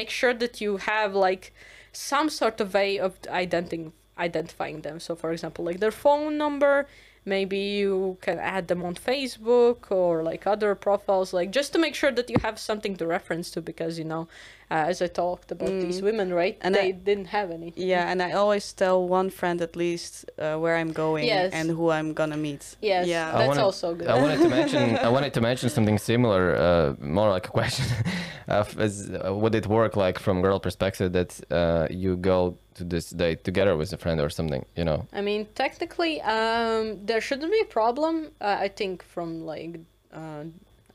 make 0.00 0.10
sure 0.10 0.34
that 0.42 0.54
you 0.62 0.76
have 0.92 1.10
like 1.28 1.52
some 1.92 2.28
sort 2.40 2.60
of 2.62 2.66
way 2.72 2.90
of 3.06 3.12
identifying 3.28 3.92
identifying 4.16 4.82
them. 4.82 4.96
So, 5.00 5.16
for 5.16 5.30
example, 5.32 5.62
like 5.68 5.80
their 5.80 5.96
phone 6.04 6.38
number. 6.44 6.86
Maybe 7.26 7.56
you 7.56 8.18
can 8.20 8.38
add 8.38 8.68
them 8.68 8.82
on 8.84 8.94
Facebook 8.94 9.90
or 9.90 10.22
like 10.30 10.46
other 10.54 10.74
profiles, 10.74 11.32
like 11.32 11.50
just 11.58 11.72
to 11.72 11.78
make 11.78 11.94
sure 12.00 12.12
that 12.18 12.28
you 12.28 12.36
have 12.46 12.58
something 12.58 12.96
to 12.98 13.06
reference 13.06 13.50
to, 13.54 13.60
because 13.62 13.98
you 13.98 14.04
know, 14.12 14.28
uh, 14.70 14.88
as 14.90 15.00
I 15.02 15.06
talked 15.08 15.50
about 15.52 15.68
these 15.68 16.00
women, 16.02 16.32
right? 16.32 16.56
And 16.62 16.74
they 16.74 16.88
I- 16.88 16.90
didn't 17.04 17.26
have 17.26 17.50
any. 17.50 17.72
Yeah, 17.76 18.10
and 18.10 18.22
I 18.22 18.32
always 18.32 18.72
tell 18.72 19.06
one 19.08 19.30
friend 19.30 19.60
at 19.60 19.76
least 19.76 20.24
uh, 20.38 20.56
where 20.62 20.76
I'm 20.76 20.92
going 20.92 21.24
Yes. 21.26 21.52
and 21.52 21.70
who 21.70 21.90
I'm 21.90 22.12
gonna 22.14 22.36
meet. 22.36 22.76
Yes, 22.80 23.06
Yeah. 23.06 23.28
I 23.28 23.38
that's 23.38 23.48
wanted- 23.48 23.62
also 23.64 23.94
good. 23.94 24.08
I 24.08 24.18
wanted 24.22 24.40
to 24.40 24.48
mention. 24.60 24.96
I 24.96 25.08
wanted 25.08 25.32
to 25.34 25.40
mention 25.40 25.68
something 25.70 25.98
similar, 25.98 26.42
uh, 26.56 26.94
more 27.00 27.30
like 27.30 27.46
a 27.48 27.50
question. 27.50 27.86
of, 28.48 28.78
is, 28.80 29.10
uh, 29.10 29.34
would 29.34 29.54
it 29.54 29.66
work 29.66 29.96
like 29.96 30.18
from 30.18 30.42
girl 30.42 30.58
perspective 30.60 31.12
that 31.12 31.30
uh, 31.50 31.86
you 31.90 32.16
go 32.16 32.56
to 32.74 32.84
this 32.84 33.10
date 33.10 33.44
together 33.44 33.76
with 33.76 33.92
a 33.92 33.96
friend 33.96 34.20
or 34.20 34.30
something? 34.30 34.64
You 34.76 34.84
know. 34.84 35.06
I 35.12 35.20
mean, 35.20 35.46
technically, 35.54 36.20
um, 36.22 37.04
there 37.06 37.20
shouldn't 37.20 37.52
be 37.52 37.60
a 37.60 37.70
problem. 37.72 38.30
Uh, 38.40 38.56
I 38.66 38.68
think 38.68 39.02
from 39.02 39.44
like 39.46 39.80
uh, 40.12 40.44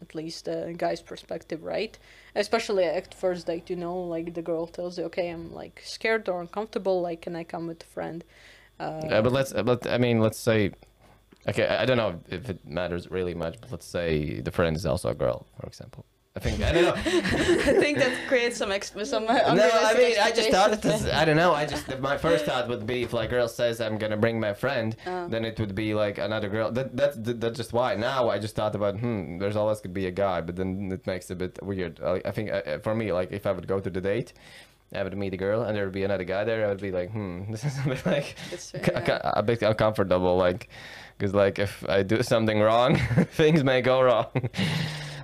at 0.01 0.15
least 0.15 0.47
a 0.47 0.73
guy's 0.77 1.01
perspective, 1.01 1.63
right? 1.63 1.97
Especially 2.35 2.85
at 2.85 3.13
first 3.13 3.47
date, 3.47 3.69
you 3.69 3.75
know, 3.75 3.97
like 4.01 4.33
the 4.33 4.41
girl 4.41 4.67
tells 4.67 4.97
you, 4.97 5.05
"Okay, 5.05 5.29
I'm 5.29 5.53
like 5.53 5.81
scared 5.85 6.29
or 6.29 6.41
uncomfortable. 6.41 7.01
Like, 7.01 7.21
can 7.21 7.35
I 7.35 7.43
come 7.43 7.67
with 7.67 7.83
a 7.83 7.85
friend?" 7.87 8.23
Uh, 8.79 9.07
Yeah, 9.09 9.21
but 9.21 9.31
let's. 9.31 9.53
But 9.53 9.87
I 9.87 9.97
mean, 9.97 10.19
let's 10.19 10.39
say. 10.39 10.71
Okay, 11.47 11.67
I 11.67 11.85
don't 11.85 11.97
know 11.97 12.21
if 12.29 12.49
it 12.49 12.65
matters 12.65 13.09
really 13.11 13.33
much, 13.33 13.59
but 13.61 13.71
let's 13.71 13.85
say 13.85 14.41
the 14.41 14.51
friend 14.51 14.75
is 14.75 14.85
also 14.85 15.09
a 15.09 15.15
girl, 15.15 15.47
for 15.59 15.67
example. 15.67 16.05
I 16.39 16.41
think 16.41 16.61
I 16.61 16.71
don't 16.75 16.83
know. 16.83 16.93
I 16.95 17.73
think 17.83 17.97
that 17.97 18.13
creates 18.29 18.55
some 18.55 18.71
ex- 18.71 18.93
some. 19.03 19.25
No, 19.25 19.33
I 19.33 19.93
mean, 19.97 20.15
I 20.21 20.31
just 20.31 20.49
thought 20.49 20.71
it 20.71 20.85
was, 20.85 21.05
I 21.05 21.25
don't 21.25 21.35
know. 21.35 21.53
I 21.53 21.65
just 21.65 21.99
my 21.99 22.17
first 22.17 22.45
thought 22.45 22.69
would 22.69 22.87
be 22.87 23.03
if 23.03 23.11
like 23.11 23.29
girl 23.29 23.49
says 23.49 23.81
I'm 23.81 23.97
gonna 23.97 24.15
bring 24.15 24.39
my 24.39 24.53
friend, 24.53 24.95
Oh. 25.05 25.27
then 25.27 25.43
it 25.43 25.59
would 25.59 25.75
be 25.75 25.93
like 25.93 26.17
another 26.17 26.47
girl. 26.47 26.71
That 26.71 26.95
that's 26.95 27.17
that's 27.19 27.57
just 27.57 27.73
why. 27.73 27.95
Now 27.95 28.29
I 28.29 28.39
just 28.39 28.55
thought 28.55 28.73
about 28.73 28.97
hmm, 29.01 29.37
there's 29.37 29.57
always 29.57 29.81
could 29.81 29.93
be 29.93 30.05
a 30.07 30.11
guy, 30.11 30.39
but 30.39 30.55
then 30.55 30.89
it 30.93 31.05
makes 31.05 31.29
it 31.29 31.33
a 31.33 31.35
bit 31.35 31.59
weird. 31.61 31.99
I, 32.01 32.21
I 32.23 32.31
think 32.31 32.51
uh, 32.51 32.79
for 32.79 32.95
me, 32.95 33.11
like 33.11 33.33
if 33.33 33.45
I 33.45 33.51
would 33.51 33.67
go 33.67 33.81
to 33.81 33.89
the 33.89 33.99
date, 33.99 34.31
I 34.95 35.03
would 35.03 35.17
meet 35.17 35.33
a 35.33 35.37
girl 35.37 35.63
and 35.63 35.75
there 35.75 35.83
would 35.83 35.93
be 35.93 36.05
another 36.05 36.23
guy 36.23 36.45
there, 36.45 36.65
I 36.65 36.69
would 36.69 36.81
be 36.81 36.91
like 36.91 37.11
hmm, 37.11 37.51
this 37.51 37.65
is 37.65 37.77
a 37.85 37.89
bit 37.89 38.05
like 38.05 38.35
yeah. 38.73 39.19
a 39.23 39.43
bit 39.43 39.61
uncomfortable, 39.61 40.37
like 40.37 40.69
because 41.17 41.33
like 41.33 41.59
if 41.59 41.83
I 41.89 42.03
do 42.03 42.23
something 42.23 42.61
wrong, 42.61 42.95
things 43.31 43.61
may 43.61 43.81
go 43.81 44.01
wrong. 44.01 44.49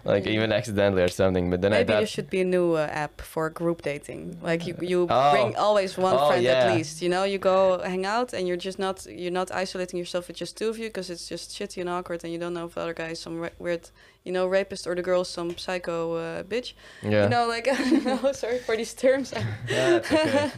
Like 0.05 0.27
even 0.27 0.51
accidentally 0.51 1.01
or 1.01 1.07
something, 1.07 1.49
but 1.49 1.61
then 1.61 1.73
I 1.73 1.77
Maybe 1.77 1.87
thought 1.93 1.97
there 2.01 2.05
should 2.15 2.29
be 2.29 2.41
a 2.41 2.45
new 2.45 2.73
uh, 2.73 2.87
app 3.05 3.21
for 3.21 3.49
group 3.49 3.81
dating. 3.81 4.37
Like 4.49 4.67
you, 4.67 4.75
you 4.79 5.07
Oh. 5.09 5.31
bring 5.31 5.55
always 5.55 5.97
one 5.97 6.15
Oh, 6.15 6.27
friend 6.27 6.43
yeah. 6.43 6.51
at 6.67 6.75
least. 6.75 7.01
You 7.01 7.09
know, 7.09 7.23
you 7.23 7.39
go 7.39 7.79
hang 7.83 8.05
out, 8.05 8.31
and 8.33 8.47
you're 8.47 8.63
just 8.69 8.77
not 8.77 9.05
you're 9.21 9.31
not 9.41 9.49
isolating 9.51 9.97
yourself 9.97 10.27
with 10.27 10.37
just 10.37 10.57
two 10.57 10.69
of 10.69 10.77
you 10.77 10.89
because 10.89 11.09
it's 11.09 11.27
just 11.27 11.49
shitty 11.57 11.81
and 11.81 11.89
awkward, 11.89 12.23
and 12.23 12.31
you 12.31 12.37
don't 12.39 12.53
know 12.53 12.65
if 12.67 12.75
the 12.75 12.81
other 12.81 12.93
guy 12.93 13.09
is 13.15 13.19
some 13.19 13.39
ra- 13.39 13.57
weird, 13.57 13.89
you 14.23 14.31
know, 14.31 14.45
rapist 14.45 14.85
or 14.85 14.93
the 14.93 15.01
girl 15.01 15.23
some 15.23 15.57
psycho 15.57 16.13
uh, 16.13 16.43
bitch. 16.43 16.73
yeah. 17.01 17.23
You 17.23 17.29
know, 17.29 17.47
like 17.47 17.67
I. 17.71 18.31
Sorry 18.33 18.59
for 18.59 18.77
these 18.77 18.93
terms. 18.93 19.33
Yeah, 19.67 19.97
it's 19.97 20.11
okay. 20.11 20.51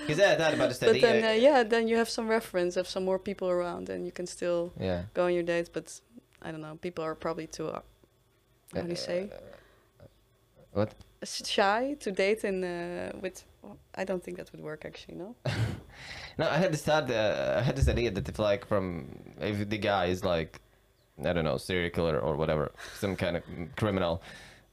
Because 0.00 0.18
yeah, 0.18 0.32
I 0.32 0.36
thought 0.36 0.54
about 0.54 0.68
this 0.70 0.78
but 0.78 1.00
then 1.00 1.22
uh, 1.24 1.32
yeah, 1.48 1.62
then 1.62 1.86
you 1.88 1.96
have 1.96 2.08
some 2.08 2.28
reference, 2.28 2.74
have 2.76 2.88
some 2.88 3.04
more 3.04 3.18
people 3.18 3.48
around, 3.50 3.88
and 3.90 4.06
you 4.06 4.12
can 4.12 4.26
still 4.26 4.72
yeah. 4.80 5.02
go 5.12 5.24
on 5.26 5.32
your 5.34 5.42
dates. 5.42 5.68
But 5.68 6.00
I 6.42 6.50
don't 6.50 6.60
know. 6.62 6.76
People 6.80 7.04
are 7.04 7.14
probably 7.14 7.46
too. 7.46 7.70
Uh, 8.74 8.80
how 8.80 8.82
do 8.82 8.90
you 8.90 8.96
say? 8.96 9.30
What? 10.72 10.94
Shy 11.24 11.96
to 12.00 12.10
date 12.12 12.44
in 12.44 12.64
uh, 12.64 13.12
with. 13.20 13.44
I 13.94 14.04
don't 14.04 14.22
think 14.22 14.36
that 14.36 14.52
would 14.52 14.60
work 14.62 14.84
actually. 14.84 15.16
No. 15.16 15.34
No, 16.36 16.48
I 16.50 16.56
had 16.56 16.72
this 16.72 16.82
thought. 16.82 17.08
Uh, 17.08 17.54
I 17.58 17.62
had 17.62 17.76
this 17.76 17.88
idea 17.88 18.10
that 18.10 18.28
if 18.28 18.38
like 18.40 18.66
from 18.66 19.06
if 19.40 19.68
the 19.70 19.78
guy 19.78 20.06
is 20.06 20.24
like, 20.24 20.60
I 21.24 21.32
don't 21.32 21.44
know, 21.44 21.56
serial 21.58 21.90
killer 21.90 22.18
or 22.18 22.34
whatever, 22.36 22.72
some 22.98 23.14
kind 23.14 23.36
of 23.36 23.42
criminal, 23.76 24.20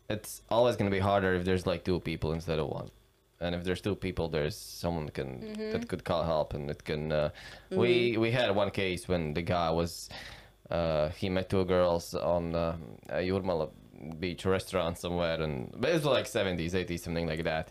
it's 0.09 0.41
always 0.49 0.75
gonna 0.75 0.89
be 0.89 0.99
harder 0.99 1.35
if 1.35 1.45
there's 1.45 1.67
like 1.67 1.83
two 1.83 1.99
people 1.99 2.31
instead 2.33 2.57
of 2.57 2.67
one. 2.67 2.89
And 3.39 3.53
if 3.53 3.63
there's 3.63 3.79
two 3.81 3.95
people, 3.95 4.27
there's 4.27 4.55
someone 4.57 5.09
can 5.09 5.53
that 5.71 5.87
could 5.87 6.03
call 6.03 6.23
help, 6.23 6.55
and 6.55 6.69
it 6.71 6.83
can. 6.83 7.11
Uh, 7.11 7.29
We 7.69 8.17
we 8.17 8.31
had 8.31 8.55
one 8.55 8.71
case 8.71 9.07
when 9.07 9.33
the 9.35 9.43
guy 9.43 9.69
was, 9.69 10.09
uh, 10.71 11.09
he 11.09 11.29
met 11.29 11.47
two 11.49 11.63
girls 11.65 12.15
on 12.15 12.55
uh, 12.55 12.75
a 13.09 13.21
Jurmala 13.21 13.69
beach 14.19 14.45
restaurant 14.45 14.97
somewhere, 14.97 15.41
and 15.41 15.73
but 15.77 15.89
it 15.89 15.93
was 15.93 16.05
like 16.05 16.25
70s, 16.25 16.71
80s, 16.73 16.99
something 16.99 17.27
like 17.27 17.43
that. 17.43 17.69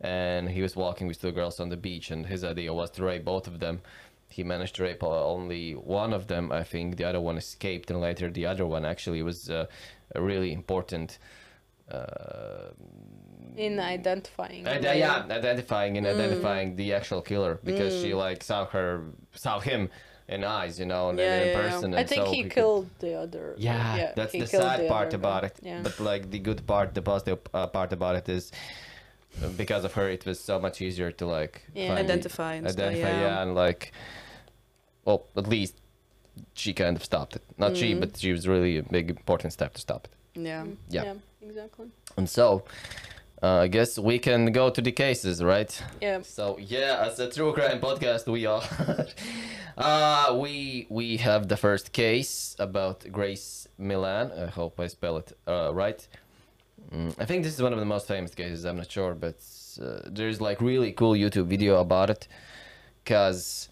And 0.00 0.48
he 0.48 0.62
was 0.62 0.76
walking 0.76 1.06
with 1.08 1.20
two 1.20 1.32
girls 1.32 1.58
on 1.60 1.68
the 1.70 1.76
beach, 1.76 2.10
and 2.10 2.26
his 2.26 2.44
idea 2.44 2.72
was 2.72 2.90
to 2.92 3.04
rape 3.04 3.24
both 3.24 3.46
of 3.46 3.58
them. 3.60 3.80
He 4.30 4.44
managed 4.44 4.76
to 4.76 4.82
rape 4.82 5.02
only 5.02 5.72
one 5.72 6.12
of 6.12 6.26
them, 6.26 6.52
I 6.52 6.62
think. 6.62 6.96
The 6.96 7.04
other 7.04 7.20
one 7.20 7.36
escaped, 7.38 7.90
and 7.90 8.00
later 8.00 8.30
the 8.30 8.46
other 8.46 8.66
one 8.66 8.84
actually 8.84 9.22
was 9.22 9.50
uh, 9.50 9.66
a 10.14 10.20
really 10.22 10.52
important. 10.52 11.18
Uh, 11.90 12.68
in 13.56 13.80
identifying. 13.80 14.68
Ide- 14.68 14.84
like- 14.84 14.98
yeah, 14.98 15.24
identifying 15.30 15.96
and 15.98 16.06
identifying 16.06 16.76
the 16.76 16.92
actual 16.94 17.22
killer 17.22 17.58
because 17.64 18.00
she 18.02 18.14
like 18.14 18.44
saw 18.44 18.66
her, 18.66 19.04
saw 19.32 19.58
him 19.58 19.88
in 20.28 20.44
eyes, 20.44 20.78
you 20.78 20.86
know, 20.86 21.08
and 21.10 21.18
Yeah, 21.18 21.24
then 21.28 21.42
in 21.42 21.48
yeah, 21.48 21.52
yeah. 21.54 21.70
person. 21.70 21.94
I 21.94 22.00
and 22.00 22.08
think 22.08 22.26
so 22.26 22.32
he 22.32 22.42
could- 22.42 22.52
killed 22.52 22.88
the 22.98 23.14
other. 23.14 23.54
yeah, 23.56 24.12
that's 24.14 24.32
the 24.32 24.46
sad 24.46 24.80
the 24.80 24.88
part 24.88 25.14
about 25.14 25.42
guy. 25.42 25.46
it. 25.48 25.56
Yeah. 25.62 25.80
But 25.82 25.98
like 26.00 26.30
the 26.30 26.38
good 26.38 26.66
part, 26.66 26.94
the 26.94 27.02
positive 27.02 27.38
uh, 27.54 27.66
part 27.66 27.92
about 27.92 28.16
it 28.16 28.28
is 28.28 28.52
uh, 29.42 29.48
because 29.56 29.84
of 29.84 29.92
her, 29.94 30.08
it 30.08 30.24
was 30.26 30.38
so 30.40 30.58
much 30.60 30.80
easier 30.82 31.10
to 31.12 31.26
like 31.26 31.62
Yeah. 31.74 31.88
find 31.94 31.98
the- 32.08 32.12
Identify 32.12 32.54
and 32.54 32.70
stuff, 32.70 32.86
identify, 32.86 33.10
yeah. 33.10 33.20
yeah, 33.20 33.42
and 33.42 33.54
like, 33.54 33.92
well, 35.04 35.26
at 35.36 35.46
least 35.48 35.74
she 36.54 36.72
kind 36.72 36.96
of 36.96 37.02
stopped 37.04 37.34
it. 37.36 37.42
Not 37.56 37.76
she, 37.76 37.94
Mm. 37.94 38.00
but 38.00 38.16
she 38.18 38.30
was 38.32 38.46
really 38.46 38.76
a 38.78 38.82
big 38.82 39.10
important 39.10 39.52
step 39.52 39.74
to 39.74 39.80
stop 39.80 40.06
it. 40.08 40.12
Yeah. 40.40 40.62
Mm, 40.64 40.76
Yeah. 40.90 41.14
exactly. 41.42 41.86
And 42.16 42.28
so, 42.28 42.62
Uh, 43.40 43.58
I 43.58 43.68
guess 43.68 43.98
we 43.98 44.18
can 44.18 44.50
go 44.52 44.68
to 44.68 44.80
the 44.80 44.90
cases, 44.90 45.42
right? 45.42 45.82
Yeah. 46.00 46.22
So 46.22 46.58
yeah, 46.58 47.04
as 47.06 47.20
a 47.20 47.30
true 47.30 47.52
crime 47.52 47.80
podcast, 47.80 48.26
we 48.26 48.46
are. 48.46 48.62
uh, 49.78 50.36
we 50.40 50.86
we 50.90 51.18
have 51.18 51.46
the 51.46 51.56
first 51.56 51.92
case 51.92 52.56
about 52.58 53.06
Grace 53.12 53.68
Millane. 53.80 54.36
I 54.36 54.46
hope 54.50 54.80
I 54.80 54.88
spell 54.88 55.18
it 55.18 55.32
uh, 55.46 55.70
right. 55.72 56.06
Mm, 56.92 57.14
I 57.18 57.24
think 57.26 57.44
this 57.44 57.54
is 57.54 57.62
one 57.62 57.72
of 57.72 57.78
the 57.78 57.84
most 57.84 58.08
famous 58.08 58.34
cases. 58.34 58.64
I'm 58.64 58.76
not 58.76 58.90
sure, 58.90 59.14
but 59.14 59.38
uh, 59.80 60.00
there's 60.06 60.40
like 60.40 60.60
really 60.60 60.90
cool 60.92 61.12
YouTube 61.12 61.46
video 61.46 61.80
about 61.80 62.10
it, 62.10 62.26
cause 63.04 63.68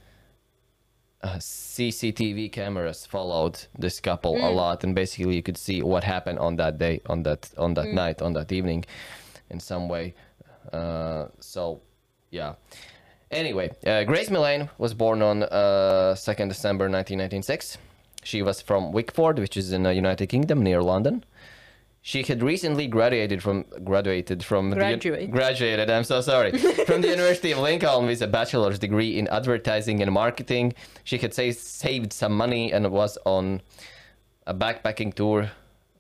uh, 1.23 1.37
CCTV 1.39 2.53
cameras 2.53 3.05
followed 3.05 3.67
this 3.77 3.99
couple 3.99 4.37
a 4.37 4.51
lot, 4.51 4.85
and 4.85 4.95
basically 4.95 5.35
you 5.35 5.43
could 5.43 5.57
see 5.59 5.83
what 5.83 6.05
happened 6.05 6.39
on 6.39 6.55
that 6.57 6.79
day, 6.79 7.01
on 7.07 7.25
that 7.25 7.51
on 7.59 7.75
that 7.75 7.89
night, 7.89 8.23
on 8.23 8.33
that 8.35 8.53
evening, 8.53 8.85
in 9.51 9.61
some 9.61 9.89
way. 9.89 10.15
Uh, 10.73 11.27
so, 11.41 11.81
yeah. 12.31 12.55
Anyway, 13.31 13.71
uh, 13.87 14.05
Grace 14.05 14.29
Millane 14.29 14.69
was 14.79 14.95
born 14.95 15.21
on 15.23 15.43
uh, 15.43 16.15
2nd 16.17 16.49
December 16.49 16.85
1996. 16.85 17.79
She 18.23 18.43
was 18.43 18.61
from 18.61 18.93
Wickford, 18.93 19.39
which 19.39 19.57
is 19.57 19.73
in 19.73 19.83
the 19.83 19.95
United 19.95 20.29
Kingdom 20.29 20.63
near 20.63 20.83
London. 20.83 21.25
She 22.03 22.23
had 22.23 22.41
recently 22.41 22.87
graduated 22.87 23.43
from 23.43 23.65
graduated 23.83 24.45
from 24.45 24.71
the, 24.71 24.77
graduated. 25.33 25.91
I'm 25.91 26.05
so 26.05 26.21
sorry 26.21 26.57
from 26.87 27.01
the 27.01 27.09
University 27.09 27.51
of 27.51 27.59
Lincoln 27.59 28.07
with 28.07 28.23
a 28.23 28.29
bachelor's 28.29 28.79
degree 28.79 29.19
in 29.19 29.27
advertising 29.27 30.01
and 30.01 30.13
marketing. 30.13 30.75
She 31.03 31.19
had 31.19 31.35
sa- 31.35 31.51
saved 31.51 32.13
some 32.13 32.33
money 32.37 32.73
and 32.73 32.93
was 32.93 33.19
on 33.25 33.61
a 34.47 34.55
backpacking 34.55 35.15
tour 35.15 35.51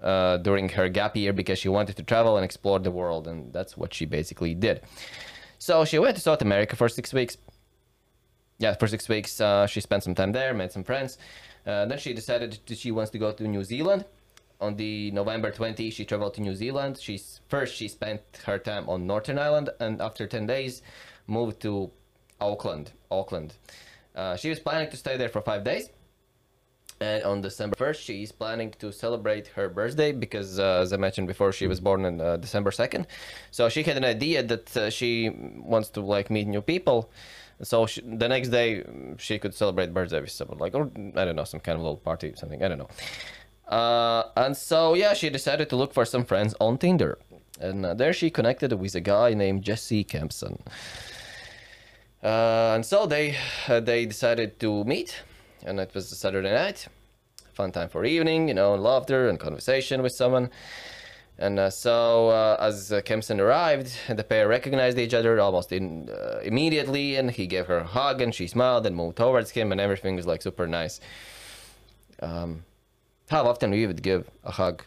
uh, 0.00 0.36
during 0.38 0.68
her 0.70 0.88
gap 0.88 1.16
year 1.16 1.32
because 1.32 1.58
she 1.58 1.68
wanted 1.68 1.96
to 1.96 2.02
travel 2.02 2.36
and 2.36 2.44
explore 2.44 2.78
the 2.78 2.90
world, 2.90 3.26
and 3.26 3.52
that's 3.52 3.76
what 3.76 3.94
she 3.94 4.04
basically 4.04 4.54
did. 4.54 4.82
So 5.58 5.84
she 5.84 5.98
went 5.98 6.16
to 6.16 6.22
South 6.22 6.42
America 6.42 6.76
for 6.76 6.88
six 6.88 7.12
weeks. 7.12 7.36
Yeah, 8.58 8.74
for 8.74 8.86
six 8.86 9.08
weeks, 9.08 9.40
uh, 9.40 9.66
she 9.66 9.80
spent 9.80 10.02
some 10.02 10.14
time 10.14 10.32
there, 10.32 10.54
made 10.54 10.72
some 10.72 10.84
friends. 10.84 11.18
Uh, 11.66 11.84
then 11.86 11.98
she 11.98 12.12
decided 12.14 12.58
that 12.66 12.78
she 12.78 12.90
wants 12.90 13.10
to 13.10 13.18
go 13.18 13.32
to 13.32 13.46
New 13.46 13.64
Zealand. 13.64 14.04
On 14.60 14.74
the 14.76 15.10
November 15.10 15.50
20, 15.50 15.90
she 15.90 16.04
traveled 16.06 16.32
to 16.34 16.40
New 16.40 16.54
Zealand. 16.54 16.98
She's 16.98 17.40
first 17.48 17.74
she 17.74 17.88
spent 17.88 18.22
her 18.44 18.58
time 18.58 18.88
on 18.88 19.06
Northern 19.06 19.38
Island, 19.38 19.68
and 19.80 20.00
after 20.00 20.26
10 20.26 20.46
days, 20.46 20.82
moved 21.26 21.60
to 21.60 21.90
Auckland. 22.40 22.92
Auckland. 23.10 23.54
Uh, 24.14 24.36
she 24.36 24.48
was 24.48 24.58
planning 24.58 24.90
to 24.90 24.96
stay 24.96 25.18
there 25.18 25.28
for 25.28 25.42
five 25.42 25.64
days. 25.64 25.90
And 27.00 27.24
on 27.24 27.40
December 27.42 27.76
1st, 27.76 28.00
she 28.00 28.22
is 28.22 28.32
planning 28.32 28.70
to 28.78 28.90
celebrate 28.90 29.48
her 29.48 29.68
birthday 29.68 30.12
because, 30.12 30.58
uh, 30.58 30.80
as 30.80 30.92
I 30.92 30.96
mentioned 30.96 31.26
before, 31.26 31.52
she 31.52 31.66
was 31.66 31.78
born 31.78 32.04
on 32.04 32.20
uh, 32.20 32.36
December 32.38 32.70
2nd. 32.70 33.06
So 33.50 33.68
she 33.68 33.82
had 33.82 33.96
an 33.96 34.04
idea 34.04 34.42
that 34.42 34.76
uh, 34.76 34.90
she 34.90 35.30
wants 35.56 35.90
to 35.90 36.00
like 36.00 36.30
meet 36.30 36.46
new 36.46 36.62
people. 36.62 37.10
So 37.62 37.86
she, 37.86 38.00
the 38.00 38.28
next 38.28 38.48
day, 38.48 38.84
she 39.18 39.38
could 39.38 39.54
celebrate 39.54 39.92
birthday 39.92 40.20
with 40.20 40.30
someone, 40.30 40.58
like, 40.58 40.74
or 40.74 40.90
I 41.16 41.24
don't 41.24 41.36
know, 41.36 41.44
some 41.44 41.60
kind 41.60 41.76
of 41.76 41.82
little 41.82 41.96
party, 41.96 42.32
something, 42.36 42.62
I 42.62 42.68
don't 42.68 42.78
know. 42.78 42.88
Uh, 43.68 44.24
and 44.36 44.56
so, 44.56 44.94
yeah, 44.94 45.14
she 45.14 45.30
decided 45.30 45.68
to 45.70 45.76
look 45.76 45.92
for 45.92 46.04
some 46.04 46.24
friends 46.24 46.54
on 46.60 46.78
Tinder. 46.78 47.18
And 47.60 47.84
uh, 47.84 47.94
there 47.94 48.12
she 48.12 48.30
connected 48.30 48.72
with 48.72 48.94
a 48.94 49.00
guy 49.00 49.34
named 49.34 49.62
Jesse 49.62 50.04
Kempson. 50.04 50.62
Uh, 52.22 52.72
and 52.74 52.84
so 52.84 53.06
they 53.06 53.36
they 53.68 54.06
decided 54.06 54.58
to 54.60 54.84
meet, 54.84 55.22
and 55.66 55.80
it 55.80 55.92
was 55.94 56.10
a 56.12 56.14
Saturday 56.14 56.52
night, 56.52 56.86
fun 57.52 57.72
time 57.72 57.88
for 57.88 58.04
evening, 58.04 58.48
you 58.48 58.54
know, 58.54 58.74
laughter 58.76 59.28
and 59.28 59.38
conversation 59.38 60.00
with 60.02 60.12
someone. 60.12 60.48
And 61.38 61.58
uh, 61.58 61.68
so 61.68 62.28
uh, 62.28 62.56
as 62.60 62.92
uh, 62.92 63.02
Kempson 63.02 63.40
arrived, 63.40 63.92
the 64.08 64.24
pair 64.24 64.48
recognized 64.48 64.96
each 64.98 65.12
other 65.12 65.38
almost 65.38 65.70
in, 65.72 66.08
uh, 66.08 66.38
immediately, 66.42 67.16
and 67.16 67.30
he 67.30 67.46
gave 67.46 67.66
her 67.66 67.78
a 67.78 67.84
hug, 67.84 68.22
and 68.22 68.34
she 68.34 68.46
smiled 68.46 68.86
and 68.86 68.96
moved 68.96 69.16
towards 69.18 69.50
him, 69.50 69.70
and 69.72 69.80
everything 69.80 70.16
was 70.16 70.26
like 70.26 70.40
super 70.40 70.66
nice. 70.66 71.00
Um, 72.22 72.64
how 73.28 73.44
often 73.44 73.70
do 73.70 73.76
you 73.76 73.88
would 73.88 74.02
give 74.02 74.30
a 74.44 74.52
hug 74.52 74.84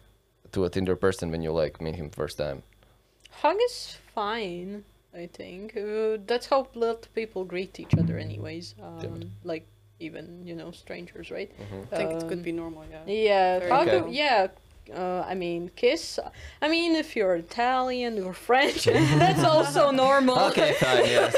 to 0.54 0.66
a 0.66 0.70
Tinder 0.70 0.96
person 0.96 1.30
when 1.30 1.44
you 1.44 1.52
like 1.52 1.80
meet 1.82 1.96
him 1.96 2.10
first 2.10 2.38
time? 2.38 2.64
Hug 3.30 3.58
is 3.66 3.98
fine, 4.16 4.84
I 5.14 5.28
think. 5.28 5.78
Uh, 5.78 6.18
that's 6.26 6.48
how 6.48 6.68
a 6.74 6.80
lot 6.80 7.06
of 7.06 7.14
people 7.14 7.46
greet 7.46 7.80
each 7.80 7.94
other, 7.96 8.18
anyways. 8.18 8.74
Um, 8.82 9.32
like 9.44 9.68
even 10.00 10.46
you 10.46 10.56
know 10.56 10.72
strangers, 10.72 11.32
right? 11.32 11.52
Mm-hmm. 11.62 11.94
I 11.94 11.98
think 11.98 12.12
it 12.12 12.24
Um, 12.24 12.30
could 12.30 12.44
be 12.44 12.52
normal, 12.52 12.84
yeah. 12.90 13.04
Yeah, 13.06 13.60
Very 13.60 13.72
hug. 13.72 13.88
Okay. 13.88 14.12
Yeah. 14.12 14.48
Uh, 14.96 15.24
I 15.28 15.36
mean, 15.36 15.70
kiss. 15.76 16.20
I 16.64 16.68
mean, 16.68 16.96
if 16.96 17.16
you're 17.16 17.36
Italian 17.36 18.24
or 18.24 18.34
French, 18.34 18.86
that's 19.24 19.44
also 19.44 19.92
normal. 19.92 20.40
Okay, 20.50 20.74
fine, 20.74 21.06
yes. 21.06 21.36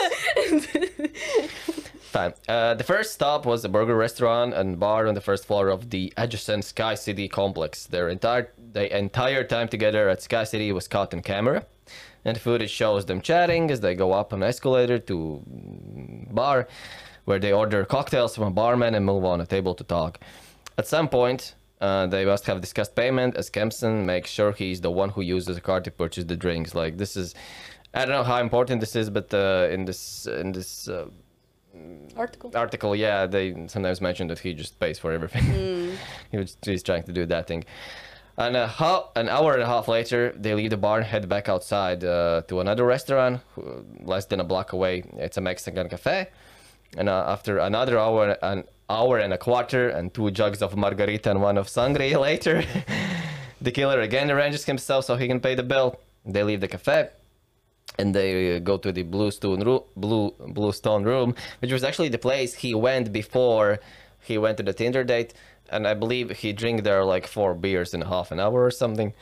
fine. 2.01 2.33
Uh, 2.47 2.73
the 2.75 2.83
first 2.83 3.13
stop 3.13 3.45
was 3.45 3.65
a 3.65 3.69
burger 3.69 3.95
restaurant 3.95 4.53
and 4.53 4.79
bar 4.79 5.07
on 5.07 5.15
the 5.15 5.21
first 5.21 5.45
floor 5.45 5.67
of 5.69 5.89
the 5.89 6.13
adjacent 6.17 6.63
Sky 6.63 6.95
City 6.95 7.27
complex. 7.27 7.85
Their 7.87 8.09
entire 8.09 8.51
the 8.73 8.95
entire 8.97 9.43
time 9.43 9.67
together 9.67 10.07
at 10.09 10.21
Sky 10.21 10.45
City 10.45 10.71
was 10.71 10.87
caught 10.87 11.13
on 11.13 11.21
camera, 11.21 11.65
and 12.23 12.39
footage 12.39 12.71
shows 12.71 13.05
them 13.05 13.19
chatting 13.21 13.69
as 13.71 13.81
they 13.81 13.95
go 13.95 14.13
up 14.13 14.31
an 14.33 14.43
escalator 14.43 14.97
to 14.99 15.41
bar, 16.31 16.67
where 17.31 17.39
they 17.39 17.53
order 17.53 17.85
cocktails 17.85 18.35
from 18.35 18.43
a 18.43 18.51
barman 18.51 18.93
and 18.93 19.05
move 19.05 19.23
on 19.23 19.39
a 19.39 19.45
table 19.45 19.73
to 19.73 19.85
talk. 19.85 20.19
At 20.77 20.85
some 20.85 21.07
point, 21.07 21.55
uh, 21.79 22.05
they 22.07 22.25
must 22.25 22.45
have 22.49 22.59
discussed 22.59 22.93
payment 22.93 23.37
as 23.37 23.49
Kempson 23.49 24.05
makes 24.05 24.29
sure 24.29 24.51
he's 24.51 24.81
the 24.81 24.91
one 24.91 25.09
who 25.15 25.21
uses 25.21 25.55
the 25.55 25.61
card 25.61 25.85
to 25.85 25.91
purchase 25.91 26.25
the 26.25 26.35
drinks. 26.35 26.75
Like 26.75 26.97
this 26.97 27.15
is, 27.15 27.33
I 27.93 27.99
don't 28.03 28.15
know 28.19 28.29
how 28.33 28.39
important 28.41 28.81
this 28.81 28.97
is, 28.97 29.09
but 29.09 29.33
uh, 29.33 29.69
in 29.75 29.85
this 29.85 30.27
in 30.27 30.51
this 30.51 30.89
uh, 30.89 31.05
Article. 32.17 32.51
article, 32.53 32.93
yeah, 32.97 33.27
they 33.27 33.45
sometimes 33.67 34.01
mention 34.01 34.27
that 34.27 34.39
he 34.39 34.53
just 34.53 34.77
pays 34.83 34.99
for 34.99 35.13
everything. 35.13 35.45
he 36.31 36.37
was 36.37 36.57
he's 36.65 36.83
trying 36.83 37.03
to 37.03 37.13
do 37.13 37.25
that 37.27 37.47
thing. 37.47 37.63
And 38.37 38.57
a 38.57 38.67
ho- 38.67 39.07
an 39.15 39.29
hour 39.29 39.53
and 39.53 39.63
a 39.63 39.69
half 39.73 39.87
later, 39.87 40.33
they 40.43 40.53
leave 40.53 40.71
the 40.71 40.81
bar 40.85 40.97
and 40.97 41.07
head 41.07 41.29
back 41.29 41.47
outside 41.47 42.03
uh, 42.03 42.41
to 42.49 42.59
another 42.59 42.85
restaurant, 42.95 43.39
less 44.13 44.25
than 44.25 44.39
a 44.41 44.43
block 44.43 44.73
away. 44.73 45.03
It's 45.25 45.37
a 45.37 45.41
Mexican 45.41 45.87
cafe. 45.87 46.27
And 46.97 47.07
uh, 47.09 47.25
after 47.27 47.57
another 47.57 47.97
hour, 47.97 48.37
an 48.41 48.65
hour 48.89 49.17
and 49.17 49.33
a 49.33 49.37
quarter, 49.37 49.89
and 49.89 50.13
two 50.13 50.31
jugs 50.31 50.61
of 50.61 50.75
margarita 50.75 51.31
and 51.31 51.41
one 51.41 51.57
of 51.57 51.67
sangria 51.67 52.19
later, 52.29 52.63
the 53.61 53.71
killer 53.71 54.01
again 54.01 54.29
arranges 54.29 54.65
himself 54.65 55.05
so 55.05 55.15
he 55.15 55.27
can 55.27 55.39
pay 55.39 55.55
the 55.55 55.63
bill. 55.63 55.99
They 56.25 56.43
leave 56.43 56.61
the 56.61 56.67
cafe 56.67 57.09
and 57.97 58.15
they 58.15 58.59
go 58.59 58.77
to 58.77 58.91
the 58.91 59.03
Bluestone 59.03 59.61
Room 59.61 59.81
blue 59.95 60.33
Bluestone 60.39 61.03
Room 61.03 61.35
which 61.59 61.71
was 61.71 61.83
actually 61.83 62.09
the 62.09 62.17
place 62.17 62.55
he 62.55 62.73
went 62.73 63.11
before 63.11 63.79
he 64.19 64.37
went 64.37 64.57
to 64.57 64.63
the 64.63 64.73
tinder 64.73 65.03
date 65.03 65.33
and 65.69 65.87
i 65.87 65.93
believe 65.93 66.29
he 66.31 66.53
drank 66.53 66.83
there 66.83 67.03
like 67.03 67.27
four 67.27 67.53
beers 67.53 67.93
in 67.93 68.01
half 68.01 68.31
an 68.31 68.39
hour 68.39 68.63
or 68.63 68.71
something 68.71 69.13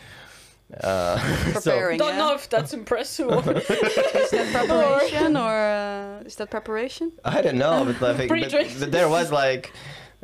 uh, 0.84 1.17
so 1.53 1.72
Preparing, 1.72 1.97
Don't 1.97 2.09
yeah? 2.13 2.17
know 2.17 2.34
if 2.36 2.49
that's 2.49 2.74
impressive. 2.74 3.30
Is 3.47 4.32
that 4.32 4.49
preparation 4.53 5.36
or 5.38 5.49
uh, 5.49 6.24
is 6.26 6.36
that 6.36 6.49
preparation? 6.51 7.11
i 7.26 7.41
don't 7.41 7.57
know 7.57 7.86
but 7.99 8.03
i 8.11 8.17
think 8.17 8.30
but 8.30 8.39
Pre-drinks. 8.39 8.76
there 8.97 9.09
was 9.09 9.32
like 9.32 9.72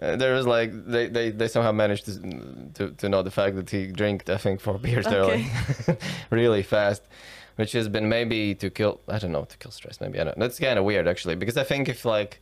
uh, 0.02 0.16
there 0.18 0.34
was 0.36 0.46
like 0.46 0.70
they, 0.86 1.08
they, 1.08 1.32
they 1.32 1.48
somehow 1.48 1.72
managed 1.72 2.06
to, 2.06 2.14
to 2.74 2.92
to 2.92 3.10
know 3.10 3.22
the 3.24 3.32
fact 3.32 3.56
that 3.56 3.70
he 3.70 3.88
drank 3.88 4.30
I 4.30 4.38
think 4.38 4.60
four 4.60 4.78
beers 4.78 5.06
there 5.06 5.22
Okay. 5.24 5.48
like 5.88 6.02
really 6.30 6.64
fast, 6.64 7.04
which 7.56 7.72
has 7.72 7.88
been 7.88 8.08
maybe 8.10 8.54
to 8.56 8.70
kill 8.70 9.00
I 9.08 9.18
don't 9.20 9.32
know 9.32 9.46
to 9.46 9.58
kill 9.58 9.72
stress 9.72 10.02
maybe 10.02 10.20
I 10.20 10.26
don't 10.26 10.38
that's 10.38 10.60
kind 10.60 10.78
of 10.78 10.84
weird 10.86 11.08
actually 11.08 11.36
because 11.36 11.58
I 11.58 11.64
think 11.64 11.88
if 11.90 12.04
like 12.04 12.42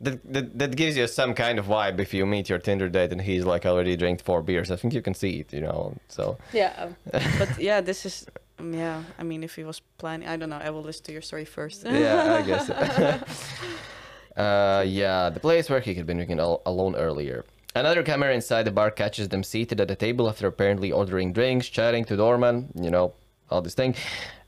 that, 0.00 0.32
that 0.32 0.58
that 0.58 0.76
gives 0.76 0.96
you 0.96 1.06
some 1.06 1.34
kind 1.34 1.58
of 1.58 1.66
vibe 1.66 1.98
if 1.98 2.14
you 2.14 2.24
meet 2.26 2.48
your 2.48 2.58
Tinder 2.58 2.88
date 2.88 3.12
and 3.12 3.20
he's 3.20 3.44
like 3.44 3.66
already 3.66 3.96
drank 3.96 4.22
four 4.22 4.42
beers 4.42 4.70
I 4.70 4.76
think 4.76 4.94
you 4.94 5.02
can 5.02 5.14
see 5.14 5.40
it 5.40 5.52
you 5.52 5.60
know 5.60 5.94
so 6.08 6.38
yeah. 6.52 6.90
But 7.38 7.58
yeah, 7.58 7.80
this 7.80 8.06
is 8.06 8.26
um, 8.58 8.74
yeah. 8.74 9.02
I 9.18 9.22
mean, 9.22 9.44
if 9.44 9.54
he 9.54 9.64
was 9.64 9.80
planning, 9.98 10.28
I 10.28 10.36
don't 10.36 10.50
know. 10.50 10.60
I 10.62 10.70
will 10.70 10.82
listen 10.82 11.04
to 11.06 11.12
your 11.12 11.22
story 11.22 11.44
first. 11.44 11.84
yeah 11.84 12.38
I 12.40 12.42
guess 12.42 12.70
uh 14.36 14.84
yeah 14.86 15.30
the 15.30 15.40
place 15.40 15.68
where 15.70 15.80
he 15.80 15.94
had 15.94 16.06
been 16.06 16.18
drinking 16.18 16.40
al- 16.40 16.62
alone 16.66 16.94
earlier. 16.96 17.44
Another 17.74 18.02
camera 18.02 18.34
inside 18.34 18.64
the 18.64 18.70
bar 18.70 18.90
catches 18.90 19.28
them 19.28 19.42
seated 19.44 19.80
at 19.80 19.90
a 19.90 19.94
table 19.94 20.28
after 20.28 20.46
apparently 20.48 20.90
ordering 20.90 21.32
drinks, 21.32 21.68
chatting 21.68 22.04
to 22.06 22.16
doorman, 22.16 22.72
you 22.74 22.90
know, 22.90 23.12
all 23.50 23.60
this 23.62 23.74
thing. 23.74 23.94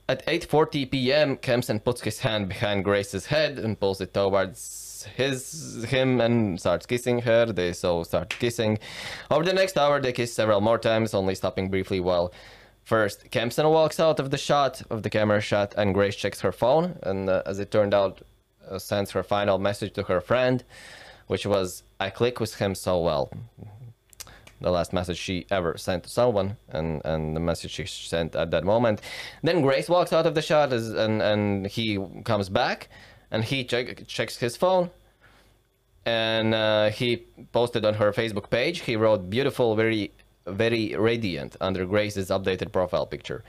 At 0.09 0.25
8:40 0.25 0.91
p.m., 0.91 1.37
Kempson 1.37 1.79
puts 1.79 2.01
his 2.01 2.19
hand 2.19 2.49
behind 2.49 2.83
Grace's 2.83 3.27
head 3.27 3.59
and 3.59 3.79
pulls 3.79 4.01
it 4.01 4.13
towards 4.13 4.59
his 5.03 5.83
him 5.89 6.21
and 6.21 6.59
starts 6.59 6.85
kissing 6.85 7.19
her. 7.19 7.45
They 7.45 7.73
so 7.73 8.03
start 8.03 8.29
kissing. 8.39 8.79
Over 9.29 9.43
the 9.43 9.53
next 9.53 9.77
hour, 9.77 10.01
they 10.01 10.13
kiss 10.13 10.33
several 10.33 10.61
more 10.61 10.77
times, 10.77 11.13
only 11.13 11.35
stopping 11.35 11.69
briefly 11.69 11.99
while 11.99 12.33
first 12.83 13.29
Kempson 13.31 13.69
walks 13.69 13.99
out 13.99 14.19
of 14.19 14.31
the 14.31 14.37
shot 14.37 14.81
of 14.89 15.03
the 15.03 15.09
camera 15.09 15.41
shot, 15.41 15.73
and 15.77 15.93
Grace 15.93 16.15
checks 16.15 16.41
her 16.41 16.51
phone, 16.51 16.97
and 17.03 17.29
uh, 17.29 17.43
as 17.45 17.59
it 17.59 17.71
turned 17.71 17.93
out, 17.93 18.21
uh, 18.69 18.79
sends 18.79 19.11
her 19.11 19.23
final 19.23 19.57
message 19.57 19.93
to 19.93 20.03
her 20.03 20.21
friend, 20.21 20.63
which 21.27 21.45
was, 21.45 21.83
"I 21.99 22.09
click 22.09 22.39
with 22.39 22.55
him 22.55 22.75
so 22.75 22.99
well." 22.99 23.31
the 24.61 24.71
last 24.71 24.93
message 24.93 25.17
she 25.17 25.45
ever 25.49 25.75
sent 25.77 26.03
to 26.03 26.09
someone, 26.09 26.57
and 26.69 27.01
and 27.03 27.35
the 27.35 27.39
message 27.39 27.71
she 27.71 27.85
sent 27.85 28.35
at 28.35 28.51
that 28.51 28.63
moment. 28.63 29.01
Then 29.43 29.61
Grace 29.61 29.89
walks 29.89 30.13
out 30.13 30.25
of 30.25 30.35
the 30.35 30.41
shot, 30.41 30.71
as, 30.71 30.89
and 30.89 31.21
and 31.21 31.67
he 31.67 31.99
comes 32.23 32.47
back, 32.49 32.89
and 33.31 33.43
he 33.43 33.63
check, 33.63 34.07
checks 34.07 34.37
his 34.37 34.55
phone, 34.55 34.91
and 36.05 36.53
uh, 36.53 36.89
he 36.89 37.17
posted 37.51 37.85
on 37.85 37.95
her 37.95 38.11
Facebook 38.11 38.49
page. 38.49 38.81
He 38.81 38.95
wrote 38.95 39.29
beautiful, 39.29 39.75
very 39.75 40.11
very 40.47 40.95
radiant 40.95 41.55
under 41.61 41.85
Grace's 41.85 42.29
updated 42.29 42.71
profile 42.71 43.05
picture. 43.05 43.43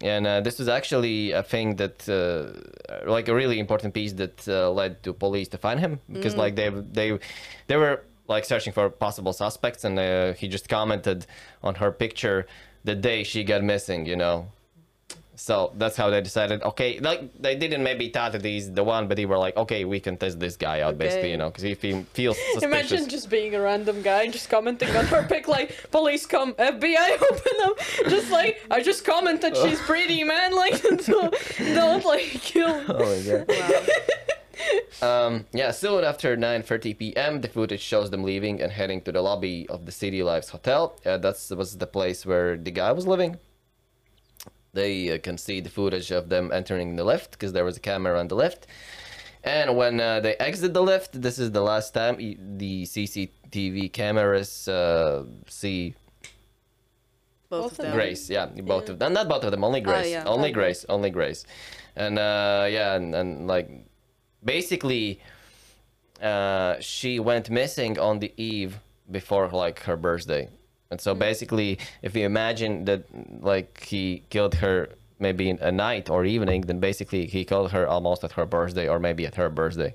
And 0.00 0.26
uh, 0.26 0.40
this 0.42 0.58
was 0.58 0.68
actually 0.68 1.32
a 1.32 1.42
thing 1.42 1.76
that, 1.76 2.06
uh, 2.08 3.10
like 3.10 3.28
a 3.28 3.34
really 3.34 3.58
important 3.58 3.94
piece 3.94 4.12
that 4.14 4.46
uh, 4.46 4.70
led 4.70 5.02
to 5.04 5.14
police 5.14 5.48
to 5.48 5.58
find 5.58 5.80
him 5.80 6.00
because, 6.12 6.36
like, 6.36 6.54
they 6.56 6.68
they 6.68 7.18
they 7.66 7.76
were 7.76 8.04
like 8.28 8.44
searching 8.44 8.72
for 8.74 8.90
possible 8.90 9.32
suspects, 9.32 9.84
and 9.84 9.98
uh, 9.98 10.34
he 10.34 10.48
just 10.48 10.68
commented 10.68 11.26
on 11.62 11.76
her 11.76 11.90
picture 11.90 12.46
the 12.84 12.94
day 12.94 13.22
she 13.24 13.42
got 13.42 13.62
missing. 13.62 14.04
You 14.04 14.16
know, 14.16 14.48
so 15.36 15.72
that's 15.76 15.96
how 15.96 16.10
they 16.10 16.20
decided. 16.20 16.62
Okay, 16.62 16.98
like 16.98 17.30
they 17.40 17.54
didn't 17.54 17.82
maybe 17.82 18.08
thought 18.08 18.32
that 18.32 18.44
he's 18.44 18.72
the 18.72 18.82
one, 18.82 19.06
but 19.06 19.16
they 19.16 19.26
were 19.26 19.38
like, 19.38 19.56
okay, 19.56 19.84
we 19.84 20.00
can 20.00 20.16
test 20.16 20.40
this 20.40 20.56
guy 20.56 20.80
out, 20.80 20.98
basically. 20.98 21.30
You 21.30 21.36
know, 21.36 21.50
because 21.50 21.64
if 21.64 21.82
he 21.82 22.02
feels 22.14 22.36
suspicious. 22.54 22.62
Imagine 22.62 23.08
just 23.08 23.30
being 23.30 23.54
a 23.54 23.60
random 23.60 24.02
guy 24.02 24.22
and 24.22 24.32
just 24.32 24.48
commenting 24.48 24.94
on 24.96 25.04
her 25.06 25.22
pic 25.22 25.46
like 25.46 25.90
police 25.90 26.26
come 26.26 26.54
FBI 26.54 27.22
open 27.30 27.52
up 27.64 27.78
just 28.08 28.30
like 28.30 28.62
I 28.70 28.82
just 28.82 29.04
commented 29.04 29.56
she's 29.56 29.80
pretty 29.80 30.24
man 30.24 30.54
like 30.62 30.80
don't, 30.82 31.34
don't 31.58 32.04
like 32.04 32.22
kill 32.22 32.82
Oh 32.88 32.98
my 32.98 33.22
god. 33.22 33.46
Wow. 33.48 35.26
Um, 35.26 35.46
yeah, 35.52 35.70
soon 35.70 36.02
after 36.04 36.36
9:30 36.36 36.98
p.m., 36.98 37.40
the 37.42 37.48
footage 37.48 37.80
shows 37.80 38.10
them 38.10 38.22
leaving 38.24 38.62
and 38.62 38.72
heading 38.72 39.02
to 39.02 39.12
the 39.12 39.20
lobby 39.20 39.66
of 39.68 39.84
the 39.84 39.92
City 39.92 40.22
Life 40.22 40.48
Hotel. 40.48 40.96
Uh, 41.04 41.18
that 41.18 41.36
was 41.56 41.76
the 41.76 41.86
place 41.86 42.24
where 42.24 42.56
the 42.56 42.70
guy 42.70 42.92
was 42.92 43.06
living. 43.06 43.38
They 44.80 44.94
uh, 45.10 45.18
can 45.26 45.36
see 45.46 45.58
the 45.66 45.70
footage 45.78 46.10
of 46.18 46.24
them 46.34 46.44
entering 46.60 46.88
the 47.00 47.04
lift 47.12 47.30
because 47.34 47.52
there 47.56 47.64
was 47.70 47.76
a 47.82 47.84
camera 47.90 48.14
on 48.22 48.28
the 48.32 48.36
lift. 48.44 48.62
And 49.56 49.68
when 49.80 49.94
uh, 50.00 50.20
they 50.24 50.34
exit 50.48 50.72
the 50.78 50.82
lift, 50.92 51.10
this 51.26 51.36
is 51.44 51.48
the 51.58 51.64
last 51.72 51.88
time 52.00 52.14
the 52.64 52.74
CCTV 52.92 53.92
cameras 54.02 54.50
uh, 54.68 55.24
see 55.60 55.94
Both, 57.48 57.62
Both 57.62 57.72
of 57.72 57.78
of 57.78 57.84
them. 57.86 57.94
Grace, 57.98 58.22
yeah, 58.36 58.46
both 58.46 58.86
Yeah. 58.86 58.92
of 58.92 58.98
them. 59.00 59.12
Not 59.18 59.26
both 59.34 59.44
of 59.46 59.50
them, 59.52 59.62
only 59.68 59.80
Grace. 59.80 60.10
yeah. 60.10 60.24
Only 60.34 60.50
Okay. 60.50 60.58
Grace, 60.60 60.80
only 60.88 61.10
Grace. 61.18 61.40
And 62.04 62.14
uh, 62.18 62.66
yeah, 62.76 62.96
and, 62.98 63.14
and 63.20 63.28
like 63.54 63.68
basically, 64.44 65.04
uh, 66.30 66.74
she 66.80 67.12
went 67.30 67.46
missing 67.60 67.92
on 68.08 68.14
the 68.24 68.30
eve 68.36 68.72
before 69.18 69.46
like 69.64 69.78
her 69.88 69.96
birthday. 70.08 70.48
And 70.90 71.00
so 71.00 71.14
basically, 71.14 71.78
if 72.02 72.14
you 72.14 72.24
imagine 72.24 72.84
that 72.84 73.04
like 73.42 73.82
he 73.84 74.22
killed 74.30 74.54
her 74.56 74.90
maybe 75.18 75.48
in 75.50 75.58
a 75.58 75.72
night 75.72 76.10
or 76.10 76.24
evening, 76.24 76.62
then 76.62 76.78
basically 76.78 77.26
he 77.26 77.44
killed 77.44 77.72
her 77.72 77.86
almost 77.86 78.22
at 78.22 78.32
her 78.32 78.46
birthday 78.46 78.88
or 78.88 78.98
maybe 78.98 79.26
at 79.26 79.34
her 79.34 79.48
birthday, 79.48 79.94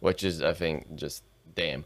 which 0.00 0.24
is 0.24 0.42
I 0.42 0.52
think 0.52 0.94
just 0.96 1.22
damn. 1.54 1.84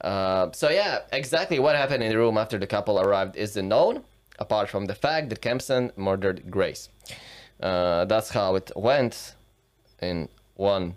Uh, 0.00 0.50
so 0.52 0.68
yeah, 0.68 1.00
exactly 1.12 1.58
what 1.58 1.74
happened 1.76 2.02
in 2.02 2.10
the 2.10 2.18
room 2.18 2.36
after 2.36 2.58
the 2.58 2.66
couple 2.66 3.00
arrived 3.00 3.36
isn't 3.36 3.68
known, 3.68 4.04
apart 4.38 4.68
from 4.68 4.86
the 4.86 4.94
fact 4.94 5.30
that 5.30 5.40
Kempson 5.40 5.90
murdered 5.96 6.50
Grace. 6.50 6.90
Uh, 7.60 8.04
that's 8.04 8.30
how 8.30 8.54
it 8.54 8.70
went 8.76 9.34
in 10.02 10.28
one 10.56 10.96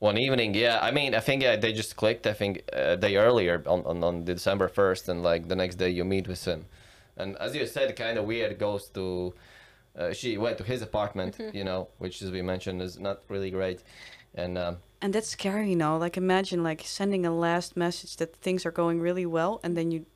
one 0.00 0.18
evening. 0.18 0.54
Yeah, 0.54 0.78
I 0.82 0.90
mean, 0.90 1.14
I 1.14 1.20
think 1.20 1.42
yeah, 1.42 1.56
they 1.56 1.72
just 1.72 1.94
clicked. 1.96 2.26
I 2.26 2.32
think 2.32 2.62
a 2.72 2.96
day 2.96 3.16
earlier 3.16 3.62
on, 3.66 3.84
on 3.86 4.02
on 4.02 4.24
December 4.24 4.66
first, 4.68 5.08
and 5.08 5.22
like 5.22 5.46
the 5.48 5.56
next 5.56 5.76
day 5.76 5.90
you 5.90 6.04
meet 6.04 6.26
with 6.26 6.44
him. 6.44 6.66
And 7.16 7.36
as 7.38 7.54
you 7.54 7.66
said, 7.66 7.94
kind 7.96 8.18
of 8.18 8.24
weird. 8.24 8.58
Goes 8.58 8.88
to 8.90 9.34
uh, 9.96 10.12
she 10.12 10.36
went 10.38 10.58
to 10.58 10.64
his 10.64 10.82
apartment, 10.82 11.38
you 11.54 11.64
know, 11.64 11.88
which 11.98 12.22
as 12.22 12.30
we 12.30 12.42
mentioned 12.42 12.82
is 12.82 12.98
not 12.98 13.20
really 13.28 13.50
great. 13.50 13.82
And 14.34 14.56
um, 14.58 14.76
And 15.02 15.12
that's 15.12 15.28
scary, 15.28 15.70
you 15.70 15.76
know. 15.76 15.98
Like 15.98 16.16
imagine 16.16 16.62
like 16.62 16.82
sending 16.84 17.26
a 17.26 17.30
last 17.34 17.76
message 17.76 18.16
that 18.16 18.36
things 18.36 18.66
are 18.66 18.72
going 18.72 19.00
really 19.00 19.26
well, 19.26 19.60
and 19.62 19.76
then 19.76 19.90
you 19.90 20.06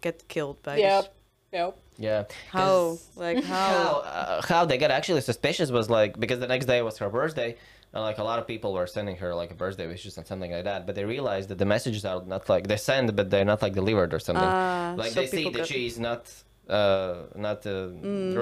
get 0.00 0.26
killed 0.28 0.62
by. 0.62 0.76
yeah 0.78 1.00
this. 1.02 1.10
yep 1.52 1.76
yeah, 1.96 2.24
how 2.50 2.98
Like 3.14 3.44
how 3.44 3.54
how? 3.54 4.00
uh, 4.00 4.42
how 4.42 4.64
they 4.64 4.78
got 4.78 4.90
actually 4.90 5.20
suspicious 5.20 5.70
was 5.70 5.88
like 5.88 6.18
because 6.18 6.40
the 6.40 6.48
next 6.48 6.66
day 6.66 6.82
was 6.82 6.98
her 6.98 7.08
birthday 7.08 7.56
and 7.94 8.02
like 8.02 8.18
a 8.18 8.24
lot 8.30 8.38
of 8.40 8.46
people 8.46 8.70
were 8.74 8.86
sending 8.86 9.16
her 9.16 9.34
like 9.34 9.50
a 9.50 9.54
birthday 9.54 9.86
wishes 9.86 10.16
and 10.18 10.26
something 10.26 10.50
like 10.56 10.64
that 10.64 10.80
but 10.86 10.94
they 10.96 11.04
realized 11.04 11.48
that 11.48 11.58
the 11.58 11.64
messages 11.74 12.04
are 12.04 12.22
not 12.26 12.48
like 12.48 12.66
they 12.66 12.76
send 12.76 13.14
but 13.16 13.30
they're 13.30 13.44
not 13.52 13.62
like 13.62 13.72
delivered 13.72 14.12
or 14.12 14.18
something 14.18 14.44
Ah, 14.44 14.94
like 14.96 15.12
so 15.12 15.20
they 15.20 15.26
see 15.28 15.44
that 15.44 15.68
got- 15.68 15.70
is 15.70 15.98
not 15.98 16.22
uh 16.68 17.14
not 17.36 17.64
uh, 17.66 17.88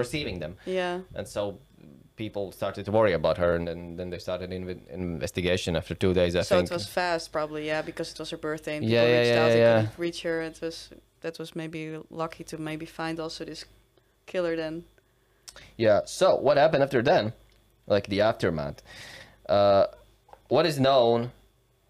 receiving 0.02 0.38
them 0.38 0.56
Yeah. 0.64 1.00
and 1.14 1.26
so 1.28 1.58
people 2.16 2.52
started 2.52 2.84
to 2.84 2.92
worry 2.92 3.14
about 3.14 3.36
her 3.38 3.56
and 3.56 3.66
then, 3.68 3.96
then 3.96 4.10
they 4.10 4.18
started 4.18 4.50
inv- 4.50 4.86
investigation 4.90 5.76
after 5.76 5.94
two 5.94 6.12
days 6.14 6.36
i 6.36 6.42
so 6.42 6.56
think 6.56 6.70
it 6.70 6.74
was 6.74 6.86
fast, 6.86 7.32
probably, 7.32 7.66
yeah, 7.66 7.82
because 7.82 8.12
it 8.12 8.18
was 8.18 8.30
her 8.30 8.36
birthday 8.36 8.76
and 8.76 8.84
Yeah, 8.84 9.00
people 9.00 9.10
yeah, 9.14 9.18
reached 9.20 9.34
yeah, 9.34 9.44
out. 9.44 9.52
Yeah. 9.58 9.80
couldn't 9.80 9.98
reach 9.98 10.22
her. 10.22 10.36
It 10.42 10.58
was 10.62 10.90
that 11.22 11.38
was 11.38 11.56
maybe 11.56 11.98
lucky 12.10 12.44
to 12.44 12.58
maybe 12.58 12.86
find 12.86 13.18
also 13.18 13.44
this 13.44 13.64
killer 14.26 14.54
then. 14.56 14.84
Yeah. 15.76 16.00
So 16.04 16.36
what 16.36 16.56
happened 16.58 16.82
after 16.82 17.02
then? 17.02 17.32
Like 17.86 18.06
the 18.08 18.20
aftermath. 18.20 18.82
Uh, 19.52 19.86
what 20.48 20.64
is 20.64 20.80
known 20.80 21.30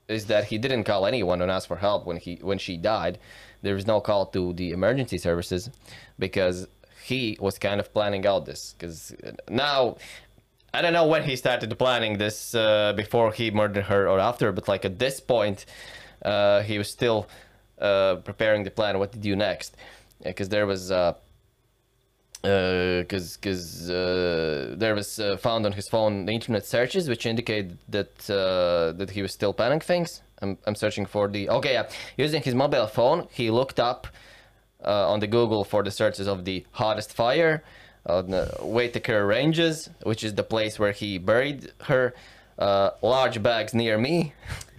is 0.09 0.27
that 0.27 0.45
he 0.51 0.59
didn't 0.59 0.85
call 0.85 1.07
anyone 1.07 1.41
and 1.43 1.51
ask 1.51 1.69
for 1.69 1.77
help 1.77 2.05
when 2.09 2.17
he 2.17 2.33
when 2.43 2.59
she 2.59 2.77
died. 2.77 3.19
There 3.65 3.75
was 3.75 3.87
no 3.87 4.01
call 4.01 4.27
to 4.37 4.53
the 4.53 4.73
emergency 4.73 5.19
services 5.29 5.71
because 6.19 6.67
he 7.11 7.37
was 7.41 7.55
kind 7.59 7.79
of 7.79 7.87
planning 7.97 8.27
out 8.27 8.47
this. 8.47 8.75
Because 8.75 9.15
now, 9.49 9.97
I 10.75 10.83
don't 10.83 10.93
know 10.93 11.07
when 11.07 11.23
he 11.23 11.37
started 11.37 11.69
planning 11.79 12.19
this 12.19 12.55
uh, 12.55 12.93
before 13.03 13.33
he 13.33 13.53
murdered 13.53 13.85
her 13.85 14.09
or 14.09 14.19
after, 14.19 14.51
but 14.51 14.67
like 14.67 14.85
at 14.85 14.99
this 14.99 15.21
point, 15.21 15.65
uh, 16.25 16.63
he 16.63 16.79
was 16.79 16.89
still 16.91 17.29
uh, 17.81 18.17
preparing 18.17 18.65
the 18.65 18.73
plan. 18.73 18.99
What 18.99 19.13
to 19.13 19.19
do 19.19 19.37
next? 19.37 19.77
Because 20.31 20.49
there 20.49 20.67
was. 20.67 20.91
Uh, 22.44 23.02
because 23.02 23.36
because 23.36 23.89
uh, 23.89 24.74
there 24.77 24.97
was 24.97 25.20
uh, 25.20 25.36
found 25.36 25.64
on 25.64 25.70
his 25.70 25.89
phone 25.89 26.27
the 26.27 26.32
internet 26.32 26.66
searches 26.66 27.09
which 27.09 27.24
indicate 27.24 27.70
that 27.89 28.28
uh, 28.28 28.90
that 28.98 29.10
he 29.10 29.23
was 29.23 29.32
still 29.32 29.52
planning 29.52 29.78
things. 29.78 30.23
I'm, 30.40 30.59
I'm 30.66 30.74
searching 30.74 31.06
for 31.06 31.28
the 31.28 31.48
okay 31.51 31.74
yeah 31.74 31.89
using 32.16 32.43
his 32.43 32.56
mobile 32.56 32.89
phone 32.89 33.28
he 33.31 33.48
looked 33.52 33.78
up 33.78 34.09
uh, 34.85 35.09
on 35.12 35.20
the 35.20 35.28
Google 35.28 35.62
for 35.62 35.85
the 35.85 35.93
searches 35.93 36.27
of 36.27 36.44
the 36.44 36.66
hottest 36.73 37.12
fire 37.12 37.62
on 38.06 38.31
the 38.31 38.52
Waitakere 38.60 39.24
Ranges 39.24 39.89
which 40.02 40.24
is 40.24 40.35
the 40.35 40.43
place 40.43 40.81
where 40.81 40.90
he 40.90 41.19
buried 41.19 41.70
her 41.82 42.12
uh, 42.59 42.90
large 43.02 43.40
bags 43.40 43.73
near 43.73 43.97
me 43.97 44.32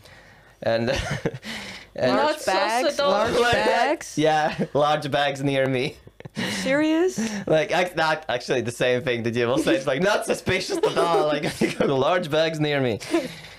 and 0.62 0.90
and 1.96 2.18
large 2.18 2.46
bags, 2.46 2.96
subtle. 2.96 3.12
large 3.42 3.54
bags. 3.54 4.18
yeah 4.18 4.66
large 4.74 5.10
bags 5.10 5.42
near 5.42 5.66
me. 5.66 5.96
Serious? 6.36 7.20
like 7.48 7.96
not 7.96 8.26
actually 8.30 8.62
the 8.62 8.72
same 8.72 9.02
thing 9.02 9.24
that 9.24 9.36
you 9.36 9.46
will 9.48 9.58
say. 9.58 9.76
It's 9.76 9.88
like 9.88 10.02
not 10.02 10.26
suspicious 10.26 10.78
at 10.78 10.98
all. 10.98 11.28
Like 11.28 11.80
large 11.80 12.30
bags 12.32 12.60
near 12.60 12.82
me. 12.82 13.00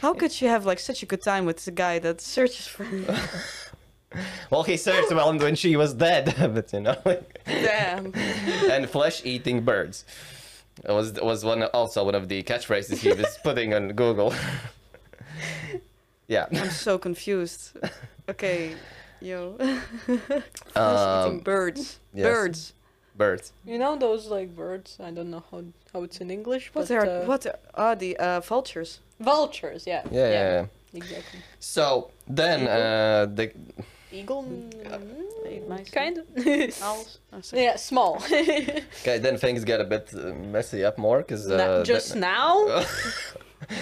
How 0.00 0.14
could 0.14 0.40
you 0.40 0.48
have 0.48 0.66
like 0.66 0.78
such 0.78 1.02
a 1.02 1.06
good 1.06 1.22
time 1.22 1.44
with 1.46 1.64
the 1.64 1.70
guy 1.70 1.98
that 2.00 2.20
searches 2.20 2.66
for 2.66 2.84
you? 2.84 3.06
Well, 4.48 4.62
he 4.62 4.76
searched 4.76 5.12
well 5.12 5.36
when 5.36 5.56
she 5.56 5.74
was 5.74 5.92
dead, 5.92 6.36
but 6.38 6.72
you 6.72 6.82
know, 6.82 6.96
like, 7.04 7.40
Damn. 7.46 8.12
and 8.70 8.88
flesh-eating 8.88 9.62
birds. 9.64 10.04
It 10.84 10.92
was 10.92 11.14
was 11.14 11.44
one 11.44 11.64
also 11.64 12.04
one 12.04 12.14
of 12.14 12.28
the 12.28 12.44
catchphrases 12.44 12.98
he 12.98 13.08
was 13.12 13.36
putting 13.42 13.74
on 13.74 13.88
Google. 13.88 14.32
yeah. 16.28 16.46
I'm 16.52 16.70
so 16.70 16.96
confused. 16.96 17.76
Okay, 18.28 18.74
yo. 19.24 19.56
Um, 20.76 21.26
Eating 21.26 21.40
birds. 21.40 21.98
yes. 22.12 22.26
Birds. 22.26 22.72
birds. 23.16 23.52
you 23.64 23.78
know 23.78 23.96
those 23.96 24.26
like 24.36 24.48
birds 24.56 24.98
I 25.08 25.10
don't 25.16 25.30
know 25.30 25.42
how 25.50 25.62
how 25.92 26.02
it's 26.06 26.18
in 26.20 26.30
English 26.30 26.64
What 26.74 26.88
but 26.88 26.96
are 26.98 27.06
uh, 27.22 27.26
what 27.30 27.46
are, 27.46 27.58
are 27.74 27.96
the 27.96 28.16
uh, 28.16 28.40
vultures? 28.40 29.00
vultures 29.20 29.86
yeah 29.86 30.02
Yeah, 30.10 30.30
yeah. 30.30 30.52
yeah. 30.52 30.66
exactly 31.00 31.40
So 31.60 32.10
then 32.40 32.58
uh, 32.66 33.26
the 33.38 33.46
eagle 34.12 34.42
mm, 34.44 35.92
kind 35.92 36.18
of 36.18 36.26
Owls. 36.88 37.18
Oh, 37.32 37.40
yeah 37.66 37.76
small 37.76 38.12
okay 39.02 39.18
then 39.24 39.36
things 39.38 39.64
get 39.64 39.80
a 39.80 39.84
bit 39.94 40.04
uh, 40.14 40.18
messy 40.56 40.84
up 40.84 40.98
more 40.98 41.18
because 41.18 41.44
uh, 41.50 41.56
Na- 41.56 41.82
just 41.84 42.08
then- 42.10 42.20
now 42.20 42.52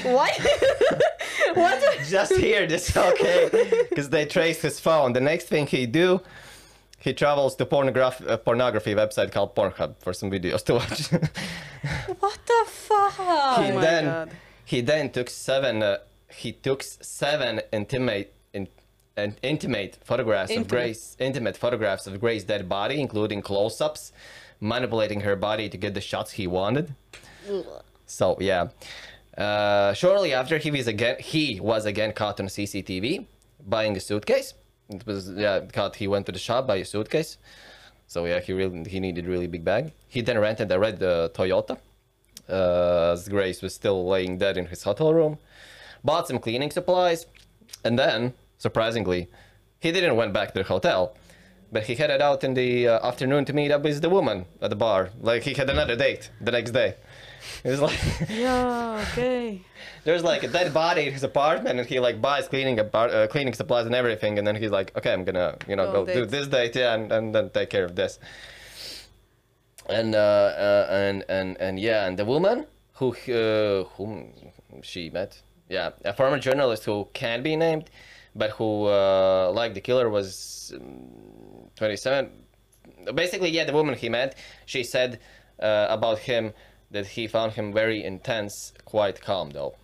what 0.02 0.32
what 1.54 1.98
just 2.09 2.32
hear 2.36 2.66
this, 2.66 2.96
okay? 2.96 3.48
Because 3.90 4.10
they 4.10 4.24
trace 4.26 4.62
his 4.62 4.80
phone. 4.80 5.12
The 5.12 5.20
next 5.20 5.46
thing 5.48 5.66
he 5.66 5.86
do, 5.86 6.20
he 6.98 7.12
travels 7.12 7.56
to 7.56 7.66
pornograph- 7.66 8.26
uh, 8.28 8.36
pornography 8.38 8.94
website 8.94 9.32
called 9.32 9.54
Pornhub 9.54 9.96
for 10.00 10.12
some 10.12 10.30
videos 10.30 10.62
to 10.64 10.74
watch. 10.74 11.10
what 12.20 12.38
the 12.46 12.64
fuck 12.66 13.12
he 13.16 13.22
Oh 13.70 13.74
my 13.74 13.80
then 13.80 14.04
God. 14.04 14.30
he 14.64 14.80
then 14.80 15.10
took 15.10 15.28
seven. 15.30 15.82
Uh, 15.82 15.98
he 16.30 16.52
took 16.52 16.82
seven 16.82 17.60
intimate 17.72 18.34
in 18.54 18.68
and 19.16 19.36
intimate 19.42 19.98
photographs 20.02 20.50
of 20.50 20.56
Intimate. 20.56 20.70
Grace, 20.70 21.16
intimate 21.18 21.56
photographs 21.59 22.06
of 22.06 22.18
Grace's 22.18 22.44
dead 22.44 22.66
body, 22.66 22.98
including 22.98 23.42
close-ups, 23.42 24.10
manipulating 24.59 25.20
her 25.20 25.36
body 25.36 25.68
to 25.68 25.76
get 25.76 25.92
the 25.92 26.00
shots 26.00 26.32
he 26.32 26.46
wanted. 26.46 26.94
So 28.06 28.38
yeah, 28.40 28.68
uh, 29.36 29.92
shortly 29.94 30.34
after 30.34 30.59
he 30.59 30.70
was 30.70 30.86
again 30.86 31.16
he 31.18 31.59
was 31.60 31.86
again 31.86 32.12
caught 32.12 32.38
on 32.40 32.46
CCTV 32.46 33.26
buying 33.66 33.96
a 33.96 34.00
suitcase. 34.00 34.54
It 34.88 35.06
was 35.06 35.30
yeah 35.30 35.60
caught. 35.60 35.96
He 35.96 36.06
went 36.06 36.26
to 36.26 36.32
the 36.32 36.38
shop 36.38 36.66
buy 36.66 36.76
a 36.76 36.84
suitcase. 36.84 37.38
So 38.06 38.26
yeah, 38.26 38.40
he 38.40 38.52
really 38.52 38.84
he 38.88 39.00
needed 39.00 39.26
really 39.26 39.46
big 39.46 39.64
bag. 39.64 39.92
He 40.09 40.20
then 40.20 40.38
rented 40.38 40.70
a 40.70 40.78
red 40.78 41.02
uh, 41.02 41.30
Toyota. 41.30 41.78
Uh, 42.48 43.12
as 43.12 43.28
Grace 43.28 43.62
was 43.62 43.74
still 43.74 44.06
laying 44.06 44.36
dead 44.36 44.56
in 44.56 44.66
his 44.66 44.82
hotel 44.82 45.14
room. 45.14 45.38
Bought 46.04 46.26
some 46.28 46.38
cleaning 46.38 46.70
supplies, 46.70 47.26
and 47.84 47.98
then 47.98 48.34
surprisingly, 48.59 49.28
he 49.80 49.92
didn't 49.92 50.16
went 50.16 50.32
back 50.32 50.52
to 50.52 50.62
the 50.62 50.68
hotel. 50.68 51.16
But 51.70 51.84
he 51.84 51.94
headed 51.94 52.20
out 52.20 52.44
in 52.44 52.52
the 52.52 52.86
uh, 52.86 53.09
afternoon 53.09 53.46
to 53.46 53.54
meet 53.54 53.70
up 53.70 53.82
with 53.82 54.02
the 54.02 54.10
woman 54.10 54.44
at 54.60 54.68
the 54.68 54.76
bar. 54.76 55.10
Like 55.20 55.44
he 55.44 55.54
had 55.54 55.70
another 55.70 55.96
date 55.96 56.30
the 56.38 56.50
next 56.50 56.72
day. 56.72 56.96
It 57.64 57.70
was 57.70 57.80
like 57.80 57.98
Yeah, 58.28 59.04
okay. 59.12 59.62
there's 60.04 60.24
like 60.24 60.42
a 60.42 60.48
dead 60.48 60.72
body 60.74 61.06
in 61.06 61.12
his 61.12 61.22
apartment, 61.22 61.78
and 61.78 61.88
he 61.88 62.00
like 62.00 62.20
buys 62.20 62.48
cleaning 62.48 62.78
apart, 62.78 63.10
uh, 63.12 63.26
cleaning 63.28 63.54
supplies 63.54 63.86
and 63.86 63.94
everything, 63.94 64.38
and 64.38 64.46
then 64.46 64.56
he's 64.56 64.70
like, 64.70 64.96
okay, 64.96 65.12
I'm 65.12 65.24
gonna 65.24 65.56
you 65.68 65.76
know 65.76 65.92
Go 65.92 66.04
go 66.04 66.14
do 66.14 66.26
this 66.26 66.48
date, 66.48 66.76
yeah, 66.76 66.94
and, 66.94 67.12
and 67.12 67.34
then 67.34 67.50
take 67.50 67.70
care 67.70 67.84
of 67.84 67.94
this. 67.94 68.18
And 69.88 70.14
uh, 70.14 70.18
uh, 70.18 70.86
and 70.90 71.24
and 71.28 71.56
and 71.60 71.78
yeah, 71.78 72.06
and 72.06 72.18
the 72.18 72.24
woman 72.24 72.66
who 72.94 73.10
uh, 73.32 73.84
whom 73.96 74.32
she 74.82 75.10
met, 75.10 75.40
yeah, 75.68 75.90
a 76.04 76.12
former 76.12 76.38
journalist 76.38 76.84
who 76.84 77.08
can't 77.12 77.42
be 77.42 77.56
named, 77.56 77.90
but 78.34 78.50
who 78.50 78.86
uh, 78.86 79.52
like 79.54 79.74
the 79.74 79.80
killer 79.80 80.08
was 80.08 80.72
um, 80.76 81.70
27. 81.76 82.30
Basically, 83.14 83.50
yeah, 83.50 83.64
the 83.64 83.72
woman 83.72 83.96
he 83.96 84.08
met, 84.08 84.36
she 84.66 84.84
said 84.84 85.18
uh, 85.60 85.86
about 85.90 86.18
him 86.18 86.52
that 86.93 87.06
he 87.09 87.27
found 87.27 87.52
him 87.52 87.73
very 87.73 88.05
intense, 88.05 88.73
quite 88.85 89.20
calm 89.20 89.51
though. 89.51 89.74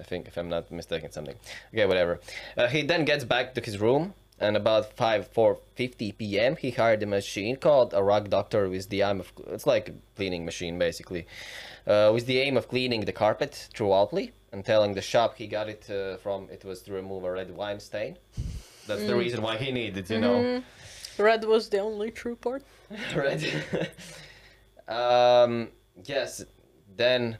I 0.00 0.02
think, 0.04 0.26
if 0.26 0.38
I'm 0.38 0.48
not 0.48 0.70
mistaken, 0.70 1.12
something. 1.12 1.36
Okay, 1.74 1.84
whatever. 1.84 2.20
Uh, 2.56 2.68
he 2.68 2.82
then 2.82 3.04
gets 3.04 3.24
back 3.24 3.54
to 3.54 3.60
his 3.60 3.78
room, 3.78 4.14
and 4.38 4.56
about 4.56 4.96
5 4.96 5.30
4:50 5.32 6.16
p.m. 6.16 6.56
he 6.56 6.70
hired 6.70 7.02
a 7.02 7.06
machine 7.06 7.56
called 7.56 7.92
a 7.92 8.02
rug 8.02 8.30
doctor 8.30 8.68
with 8.70 8.88
the 8.88 9.02
aim 9.02 9.20
of 9.20 9.32
it's 9.48 9.66
like 9.66 9.90
a 9.90 9.92
cleaning 10.16 10.46
machine 10.46 10.78
basically, 10.78 11.26
uh, 11.86 12.10
with 12.14 12.24
the 12.26 12.38
aim 12.38 12.56
of 12.56 12.68
cleaning 12.68 13.02
the 13.04 13.12
carpet 13.12 13.68
throughoutly 13.74 14.32
and 14.52 14.64
telling 14.64 14.94
the 14.94 15.02
shop 15.02 15.36
he 15.36 15.46
got 15.46 15.68
it 15.68 15.88
uh, 15.90 16.16
from 16.16 16.48
it 16.50 16.64
was 16.64 16.80
to 16.82 16.92
remove 16.92 17.24
a 17.24 17.30
red 17.30 17.50
wine 17.50 17.80
stain. 17.80 18.16
That's 18.86 19.04
the 19.04 19.14
reason 19.14 19.42
why 19.42 19.56
he 19.56 19.70
needed, 19.70 20.10
you 20.10 20.18
know. 20.18 20.62
Red 21.18 21.44
was 21.44 21.68
the 21.68 21.78
only 21.78 22.10
true 22.10 22.34
part. 22.34 22.64
right? 23.14 23.42
um, 24.88 25.68
yes. 26.04 26.44
Then, 26.96 27.38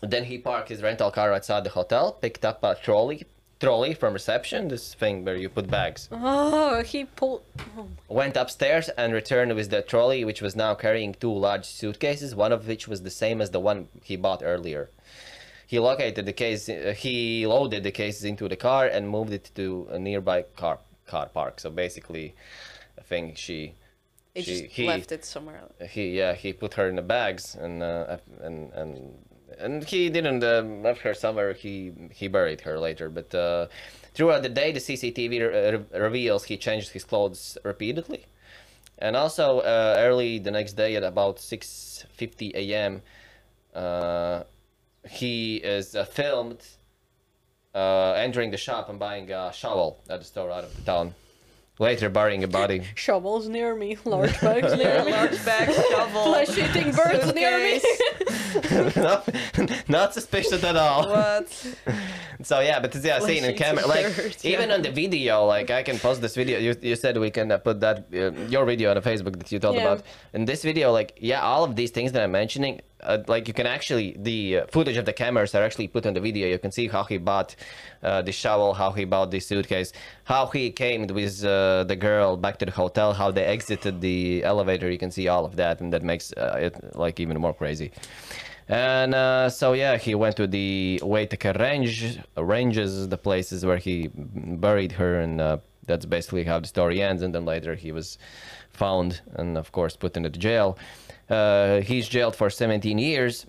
then 0.00 0.24
he 0.24 0.38
parked 0.38 0.68
his 0.68 0.82
rental 0.82 1.10
car 1.10 1.32
outside 1.32 1.64
the 1.64 1.70
hotel, 1.70 2.12
picked 2.12 2.44
up 2.44 2.62
a 2.62 2.74
trolley, 2.74 3.24
trolley 3.58 3.94
from 3.94 4.12
reception, 4.12 4.68
this 4.68 4.94
thing 4.94 5.24
where 5.24 5.36
you 5.36 5.48
put 5.48 5.68
bags. 5.68 6.08
Oh, 6.12 6.82
he 6.82 7.04
pulled. 7.04 7.42
Oh, 7.76 7.88
Went 8.08 8.36
upstairs 8.36 8.88
and 8.90 9.12
returned 9.12 9.54
with 9.54 9.70
the 9.70 9.82
trolley, 9.82 10.24
which 10.24 10.40
was 10.42 10.54
now 10.54 10.74
carrying 10.74 11.14
two 11.14 11.32
large 11.32 11.64
suitcases, 11.64 12.34
one 12.34 12.52
of 12.52 12.68
which 12.68 12.86
was 12.86 13.02
the 13.02 13.10
same 13.10 13.40
as 13.40 13.50
the 13.50 13.60
one 13.60 13.88
he 14.04 14.16
bought 14.16 14.42
earlier. 14.44 14.90
He 15.66 15.78
located 15.78 16.24
the 16.24 16.32
case. 16.32 16.68
Uh, 16.68 16.94
he 16.96 17.46
loaded 17.46 17.82
the 17.82 17.90
cases 17.90 18.24
into 18.24 18.48
the 18.48 18.56
car 18.56 18.86
and 18.86 19.10
moved 19.10 19.32
it 19.32 19.50
to 19.56 19.86
a 19.90 19.98
nearby 19.98 20.42
car 20.56 20.78
car 21.06 21.26
park. 21.26 21.60
So 21.60 21.68
basically, 21.70 22.34
I 22.98 23.02
think 23.02 23.36
she. 23.36 23.74
He 24.34 24.42
she, 24.42 24.60
just 24.62 24.74
he, 24.74 24.86
left 24.86 25.12
it 25.12 25.24
somewhere. 25.24 25.62
he 25.90 26.10
yeah 26.10 26.34
he 26.34 26.52
put 26.52 26.74
her 26.74 26.88
in 26.88 26.96
the 26.96 27.02
bags 27.02 27.54
and 27.54 27.82
uh, 27.82 28.18
and 28.40 28.72
and 28.72 29.14
and 29.58 29.84
he 29.84 30.10
didn't 30.10 30.44
uh, 30.44 30.60
left 30.60 31.00
her 31.00 31.14
somewhere 31.14 31.52
he 31.54 31.92
he 32.12 32.28
buried 32.28 32.60
her 32.60 32.78
later 32.78 33.08
but 33.08 33.34
uh, 33.34 33.66
throughout 34.14 34.42
the 34.42 34.48
day 34.48 34.70
the 34.72 34.80
cctv 34.80 35.30
re- 35.30 35.70
re- 35.76 36.00
reveals 36.00 36.44
he 36.44 36.56
changed 36.56 36.90
his 36.90 37.04
clothes 37.04 37.58
repeatedly 37.64 38.26
and 38.98 39.16
also 39.16 39.60
uh, 39.60 39.94
early 39.98 40.38
the 40.38 40.50
next 40.50 40.72
day 40.74 40.96
at 40.96 41.04
about 41.04 41.36
6:50 41.38 42.54
a.m. 42.54 43.02
Uh, 43.74 44.42
he 45.08 45.56
is 45.56 45.94
uh, 45.94 46.04
filmed 46.04 46.66
uh, 47.74 48.12
entering 48.12 48.50
the 48.50 48.56
shop 48.56 48.88
and 48.88 48.98
buying 48.98 49.30
a 49.30 49.52
shovel 49.52 50.00
at 50.10 50.18
the 50.18 50.24
store 50.24 50.50
out 50.50 50.64
of 50.64 50.74
the 50.76 50.82
town 50.82 51.14
later 51.78 52.08
burying 52.08 52.44
a 52.44 52.48
body 52.48 52.82
shovels 52.94 53.48
near 53.48 53.74
me, 53.74 53.96
large 54.04 54.40
bags 54.40 54.74
near 54.76 55.04
me, 55.04 55.12
Large 55.12 55.44
bag 55.44 55.72
shovel. 55.90 56.24
flesh 56.32 56.56
eating 56.58 56.92
birds 56.92 57.32
near 57.34 57.58
me. 57.58 57.80
not, 58.96 59.28
not 59.88 60.14
suspicious 60.14 60.62
at 60.64 60.76
all. 60.76 61.08
What? 61.08 61.48
So 62.42 62.60
yeah, 62.60 62.80
but 62.80 62.94
yeah, 62.94 63.18
seen 63.20 63.44
in 63.44 63.56
Flesh 63.56 63.58
camera, 63.58 63.82
eating 63.82 63.90
like 64.04 64.16
birds, 64.16 64.44
even 64.44 64.68
yeah. 64.68 64.74
on 64.74 64.82
the 64.82 64.90
video, 64.90 65.44
like 65.44 65.70
I 65.70 65.82
can 65.82 65.98
post 65.98 66.20
this 66.20 66.34
video. 66.34 66.58
You, 66.58 66.74
you 66.80 66.96
said 66.96 67.16
we 67.18 67.30
can 67.30 67.50
uh, 67.52 67.58
put 67.58 67.80
that 67.80 68.06
uh, 68.12 68.30
your 68.48 68.64
video 68.64 68.90
on 68.90 68.96
the 69.00 69.02
Facebook 69.10 69.38
that 69.38 69.50
you 69.52 69.58
told 69.58 69.76
Yeah. 69.76 69.82
about. 69.82 70.02
In 70.32 70.44
this 70.44 70.62
video, 70.62 70.92
like 70.92 71.18
yeah, 71.20 71.40
all 71.42 71.64
of 71.64 71.76
these 71.76 71.90
things 71.90 72.12
that 72.12 72.22
I'm 72.22 72.32
mentioning, 72.32 72.80
uh, 73.02 73.18
like 73.26 73.48
you 73.48 73.54
can 73.54 73.66
actually 73.66 74.16
the 74.18 74.58
uh, 74.58 74.66
footage 74.66 74.96
of 74.96 75.04
the 75.04 75.12
cameras 75.12 75.54
are 75.54 75.62
actually 75.62 75.88
put 75.88 76.06
on 76.06 76.14
the 76.14 76.20
video. 76.20 76.48
You 76.48 76.58
can 76.58 76.72
see 76.72 76.88
how 76.88 77.04
he 77.04 77.18
bought 77.18 77.54
uh, 78.02 78.22
the 78.22 78.32
shovel, 78.32 78.74
how 78.74 78.92
he 78.92 79.04
bought 79.04 79.30
the 79.30 79.40
suitcase, 79.40 79.92
how 80.24 80.46
he 80.46 80.70
came 80.70 81.06
with 81.06 81.44
uh, 81.44 81.84
the 81.84 81.96
girl 81.96 82.36
back 82.36 82.58
to 82.58 82.66
the 82.66 82.72
hotel, 82.72 83.12
how 83.12 83.30
they 83.30 83.44
exited 83.44 84.00
the 84.00 84.42
elevator. 84.44 84.90
You 84.90 84.98
can 84.98 85.10
see 85.10 85.28
all 85.28 85.44
of 85.44 85.56
that, 85.56 85.80
and 85.80 85.92
that 85.92 86.02
makes 86.02 86.32
uh, 86.32 86.58
it 86.60 86.96
like 86.96 87.20
even 87.20 87.40
more 87.40 87.54
crazy. 87.54 87.92
And 88.68 89.14
uh, 89.14 89.48
so 89.48 89.72
yeah, 89.72 89.96
he 89.96 90.14
went 90.14 90.36
to 90.36 90.46
the 90.46 91.00
Waitakere 91.02 91.58
range, 91.58 92.18
ranges, 92.36 93.08
the 93.08 93.16
places 93.16 93.64
where 93.64 93.78
he 93.78 94.10
buried 94.14 94.92
her, 94.92 95.20
and 95.20 95.60
that's 95.86 96.04
basically 96.04 96.44
how 96.44 96.60
the 96.60 96.66
story 96.66 97.00
ends. 97.00 97.22
And 97.22 97.34
then 97.34 97.44
later 97.44 97.74
he 97.74 97.92
was 97.92 98.18
found 98.70 99.20
and 99.34 99.58
of 99.58 99.72
course 99.72 99.96
put 99.96 100.16
into 100.16 100.30
jail. 100.30 100.78
Uh, 101.28 101.80
he's 101.80 102.08
jailed 102.08 102.34
for 102.34 102.50
17 102.50 102.98
years, 102.98 103.46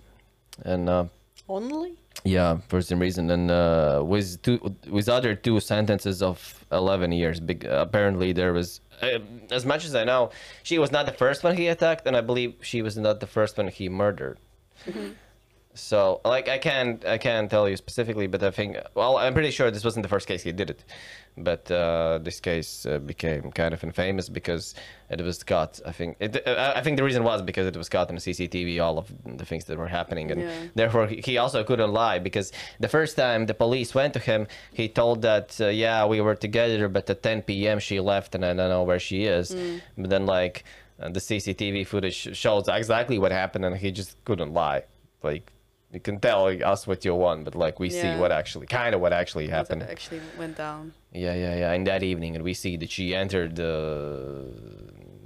and 0.64 0.88
uh, 0.88 1.04
Only? 1.48 1.94
yeah, 2.24 2.58
for 2.68 2.82
some 2.82 2.98
reason, 2.98 3.30
and 3.30 3.50
uh, 3.50 4.02
with 4.04 4.42
two 4.42 4.58
with 4.90 5.08
other 5.08 5.34
two 5.34 5.60
sentences 5.60 6.22
of 6.22 6.64
11 6.72 7.12
years. 7.12 7.40
Big, 7.40 7.64
apparently 7.64 8.32
there 8.32 8.52
was. 8.52 8.80
Uh, 9.00 9.18
as 9.50 9.64
much 9.64 9.86
as 9.86 9.94
I 9.94 10.04
know, 10.04 10.30
she 10.62 10.78
was 10.78 10.92
not 10.92 11.06
the 11.06 11.12
first 11.12 11.42
one 11.42 11.56
he 11.56 11.68
attacked, 11.68 12.06
and 12.06 12.14
I 12.16 12.20
believe 12.20 12.54
she 12.60 12.82
was 12.82 12.96
not 12.98 13.20
the 13.20 13.26
first 13.26 13.56
one 13.56 13.68
he 13.68 13.88
murdered. 13.88 14.38
So, 15.80 16.20
like, 16.24 16.48
I 16.48 16.58
can't, 16.58 17.04
I 17.06 17.18
can't 17.18 17.50
tell 17.50 17.68
you 17.68 17.76
specifically, 17.76 18.26
but 18.26 18.42
I 18.42 18.50
think, 18.50 18.76
well, 18.94 19.16
I'm 19.16 19.32
pretty 19.34 19.50
sure 19.50 19.70
this 19.70 19.84
wasn't 19.84 20.02
the 20.02 20.08
first 20.08 20.26
case 20.28 20.42
he 20.42 20.52
did 20.52 20.68
it, 20.70 20.84
but 21.36 21.70
uh, 21.70 22.18
this 22.22 22.38
case 22.38 22.84
uh, 22.86 22.98
became 22.98 23.50
kind 23.52 23.72
of 23.72 23.82
infamous 23.82 24.28
because 24.28 24.74
it 25.08 25.20
was 25.22 25.42
caught. 25.42 25.80
I 25.86 25.92
think, 25.92 26.16
it, 26.20 26.46
uh, 26.46 26.74
I 26.76 26.82
think 26.82 26.96
the 26.98 27.02
reason 27.04 27.24
was 27.24 27.40
because 27.42 27.66
it 27.66 27.76
was 27.76 27.88
caught 27.88 28.08
on 28.10 28.14
the 28.16 28.20
CCTV, 28.20 28.80
all 28.84 28.98
of 28.98 29.10
the 29.24 29.44
things 29.46 29.64
that 29.64 29.78
were 29.78 29.88
happening, 29.88 30.30
and 30.30 30.40
Yeah. 30.42 30.52
therefore 30.74 31.06
he 31.06 31.38
also 31.38 31.64
couldn't 31.64 31.92
lie 31.92 32.18
because 32.18 32.52
the 32.78 32.88
first 32.88 33.16
time 33.16 33.46
the 33.46 33.54
police 33.54 33.94
went 33.94 34.12
to 34.14 34.20
him, 34.20 34.46
he 34.72 34.86
told 34.88 35.22
that, 35.22 35.58
uh, 35.60 35.68
yeah, 35.68 36.04
we 36.04 36.20
were 36.20 36.34
together, 36.34 36.88
but 36.88 37.08
at 37.08 37.22
10 37.22 37.42
p.m. 37.42 37.78
she 37.78 38.00
left, 38.00 38.34
and 38.34 38.44
I 38.44 38.48
don't 38.52 38.68
know 38.68 38.82
where 38.82 39.00
she 39.00 39.24
is. 39.24 39.56
But 39.96 40.10
then, 40.10 40.26
like, 40.26 40.64
uh, 41.00 41.08
the 41.08 41.20
CCTV 41.20 41.86
footage 41.86 42.36
shows 42.36 42.68
exactly 42.68 43.18
what 43.18 43.32
happened, 43.32 43.64
and 43.64 43.74
he 43.76 43.90
just 43.90 44.22
couldn't 44.26 44.52
lie. 44.52 44.82
Like, 45.22 45.50
you 45.92 46.00
can 46.00 46.20
tell 46.20 46.46
us 46.46 46.86
what 46.86 47.04
you 47.04 47.14
want, 47.14 47.44
but 47.44 47.54
like 47.54 47.80
we 47.80 47.90
see 47.90 48.14
what 48.16 48.30
actually, 48.30 48.66
kind 48.66 48.94
of 48.94 49.00
what 49.00 49.12
actually 49.12 49.48
happened. 49.48 49.82
What 49.82 49.90
actually 49.90 50.20
went 50.38 50.56
down. 50.56 50.92
Yeah, 51.12 51.34
yeah, 51.34 51.56
yeah. 51.56 51.72
In 51.72 51.84
that 51.84 52.02
evening, 52.02 52.36
and 52.36 52.44
we 52.44 52.54
see 52.54 52.76
that 52.76 52.90
she 52.90 53.14
entered 53.14 53.56
the. 53.56 54.46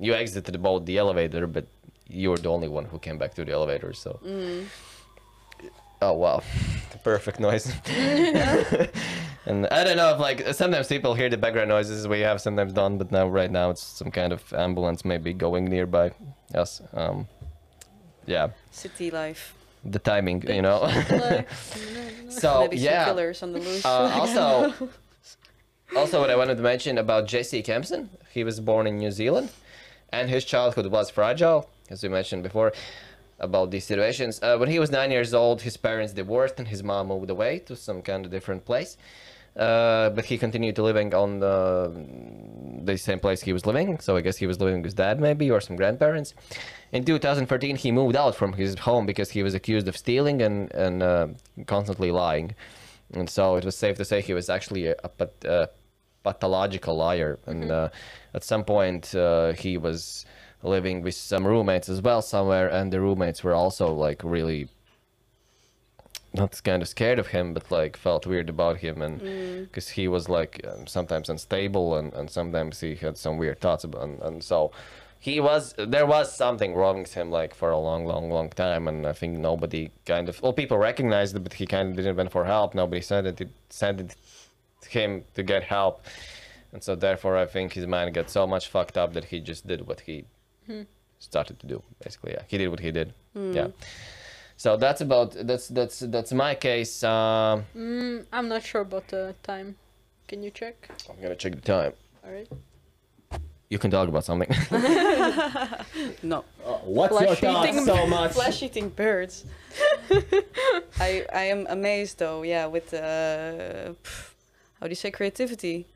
You 0.00 0.14
exited 0.14 0.54
about 0.54 0.86
the 0.86 0.96
elevator, 0.98 1.46
but 1.46 1.66
you 2.08 2.30
were 2.30 2.38
the 2.38 2.50
only 2.50 2.68
one 2.68 2.86
who 2.86 2.98
came 2.98 3.18
back 3.18 3.34
to 3.34 3.44
the 3.44 3.52
elevator. 3.52 3.92
So. 3.92 4.18
Oh 6.00 6.12
wow, 6.14 6.42
the 6.92 6.98
perfect 6.98 7.40
noise. 7.40 7.70
and 9.46 9.66
I 9.66 9.84
don't 9.84 9.96
know 9.96 10.14
if 10.14 10.18
like 10.18 10.54
sometimes 10.54 10.86
people 10.88 11.14
hear 11.14 11.28
the 11.28 11.36
background 11.36 11.68
noises 11.68 12.08
we 12.08 12.20
have 12.20 12.40
sometimes 12.40 12.72
done, 12.72 12.96
but 12.96 13.12
now 13.12 13.28
right 13.28 13.50
now 13.50 13.70
it's 13.70 13.82
some 13.82 14.10
kind 14.10 14.32
of 14.32 14.52
ambulance 14.54 15.04
maybe 15.04 15.34
going 15.34 15.66
nearby 15.66 16.12
us. 16.54 16.80
Um, 16.94 17.28
yeah, 18.26 18.48
City 18.70 19.10
life. 19.10 19.54
The 19.84 19.98
timing, 19.98 20.42
you 20.48 20.62
know. 20.62 20.80
So 22.34 22.68
yeah. 22.72 23.04
killers 23.04 23.42
on 23.42 23.52
the 23.52 23.60
loose. 23.60 23.84
Uh, 23.84 23.88
also, 24.20 24.74
also, 25.96 26.20
what 26.20 26.30
I 26.30 26.36
wanted 26.36 26.56
to 26.56 26.62
mention 26.62 26.98
about 26.98 27.26
Jesse 27.26 27.62
Kempson, 27.62 28.10
he 28.32 28.44
was 28.44 28.60
born 28.60 28.86
in 28.86 28.98
New 28.98 29.10
Zealand, 29.10 29.50
and 30.12 30.28
his 30.28 30.44
childhood 30.44 30.86
was 30.86 31.10
fragile, 31.10 31.70
as 31.90 32.02
we 32.02 32.08
mentioned 32.08 32.42
before, 32.42 32.72
about 33.38 33.70
these 33.70 33.84
situations. 33.84 34.40
Uh, 34.42 34.56
when 34.56 34.68
he 34.68 34.78
was 34.78 34.90
nine 34.90 35.10
years 35.10 35.34
old, 35.34 35.62
his 35.62 35.76
parents 35.76 36.12
divorced, 36.12 36.58
and 36.58 36.68
his 36.68 36.82
mom 36.82 37.08
moved 37.08 37.30
away 37.30 37.60
to 37.60 37.76
some 37.76 38.02
kind 38.02 38.24
of 38.24 38.30
different 38.30 38.64
place. 38.64 38.96
Uh, 39.56 40.10
but 40.10 40.24
he 40.24 40.36
continued 40.36 40.74
to 40.74 40.82
living 40.82 41.14
on 41.14 41.38
the, 41.38 41.92
the 42.82 42.98
same 42.98 43.20
place 43.20 43.40
he 43.40 43.52
was 43.52 43.66
living. 43.66 44.00
So 44.00 44.16
I 44.16 44.20
guess 44.20 44.36
he 44.36 44.46
was 44.46 44.58
living 44.58 44.76
with 44.76 44.86
his 44.86 44.94
dad 44.94 45.20
maybe 45.20 45.50
or 45.50 45.60
some 45.60 45.76
grandparents. 45.76 46.34
In 46.92 47.04
2013, 47.04 47.76
he 47.76 47.92
moved 47.92 48.16
out 48.16 48.34
from 48.34 48.52
his 48.54 48.76
home 48.80 49.06
because 49.06 49.30
he 49.30 49.42
was 49.44 49.54
accused 49.54 49.86
of 49.86 49.96
stealing 49.96 50.42
and 50.42 50.72
and 50.74 51.02
uh, 51.02 51.28
constantly 51.66 52.10
lying. 52.10 52.54
And 53.12 53.30
so 53.30 53.54
it 53.56 53.64
was 53.64 53.76
safe 53.76 53.96
to 53.98 54.04
say 54.04 54.20
he 54.20 54.34
was 54.34 54.50
actually 54.50 54.88
a, 54.88 54.96
a 55.04 55.08
pat- 55.08 55.44
uh, 55.44 55.66
pathological 56.24 56.96
liar. 56.96 57.38
And 57.46 57.70
uh, 57.70 57.90
at 58.34 58.42
some 58.42 58.64
point, 58.64 59.14
uh, 59.14 59.52
he 59.52 59.76
was 59.78 60.26
living 60.64 61.02
with 61.02 61.14
some 61.14 61.46
roommates 61.46 61.88
as 61.88 62.00
well 62.02 62.22
somewhere, 62.22 62.68
and 62.68 62.92
the 62.92 63.00
roommates 63.00 63.44
were 63.44 63.54
also 63.54 63.92
like 63.92 64.22
really 64.24 64.68
not 66.34 66.60
kind 66.64 66.82
of 66.82 66.88
scared 66.88 67.18
of 67.18 67.28
him, 67.28 67.54
but 67.54 67.70
like 67.70 67.96
felt 67.96 68.26
weird 68.26 68.48
about 68.50 68.78
him, 68.78 69.00
and 69.02 69.20
mm. 69.20 69.60
because 69.62 69.88
he 69.88 70.08
was 70.08 70.28
like 70.28 70.60
um, 70.66 70.86
sometimes 70.86 71.28
unstable, 71.28 71.96
and, 71.96 72.12
and 72.12 72.28
sometimes 72.28 72.80
he 72.80 72.96
had 72.96 73.16
some 73.16 73.38
weird 73.38 73.60
thoughts 73.60 73.84
about, 73.84 74.02
and, 74.02 74.20
and 74.20 74.42
so 74.42 74.72
he 75.20 75.40
was 75.40 75.74
there 75.78 76.04
was 76.04 76.36
something 76.36 76.74
wrong 76.74 76.98
with 76.98 77.14
him 77.14 77.30
like 77.30 77.54
for 77.54 77.70
a 77.70 77.78
long, 77.78 78.04
long, 78.04 78.30
long 78.30 78.50
time, 78.50 78.88
and 78.88 79.06
I 79.06 79.12
think 79.12 79.38
nobody 79.38 79.90
kind 80.04 80.28
of 80.28 80.42
well 80.42 80.52
people 80.52 80.76
recognized 80.76 81.36
it, 81.36 81.44
but 81.44 81.54
he 81.54 81.66
kind 81.66 81.90
of 81.90 81.96
didn't 81.96 82.16
went 82.16 82.32
for 82.32 82.44
help. 82.44 82.74
Nobody 82.74 83.00
sent 83.00 83.26
it 83.26 83.48
sent 83.70 84.00
it 84.00 84.16
to 84.82 84.88
him 84.90 85.24
to 85.34 85.42
get 85.42 85.62
help, 85.62 86.04
and 86.72 86.82
so 86.82 86.96
therefore 86.96 87.36
I 87.36 87.46
think 87.46 87.74
his 87.74 87.86
mind 87.86 88.12
got 88.12 88.28
so 88.28 88.46
much 88.46 88.68
fucked 88.68 88.98
up 88.98 89.12
that 89.12 89.26
he 89.26 89.38
just 89.40 89.66
did 89.66 89.86
what 89.86 90.00
he 90.00 90.24
hmm. 90.66 90.82
started 91.20 91.60
to 91.60 91.66
do. 91.68 91.82
Basically, 92.02 92.32
yeah, 92.32 92.42
he 92.48 92.58
did 92.58 92.68
what 92.68 92.80
he 92.80 92.90
did. 92.90 93.14
Hmm. 93.34 93.52
Yeah. 93.52 93.68
So 94.56 94.76
that's 94.76 95.00
about 95.00 95.32
that's 95.46 95.68
that's 95.68 95.98
that's 96.00 96.32
my 96.32 96.54
case. 96.54 97.02
Um, 97.02 97.64
Mm, 97.76 98.24
I'm 98.32 98.48
not 98.48 98.62
sure 98.62 98.82
about 98.82 99.08
the 99.08 99.34
time. 99.42 99.76
Can 100.28 100.42
you 100.42 100.50
check? 100.50 100.88
I'm 101.10 101.20
gonna 101.20 101.34
check 101.36 101.54
the 101.54 101.60
time. 101.60 101.92
All 102.24 102.32
right. 102.32 102.48
You 103.70 103.78
can 103.78 103.90
talk 103.90 104.08
about 104.08 104.24
something. 104.24 104.48
No. 106.22 106.44
what's 106.84 107.16
Flesh 107.16 107.42
eating- 107.42 107.84
so 107.84 108.06
much? 108.06 108.32
Flesh 108.32 108.62
eating 108.62 108.88
birds. 108.90 109.44
I 111.00 111.24
I 111.32 111.44
am 111.50 111.66
amazed 111.68 112.18
though, 112.18 112.42
yeah, 112.44 112.66
with 112.66 112.94
uh, 112.94 113.92
how 114.78 114.86
do 114.86 114.90
you 114.90 114.94
say 115.04 115.10
creativity? 115.10 115.86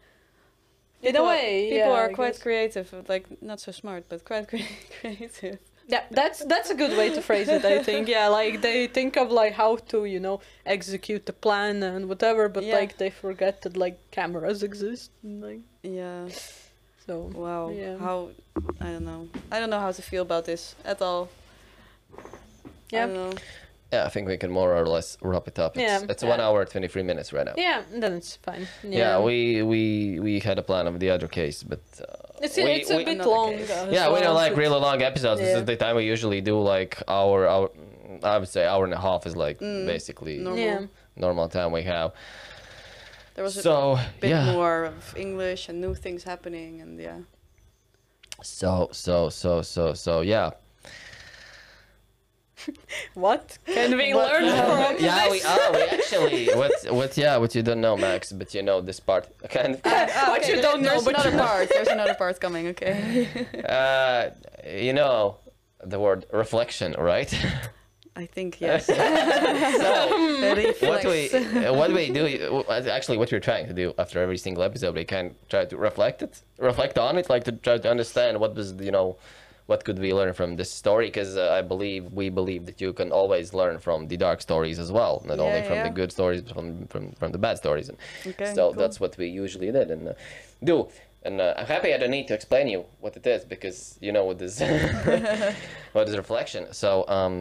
In 1.01 1.11
a 1.11 1.13
People- 1.13 1.27
way, 1.27 1.71
people 1.71 1.79
yeah, 1.93 2.01
are 2.01 2.11
I 2.11 2.13
quite 2.13 2.33
guess. 2.35 2.43
creative, 2.43 2.93
like 3.09 3.27
not 3.41 3.61
so 3.61 3.71
smart, 3.73 4.05
but 4.09 4.25
quite 4.25 4.49
crea- 4.49 4.67
creative. 5.01 5.59
Yeah, 5.91 6.03
that's 6.11 6.45
that's 6.45 6.69
a 6.71 6.75
good 6.75 6.97
way 6.99 7.09
to 7.15 7.23
phrase 7.23 7.49
it. 7.49 7.65
I 7.65 7.83
think. 7.83 8.09
Yeah, 8.09 8.29
like 8.29 8.61
they 8.61 8.87
think 8.89 9.17
of 9.17 9.31
like 9.31 9.55
how 9.55 9.77
to 9.89 10.05
you 10.05 10.21
know 10.21 10.41
execute 10.67 11.25
the 11.25 11.33
plan 11.33 11.83
and 11.83 12.09
whatever, 12.09 12.49
but 12.51 12.63
Yeah. 12.65 12.77
like 12.81 12.99
they 12.99 13.11
forget 13.11 13.63
that 13.63 13.75
like 13.77 13.97
cameras 14.11 14.63
exist. 14.63 15.11
And, 15.23 15.43
like 15.43 15.61
Yeah. 15.83 16.29
so. 17.07 17.31
Wow. 17.35 17.71
Yeah. 17.71 17.97
How 17.99 18.29
I 18.81 18.85
don't 18.93 19.05
know. 19.05 19.29
I 19.51 19.59
don't 19.61 19.71
know 19.71 19.81
how 19.81 19.93
to 19.93 20.03
feel 20.03 20.23
about 20.23 20.45
this 20.45 20.75
at 20.85 21.01
all. 21.01 21.29
I 22.13 22.23
Yeah. 22.93 23.07
don't 23.07 23.15
know. 23.15 23.33
Yeah, 23.93 24.05
I 24.05 24.11
think 24.11 24.29
we 24.29 24.37
can 24.37 24.51
more 24.51 24.77
or 24.77 24.87
less 24.87 25.17
wrap 25.23 25.49
it 25.49 25.59
up. 25.59 25.77
It's, 25.77 25.83
Yeah. 25.83 26.11
it's 26.13 26.23
Yeah. 26.23 26.29
one 26.35 26.41
hour 26.41 26.67
twenty 26.67 26.89
three 26.89 27.03
minutes 27.03 27.33
right 27.33 27.47
now. 27.47 27.55
Yeah, 27.57 27.83
then 28.01 28.13
it's 28.13 28.37
fine. 28.37 28.69
Yeah, 28.83 28.99
Yeah, 28.99 29.25
we 29.25 29.63
we 29.63 30.21
we 30.21 30.41
had 30.41 30.59
a 30.59 30.63
plan 30.63 30.87
of 30.87 30.99
the 31.01 31.09
other 31.15 31.29
case, 31.29 31.63
but 31.63 31.81
uh, 32.01 32.28
It's, 32.43 32.57
we- 32.57 32.63
it's 32.65 32.91
a 32.91 32.97
we- 32.99 33.05
bit 33.05 33.19
long. 33.19 33.53
case. 33.53 33.71
as 33.71 33.93
yeah, 33.93 34.13
we 34.13 34.21
don't 34.21 34.35
like 34.35 34.57
really 34.57 34.79
long 34.81 35.03
episodes. 35.03 35.41
This 35.41 35.57
is 35.57 35.65
the 35.65 35.77
time 35.77 35.97
we 35.97 36.05
usually 36.05 36.41
do 36.41 36.61
like 36.61 37.03
hour 37.09 37.47
hour. 37.49 37.71
I 38.23 38.39
would 38.39 38.49
say 38.49 38.67
hour 38.67 38.85
and 38.85 38.95
a 38.95 39.01
half 39.01 39.27
is 39.27 39.37
like 39.37 39.59
Mm, 39.61 39.87
basically 39.87 40.39
normal. 40.39 40.59
Yeah. 40.65 40.81
normal 41.17 41.49
time 41.49 41.73
we 41.73 41.83
have. 41.83 42.13
There 43.35 43.45
was 43.45 43.57
a 43.57 43.63
So 43.63 43.99
bit 44.21 44.31
yeah, 44.31 44.53
more 44.53 44.85
of 44.87 45.15
English 45.17 45.69
and 45.69 45.81
new 45.81 45.95
things 45.95 46.25
happening, 46.25 46.81
and 46.81 46.99
yeah. 47.01 47.19
so 48.43 48.89
so 48.93 49.29
so 49.31 49.63
so 49.63 49.93
so 49.95 50.21
yeah. 50.23 50.51
What 53.15 53.59
can 53.67 53.97
we 53.97 54.15
What- 54.15 54.31
learn 54.33 54.49
from 54.51 55.05
yeah, 55.05 55.31
we 55.31 55.43
are. 55.43 55.73
We 55.73 55.83
actually 55.83 56.49
what 56.55 56.73
what 56.91 57.17
yeah 57.17 57.37
what 57.37 57.55
you 57.55 57.63
don't 57.63 57.81
know, 57.81 57.97
Max, 57.97 58.33
but 58.33 58.55
you 58.55 58.63
know 58.63 58.81
this 58.81 59.01
part 59.01 59.27
kind 59.49 59.75
of. 59.75 59.81
Ah, 59.85 60.27
What 60.29 60.49
you 60.49 60.61
don't 60.61 60.83
know, 60.83 61.01
but 61.03 61.15
another 61.15 61.37
part. 61.39 61.69
There's 61.69 61.89
another 61.89 62.15
part 62.15 62.41
coming. 62.41 62.69
Okay. 62.69 63.29
Uh, 63.79 64.31
you 64.67 64.93
know 64.93 65.37
the 65.85 65.99
word 65.99 66.27
reflection, 66.33 66.95
right? 66.99 67.33
I 68.17 68.27
think 68.27 68.61
yes. 68.61 68.87
so 68.87 68.95
what 70.89 71.05
we 71.05 71.31
uh, 71.31 71.73
what 71.73 71.93
we 71.93 72.11
do 72.11 72.25
uh, 72.69 72.83
actually 72.91 73.17
what 73.17 73.31
we're 73.31 73.39
trying 73.51 73.67
to 73.69 73.73
do 73.73 73.95
after 73.97 74.21
every 74.21 74.39
single 74.39 74.65
episode 74.65 74.95
we 74.97 75.05
can 75.05 75.37
try 75.49 75.65
to 75.67 75.77
reflect 75.77 76.23
it 76.23 76.43
reflect 76.59 76.99
on 76.99 77.17
it 77.17 77.31
like 77.31 77.45
to 77.45 77.53
try 77.53 77.79
to 77.79 77.89
understand 77.89 78.41
what 78.41 78.57
was 78.57 78.73
you 78.81 78.91
know 78.91 79.17
what 79.69 79.85
could 79.85 79.99
we 79.99 80.11
learn 80.19 80.33
from 80.33 80.57
this 80.57 80.71
story? 80.83 81.07
Because 81.11 81.33
uh, 81.37 81.59
i 81.59 81.63
believe 81.73 82.03
we 82.21 82.27
believe 82.41 82.63
that 82.69 82.79
you 82.85 82.91
can 83.01 83.09
always 83.21 83.47
learn 83.61 83.77
from 83.87 83.99
the 84.11 84.17
dark 84.27 84.41
stories 84.49 84.79
as 84.85 84.91
well 84.99 85.15
not 85.33 85.39
only 85.47 85.61
Yeah, 85.61 85.69
from 85.71 85.79
the 85.87 85.93
good 86.01 86.11
stories 86.19 86.41
but 86.43 86.53
from 86.57 86.67
from, 86.93 87.03
from 87.21 87.31
the 87.35 87.39
bad 87.47 87.57
stories. 87.65 87.87
And 87.91 87.99
Okay, 88.33 88.53
so 88.57 88.63
cool. 88.63 88.73
that's 88.81 88.99
what 89.03 89.13
we 89.21 89.27
usually 89.45 89.71
did. 89.79 89.89
And 89.95 90.03
uh, 90.09 90.15
do 90.71 90.77
and 91.27 91.41
uh, 91.41 91.55
i'm 91.59 91.67
happy 91.77 91.91
i 91.95 91.99
don't 92.01 92.15
need 92.19 92.29
to 92.33 92.35
explain 92.41 92.67
you 92.75 92.81
what 93.05 93.15
it 93.21 93.27
is 93.35 93.41
because 93.55 93.79
you 94.05 94.13
know 94.17 94.25
what 94.29 94.39
what 94.39 94.43
is 94.51 94.61
what 95.97 96.05
is 96.09 96.17
reflection. 96.25 96.63
So 96.83 96.91
um 97.19 97.35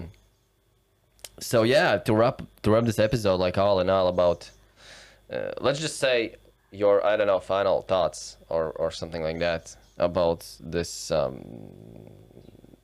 so 1.52 1.58
yeah 1.76 1.98
to 2.08 2.12
wrap 2.20 2.38
to 2.64 2.72
wrap 2.72 2.86
this 2.91 2.99
episode 2.99 3.40
like 3.45 3.58
all 3.58 3.80
in 3.80 3.90
all 3.90 4.08
about 4.16 4.41
uh, 5.32 5.52
let's 5.66 5.80
just 5.80 5.98
say 6.06 6.36
your 6.72 6.95
i 7.06 7.16
don't 7.18 7.28
know 7.28 7.40
final 7.40 7.78
thoughts 7.84 8.38
or 8.49 8.72
or 8.82 8.90
something 8.91 9.24
like 9.24 9.40
that 9.40 9.76
about 9.99 10.45
this 10.60 11.12
um, 11.12 11.41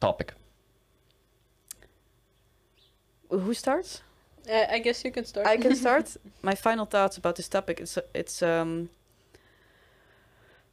topic 0.08 0.34
Who 3.42 3.54
starts? 3.54 4.02
Uh, 4.50 4.66
I 4.70 4.80
guess 4.80 5.04
you 5.06 5.12
can 5.12 5.26
start. 5.26 5.48
I 5.48 5.58
can 5.58 5.76
start. 5.84 6.18
My 6.42 6.56
final 6.56 6.86
thoughts 6.86 7.18
about 7.18 7.36
this 7.36 7.50
topic. 7.50 7.80
It's 7.80 7.98
it's 8.14 8.42
um. 8.42 8.90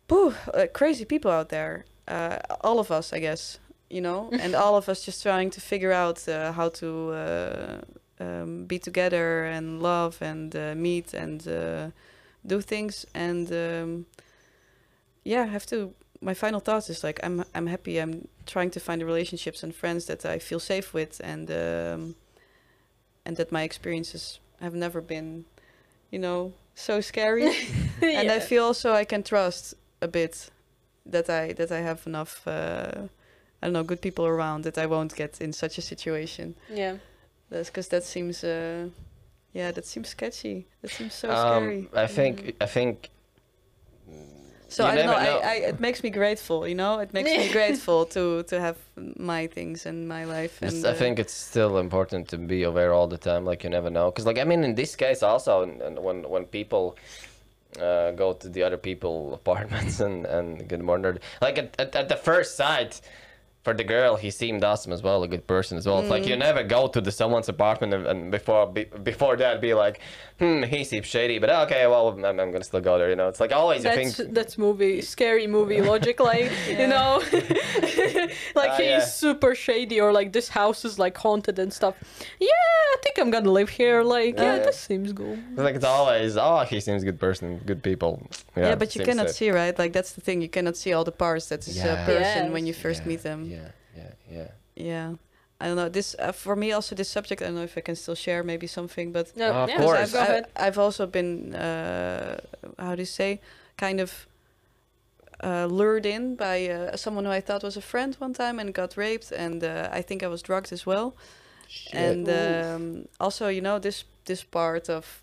Pooh, 0.08 0.34
uh, 0.52 0.66
crazy 0.72 1.04
people 1.04 1.30
out 1.30 1.48
there. 1.48 1.84
Uh, 2.08 2.38
all 2.60 2.78
of 2.78 2.90
us, 2.90 3.12
I 3.12 3.20
guess. 3.20 3.58
You 3.88 4.00
know, 4.00 4.28
and 4.42 4.54
all 4.54 4.76
of 4.76 4.88
us 4.88 5.04
just 5.04 5.22
trying 5.22 5.50
to 5.50 5.60
figure 5.60 5.92
out 5.92 6.28
uh, 6.28 6.52
how 6.52 6.68
to 6.68 7.10
uh, 7.12 7.80
um, 8.20 8.66
be 8.66 8.78
together 8.78 9.44
and 9.44 9.80
love 9.82 10.18
and 10.20 10.54
uh, 10.54 10.74
meet 10.74 11.14
and 11.14 11.46
uh, 11.48 11.90
do 12.46 12.60
things 12.60 13.06
and 13.14 13.50
um, 13.52 14.06
yeah, 15.24 15.46
have 15.46 15.66
to. 15.66 15.94
My 16.22 16.34
final 16.34 16.60
thoughts 16.60 16.90
is 16.90 17.02
like 17.02 17.20
I'm 17.22 17.44
I'm 17.54 17.66
happy. 17.66 17.98
I'm 17.98 18.28
trying 18.46 18.70
to 18.70 18.80
find 18.80 19.00
the 19.00 19.06
relationships 19.06 19.62
and 19.62 19.74
friends 19.74 20.04
that 20.06 20.24
I 20.24 20.38
feel 20.38 20.60
safe 20.60 20.94
with 20.94 21.20
and. 21.24 21.50
Um, 21.50 22.14
and 23.24 23.36
that 23.36 23.52
my 23.52 23.62
experiences 23.62 24.40
have 24.60 24.74
never 24.74 25.00
been, 25.00 25.44
you 26.10 26.18
know, 26.18 26.52
so 26.74 27.00
scary. 27.00 27.50
And 28.02 28.30
I 28.30 28.40
feel 28.40 28.64
also 28.64 28.92
I 28.92 29.04
can 29.04 29.22
trust 29.22 29.74
a 30.00 30.08
bit 30.08 30.50
that 31.06 31.28
I 31.28 31.52
that 31.52 31.70
I 31.70 31.80
have 31.80 32.06
enough, 32.06 32.46
uh, 32.46 33.08
I 33.62 33.66
don't 33.66 33.72
know, 33.72 33.84
good 33.84 34.00
people 34.00 34.26
around 34.26 34.64
that 34.64 34.78
I 34.78 34.86
won't 34.86 35.14
get 35.14 35.40
in 35.40 35.52
such 35.52 35.78
a 35.78 35.82
situation. 35.82 36.54
Yeah. 36.68 36.96
That's 37.50 37.68
because 37.68 37.88
that 37.88 38.04
seems, 38.04 38.42
uh, 38.44 38.88
yeah, 39.52 39.72
that 39.72 39.86
seems 39.86 40.08
sketchy. 40.08 40.66
That 40.82 40.90
seems 40.90 41.14
so 41.14 41.30
um, 41.30 41.36
scary. 41.36 41.88
i 41.94 42.06
think 42.06 42.54
i 42.60 42.66
think 42.66 43.10
So 44.70 44.84
you 44.84 44.90
I 44.92 44.96
don't 44.96 45.06
know. 45.06 45.12
know. 45.12 45.38
I, 45.42 45.50
I 45.50 45.54
it 45.70 45.80
makes 45.80 46.02
me 46.02 46.10
grateful. 46.10 46.66
You 46.66 46.74
know, 46.74 47.00
it 47.00 47.12
makes 47.12 47.30
me 47.30 47.48
grateful 47.58 48.06
to 48.06 48.42
to 48.44 48.60
have 48.60 48.76
my 49.18 49.46
things 49.48 49.86
in 49.86 50.06
my 50.06 50.24
life. 50.24 50.62
And 50.62 50.86
I 50.86 50.90
uh, 50.90 50.94
think 50.94 51.18
it's 51.18 51.34
still 51.34 51.78
important 51.78 52.28
to 52.28 52.38
be 52.38 52.62
aware 52.62 52.92
all 52.92 53.08
the 53.08 53.18
time. 53.18 53.44
Like 53.44 53.64
you 53.64 53.70
never 53.70 53.90
know, 53.90 54.10
because 54.10 54.26
like 54.26 54.38
I 54.38 54.44
mean, 54.44 54.64
in 54.64 54.74
this 54.74 54.96
case 54.96 55.22
also, 55.22 55.62
and, 55.62 55.98
when 55.98 56.22
when 56.28 56.44
people 56.44 56.96
uh, 57.80 58.10
go 58.12 58.32
to 58.32 58.48
the 58.48 58.62
other 58.62 58.76
people 58.76 59.34
apartments 59.40 60.00
and 60.00 60.26
and 60.26 60.68
get 60.68 60.80
murdered, 60.80 61.20
like 61.42 61.58
at, 61.58 61.74
at, 61.80 61.96
at 61.96 62.08
the 62.08 62.16
first 62.16 62.56
sight. 62.56 63.00
For 63.62 63.74
the 63.74 63.84
girl, 63.84 64.16
he 64.16 64.30
seemed 64.30 64.64
awesome 64.64 64.90
as 64.90 65.02
well, 65.02 65.22
a 65.22 65.28
good 65.28 65.46
person 65.46 65.76
as 65.76 65.84
well. 65.86 66.00
It's 66.00 66.08
like 66.08 66.26
you 66.26 66.34
Mm. 66.34 66.38
never 66.38 66.62
go 66.62 66.88
to 66.88 66.98
the 66.98 67.12
someone's 67.12 67.46
apartment 67.50 67.92
and, 67.92 68.06
and 68.06 68.30
before 68.30 68.66
be, 68.66 68.84
before 68.84 69.36
that 69.36 69.60
be 69.60 69.74
like, 69.74 70.00
hmm, 70.40 70.62
he 70.64 70.82
seems 70.84 71.06
shady, 71.06 71.38
but 71.38 71.50
okay, 71.64 71.86
well, 71.86 72.08
I'm, 72.08 72.24
I'm 72.24 72.50
gonna 72.50 72.64
still 72.64 72.80
go 72.80 72.98
there. 72.98 73.10
You 73.10 73.16
know, 73.20 73.28
it's 73.28 73.38
like 73.44 73.52
always 73.52 73.84
you 73.84 73.90
think 73.92 74.16
that's 74.34 74.58
movie 74.58 75.00
scary 75.02 75.46
movie 75.46 75.80
logic 75.92 76.18
like 76.18 76.50
you 76.80 76.88
know 76.94 77.22
like 78.60 78.70
Ah, 78.72 78.76
he's 78.76 78.86
yeah. 79.00 79.04
super 79.24 79.54
shady 79.54 80.00
or 80.00 80.10
like 80.12 80.32
this 80.32 80.48
house 80.48 80.84
is 80.84 80.98
like 80.98 81.16
haunted 81.24 81.58
and 81.58 81.72
stuff 81.72 81.94
yeah 82.40 82.48
i 82.94 82.96
think 83.02 83.18
i'm 83.18 83.30
gonna 83.30 83.50
live 83.60 83.68
here 83.68 84.02
like 84.02 84.34
yeah, 84.36 84.42
Yeah, 84.44 84.56
yeah. 84.56 84.64
this 84.66 84.78
seems 84.88 85.12
cool 85.12 85.36
it's 85.52 85.58
like 85.68 85.74
it's 85.76 85.84
always 85.84 86.36
oh 86.36 86.64
he 86.70 86.80
seems 86.80 87.04
good 87.04 87.20
person, 87.20 87.46
good 87.70 87.82
people. 87.82 88.12
yeah, 88.56 88.74
but 88.74 88.94
you 88.96 89.04
cannot 89.04 89.28
safe. 89.28 89.36
see, 89.36 89.50
right? 89.50 89.76
Like 89.78 89.92
that's 89.92 90.12
the 90.16 90.20
thing. 90.20 90.42
You 90.42 90.48
cannot 90.48 90.76
see 90.76 90.92
all 90.92 91.04
the 91.04 91.12
parts 91.24 91.46
that 91.50 91.60
is 91.60 91.74
this 91.74 91.84
Yeah. 91.84 91.94
uh, 91.94 92.06
person 92.06 92.52
when 92.54 92.66
you 92.66 92.74
first 92.74 93.02
Yeah, 93.02 93.08
meet 93.10 93.22
them. 93.22 93.40
Yeah, 93.44 93.70
yeah, 93.96 94.12
yeah. 94.36 94.48
Yeah. 94.76 95.08
I 95.60 95.66
don't 95.66 95.76
know. 95.76 95.88
This 95.88 96.16
uh, 96.18 96.32
for 96.32 96.56
me 96.56 96.72
also 96.72 96.94
this 96.94 97.10
subject. 97.10 97.42
I 97.42 97.46
don't 97.46 97.56
know 97.56 97.62
if 97.62 97.76
I 97.76 97.82
can 97.82 97.96
still 97.96 98.14
share 98.14 98.42
maybe 98.42 98.66
something, 98.66 99.12
but 99.12 99.36
no 99.36 99.52
Of 99.52 99.68
yeah, 99.68 99.78
course. 99.78 99.98
I've, 99.98 100.12
go 100.12 100.20
ahead 100.20 100.44
I've, 100.56 100.66
I've 100.66 100.78
also 100.78 101.06
been 101.06 101.54
uh, 101.54 102.40
how 102.78 102.94
do 102.94 103.02
you 103.02 103.06
say 103.06 103.40
kind 103.76 104.00
of 104.00 104.26
uh, 105.42 105.66
lured 105.66 106.06
in 106.06 106.34
by 106.36 106.68
uh, 106.68 106.96
someone 106.96 107.24
who 107.24 107.30
I 107.30 107.40
thought 107.40 107.62
was 107.62 107.76
a 107.76 107.82
friend 107.82 108.14
one 108.18 108.32
time 108.32 108.58
and 108.58 108.72
got 108.74 108.96
raped, 108.96 109.32
and 109.32 109.62
uh, 109.62 109.88
I 109.92 110.02
think 110.02 110.22
I 110.22 110.28
was 110.28 110.42
drugged 110.42 110.72
as 110.72 110.86
well. 110.86 111.14
And 111.92 112.28
um, 112.28 113.08
also, 113.18 113.48
you 113.48 113.60
know, 113.60 113.78
this 113.78 114.04
this 114.24 114.42
part 114.42 114.88
of 114.88 115.22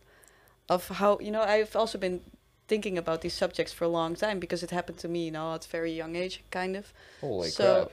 of 0.69 0.87
how 0.87 1.19
you 1.19 1.31
know 1.31 1.41
I've 1.41 1.75
also 1.75 1.97
been 1.97 2.21
thinking 2.67 2.97
about 2.97 3.21
these 3.21 3.33
subjects 3.33 3.73
for 3.73 3.85
a 3.85 3.89
long 3.89 4.15
time 4.15 4.39
because 4.39 4.63
it 4.63 4.71
happened 4.71 4.97
to 4.99 5.07
me, 5.07 5.25
you 5.25 5.31
know, 5.31 5.53
at 5.53 5.65
a 5.65 5.69
very 5.69 5.91
young 5.91 6.15
age, 6.15 6.43
kind 6.51 6.75
of. 6.75 6.93
Holy 7.21 7.49
so 7.49 7.85
crap. 7.85 7.91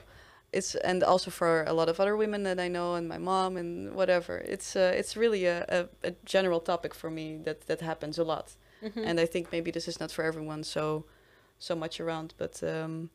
It's 0.57 0.75
and 0.89 1.03
also 1.03 1.31
for 1.31 1.63
a 1.67 1.73
lot 1.73 1.89
of 1.89 1.99
other 1.99 2.15
women 2.17 2.43
that 2.43 2.59
I 2.59 2.69
know 2.69 2.95
and 2.95 3.07
my 3.07 3.17
mom 3.17 3.57
and 3.57 3.93
whatever. 3.95 4.37
It's 4.53 4.75
uh, 4.75 4.99
it's 4.99 5.15
really 5.17 5.45
a, 5.47 5.65
a, 5.77 6.09
a 6.09 6.11
general 6.25 6.59
topic 6.59 6.93
for 6.95 7.09
me 7.11 7.37
that 7.43 7.57
that 7.67 7.81
happens 7.81 8.17
a 8.19 8.23
lot, 8.23 8.55
Mhm. 8.81 9.05
and 9.09 9.19
I 9.19 9.27
think 9.27 9.51
maybe 9.51 9.71
this 9.71 9.87
is 9.87 9.99
not 9.99 10.11
for 10.11 10.23
everyone 10.25 10.63
so 10.63 11.03
so 11.59 11.75
much 11.75 11.99
around. 12.01 12.33
But 12.37 12.61
um, 12.63 13.09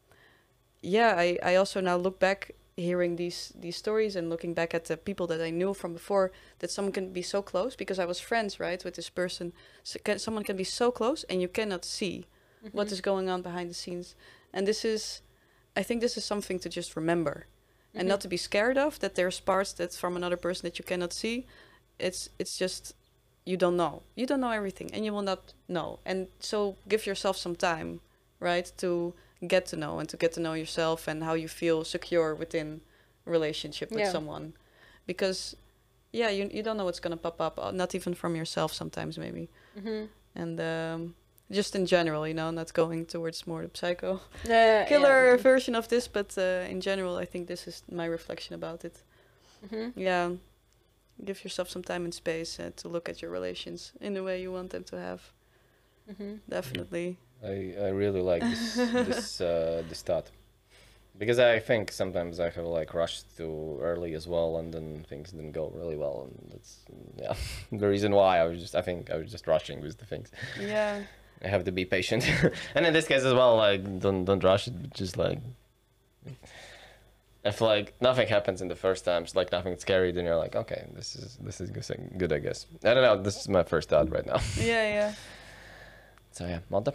yeah, 0.83 1.15
I 1.19 1.39
I 1.53 1.57
also 1.59 1.81
now 1.81 1.97
look 1.97 2.19
back 2.19 2.51
hearing 2.77 3.17
these 3.17 3.53
these 3.61 3.77
stories 3.77 4.17
and 4.17 4.29
looking 4.31 4.55
back 4.55 4.75
at 4.75 4.85
the 4.85 4.97
people 4.97 5.27
that 5.27 5.41
I 5.47 5.51
knew 5.51 5.75
from 5.75 5.93
before 5.93 6.31
that 6.59 6.71
someone 6.71 6.93
can 6.93 7.13
be 7.13 7.23
so 7.23 7.43
close 7.43 7.77
because 7.77 8.03
I 8.03 8.07
was 8.07 8.21
friends 8.21 8.59
right 8.61 8.85
with 8.85 8.95
this 8.95 9.11
person. 9.11 9.53
So 9.83 9.99
can, 10.05 10.19
someone 10.19 10.45
can 10.45 10.57
be 10.57 10.65
so 10.65 10.91
close 10.91 11.27
and 11.29 11.41
you 11.43 11.49
cannot 11.49 11.85
see 11.85 12.25
what 12.73 12.87
Mhm. 12.89 12.93
is 12.93 13.01
going 13.01 13.29
on 13.31 13.43
behind 13.43 13.71
the 13.71 13.75
scenes. 13.75 14.15
And 14.53 14.67
this 14.67 14.85
is, 14.85 15.23
I 15.77 15.83
think 15.83 16.01
this 16.01 16.17
is 16.17 16.25
something 16.25 16.59
to 16.61 16.69
just 16.69 16.97
remember, 16.97 17.47
and 17.95 18.07
not 18.09 18.21
to 18.21 18.29
be 18.29 18.37
scared 18.37 18.79
of 18.79 18.99
that 19.01 19.15
there's 19.15 19.41
parts 19.41 19.73
that's 19.73 19.97
from 19.99 20.17
another 20.17 20.37
person 20.37 20.67
that 20.67 20.79
you 20.79 20.85
cannot 20.85 21.13
see. 21.13 21.47
It's 21.99 22.29
it's 22.39 22.57
just 22.59 22.95
you 23.45 23.57
don't 23.57 23.77
know. 23.77 24.03
You 24.17 24.27
don't 24.27 24.41
know 24.41 24.51
everything, 24.53 24.91
and 24.95 25.05
you 25.05 25.13
will 25.13 25.23
not 25.33 25.55
know. 25.69 25.99
And 26.05 26.29
so 26.41 26.77
give 26.89 27.07
yourself 27.07 27.37
some 27.37 27.57
time, 27.57 28.01
right, 28.41 28.71
to 28.79 29.15
get 29.47 29.67
to 29.67 29.77
know 29.77 29.99
and 30.01 30.09
to 30.09 30.17
get 30.17 30.33
to 30.35 30.41
know 30.41 30.55
yourself 30.55 31.09
and 31.09 31.23
how 31.25 31.35
you 31.35 31.49
feel 31.49 31.85
secure 31.85 32.35
within 32.35 32.81
relationship 33.25 33.91
with 33.91 34.01
Yeah. 34.01 34.13
someone, 34.13 34.53
because 35.07 35.57
yeah, 36.13 36.31
you 36.31 36.51
you 36.53 36.63
don't 36.63 36.77
know 36.77 36.85
what's 36.85 37.01
gonna 37.01 37.17
pop 37.17 37.41
up, 37.41 37.59
uh, 37.59 37.71
not 37.71 37.95
even 37.95 38.15
from 38.15 38.35
yourself 38.37 38.73
sometimes 38.73 39.17
maybe 39.19 39.49
Mhm. 39.77 40.09
and 40.35 40.61
um, 40.61 41.15
just 41.51 41.75
in 41.75 41.87
general, 41.87 42.27
you 42.29 42.35
know, 42.35 42.51
not 42.51 42.73
going 42.73 43.07
towards 43.07 43.47
more 43.47 43.63
the 43.63 43.71
psycho 43.79 44.21
Yeah, 44.49 44.85
killer 44.89 45.31
yeah. 45.31 45.43
version 45.43 45.75
of 45.75 45.89
this, 45.89 46.09
but 46.09 46.37
uh, 46.39 46.71
in 46.71 46.81
general, 46.81 47.17
I 47.17 47.27
think 47.27 47.47
this 47.49 47.67
is 47.69 47.83
my 47.91 48.07
reflection 48.07 48.55
about 48.55 48.85
it. 48.85 49.03
Mhm. 49.67 49.93
Yeah, 49.97 50.31
give 51.25 51.45
yourself 51.45 51.69
some 51.69 51.83
time 51.83 52.05
and 52.05 52.15
space 52.15 52.59
uh, 52.61 52.71
to 52.77 52.89
look 52.89 53.09
at 53.09 53.21
your 53.23 53.31
relations 53.33 53.93
in 54.01 54.15
the 54.15 54.23
way 54.23 54.41
you 54.43 54.53
want 54.53 54.71
them 54.71 54.85
to 54.85 54.97
have. 54.97 55.21
Mhm. 56.09 56.39
Definitely. 56.49 57.17
I, 57.43 57.75
I 57.87 57.89
really 57.91 58.21
like 58.23 58.43
this 58.43 58.75
this 59.09 59.41
uh, 59.41 59.83
this 59.89 60.03
thought 60.03 60.31
because 61.19 61.39
I 61.39 61.59
think 61.61 61.93
sometimes 61.93 62.39
I 62.41 62.51
have 62.51 62.65
like 62.65 62.95
rushed 62.95 63.37
too 63.37 63.79
early 63.83 64.15
as 64.15 64.27
well, 64.27 64.57
and 64.59 64.73
then 64.73 65.05
things 65.09 65.31
didn't 65.33 65.53
go 65.53 65.71
really 65.75 65.97
well, 65.97 66.29
and 66.29 66.51
that's 66.53 66.79
yeah 67.17 67.35
the 67.81 67.89
reason 67.89 68.13
why 68.13 68.39
I 68.39 68.45
was 68.45 68.61
just 68.61 68.75
I 68.75 68.83
think 68.83 69.11
I 69.11 69.17
was 69.17 69.31
just 69.31 69.47
rushing 69.47 69.81
with 69.83 69.99
the 69.99 70.07
things. 70.07 70.31
Yeah. 70.61 71.01
I 71.43 71.49
have 71.49 71.65
to 71.65 71.73
be 71.73 71.85
patient, 71.85 72.29
and 72.75 72.87
in 72.87 72.93
this 72.93 73.07
case 73.07 73.25
as 73.25 73.35
well, 73.35 73.57
like 73.57 74.01
don't 74.01 74.25
don't 74.25 74.43
rush 74.45 74.69
it, 74.69 74.75
just 74.95 75.17
like 75.17 75.39
if 77.45 77.61
like 77.61 77.95
nothing 78.01 78.29
happens 78.29 78.61
in 78.61 78.69
the 78.69 78.77
first 78.77 79.05
times, 79.05 79.35
like 79.35 79.51
nothing 79.51 79.77
scary, 79.79 80.13
then 80.13 80.25
you're 80.25 80.37
like 80.37 80.55
okay, 80.55 80.87
this 80.95 81.17
is 81.17 81.39
this 81.41 81.61
is 81.61 81.71
good, 81.71 82.19
good 82.19 82.33
I 82.33 82.39
guess. 82.39 82.67
I 82.85 82.95
don't 82.95 83.03
know. 83.03 83.23
This 83.23 83.41
is 83.41 83.49
my 83.49 83.63
first 83.63 83.89
thought 83.89 84.11
right 84.11 84.27
now. 84.27 84.41
Yeah, 84.57 84.89
yeah. 84.89 85.15
So 86.33 86.47
yeah, 86.47 86.61
Malta. 86.71 86.95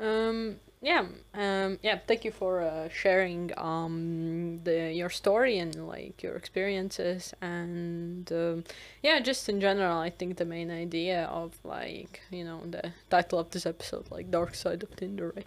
Um, 0.00 0.60
yeah, 0.82 1.04
um, 1.34 1.78
yeah. 1.82 1.98
Thank 2.06 2.24
you 2.24 2.30
for 2.30 2.62
uh, 2.62 2.88
sharing 2.88 3.50
um, 3.58 4.60
the 4.64 4.90
your 4.94 5.10
story 5.10 5.58
and 5.58 5.74
like 5.86 6.22
your 6.22 6.36
experiences 6.36 7.34
and 7.42 8.30
um, 8.32 8.64
yeah, 9.02 9.20
just 9.20 9.48
in 9.50 9.60
general. 9.60 9.98
I 9.98 10.08
think 10.08 10.38
the 10.38 10.46
main 10.46 10.70
idea 10.70 11.24
of 11.26 11.58
like 11.64 12.22
you 12.30 12.44
know 12.44 12.62
the 12.64 12.92
title 13.10 13.38
of 13.38 13.50
this 13.50 13.66
episode, 13.66 14.10
like 14.10 14.30
dark 14.30 14.54
side 14.54 14.82
of 14.82 14.96
Tinder, 14.96 15.32
right? 15.36 15.46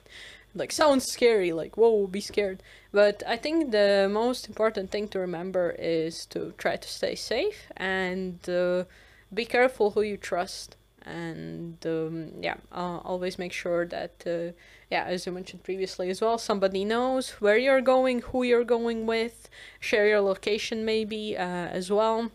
Like 0.53 0.71
sounds 0.71 1.05
scary, 1.05 1.51
like 1.51 1.77
whoa, 1.77 2.05
be 2.05 2.21
scared. 2.21 2.61
But 2.91 3.23
I 3.25 3.37
think 3.37 3.71
the 3.71 4.07
most 4.11 4.47
important 4.47 4.91
thing 4.91 5.07
to 5.09 5.19
remember 5.19 5.71
is 5.79 6.27
to 6.27 6.53
try 6.59 6.75
to 6.75 6.87
stay 6.87 7.15
safe 7.15 7.71
and 7.75 8.37
uh, 8.47 8.83
be 9.33 9.45
careful 9.45 9.91
who 9.91 10.03
you 10.03 10.17
trust 10.17 10.75
and 11.05 11.85
um, 11.85 12.31
yeah 12.39 12.55
uh, 12.71 12.99
always 13.03 13.37
make 13.37 13.51
sure 13.51 13.85
that 13.85 14.23
uh, 14.25 14.53
yeah 14.89 15.03
as 15.05 15.25
you 15.25 15.31
mentioned 15.31 15.63
previously 15.63 16.09
as 16.09 16.21
well 16.21 16.37
somebody 16.37 16.83
knows 16.85 17.31
where 17.41 17.57
you're 17.57 17.81
going 17.81 18.21
who 18.21 18.43
you're 18.43 18.63
going 18.63 19.05
with 19.05 19.49
share 19.79 20.07
your 20.07 20.21
location 20.21 20.85
maybe 20.85 21.37
uh, 21.37 21.67
as 21.79 21.91
well. 21.91 22.31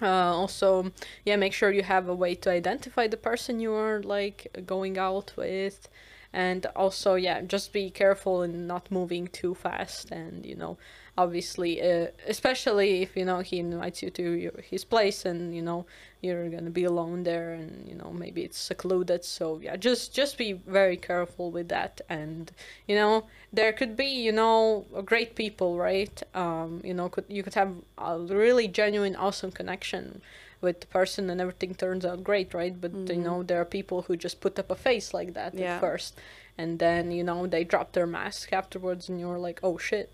Uh, 0.00 0.32
also 0.32 0.92
yeah 1.24 1.34
make 1.34 1.52
sure 1.52 1.72
you 1.72 1.82
have 1.82 2.08
a 2.08 2.14
way 2.14 2.32
to 2.34 2.50
identify 2.50 3.08
the 3.08 3.16
person 3.16 3.58
you 3.58 3.72
are 3.72 4.00
like 4.02 4.46
going 4.64 4.96
out 4.96 5.32
with. 5.36 5.88
And 6.32 6.66
also 6.76 7.14
yeah 7.14 7.40
just 7.40 7.72
be 7.72 7.90
careful 7.90 8.42
in 8.42 8.66
not 8.66 8.90
moving 8.92 9.26
too 9.26 9.54
fast 9.54 10.12
and 10.12 10.44
you 10.46 10.54
know 10.54 10.76
obviously 11.16 11.82
uh, 11.82 12.08
especially 12.28 13.02
if 13.02 13.16
you 13.16 13.24
know 13.24 13.40
he 13.40 13.58
invites 13.58 14.02
you 14.02 14.10
to 14.10 14.30
your, 14.32 14.52
his 14.62 14.84
place 14.84 15.24
and 15.24 15.54
you 15.54 15.62
know 15.62 15.86
you're 16.20 16.48
gonna 16.48 16.70
be 16.70 16.84
alone 16.84 17.22
there 17.22 17.52
and 17.52 17.86
you 17.88 17.94
know 17.94 18.10
maybe 18.12 18.42
it's 18.42 18.58
secluded. 18.58 19.24
So 19.24 19.60
yeah 19.62 19.76
just 19.76 20.14
just 20.14 20.36
be 20.38 20.52
very 20.52 20.96
careful 20.96 21.50
with 21.50 21.68
that. 21.68 22.00
And 22.08 22.50
you 22.88 22.96
know 22.96 23.26
there 23.52 23.72
could 23.72 23.96
be 23.96 24.06
you 24.06 24.32
know 24.32 24.84
great 25.04 25.34
people 25.34 25.78
right? 25.78 26.22
Um 26.34 26.80
you 26.84 26.94
know 26.94 27.08
could 27.08 27.24
you 27.28 27.42
could 27.42 27.54
have 27.54 27.72
a 27.98 28.18
really 28.18 28.66
genuine 28.68 29.14
awesome 29.16 29.52
connection 29.52 30.20
with 30.60 30.80
the 30.80 30.86
person 30.88 31.30
and 31.30 31.40
everything 31.40 31.74
turns 31.74 32.04
out 32.04 32.24
great 32.24 32.52
right? 32.52 32.80
But 32.80 32.92
you 32.92 32.98
Mhm. 33.16 33.22
know 33.22 33.42
there 33.44 33.60
are 33.60 33.64
people 33.78 34.02
who 34.02 34.16
just 34.16 34.40
put 34.40 34.58
up 34.58 34.70
a 34.70 34.74
face 34.74 35.14
like 35.14 35.34
that 35.34 35.54
Yeah. 35.54 35.74
at 35.74 35.80
first. 35.80 36.14
And 36.60 36.80
then 36.80 37.12
you 37.12 37.22
know 37.22 37.46
they 37.46 37.62
drop 37.62 37.92
their 37.92 38.06
mask 38.08 38.52
afterwards 38.52 39.08
and 39.08 39.20
you're 39.20 39.38
like 39.38 39.60
oh 39.62 39.78
shit 39.78 40.10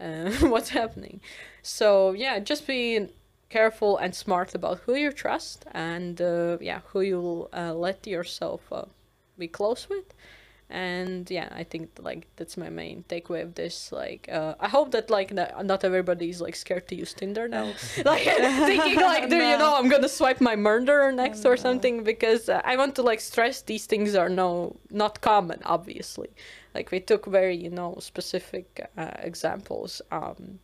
uh, 0.00 0.30
what's 0.52 0.68
happening? 0.70 1.20
So 1.62 2.12
yeah 2.12 2.38
just 2.38 2.66
be 2.66 3.08
careful 3.48 3.96
and 3.96 4.14
smart 4.14 4.54
about 4.54 4.78
who 4.80 4.94
you 4.94 5.10
trust 5.12 5.64
and 5.72 6.20
uh, 6.20 6.58
yeah 6.60 6.80
who 6.88 7.00
you'll 7.00 7.48
uh, 7.52 7.72
let 7.72 8.06
yourself 8.06 8.60
uh, 8.72 8.84
be 9.38 9.48
close 9.48 9.88
with. 9.88 10.14
And 10.70 11.30
yeah 11.30 11.48
i 11.50 11.64
think 11.64 11.88
like 11.98 12.26
that's 12.36 12.58
my 12.58 12.68
main 12.68 13.02
takeaway 13.08 13.42
of 13.42 13.54
this 13.54 13.90
like 13.90 14.28
uh, 14.30 14.54
i 14.60 14.68
hope 14.68 14.90
that 14.90 15.08
like 15.08 15.32
not 15.32 15.64
not 15.64 15.82
is 15.82 16.42
like 16.42 16.54
scared 16.54 16.86
to 16.88 16.94
use 16.94 17.14
tinder 17.14 17.48
now. 17.48 17.72
Like 18.04 18.24
thinking 18.70 18.96
like 18.96 19.30
do 19.34 19.36
you 19.36 19.56
know 19.56 19.74
i'm 19.78 19.88
gonna 19.88 20.10
swipe 20.10 20.42
my 20.42 20.56
murderer 20.56 21.10
next 21.10 21.44
no. 21.44 21.52
or 21.52 21.56
something 21.56 22.04
because 22.04 22.50
uh, 22.50 22.60
i 22.66 22.76
want 22.76 22.94
to 22.96 23.02
like 23.02 23.20
stress 23.20 23.62
these 23.62 23.86
things 23.86 24.14
are 24.14 24.28
no 24.28 24.76
not 24.90 25.22
common 25.22 25.62
obviously. 25.64 26.28
Like 26.74 26.90
we 26.90 27.00
took 27.00 27.24
very 27.24 27.56
you 27.56 27.70
know 27.70 27.96
specific 27.98 28.66
uh, 28.98 29.12
examples 29.30 30.02
um 30.12 30.58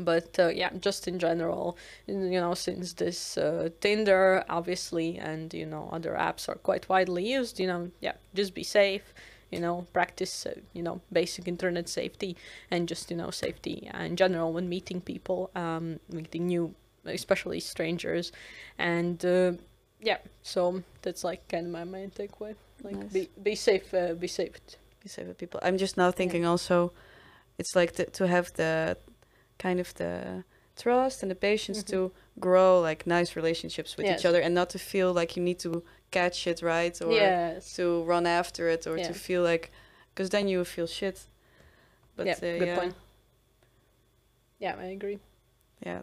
but 0.00 0.38
uh, 0.38 0.48
yeah 0.48 0.70
just 0.80 1.06
in 1.06 1.18
general 1.18 1.76
you 2.06 2.40
know 2.40 2.54
since 2.54 2.94
this 2.94 3.38
uh, 3.38 3.68
tinder 3.80 4.44
obviously 4.48 5.18
and 5.18 5.54
you 5.54 5.66
know 5.66 5.88
other 5.92 6.12
apps 6.12 6.48
are 6.48 6.56
quite 6.56 6.88
widely 6.88 7.24
used 7.32 7.60
you 7.60 7.66
know 7.66 7.90
yeah 8.00 8.12
just 8.34 8.54
be 8.54 8.62
safe 8.62 9.14
you 9.50 9.60
know 9.60 9.86
practice 9.92 10.46
uh, 10.46 10.54
you 10.72 10.82
know 10.82 11.00
basic 11.12 11.46
internet 11.46 11.88
safety 11.88 12.36
and 12.70 12.88
just 12.88 13.10
you 13.10 13.16
know 13.16 13.30
safety 13.30 13.88
in 14.00 14.16
general 14.16 14.52
when 14.52 14.68
meeting 14.68 15.00
people 15.00 15.50
um 15.54 16.00
meeting 16.10 16.46
new 16.46 16.74
especially 17.04 17.60
strangers 17.60 18.32
and 18.78 19.24
uh, 19.24 19.52
yeah 20.00 20.18
so 20.42 20.82
that's 21.02 21.22
like 21.22 21.46
kind 21.48 21.66
of 21.66 21.72
my 21.72 21.84
main 21.84 22.10
takeaway 22.10 22.54
like 22.82 22.96
Nice. 22.96 23.12
be 23.12 23.28
be 23.42 23.54
safe 23.54 23.92
uh, 23.94 24.14
be 24.14 24.26
safe 24.26 24.52
Be 25.02 25.08
safe 25.08 25.26
with 25.28 25.38
people. 25.38 25.60
I'm 25.62 25.76
just 25.76 25.96
now 25.96 26.10
thinking 26.10 26.46
also, 26.46 26.92
it's 27.58 27.76
like 27.76 27.92
to, 27.96 28.04
to 28.18 28.26
have 28.26 28.52
the 28.54 28.96
kind 29.58 29.80
of 29.80 29.92
the 29.94 30.44
trust 30.76 31.22
and 31.22 31.30
the 31.30 31.36
patience 31.36 31.82
Mhm. 31.82 31.86
to 31.90 32.12
grow 32.40 32.80
like 32.80 33.06
nice 33.06 33.36
relationships 33.36 33.96
with 33.96 34.06
each 34.06 34.24
other 34.26 34.40
and 34.40 34.54
not 34.54 34.68
to 34.70 34.78
feel 34.78 35.12
like 35.12 35.36
you 35.36 35.42
need 35.42 35.58
to 35.60 35.82
catch 36.10 36.46
it 36.46 36.62
right 36.62 37.00
or 37.02 37.12
yes 37.14 37.74
to 37.76 38.02
run 38.04 38.26
after 38.26 38.68
it 38.68 38.86
or 38.86 38.96
Yeah. 38.98 39.06
to 39.08 39.14
feel 39.14 39.42
like 39.42 39.70
because 40.14 40.30
then 40.30 40.48
you 40.48 40.64
feel 40.64 40.86
shit 40.86 41.26
but 42.16 42.26
yeah, 42.26 42.32
uh, 42.34 42.58
good 42.58 42.66
yeah 42.68 42.78
point. 42.80 42.94
Yeah, 44.58 44.76
I 44.80 44.84
agree. 44.96 45.18
yeah 45.86 46.02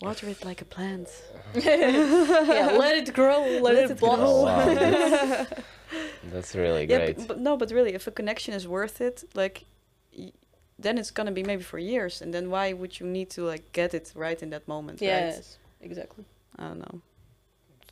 water 0.00 0.28
it 0.28 0.44
like 0.44 0.60
a 0.60 0.64
plant 0.64 1.08
yeah, 1.54 2.76
let 2.78 2.96
it 2.96 3.12
grow, 3.14 3.40
let, 3.62 3.74
Let 3.74 3.84
it, 3.84 3.90
it 3.92 3.98
blossom. 4.00 4.24
Oh, 4.26 4.42
wow, 4.42 4.74
that's, 4.74 5.50
that's 6.32 6.54
really 6.54 6.86
yeah 6.86 6.98
great. 6.98 7.16
but, 7.18 7.28
but 7.28 7.38
no 7.40 7.56
but 7.56 7.70
really 7.70 7.92
if 7.94 8.06
a 8.06 8.10
connection 8.10 8.52
is 8.54 8.66
worth 8.66 9.00
it 9.00 9.24
like 9.34 9.56
y- 9.62 9.66
then 10.82 10.98
it's 10.98 11.10
gonna 11.12 11.32
be 11.32 11.42
maybe 11.42 11.62
for 11.62 11.78
years 11.78 12.22
and 12.22 12.32
then 12.34 12.44
why 12.50 12.72
would 12.72 12.92
you 13.00 13.06
need 13.06 13.28
to 13.30 13.40
like 13.52 13.64
get 13.72 13.94
it 13.94 14.12
right 14.14 14.42
in 14.42 14.50
that 14.50 14.66
moment 14.68 15.00
right 15.00 15.06
yes, 15.06 15.58
exactly. 15.80 16.24
i 16.58 16.64
don't 16.68 16.78
know 16.86 17.00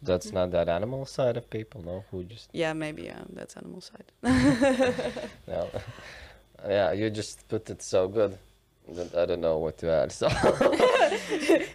That's 0.02 0.32
not 0.32 0.50
that 0.56 0.68
animal 0.68 1.04
side 1.06 1.36
of 1.40 1.44
people, 1.50 1.80
no? 1.84 2.04
Who 2.10 2.24
just 2.24 2.48
Yeah, 2.62 2.72
maybe 2.84 3.02
yeah, 3.02 3.22
that's 3.38 3.54
animal 3.62 3.80
side. 3.90 4.08
no. 5.54 5.60
yeah, 6.76 6.92
you 6.98 7.10
just 7.10 7.36
put 7.52 7.68
it 7.70 7.82
so 7.82 8.08
good 8.08 8.32
that 8.96 9.14
I 9.14 9.26
don't 9.28 9.42
know 9.42 9.58
what 9.64 9.76
to 9.82 9.86
add. 10.00 10.10
So 10.12 10.28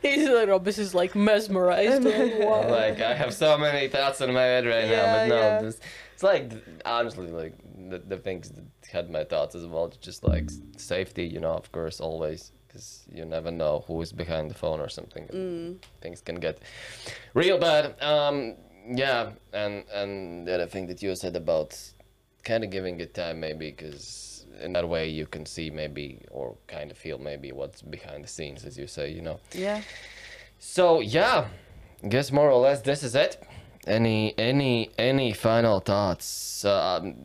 He's 0.02 0.28
like, 0.30 0.48
Robus 0.50 0.78
is 0.80 0.94
like 0.94 1.14
mesmerized. 1.16 2.04
like, 2.04 3.00
I 3.02 3.14
have 3.14 3.34
so 3.34 3.58
many 3.58 3.88
thoughts 3.90 4.22
in 4.22 4.34
my 4.34 4.42
head 4.54 4.66
right 4.66 4.86
now, 4.86 4.92
Yeah, 4.92 5.14
but 5.14 5.28
no, 5.28 5.36
yeah. 5.38 5.62
this, 5.62 5.80
it's 6.16 6.24
like 6.24 6.54
honestly 6.86 7.28
like 7.28 7.54
the, 7.90 8.00
the 8.00 8.18
things 8.18 8.50
that 8.52 8.64
had 8.90 9.10
my 9.10 9.26
thoughts 9.26 9.54
as 9.54 9.66
well. 9.66 9.92
Just 10.00 10.24
like 10.24 10.50
safety, 10.78 11.26
you 11.26 11.42
know, 11.42 11.52
of 11.52 11.70
course, 11.74 12.00
always 12.00 12.54
because 12.66 13.04
you 13.12 13.26
never 13.26 13.52
know 13.52 13.84
who 13.86 14.02
is 14.02 14.14
behind 14.14 14.50
the 14.50 14.56
phone 14.56 14.80
or 14.80 14.88
something. 14.88 15.28
Mm. 15.28 15.78
Things 16.02 16.22
can 16.22 16.36
get 16.36 16.60
real 17.34 17.58
bad. 17.58 18.02
Um, 18.02 18.56
yeah, 18.88 19.32
and 19.52 19.84
and 19.94 20.48
the 20.48 20.54
other 20.54 20.68
thing 20.68 20.88
that 20.88 21.04
you 21.04 21.14
said 21.18 21.36
about 21.36 21.78
kind 22.46 22.64
of 22.64 22.70
giving 22.70 22.98
it 23.02 23.14
time, 23.14 23.42
maybe 23.42 23.72
because 23.72 24.46
in 24.62 24.72
that 24.72 24.88
way 24.88 25.10
you 25.10 25.26
can 25.26 25.46
see 25.46 25.70
maybe 25.70 26.22
or 26.32 26.56
kind 26.68 26.92
of 26.92 26.98
feel 26.98 27.18
maybe 27.18 27.52
what's 27.52 27.82
behind 27.82 28.24
the 28.24 28.30
scenes, 28.30 28.64
as 28.64 28.78
you 28.78 28.88
say, 28.88 29.12
you 29.12 29.22
know. 29.22 29.38
Yeah. 29.52 29.82
So 30.60 31.02
yeah, 31.02 31.50
guess 32.08 32.32
more 32.32 32.50
or 32.50 32.62
less 32.62 32.82
this 32.82 33.04
is 33.04 33.16
it. 33.16 33.46
Any 33.86 34.34
any 34.38 34.90
any 34.98 35.34
final 35.34 35.80
thoughts? 35.80 36.66
Um, 36.66 37.16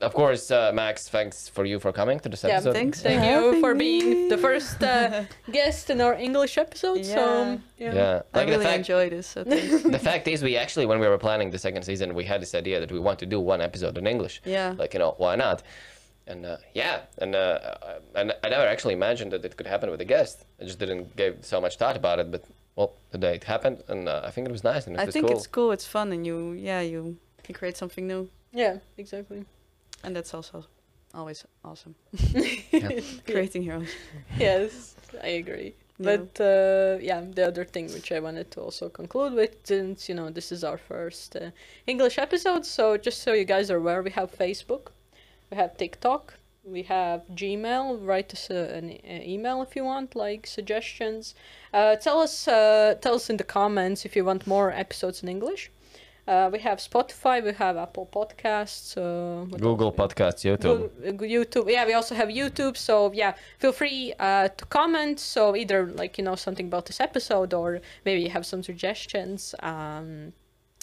of 0.00 0.12
course, 0.14 0.50
uh, 0.50 0.72
Max. 0.74 1.08
Thanks 1.08 1.48
for 1.48 1.64
you 1.64 1.78
for 1.78 1.92
coming 1.92 2.18
to 2.20 2.28
this 2.28 2.44
episode. 2.44 2.50
Yeah, 2.50 2.56
episode. 2.56 2.72
thanks. 2.74 3.02
Thank 3.02 3.20
for 3.20 3.26
you 3.26 3.32
having 3.46 3.60
for 3.60 3.74
me. 3.74 4.00
being 4.00 4.28
the 4.28 4.36
first 4.36 4.82
uh, 4.82 5.24
guest 5.52 5.90
in 5.90 6.00
our 6.00 6.14
English 6.14 6.58
episode. 6.58 7.04
So 7.06 7.14
Yeah. 7.14 7.58
yeah. 7.78 7.94
Yeah, 7.94 8.22
I 8.34 8.38
like 8.38 8.46
the 8.48 8.52
really 8.52 8.64
fact, 8.64 8.78
enjoy 8.78 9.10
this. 9.10 9.28
So 9.28 9.44
the 9.96 10.00
fact 10.02 10.26
is, 10.28 10.42
we 10.42 10.56
actually 10.56 10.86
when 10.86 10.98
we 10.98 11.06
were 11.08 11.18
planning 11.18 11.50
the 11.50 11.58
second 11.58 11.84
season, 11.84 12.14
we 12.14 12.24
had 12.24 12.42
this 12.42 12.54
idea 12.54 12.80
that 12.80 12.90
we 12.90 12.98
want 12.98 13.18
to 13.20 13.26
do 13.26 13.38
one 13.40 13.60
episode 13.60 13.96
in 13.96 14.06
English. 14.06 14.42
yeah. 14.44 14.74
Like 14.76 14.92
you 14.92 14.98
know, 14.98 15.14
why 15.18 15.36
not? 15.36 15.62
And 16.26 16.44
uh, 16.46 16.56
yeah, 16.74 17.02
and 17.18 17.34
uh, 17.34 17.58
and 18.14 18.32
I 18.44 18.48
never 18.48 18.66
actually 18.66 18.94
imagined 18.94 19.32
that 19.32 19.44
it 19.44 19.56
could 19.56 19.66
happen 19.68 19.88
with 19.90 20.00
a 20.00 20.04
guest. 20.04 20.44
I 20.60 20.64
just 20.64 20.78
didn't 20.78 21.16
give 21.16 21.38
so 21.42 21.60
much 21.60 21.76
thought 21.78 21.96
about 21.96 22.18
it, 22.18 22.30
but 22.30 22.44
well, 22.76 22.92
today 23.10 23.34
it 23.36 23.44
happened, 23.44 23.82
and 23.88 24.08
uh, 24.08 24.22
I 24.24 24.30
think 24.30 24.48
it 24.48 24.52
was 24.52 24.64
nice 24.64 24.86
and 24.86 24.96
it 24.96 25.00
I 25.00 25.04
was 25.06 25.12
think 25.12 25.26
cool. 25.26 25.36
it's 25.36 25.46
cool. 25.46 25.72
It's 25.72 25.86
fun, 25.86 26.12
and 26.12 26.26
you 26.26 26.52
yeah 26.52 26.80
you 26.80 27.16
can 27.44 27.54
create 27.54 27.76
something 27.76 28.06
new, 28.06 28.28
Yeah, 28.52 28.78
exactly. 28.98 29.44
and 30.04 30.14
that's 30.16 30.32
also 30.34 30.64
always 31.14 31.44
awesome. 31.64 31.94
Yeah. 32.72 33.00
Creating 33.26 33.62
heroes. 33.62 33.88
yes, 34.38 34.94
I 35.22 35.28
agree. 35.42 35.74
Yeah. 35.98 36.16
But 36.16 36.40
uh, 36.40 36.98
yeah, 37.00 37.20
the 37.34 37.46
other 37.46 37.64
thing 37.64 37.86
which 37.92 38.10
I 38.12 38.18
wanted 38.20 38.50
to 38.52 38.60
also 38.62 38.88
conclude 38.88 39.34
with, 39.34 39.54
since 39.64 40.08
you 40.08 40.14
know 40.14 40.30
this 40.30 40.50
is 40.52 40.64
our 40.64 40.78
first 40.78 41.36
uh, 41.36 41.50
English 41.86 42.18
episode, 42.18 42.64
so 42.66 42.96
just 42.96 43.22
so 43.22 43.32
you 43.34 43.44
guys 43.44 43.70
are 43.70 43.76
aware, 43.76 44.02
we 44.02 44.10
have 44.10 44.30
Facebook, 44.36 44.88
we 45.50 45.56
have 45.56 45.76
TikTok, 45.76 46.34
we 46.64 46.82
have 46.82 47.22
Gmail. 47.34 48.06
Write 48.06 48.32
us 48.32 48.50
uh, 48.50 48.72
an 48.74 48.98
email 49.06 49.62
if 49.62 49.74
you 49.76 49.84
want, 49.84 50.14
like 50.14 50.46
suggestions. 50.46 51.34
Uh, 51.72 51.96
tell 51.96 52.20
us, 52.20 52.48
uh, 52.48 52.94
tell 53.00 53.14
us 53.14 53.30
in 53.30 53.36
the 53.36 53.44
comments 53.44 54.04
if 54.04 54.14
you 54.16 54.24
want 54.24 54.46
more 54.46 54.70
episodes 54.72 55.22
in 55.22 55.28
English. 55.28 55.70
Uh, 56.26 56.48
we 56.52 56.60
have 56.60 56.78
Spotify, 56.78 57.42
we 57.42 57.52
have 57.52 57.76
Apple 57.76 58.08
Podcasts, 58.12 58.96
uh, 58.96 59.44
Google? 59.56 59.92
Podcasts, 59.92 60.44
YouTube. 60.44 60.62
Go- 60.62 60.90
uh, 61.04 61.12
YouTube. 61.12 61.68
Yeah, 61.68 61.84
we 61.84 61.94
also 61.94 62.14
have 62.14 62.28
YouTube. 62.28 62.76
So 62.76 63.12
yeah, 63.12 63.34
feel 63.58 63.72
free 63.72 64.14
uh, 64.20 64.48
to 64.48 64.64
comment. 64.66 65.18
So 65.18 65.56
either 65.56 65.86
like 65.86 66.18
you 66.18 66.24
know 66.24 66.36
something 66.36 66.66
about 66.66 66.86
this 66.86 67.00
episode, 67.00 67.52
or 67.52 67.80
maybe 68.04 68.22
you 68.22 68.30
have 68.30 68.46
some 68.46 68.62
suggestions 68.62 69.52
um, 69.60 70.32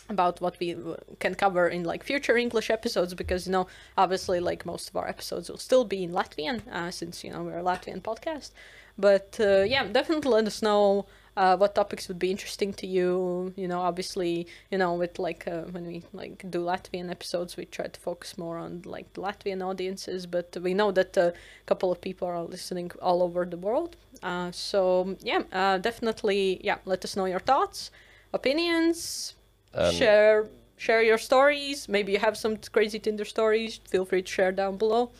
about 0.10 0.42
what 0.42 0.60
we 0.60 0.76
can 1.20 1.36
cover 1.36 1.68
in 1.68 1.84
like 1.84 2.04
future 2.04 2.38
English 2.38 2.70
episodes. 2.70 3.14
Because 3.14 3.46
you 3.48 3.52
know, 3.52 3.68
obviously, 3.98 4.40
like 4.40 4.66
most 4.66 4.90
of 4.90 4.96
our 4.96 5.08
episodes 5.08 5.50
will 5.50 5.58
still 5.58 5.86
be 5.86 6.04
in 6.04 6.12
Latvian, 6.12 6.68
uh, 6.72 6.92
since 6.92 7.24
you 7.24 7.32
know 7.32 7.44
we're 7.44 7.60
a 7.60 7.64
Latvian 7.64 8.02
podcast. 8.02 8.52
But 8.98 9.38
uh, 9.40 9.64
yeah, 9.64 9.86
definitely 9.86 10.32
let 10.32 10.46
us 10.46 10.62
know 10.62 11.06
uh, 11.38 11.56
what 11.56 11.74
topics 11.74 12.10
would 12.10 12.20
be 12.20 12.32
interesting 12.32 12.74
to 12.74 12.86
you. 12.86 13.54
You 13.56 13.68
know, 13.70 13.80
obviously, 13.80 14.46
you 14.72 14.78
know, 14.78 14.94
with 14.96 15.18
like 15.20 15.48
uh, 15.48 15.62
when 15.72 15.88
we 15.88 16.04
like 16.12 16.44
do 16.50 16.60
Latvian 16.60 17.10
episodes, 17.10 17.56
we 17.56 17.64
try 17.64 17.88
to 17.88 18.00
focus 18.00 18.38
more 18.38 18.58
on 18.58 18.82
like 18.86 19.14
Latvian 19.14 19.66
audiences. 19.66 20.26
But 20.26 20.58
we 20.62 20.74
know 20.74 20.92
that 20.92 21.16
a 21.16 21.34
couple 21.66 21.94
of 21.94 22.02
people 22.02 22.28
are 22.28 22.44
listening 22.44 22.92
all 23.02 23.24
over 23.24 23.46
the 23.46 23.56
world. 23.58 23.96
Uh, 24.22 24.52
so 24.52 25.16
yeah, 25.22 25.44
uh, 25.54 25.78
definitely, 25.78 26.60
yeah. 26.62 26.80
Let 26.84 27.06
us 27.06 27.16
know 27.16 27.26
your 27.26 27.40
thoughts, 27.40 27.92
opinions, 28.34 29.36
Um, 29.74 29.94
share 29.94 30.50
share 30.78 31.04
your 31.04 31.18
stories. 31.18 31.88
Maybe 31.90 32.12
you 32.14 32.20
have 32.20 32.38
some 32.38 32.58
crazy 32.72 33.00
Tinder 33.00 33.26
stories. 33.26 33.80
Feel 33.90 34.06
free 34.06 34.22
to 34.24 34.32
share 34.32 34.52
down 34.52 34.78
below. 34.78 35.12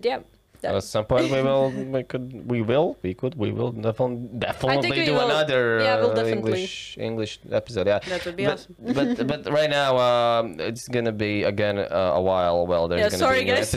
Yeah. 0.00 0.20
that- 0.62 0.74
At 0.76 0.84
some 0.84 1.04
point 1.06 1.30
we 1.30 1.40
will, 1.48 1.70
we 1.70 2.02
could, 2.04 2.26
we 2.50 2.60
will, 2.62 2.96
we 3.02 3.14
could, 3.14 3.34
we 3.34 3.50
will 3.50 3.72
definitely, 3.72 4.28
definitely 4.38 5.04
do 5.06 5.14
will. 5.14 5.24
another 5.30 5.80
Yeah, 5.80 5.96
we'll 6.00 6.10
uh, 6.12 6.14
definitely. 6.14 6.52
English 6.52 6.98
English 6.98 7.32
episode. 7.50 7.86
Yeah, 7.86 7.98
That 8.12 8.24
would 8.26 8.36
be 8.36 8.44
but, 8.44 8.52
awesome. 8.54 8.74
but 8.98 9.26
but 9.46 9.52
right 9.52 9.70
now 9.70 9.96
um, 9.98 10.60
it's 10.60 10.86
gonna 10.88 11.12
be 11.12 11.44
again 11.44 11.78
uh, 11.78 12.20
a 12.20 12.22
while. 12.22 12.66
Well, 12.66 12.88
there's 12.88 13.00
Yeah, 13.00 13.08
gonna 13.08 13.18
sorry, 13.26 13.40
be 13.44 13.50
guys. 13.56 13.72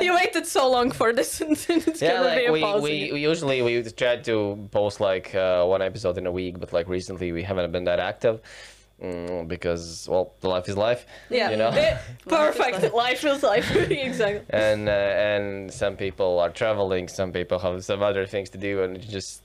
you 0.06 0.12
waited 0.14 0.46
so 0.46 0.68
long 0.70 0.90
for 0.92 1.12
this, 1.12 1.40
and 1.40 1.52
it's 1.68 2.00
yeah, 2.02 2.14
gonna 2.22 2.36
be 2.36 2.46
a 2.46 2.52
we, 2.52 2.60
pause. 2.60 2.82
we, 2.82 3.10
we 3.14 3.20
usually 3.20 3.62
we 3.62 3.82
try 4.02 4.16
to 4.30 4.68
post 4.70 5.00
like 5.00 5.34
uh, 5.34 5.64
one 5.64 5.80
episode 5.82 6.16
in 6.18 6.26
a 6.26 6.32
week, 6.40 6.60
but 6.60 6.72
like 6.72 6.88
recently 6.88 7.32
we 7.32 7.42
haven't 7.42 7.72
been 7.72 7.84
that 7.84 8.00
active. 8.00 8.40
Mm, 9.02 9.46
because 9.46 10.06
well, 10.10 10.32
the 10.40 10.48
life 10.48 10.68
is 10.70 10.76
life, 10.76 11.04
yeah, 11.28 11.50
you 11.50 11.58
know. 11.58 11.70
Perfect. 12.26 12.94
life 12.94 13.22
is 13.24 13.42
life. 13.42 13.70
exactly. 13.90 14.40
and 14.48 14.88
uh, 14.88 14.92
and 14.92 15.70
some 15.70 15.96
people 15.96 16.40
are 16.40 16.48
traveling, 16.48 17.06
some 17.06 17.30
people 17.30 17.58
have 17.58 17.84
some 17.84 18.02
other 18.02 18.24
things 18.26 18.48
to 18.50 18.58
do, 18.58 18.82
and 18.82 18.96
it's 18.96 19.06
just 19.06 19.42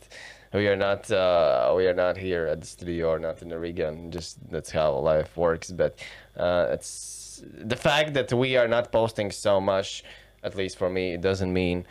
we 0.53 0.67
are 0.69 0.77
not 0.77 1.11
uh, 1.11 1.73
we 1.75 1.85
are 1.85 1.93
not 1.93 2.15
here 2.15 2.45
at 2.45 2.61
the 2.61 2.67
studio 2.67 3.09
or 3.09 3.19
not 3.19 3.41
in 3.41 3.49
the 3.49 3.87
and 3.87 4.13
just 4.13 4.37
that's 4.49 4.71
how 4.71 4.93
life 4.93 5.35
works. 5.35 5.69
But 5.69 5.99
uh, 6.37 6.67
it's 6.71 7.43
the 7.43 7.75
fact 7.75 8.13
that 8.13 8.31
we 8.31 8.55
are 8.55 8.69
not 8.69 8.91
posting 8.91 9.31
so 9.31 9.59
much, 9.59 10.03
at 10.43 10.55
least 10.55 10.77
for 10.77 10.89
me, 10.89 11.13
it 11.15 11.21
doesn't 11.21 11.51
mean. 11.51 11.85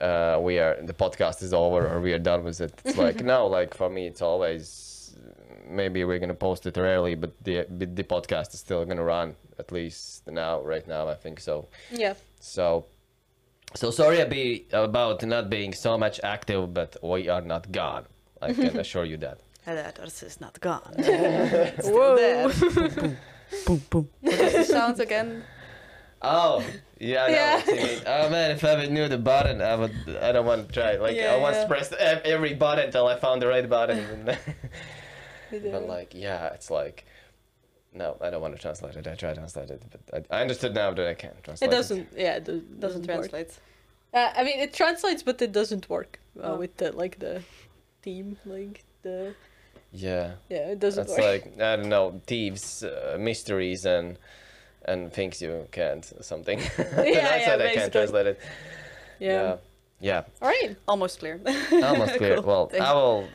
Uh, 0.00 0.36
we 0.42 0.58
are 0.58 0.82
the 0.82 0.92
podcast 0.92 1.42
is 1.44 1.52
over 1.54 1.86
or 1.86 2.00
we 2.00 2.12
are 2.12 2.18
done 2.18 2.42
with 2.42 2.60
it. 2.60 2.72
It's 2.84 2.96
like 3.06 3.22
no, 3.22 3.46
like 3.46 3.74
for 3.74 3.88
me, 3.88 4.06
it's 4.06 4.22
always 4.22 4.91
maybe 5.68 6.04
we're 6.04 6.18
gonna 6.18 6.34
post 6.34 6.66
it 6.66 6.78
early, 6.78 7.14
but 7.14 7.32
the 7.44 7.66
the 7.68 8.04
podcast 8.04 8.54
is 8.54 8.60
still 8.60 8.84
gonna 8.84 9.04
run 9.04 9.34
at 9.58 9.72
least 9.72 10.26
now, 10.26 10.62
right 10.62 10.86
now. 10.88 11.08
I 11.08 11.14
think 11.14 11.40
so. 11.40 11.68
Yeah. 11.90 12.14
So, 12.40 12.86
so 13.74 13.90
sorry 13.90 14.20
about 14.72 15.22
not 15.24 15.48
being 15.50 15.74
so 15.74 15.96
much 15.98 16.20
active, 16.24 16.72
but 16.74 16.96
we 17.02 17.28
are 17.28 17.40
not 17.42 17.70
gone. 17.72 18.04
I 18.40 18.52
can 18.54 18.78
assure 18.80 19.04
you 19.04 19.16
that. 19.18 19.38
That 19.64 19.98
is 20.00 20.40
not 20.40 20.58
gone. 20.60 20.94
it's 20.98 21.88
Whoa. 21.88 22.16
there. 22.16 22.48
boom, 23.66 23.82
boom. 23.90 24.08
What 24.20 24.34
is 24.34 24.52
the 24.54 24.64
sound 24.64 24.98
again? 25.00 25.44
Oh, 26.24 26.64
yeah, 26.98 27.24
I 27.24 27.28
know 27.28 27.34
Yeah. 27.34 27.56
what 27.56 27.66
you 27.66 27.74
mean. 27.74 28.02
Oh 28.06 28.28
man, 28.30 28.50
if 28.52 28.64
I 28.64 28.86
knew 28.86 29.08
the 29.08 29.18
button, 29.18 29.60
I 29.60 29.74
would. 29.76 29.92
I 30.20 30.32
don't 30.32 30.46
want 30.46 30.68
to 30.68 30.72
try. 30.74 30.96
Like 30.96 31.16
Yeah, 31.16 31.34
I 31.34 31.38
once 31.38 31.56
yeah. 31.56 31.66
pressed 31.66 31.92
every 31.94 32.54
button 32.54 32.86
until 32.86 33.06
I 33.06 33.16
found 33.18 33.42
the 33.42 33.46
right 33.48 33.68
button. 33.68 34.36
And- 35.52 35.72
but 35.72 35.86
like, 35.88 36.14
yeah, 36.14 36.48
it's 36.54 36.70
like. 36.70 37.04
No, 37.94 38.16
I 38.22 38.30
don't 38.30 38.40
want 38.40 38.54
to 38.56 38.60
translate 38.62 38.96
it. 38.96 39.06
I 39.06 39.14
try 39.16 39.30
to 39.30 39.34
translate 39.36 39.68
it, 39.70 39.82
but 39.90 40.24
I, 40.30 40.38
I 40.38 40.40
understood 40.40 40.74
now 40.74 40.92
that 40.94 41.06
I 41.06 41.12
can't 41.12 41.34
translate. 41.44 41.70
It 41.70 41.74
translate 41.74 42.06
doesn't. 42.10 42.18
Yeah, 42.24 42.36
it 42.36 42.44
Doesn't 42.44 42.80
doesn't 42.80 43.04
translate. 43.04 43.50
Uh, 44.14 44.32
I 44.34 44.44
mean, 44.44 44.58
it 44.60 44.72
translates, 44.72 45.22
but 45.22 45.42
it 45.42 45.52
doesn't 45.52 45.90
work 45.90 46.18
uh, 46.42 46.52
Oh. 46.52 46.56
with 46.56 46.74
the 46.78 46.92
like 46.92 47.18
the 47.18 47.42
theme, 48.00 48.38
like 48.46 48.84
the 49.02 49.34
Yeah. 49.92 50.32
yeah, 50.48 50.68
it 50.72 50.78
doesn't 50.80 51.06
That's 51.06 51.18
work. 51.20 51.44
like 51.44 51.60
I 51.60 51.76
don't 51.76 51.90
know, 51.90 52.22
thieves, 52.26 52.82
uh, 52.82 53.18
mysteries, 53.20 53.84
and 53.84 54.18
and 54.86 55.12
things 55.12 55.42
you 55.42 55.68
can't 55.70 56.04
something. 56.24 56.60
That's 56.78 57.08
yeah, 57.14 57.20
how 57.28 57.34
I 57.54 57.58
basically. 57.58 57.74
can't 57.74 57.92
translate 57.92 58.26
it. 58.26 58.40
yeah. 59.20 59.56
yeah, 60.00 60.24
All 60.40 60.48
right. 60.48 60.76
Almost 60.88 61.18
clear. 61.18 61.40
almost 61.72 62.14
clear. 62.20 62.36
Cool, 62.36 62.44
Well, 62.44 62.66
thanks. 62.68 62.86
I 62.86 62.94
will. 62.94 63.28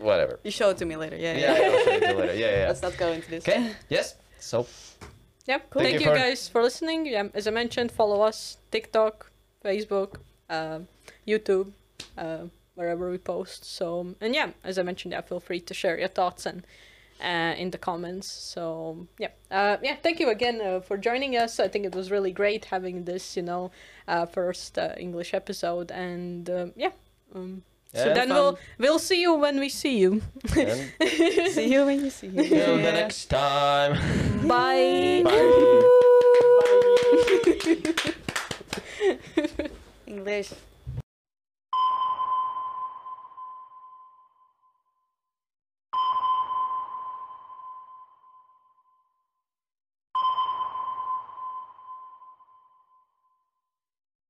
Whatever. 0.00 0.40
You 0.44 0.50
show 0.50 0.70
it 0.70 0.76
to 0.78 0.84
me 0.84 0.96
later. 0.96 1.16
Yeah, 1.16 1.36
Yeah, 1.36 1.58
yeah. 1.58 1.68
I'll 1.68 1.84
show 1.84 1.92
you 1.92 2.16
later. 2.20 2.34
Yeah, 2.34 2.56
yeah. 2.58 2.66
Let's 2.68 2.82
not 2.82 2.96
go 2.96 3.08
into 3.12 3.28
this. 3.30 3.46
Okay. 3.48 3.70
Yes. 3.88 4.16
So 4.40 4.66
Yep. 5.46 5.70
Cool. 5.70 5.82
Thank 5.82 5.90
Thank 5.92 6.00
you, 6.04 6.10
you 6.10 6.16
for- 6.16 6.20
guys 6.22 6.48
for 6.48 6.62
listening. 6.62 7.06
Yeah, 7.06 7.28
as 7.34 7.46
I 7.46 7.50
mentioned, 7.50 7.92
follow 7.92 8.22
us 8.22 8.58
TikTok, 8.70 9.30
Facebook, 9.64 10.16
um 10.48 10.88
YouTube, 11.26 11.72
uh, 12.18 12.44
wherever 12.74 13.10
we 13.10 13.18
post. 13.18 13.64
So 13.64 14.14
and 14.20 14.34
yeah, 14.34 14.50
as 14.64 14.78
I 14.78 14.82
mentioned, 14.82 15.12
yeah, 15.12 15.20
feel 15.22 15.40
free 15.40 15.60
to 15.60 15.74
share 15.74 15.98
your 15.98 16.08
thoughts 16.08 16.46
and 16.46 16.62
uh, 17.22 17.54
in 17.62 17.70
the 17.70 17.78
comments. 17.78 18.26
So 18.28 19.06
yeah, 19.18 19.32
uh, 19.50 19.76
yeah. 19.82 19.96
Thank 20.02 20.18
you 20.20 20.28
again 20.30 20.60
uh, 20.60 20.80
for 20.80 20.96
joining 20.96 21.36
us. 21.36 21.60
I 21.60 21.68
think 21.68 21.84
it 21.86 21.94
was 21.94 22.10
really 22.10 22.32
great 22.32 22.64
having 22.66 23.04
this, 23.04 23.36
you 23.36 23.42
know, 23.42 23.70
uh, 24.08 24.26
first 24.26 24.78
uh, 24.78 24.94
English 24.98 25.32
episode. 25.34 25.90
And 25.90 26.48
yeah, 26.76 26.92
um, 27.34 27.62
yeah, 27.94 28.02
So 28.02 28.08
Yeah. 28.08 28.14
then 28.14 28.28
we'll 28.30 28.58
we'll 28.78 28.98
see 28.98 29.20
you 29.22 29.34
when 29.34 29.58
we 29.60 29.68
see 29.68 29.98
you. 29.98 30.20
See 31.54 31.70
you 31.72 31.86
when 31.86 32.04
you 32.04 32.10
see 32.10 32.26
you. 32.28 32.42
till 32.48 32.76
the 32.76 32.92
next 32.92 33.26
time. 33.26 33.94
Bye. 34.48 35.22
Bye. 35.24 35.80
English. 40.06 40.50